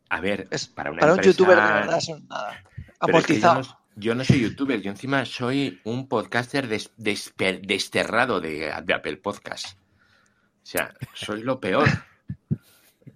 a 0.08 0.20
ver, 0.20 0.48
Es, 0.50 0.66
para 0.66 0.90
una 0.90 1.00
para 1.00 1.14
un 1.14 1.20
youtuber 1.20 1.56
de 1.56 1.62
verdad 1.62 1.98
eso 1.98 2.16
es 2.16 2.22
nada. 2.24 2.62
Pero 3.00 3.18
es 3.18 3.26
que 3.26 3.40
yo, 3.40 3.54
no, 3.54 3.62
yo 3.96 4.14
no 4.14 4.24
soy 4.24 4.40
youtuber, 4.40 4.80
yo 4.82 4.90
encima 4.90 5.24
soy 5.24 5.80
un 5.84 6.08
podcaster 6.08 6.68
des- 6.68 6.92
desper- 6.96 7.60
desterrado 7.66 8.40
de, 8.40 8.72
de 8.84 8.94
Apple 8.94 9.16
Podcast. 9.18 9.78
O 9.78 10.64
sea, 10.64 10.94
soy 11.14 11.42
lo 11.42 11.60
peor. 11.60 11.88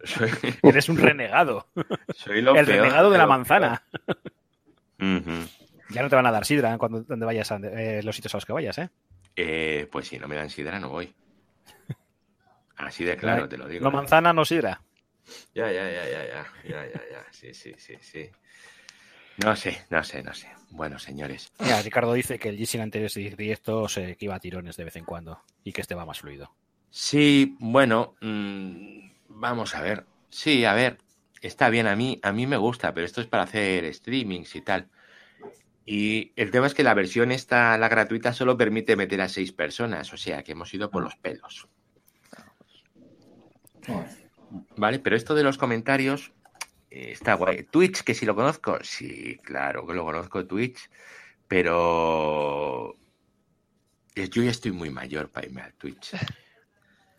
Soy, 0.04 0.30
Eres 0.62 0.88
un 0.88 0.98
renegado. 0.98 1.66
soy 2.14 2.40
lo 2.40 2.54
el 2.54 2.64
peor 2.66 2.82
renegado 2.84 3.10
de 3.10 3.18
la 3.18 3.26
manzana. 3.26 3.82
Ya 5.90 6.02
no 6.02 6.08
te 6.08 6.16
van 6.16 6.26
a 6.26 6.32
dar 6.32 6.44
sidra 6.44 6.74
¿eh? 6.74 6.78
cuando 6.78 7.02
donde 7.02 7.26
vayas 7.26 7.50
a 7.52 7.56
eh, 7.56 8.02
los 8.02 8.16
sitios 8.16 8.34
a 8.34 8.38
los 8.38 8.46
que 8.46 8.52
vayas, 8.52 8.78
¿eh? 8.78 8.90
Eh, 9.36 9.88
pues 9.90 10.08
si 10.08 10.18
no 10.18 10.28
me 10.28 10.36
dan 10.36 10.50
sidra, 10.50 10.80
no 10.80 10.88
voy. 10.88 11.14
Así 12.76 13.04
de 13.04 13.16
claro, 13.16 13.48
te 13.48 13.56
lo 13.56 13.68
digo. 13.68 13.84
No 13.84 13.90
manzana, 13.90 14.32
no 14.32 14.44
sidra. 14.44 14.82
Ya, 15.54 15.70
ya, 15.70 15.90
ya, 15.90 16.04
ya, 16.04 16.26
ya, 16.26 16.46
ya, 16.64 16.86
ya, 16.86 17.02
ya, 17.10 17.26
sí, 17.30 17.52
sí, 17.52 17.74
sí, 17.78 17.94
sí. 18.00 18.30
No 19.44 19.54
sé, 19.54 19.84
no 19.90 20.02
sé, 20.02 20.22
no 20.22 20.32
sé. 20.32 20.48
Bueno, 20.70 20.98
señores. 20.98 21.52
Mira, 21.58 21.82
Ricardo 21.82 22.12
dice 22.14 22.38
que 22.38 22.48
el 22.48 22.58
G-Sin 22.58 22.80
anteriores 22.80 23.14
directos 23.14 23.98
eh, 23.98 24.16
que 24.18 24.24
iba 24.24 24.34
a 24.34 24.40
tirones 24.40 24.76
de 24.76 24.84
vez 24.84 24.96
en 24.96 25.04
cuando 25.04 25.42
y 25.62 25.72
que 25.72 25.82
este 25.82 25.94
va 25.94 26.06
más 26.06 26.20
fluido. 26.20 26.54
Sí, 26.90 27.56
bueno, 27.58 28.14
mm, 28.20 29.10
vamos 29.28 29.74
a 29.74 29.82
ver. 29.82 30.06
Sí, 30.30 30.64
a 30.64 30.72
ver, 30.72 30.98
está 31.42 31.68
bien, 31.68 31.86
a 31.86 31.96
mí, 31.96 32.18
a 32.22 32.32
mí 32.32 32.46
me 32.46 32.56
gusta, 32.56 32.94
pero 32.94 33.04
esto 33.04 33.20
es 33.20 33.26
para 33.26 33.42
hacer 33.42 33.92
streamings 33.92 34.54
y 34.56 34.62
tal. 34.62 34.88
Y 35.88 36.32
el 36.34 36.50
tema 36.50 36.66
es 36.66 36.74
que 36.74 36.82
la 36.82 36.94
versión 36.94 37.30
esta, 37.30 37.78
la 37.78 37.88
gratuita, 37.88 38.32
solo 38.32 38.56
permite 38.56 38.96
meter 38.96 39.20
a 39.20 39.28
seis 39.28 39.52
personas, 39.52 40.12
o 40.12 40.16
sea 40.16 40.42
que 40.42 40.52
hemos 40.52 40.74
ido 40.74 40.90
por 40.90 41.04
los 41.04 41.14
pelos. 41.14 41.68
Vale, 44.76 44.98
pero 44.98 45.14
esto 45.14 45.36
de 45.36 45.44
los 45.44 45.58
comentarios 45.58 46.32
eh, 46.90 47.12
está 47.12 47.34
guay. 47.34 47.62
Twitch, 47.64 48.02
que 48.02 48.14
si 48.14 48.26
lo 48.26 48.34
conozco, 48.34 48.78
sí, 48.82 49.38
claro 49.44 49.86
que 49.86 49.94
lo 49.94 50.04
conozco 50.04 50.44
Twitch, 50.44 50.90
pero 51.46 52.96
eh, 54.16 54.28
yo 54.28 54.42
ya 54.42 54.50
estoy 54.50 54.72
muy 54.72 54.90
mayor 54.90 55.30
para 55.30 55.46
irme 55.46 55.62
al 55.62 55.74
Twitch. 55.74 56.16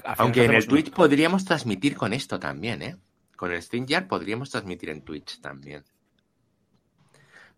Aunque 0.03 0.43
en 0.43 0.53
el 0.53 0.67
Twitch 0.67 0.91
podríamos 0.91 1.45
transmitir 1.45 1.95
con 1.95 2.11
esto 2.11 2.37
también, 2.37 2.81
¿eh? 2.81 2.97
Con 3.37 3.51
el 3.51 3.61
StreamYard 3.61 4.07
podríamos 4.07 4.49
transmitir 4.49 4.89
en 4.89 5.03
Twitch 5.03 5.39
también. 5.39 5.85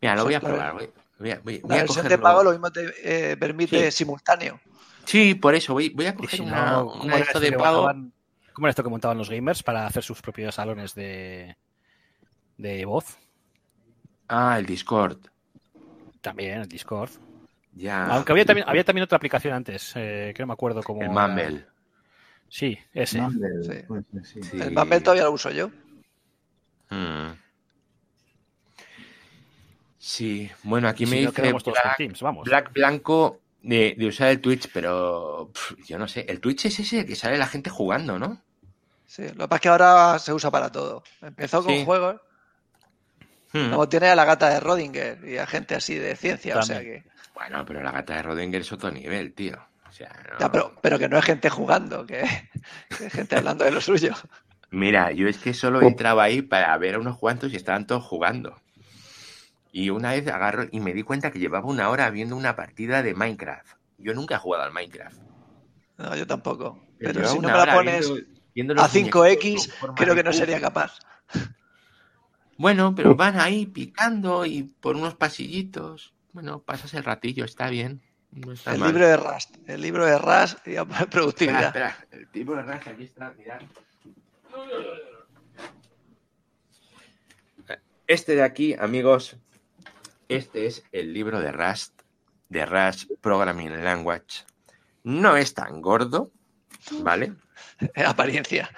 Mira, 0.02 0.16
lo 0.16 0.24
voy 0.26 0.34
a 0.34 0.40
probar. 0.40 0.74
Voy, 0.74 0.90
voy 1.20 1.32
a, 1.32 1.40
voy- 1.40 1.60
voy 1.60 1.70
La 1.70 1.76
a 1.76 1.84
versión 1.84 2.08
de 2.08 2.18
pago 2.18 2.44
lo 2.44 2.52
mismo 2.52 2.72
te 2.72 2.94
eh, 3.32 3.38
permite 3.38 3.92
Sí. 3.92 3.98
simultáneo. 4.00 4.60
Sí, 5.06 5.36
por 5.36 5.56
eso 5.56 5.74
voy, 5.74 5.90
voy 5.90 6.06
a 6.06 6.16
coger 6.16 6.30
si 6.38 6.42
una, 6.42 6.72
no, 6.72 6.86
una 6.86 6.92
¿cómo 7.00 7.06
era 7.08 7.18
esto 7.18 7.28
esto 7.30 7.40
de 7.40 7.50
que 7.52 7.58
pago. 7.58 7.82
montaban- 7.84 8.14
¿Cómo 8.54 8.68
era 8.68 8.70
esto 8.72 8.84
que 8.84 8.90
montaban 8.90 9.18
los 9.18 9.30
gamers 9.30 9.64
para 9.64 9.86
hacer 9.88 10.04
sus 10.04 10.22
propios 10.22 10.56
salones 10.56 10.94
de, 10.94 11.56
de 12.58 12.86
voz? 12.86 13.18
Ah, 14.28 14.58
el 14.60 14.66
Discord. 14.66 15.18
También, 16.22 16.60
el 16.62 16.68
Discord. 16.68 17.10
Ya. 17.74 18.06
Aunque 18.08 18.32
había 18.34 18.46
también, 18.46 18.68
había 18.68 18.84
también 18.84 19.04
otra 19.06 19.16
aplicación 19.16 19.54
antes, 19.54 19.94
eh, 19.96 20.34
que 20.36 20.44
no 20.44 20.48
me 20.48 20.54
acuerdo 20.54 20.84
cómo. 20.84 21.02
El 21.02 21.10
era. 21.12 21.28
Mumble. 21.28 21.66
Sí, 22.50 22.78
ese. 22.94 23.22
Mumble, 23.22 23.48
Sí. 23.64 24.04
sí. 24.26 24.44
Sí. 24.44 24.62
El 24.62 24.72
Mumble 24.74 25.00
todavía 25.02 25.24
lo 25.24 25.32
uso 25.32 25.50
yo. 25.52 25.70
Mm. 26.90 27.32
Sí, 30.02 30.50
bueno, 30.64 30.88
aquí 30.88 31.06
Si 31.06 31.12
me 31.12 31.22
no 31.24 31.30
dice 31.32 31.42
Black, 31.72 31.98
Teams, 31.98 32.22
vamos. 32.22 32.46
Black 32.46 32.72
Blanco 32.74 33.42
de, 33.62 33.96
de 33.98 34.08
usar 34.08 34.30
el 34.30 34.40
Twitch, 34.40 34.70
pero 34.74 35.52
yo 35.86 36.00
no 36.00 36.08
sé. 36.08 36.26
El 36.30 36.40
Twitch 36.40 36.66
es 36.68 36.80
ese 36.80 37.06
que 37.06 37.16
sale 37.18 37.38
la 37.38 37.48
gente 37.48 37.70
jugando, 37.70 38.18
¿no? 38.18 38.42
Sí, 39.06 39.24
lo 39.36 39.44
que 39.44 39.48
pasa 39.50 39.56
es 39.56 39.62
que 39.62 39.70
ahora 39.70 40.20
se 40.20 40.32
usa 40.34 40.50
para 40.52 40.72
todo. 40.72 41.04
Empezó 41.22 41.64
con 41.64 41.74
Sí. 41.76 41.84
juegos, 41.86 42.16
Hmm. 43.52 43.72
como 43.72 43.90
tiene 43.90 44.08
a 44.10 44.16
la 44.16 44.26
gata 44.26 44.48
de 44.50 44.60
Rodinger 44.60 45.28
y 45.28 45.38
a 45.38 45.48
gente 45.48 45.74
así 45.76 45.96
de 45.96 46.16
ciencia, 46.16 46.58
o 46.60 46.62
sea 46.64 46.82
que. 46.82 47.04
Bueno, 47.34 47.66
pero 47.66 47.82
la 47.82 47.92
gata 47.92 48.16
de 48.16 48.22
Rodinger 48.22 48.62
es 48.62 48.72
otro 48.72 48.92
nivel, 48.92 49.34
tío. 49.34 49.58
O 49.88 49.92
sea, 49.92 50.10
no- 50.34 50.40
Ya, 50.40 50.52
pero, 50.52 50.76
pero 50.82 51.00
que 51.00 51.10
no 51.10 51.18
es 51.18 51.26
gente 51.26 51.50
jugando, 51.50 52.06
que, 52.06 52.22
que 52.98 53.08
es 53.08 53.14
gente 53.14 53.36
hablando 53.36 53.66
de 53.66 53.72
lo 53.72 53.82
suyo. 53.82 54.14
Mira, 54.70 55.12
yo 55.12 55.28
es 55.28 55.40
que 55.40 55.54
solo 55.56 55.82
entraba 55.82 56.24
ahí 56.24 56.44
para 56.44 56.78
ver 56.78 56.96
a 56.96 57.00
unos 57.00 57.18
cuantos 57.18 57.52
y 57.52 57.56
estaban 57.56 57.88
todos 57.88 58.04
jugando. 58.06 58.56
Y 59.72 59.90
una 59.92 60.12
vez 60.12 60.28
agarro 60.28 60.66
y 60.72 60.80
me 60.80 60.94
di 60.94 61.04
cuenta 61.04 61.32
que 61.32 61.40
llevaba 61.40 61.68
una 61.68 61.90
hora 61.90 62.10
viendo 62.10 62.36
una 62.36 62.56
partida 62.56 63.04
de 63.04 63.14
Minecraft. 63.14 63.78
Yo 63.98 64.14
nunca 64.14 64.36
he 64.36 64.38
jugado 64.40 64.64
al 64.64 64.72
Minecraft. 64.74 65.18
No, 65.98 66.16
yo 66.16 66.26
tampoco. 66.26 66.82
Pero 66.98 67.14
Llevaba 67.14 67.32
si 67.34 67.40
no 67.40 67.48
una 67.48 67.58
me 67.60 67.66
la 67.66 67.74
pones 67.76 68.10
viendo- 68.10 68.30
viendo 68.56 68.74
los 68.74 68.84
a 68.84 68.88
5X, 68.90 69.14
muñequitos 69.14 69.68
con 69.68 69.80
forma 69.80 69.96
creo 69.96 70.16
que 70.16 70.24
no 70.24 70.34
sería 70.34 70.60
capaz. 70.60 70.98
Bueno, 72.58 72.94
pero 72.96 73.16
van 73.16 73.40
ahí 73.40 73.66
picando 73.68 74.46
y 74.46 74.64
por 74.64 74.96
unos 74.96 75.16
pasillitos. 75.16 76.14
Bueno, 76.34 76.62
pasas 76.62 76.94
el 76.94 77.04
ratillo, 77.04 77.46
está 77.46 77.70
bien. 77.70 78.02
No 78.32 78.52
está 78.52 78.74
El 78.74 78.80
mal. 78.80 78.90
libro 78.92 79.08
de 79.08 79.18
Rust. 79.18 79.56
El 79.68 79.82
libro 79.82 80.06
de 80.06 80.18
Rust 80.18 80.68
y 80.68 80.76
a 80.76 80.84
poner 80.86 81.02
Espera, 81.04 81.10
productividad. 81.10 81.66
espera. 81.68 81.98
El 82.12 82.28
tipo 82.30 82.56
de 82.56 82.62
raza 82.64 82.90
aquí 82.92 83.04
está, 83.04 83.34
mirad. 83.38 83.62
Este 88.08 88.36
de 88.36 88.44
aquí, 88.44 88.74
amigos, 88.74 89.38
este 90.30 90.68
es 90.68 90.84
el 90.92 91.12
libro 91.12 91.42
de 91.42 91.52
Rust, 91.52 92.02
de 92.48 92.66
Rust 92.66 93.12
Programming 93.20 93.84
Language. 93.84 94.46
No 95.04 95.36
es 95.36 95.54
tan 95.54 95.82
gordo, 95.82 96.32
¿vale? 97.02 97.34
En 97.80 98.06
apariencia. 98.06 98.70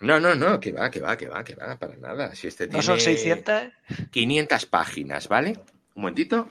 No, 0.00 0.18
no, 0.18 0.34
no, 0.34 0.58
que 0.58 0.72
va, 0.72 0.90
que 0.90 1.00
va, 1.00 1.16
que 1.16 1.28
va, 1.28 1.44
que 1.44 1.54
va, 1.54 1.76
para 1.78 1.96
nada. 1.96 2.34
Si 2.34 2.48
este 2.48 2.66
No 2.66 2.82
son 2.82 2.98
tiene 2.98 3.16
600. 3.18 3.62
500 4.10 4.66
páginas, 4.66 5.28
¿vale? 5.28 5.60
Un 5.94 6.02
momentito. 6.02 6.50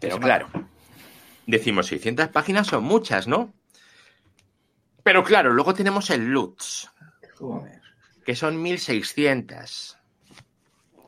Pero 0.00 0.18
claro, 0.20 0.48
decimos 1.46 1.86
600 1.86 2.28
páginas 2.28 2.66
son 2.66 2.84
muchas, 2.84 3.26
¿no? 3.26 3.54
Pero 5.04 5.22
claro, 5.22 5.52
luego 5.52 5.74
tenemos 5.74 6.08
el 6.10 6.30
LUTS, 6.30 6.90
Joder. 7.38 7.80
que 8.24 8.34
son 8.34 8.60
1600. 8.62 9.98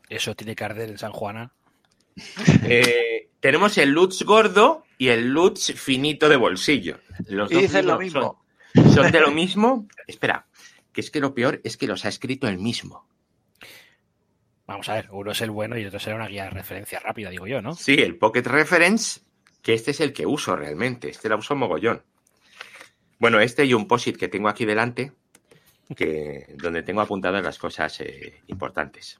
Eso 0.09 0.35
tiene 0.35 0.55
que 0.55 0.63
arder 0.63 0.89
en 0.89 0.97
San 0.97 1.11
Juana. 1.11 1.53
Eh, 2.63 3.29
tenemos 3.39 3.77
el 3.77 3.91
LUTS 3.91 4.23
gordo 4.23 4.83
y 4.97 5.09
el 5.09 5.29
LUTS 5.29 5.73
finito 5.75 6.27
de 6.29 6.35
bolsillo. 6.35 6.99
Los 7.27 7.51
Y 7.51 7.55
dos 7.55 7.63
dicen 7.63 7.85
lo 7.85 7.99
mismo. 7.99 8.43
Son, 8.73 8.93
son 8.93 9.11
de 9.11 9.19
lo 9.21 9.31
mismo. 9.31 9.87
Espera, 10.07 10.47
que 10.91 11.01
es 11.01 11.11
que 11.11 11.19
lo 11.19 11.33
peor 11.35 11.61
es 11.63 11.77
que 11.77 11.87
los 11.87 12.05
ha 12.05 12.09
escrito 12.09 12.47
el 12.47 12.57
mismo. 12.57 13.07
Vamos 14.65 14.89
a 14.89 14.95
ver, 14.95 15.07
uno 15.11 15.31
es 15.31 15.41
el 15.41 15.51
bueno 15.51 15.77
y 15.77 15.85
otro 15.85 15.99
será 15.99 16.15
una 16.17 16.27
guía 16.27 16.43
de 16.45 16.49
referencia 16.49 16.99
rápida, 16.99 17.29
digo 17.29 17.47
yo, 17.47 17.61
¿no? 17.61 17.73
Sí, 17.75 17.93
el 17.93 18.17
Pocket 18.17 18.41
Reference, 18.41 19.21
que 19.61 19.73
este 19.73 19.91
es 19.91 20.01
el 20.01 20.11
que 20.11 20.25
uso 20.25 20.55
realmente. 20.55 21.09
Este 21.09 21.29
lo 21.29 21.37
uso 21.37 21.55
mogollón. 21.55 22.03
Bueno, 23.19 23.39
este 23.39 23.63
y 23.65 23.73
un 23.73 23.87
POSIT 23.87 24.17
que 24.17 24.27
tengo 24.27 24.49
aquí 24.49 24.65
delante, 24.65 25.13
que, 25.95 26.55
donde 26.55 26.83
tengo 26.83 27.01
apuntadas 27.01 27.43
las 27.43 27.57
cosas 27.57 28.01
eh, 28.01 28.41
importantes. 28.47 29.19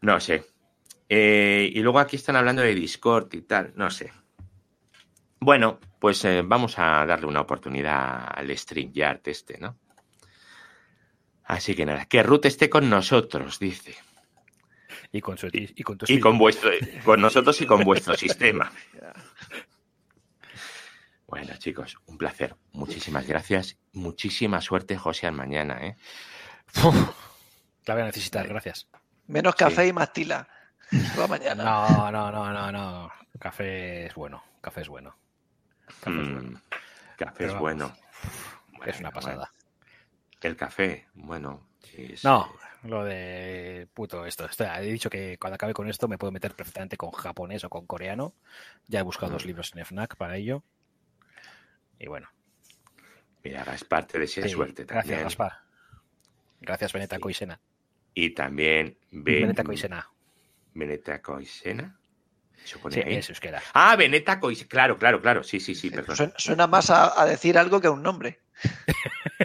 No 0.00 0.20
sé. 0.20 0.44
Eh, 1.08 1.70
y 1.72 1.80
luego 1.80 1.98
aquí 1.98 2.16
están 2.16 2.36
hablando 2.36 2.62
de 2.62 2.74
Discord 2.74 3.32
y 3.34 3.42
tal, 3.42 3.72
no 3.76 3.90
sé. 3.90 4.12
Bueno, 5.40 5.78
pues 5.98 6.24
eh, 6.24 6.42
vamos 6.44 6.78
a 6.78 7.06
darle 7.06 7.26
una 7.26 7.40
oportunidad 7.40 8.28
al 8.34 8.56
StreamYard 8.56 9.20
este, 9.24 9.58
¿no? 9.58 9.78
Así 11.44 11.74
que 11.74 11.86
nada, 11.86 12.04
que 12.04 12.22
Ruth 12.22 12.44
esté 12.44 12.68
con 12.68 12.90
nosotros, 12.90 13.58
dice. 13.58 13.96
Y 15.10 15.22
con, 15.22 15.38
su, 15.38 15.48
y 15.50 15.82
con 15.82 15.96
tu 15.96 16.04
Y 16.06 16.20
con 16.20 16.36
vuestro, 16.36 16.70
con 17.04 17.20
nosotros 17.22 17.58
y 17.62 17.66
con 17.66 17.82
vuestro 17.82 18.14
sistema. 18.16 18.70
Bueno, 21.28 21.54
chicos, 21.58 21.96
un 22.06 22.16
placer. 22.16 22.56
Muchísimas 22.72 23.26
gracias. 23.26 23.76
Muchísima 23.92 24.60
suerte, 24.62 24.96
José, 24.96 25.30
mañana, 25.30 25.78
¿eh? 25.86 25.96
La 27.84 27.94
voy 27.94 28.02
a 28.02 28.06
necesitar, 28.06 28.48
gracias. 28.48 28.88
Menos 29.26 29.54
café 29.54 29.86
y 29.86 29.92
más 29.92 30.10
tila. 30.12 30.48
Mañana. 31.28 31.62
No, 31.64 32.10
no, 32.10 32.32
no, 32.32 32.50
no, 32.52 32.72
no. 32.72 33.12
Café 33.38 34.06
es 34.06 34.14
bueno, 34.14 34.42
café 34.62 34.80
es 34.80 34.88
bueno. 34.88 35.14
Café 36.00 36.20
es 36.22 36.28
Mm, 36.28 36.32
bueno. 36.34 36.60
café 37.18 37.32
Pero 37.36 37.46
es 37.48 37.52
vamos, 37.54 37.60
bueno. 37.60 37.96
Es 38.86 39.00
una 39.00 39.10
pasada. 39.10 39.36
bueno. 39.36 39.52
El 40.40 40.56
café, 40.56 41.08
bueno. 41.12 41.68
es- 41.94 42.24
No, 42.24 42.50
lo 42.84 43.04
de 43.04 43.86
puto 43.92 44.24
esto. 44.24 44.46
esto, 44.46 44.64
He 44.64 44.80
dicho 44.82 45.10
que 45.10 45.36
cuando 45.38 45.56
acabe 45.56 45.74
con 45.74 45.90
esto 45.90 46.08
me 46.08 46.16
puedo 46.16 46.32
meter 46.32 46.54
perfectamente 46.54 46.96
con 46.96 47.10
japonés 47.10 47.64
o 47.64 47.68
con 47.68 47.86
coreano. 47.86 48.34
Ya 48.86 49.00
he 49.00 49.02
buscado 49.02 49.32
dos 49.32 49.44
Mm. 49.44 49.48
libros 49.48 49.72
en 49.74 49.80
FNAC 49.84 50.16
para 50.16 50.36
ello. 50.36 50.62
Y 51.98 52.06
bueno, 52.06 52.28
Mira, 53.44 53.64
Gaspar, 53.64 54.04
te 54.06 54.18
deseo 54.18 54.44
sí, 54.44 54.50
suerte 54.50 54.84
gracias, 54.84 55.04
también. 55.06 55.22
Gaspar. 55.24 55.52
Gracias, 56.60 56.92
Beneta 56.92 57.16
Sí. 57.16 57.20
Coisena. 57.22 57.60
Y 58.14 58.30
también 58.30 58.98
Ben- 59.10 59.42
Beneta 59.42 59.64
Coisena. 59.64 60.08
Beneta 60.74 61.22
Coisena. 61.22 61.98
¿Se 62.64 62.76
pone 62.78 62.96
Sí, 62.96 63.00
ahí? 63.06 63.14
es 63.14 63.28
euskera. 63.30 63.62
Ah, 63.72 63.94
Beneta 63.96 64.40
Coisena. 64.40 64.68
Claro, 64.68 64.98
claro, 64.98 65.20
claro. 65.22 65.42
Sí, 65.44 65.60
sí, 65.60 65.74
sí, 65.74 65.90
perdón. 65.90 66.16
Suena, 66.16 66.32
suena 66.36 66.66
más 66.66 66.90
a, 66.90 67.20
a 67.20 67.24
decir 67.26 67.56
algo 67.56 67.80
que 67.80 67.88
un 67.88 68.02
nombre. 68.02 68.40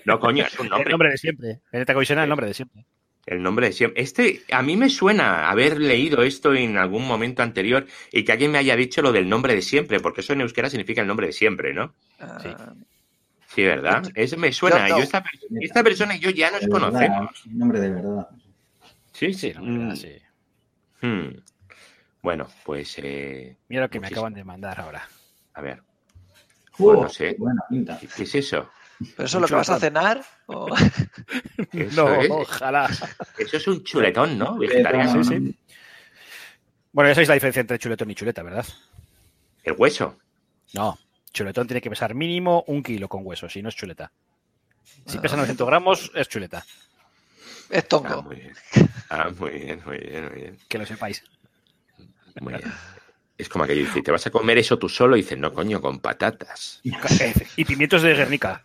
No, 0.05 0.19
coño, 0.19 0.43
es 0.45 0.57
un 0.59 0.65
El 0.65 0.69
nombre. 0.71 0.89
nombre 0.91 1.09
de 1.11 1.17
siempre. 1.17 1.61
Beneta 1.71 1.93
Coisena, 1.93 2.23
el 2.23 2.29
nombre 2.29 2.47
de 2.47 2.53
siempre. 2.55 2.85
El 3.25 3.41
nombre 3.41 3.67
de 3.67 3.73
siempre. 3.73 4.01
Este, 4.03 4.43
a 4.51 4.61
mí 4.61 4.75
me 4.75 4.89
suena 4.89 5.49
haber 5.49 5.79
leído 5.79 6.23
esto 6.23 6.53
en 6.53 6.77
algún 6.77 7.07
momento 7.07 7.41
anterior 7.41 7.87
y 8.11 8.23
que 8.25 8.31
alguien 8.33 8.51
me 8.51 8.57
haya 8.57 8.75
dicho 8.75 9.01
lo 9.01 9.11
del 9.13 9.29
nombre 9.29 9.55
de 9.55 9.61
siempre, 9.61 9.99
porque 10.01 10.21
eso 10.21 10.33
en 10.33 10.41
euskera 10.41 10.69
significa 10.69 11.01
el 11.01 11.07
nombre 11.07 11.27
de 11.27 11.33
siempre, 11.33 11.73
¿no? 11.73 11.93
Ah, 12.19 12.37
Sí. 12.41 12.49
Sí, 13.47 13.61
¿verdad? 13.63 14.03
Eso 14.15 14.35
me 14.37 14.51
suena. 14.51 14.87
Yo 14.89 14.95
no. 14.95 14.97
Yo 14.97 15.03
esta, 15.03 15.23
esta 15.61 15.83
persona 15.83 16.15
y 16.15 16.19
yo 16.19 16.31
ya 16.31 16.49
nos 16.49 16.61
De 16.61 16.67
verdad, 16.67 16.89
conocemos. 16.89 17.45
un 17.45 17.57
nombre 17.59 17.79
de 17.79 17.89
verdad. 17.91 18.27
Sí, 19.11 19.31
Sí, 19.31 19.33
sí. 19.33 19.53
la 19.53 19.61
verdad, 19.61 19.77
Mm, 19.77 19.95
sí. 19.95 20.11
hmm. 21.01 21.27
Bueno, 22.23 22.47
pues, 22.65 22.95
eh, 22.97 23.55
Mira 23.69 23.83
lo 23.83 23.89
que 23.91 23.99
me 23.99 24.07
acaban 24.07 24.33
de 24.33 24.43
mandar 24.43 24.79
ahora. 24.81 25.07
a 25.53 25.61
ver, 25.61 25.83
no 26.79 27.07
sé. 27.09 27.33
qué 27.33 27.35
Buena 27.37 27.61
pinta. 27.69 27.99
¿qué, 27.99 28.07
qué 28.07 28.23
es 28.23 28.35
eso? 28.35 28.69
¿Pero 29.15 29.25
eso 29.27 29.37
es 29.37 29.41
lo 29.41 29.47
que 29.47 29.55
vas 29.55 29.69
a 29.69 29.79
cenar? 29.79 30.23
¿O- 30.47 30.67
Eso, 31.73 32.05
no, 32.07 32.21
es, 32.21 32.29
ojalá. 32.29 32.89
eso 33.37 33.57
es 33.57 33.67
un 33.67 33.83
chuletón, 33.83 34.37
¿no? 34.37 34.57
Vegetariano. 34.57 35.23
Sí, 35.23 35.29
sí. 35.39 35.57
Bueno, 36.91 37.09
ya 37.09 37.15
sabéis 37.15 37.29
la 37.29 37.33
diferencia 37.35 37.61
entre 37.61 37.79
chuletón 37.79 38.11
y 38.11 38.15
chuleta, 38.15 38.43
¿verdad? 38.43 38.65
El 39.63 39.73
hueso. 39.77 40.17
No, 40.73 40.97
chuletón 41.31 41.67
tiene 41.67 41.81
que 41.81 41.89
pesar 41.89 42.13
mínimo 42.13 42.63
un 42.67 42.83
kilo 42.83 43.07
con 43.07 43.25
hueso, 43.25 43.49
si 43.49 43.61
no 43.61 43.69
es 43.69 43.75
chuleta. 43.75 44.11
Si 45.07 45.17
Ah. 45.17 45.21
pesa 45.21 45.35
900 45.35 45.67
gramos, 45.67 46.11
es 46.13 46.27
chuleta. 46.29 46.63
Es 47.69 47.83
Ah, 47.83 47.87
tongo. 47.87 48.21
muy 48.23 48.35
bien. 48.35 48.53
Ah, 49.09 49.29
muy 49.37 49.49
bien, 49.51 49.81
muy 49.85 49.97
bien, 49.97 50.25
muy 50.29 50.35
bien. 50.41 50.57
Que 50.67 50.77
lo 50.77 50.85
sepáis. 50.85 51.23
Muy 52.39 52.53
bien. 52.53 52.71
Es 53.37 53.49
como 53.49 53.63
aquello 53.63 53.81
dice, 53.81 54.01
¿te 54.03 54.11
vas 54.11 54.25
a 54.27 54.29
comer 54.29 54.59
eso 54.59 54.77
tú 54.77 54.87
solo? 54.87 55.15
Y 55.17 55.21
dices, 55.21 55.37
no, 55.39 55.51
coño, 55.51 55.81
con 55.81 55.99
patatas. 55.99 56.79
Y 56.83 57.65
pimientos 57.65 58.03
de 58.03 58.13
Guernica. 58.13 58.63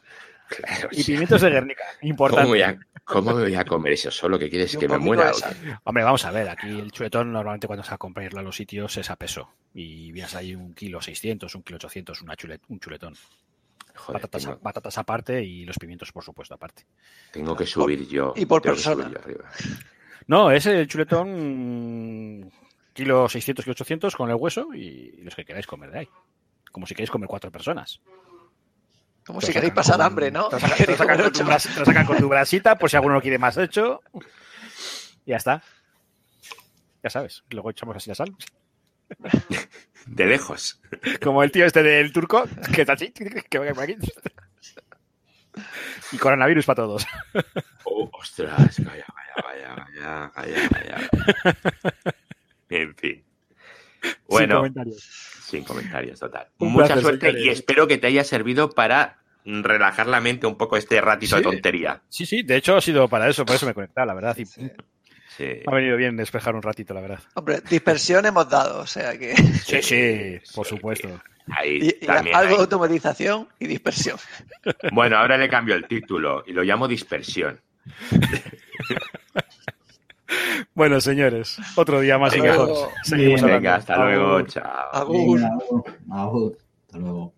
Claro, 0.48 0.88
Y 0.92 1.04
pimientos 1.04 1.40
de 1.42 1.50
Guernica. 1.50 1.84
¿Cómo, 2.00 2.10
Importante. 2.10 2.48
voy 2.48 2.62
a, 2.62 2.78
¿Cómo 3.04 3.34
me 3.34 3.42
voy 3.42 3.54
a 3.54 3.64
comer 3.64 3.92
eso 3.92 4.10
solo? 4.10 4.38
¿Que 4.38 4.50
quieres 4.50 4.76
que 4.76 4.88
me 4.88 4.98
muera? 4.98 5.32
Hombre, 5.84 6.04
vamos 6.04 6.24
a 6.24 6.30
ver, 6.30 6.48
aquí 6.48 6.68
el 6.68 6.92
chuletón 6.92 7.32
normalmente 7.32 7.66
cuando 7.66 7.82
se 7.82 7.90
va 7.90 7.94
a 7.94 7.98
comprarlo 7.98 8.40
a 8.40 8.42
los 8.42 8.56
sitios 8.56 8.96
es 8.96 9.10
a 9.10 9.16
peso. 9.16 9.50
Y 9.74 10.12
vienes 10.12 10.34
ahí 10.34 10.54
un 10.54 10.74
kilo 10.74 11.00
600, 11.00 11.54
un 11.54 11.62
kilo 11.62 11.76
800, 11.76 12.22
una 12.22 12.36
chulet, 12.36 12.62
un 12.68 12.80
chuletón. 12.80 13.14
Joder, 13.94 14.20
Patatas, 14.20 14.44
tengo, 14.44 14.58
patatas 14.60 14.98
aparte 14.98 15.42
y 15.42 15.64
los 15.64 15.78
pimientos, 15.78 16.12
por 16.12 16.22
supuesto, 16.22 16.54
aparte. 16.54 16.84
tengo 17.32 17.56
que 17.56 17.66
subir 17.66 18.06
yo. 18.06 18.32
y 18.36 18.46
por 18.46 18.62
persona. 18.62 19.04
subir 19.04 19.16
yo 19.16 19.22
arriba. 19.22 19.50
No, 20.28 20.50
es 20.50 20.66
el 20.66 20.86
chuletón 20.86 22.40
mm, 22.42 22.50
kilo 22.92 23.30
600, 23.30 23.64
kilo 23.64 23.72
800 23.72 24.14
con 24.14 24.28
el 24.28 24.36
hueso 24.36 24.74
y 24.74 25.22
los 25.22 25.34
que 25.34 25.46
queráis 25.46 25.66
comer 25.66 25.90
de 25.90 26.00
ahí. 26.00 26.08
Como 26.70 26.86
si 26.86 26.94
queréis 26.94 27.10
comer 27.10 27.26
cuatro 27.26 27.50
personas. 27.50 28.02
Como 29.28 29.40
si 29.40 29.52
queréis 29.52 29.72
pasar 29.74 29.96
con- 29.98 30.06
hambre, 30.06 30.30
¿no? 30.32 30.48
Te 30.48 30.58
lo 30.86 30.96
sacan, 30.96 31.22
con 31.22 31.32
tu 31.32 31.44
bras- 31.44 32.06
con 32.18 32.28
brasita 32.28 32.76
por 32.76 32.90
si 32.90 32.96
alguno 32.96 33.14
lo 33.14 33.20
quiere 33.22 33.38
más 33.38 33.56
hecho. 33.58 34.00
Y 35.24 35.30
ya 35.30 35.36
está. 35.36 35.62
Ya 37.04 37.10
sabes, 37.10 37.44
luego 37.50 37.70
echamos 37.70 37.94
así 37.96 38.10
la 38.10 38.14
sal. 38.16 38.34
De 40.06 40.26
lejos. 40.26 40.80
Como 41.22 41.42
el 41.44 41.52
tío 41.52 41.64
este 41.66 41.82
del 41.82 42.12
turco, 42.12 42.44
que 42.74 42.80
está 42.80 42.94
así, 42.94 43.12
que 43.12 43.58
venga 43.58 43.74
por 43.74 43.84
aquí. 43.84 43.96
Y 46.12 46.16
coronavirus 46.18 46.66
para 46.66 46.76
todos. 46.76 47.06
Oh, 47.84 48.08
ostras, 48.14 48.76
calla, 48.76 49.06
calla, 49.06 49.86
calla, 49.94 50.30
calla, 50.34 50.68
calla, 50.68 50.68
calla. 50.70 51.08
En 52.70 52.94
fin. 52.96 53.24
Sin 54.02 54.12
Bueno, 54.28 54.56
comentarios. 54.58 55.02
sin 55.46 55.64
comentarios, 55.64 56.20
total. 56.20 56.48
Un 56.58 56.72
Mucha 56.72 56.86
placer, 56.94 57.02
suerte 57.02 57.34
y 57.40 57.48
espero 57.48 57.86
que 57.86 57.98
te 57.98 58.06
haya 58.06 58.24
servido 58.24 58.70
para 58.70 59.18
relajar 59.44 60.06
la 60.06 60.20
mente 60.20 60.46
un 60.46 60.56
poco 60.56 60.76
este 60.76 61.00
ratito 61.00 61.36
de 61.36 61.42
tontería. 61.42 62.02
Sí, 62.08 62.26
sí, 62.26 62.42
de 62.42 62.56
hecho 62.56 62.76
ha 62.76 62.80
sido 62.80 63.08
para 63.08 63.28
eso, 63.28 63.44
por 63.46 63.56
eso 63.56 63.64
me 63.66 63.72
he 63.72 63.74
conectado, 63.74 64.06
la 64.06 64.14
verdad. 64.14 64.36
Y 64.38 64.44
Sí. 64.44 65.62
ha 65.66 65.74
venido 65.74 65.96
bien 65.96 66.16
despejar 66.16 66.54
un 66.56 66.62
ratito, 66.62 66.92
la 66.94 67.00
verdad. 67.00 67.20
Hombre, 67.34 67.60
dispersión 67.70 68.26
hemos 68.26 68.48
dado, 68.50 68.80
o 68.80 68.86
sea 68.86 69.16
que. 69.16 69.36
Sí, 69.36 69.80
sí, 69.82 70.40
por 70.54 70.66
sí. 70.66 70.74
supuesto. 70.76 71.20
Ahí 71.50 71.78
Y, 71.80 72.04
y 72.04 72.06
también. 72.06 72.34
algo 72.36 72.48
de 72.50 72.54
hay. 72.56 72.60
automatización 72.60 73.48
y 73.58 73.66
dispersión. 73.68 74.18
Bueno, 74.92 75.16
ahora 75.16 75.38
le 75.38 75.48
cambio 75.48 75.74
el 75.76 75.86
título 75.86 76.42
y 76.46 76.52
lo 76.52 76.62
llamo 76.62 76.86
dispersión. 76.88 77.58
Bueno, 80.74 81.00
señores, 81.00 81.58
otro 81.76 82.00
día 82.00 82.18
más 82.18 82.36
y 82.36 82.40
mejor. 82.40 82.90
Seguimos 83.02 83.40
Bien, 83.40 83.44
hablando. 83.44 83.56
Venga, 83.56 83.74
hasta 83.76 83.96
luego. 83.96 84.42
Chao. 84.42 84.88
Agur. 84.92 85.40
Venga, 85.40 85.54
agur. 85.54 85.84
Agur. 86.10 86.58
Hasta 86.86 86.98
luego. 86.98 87.37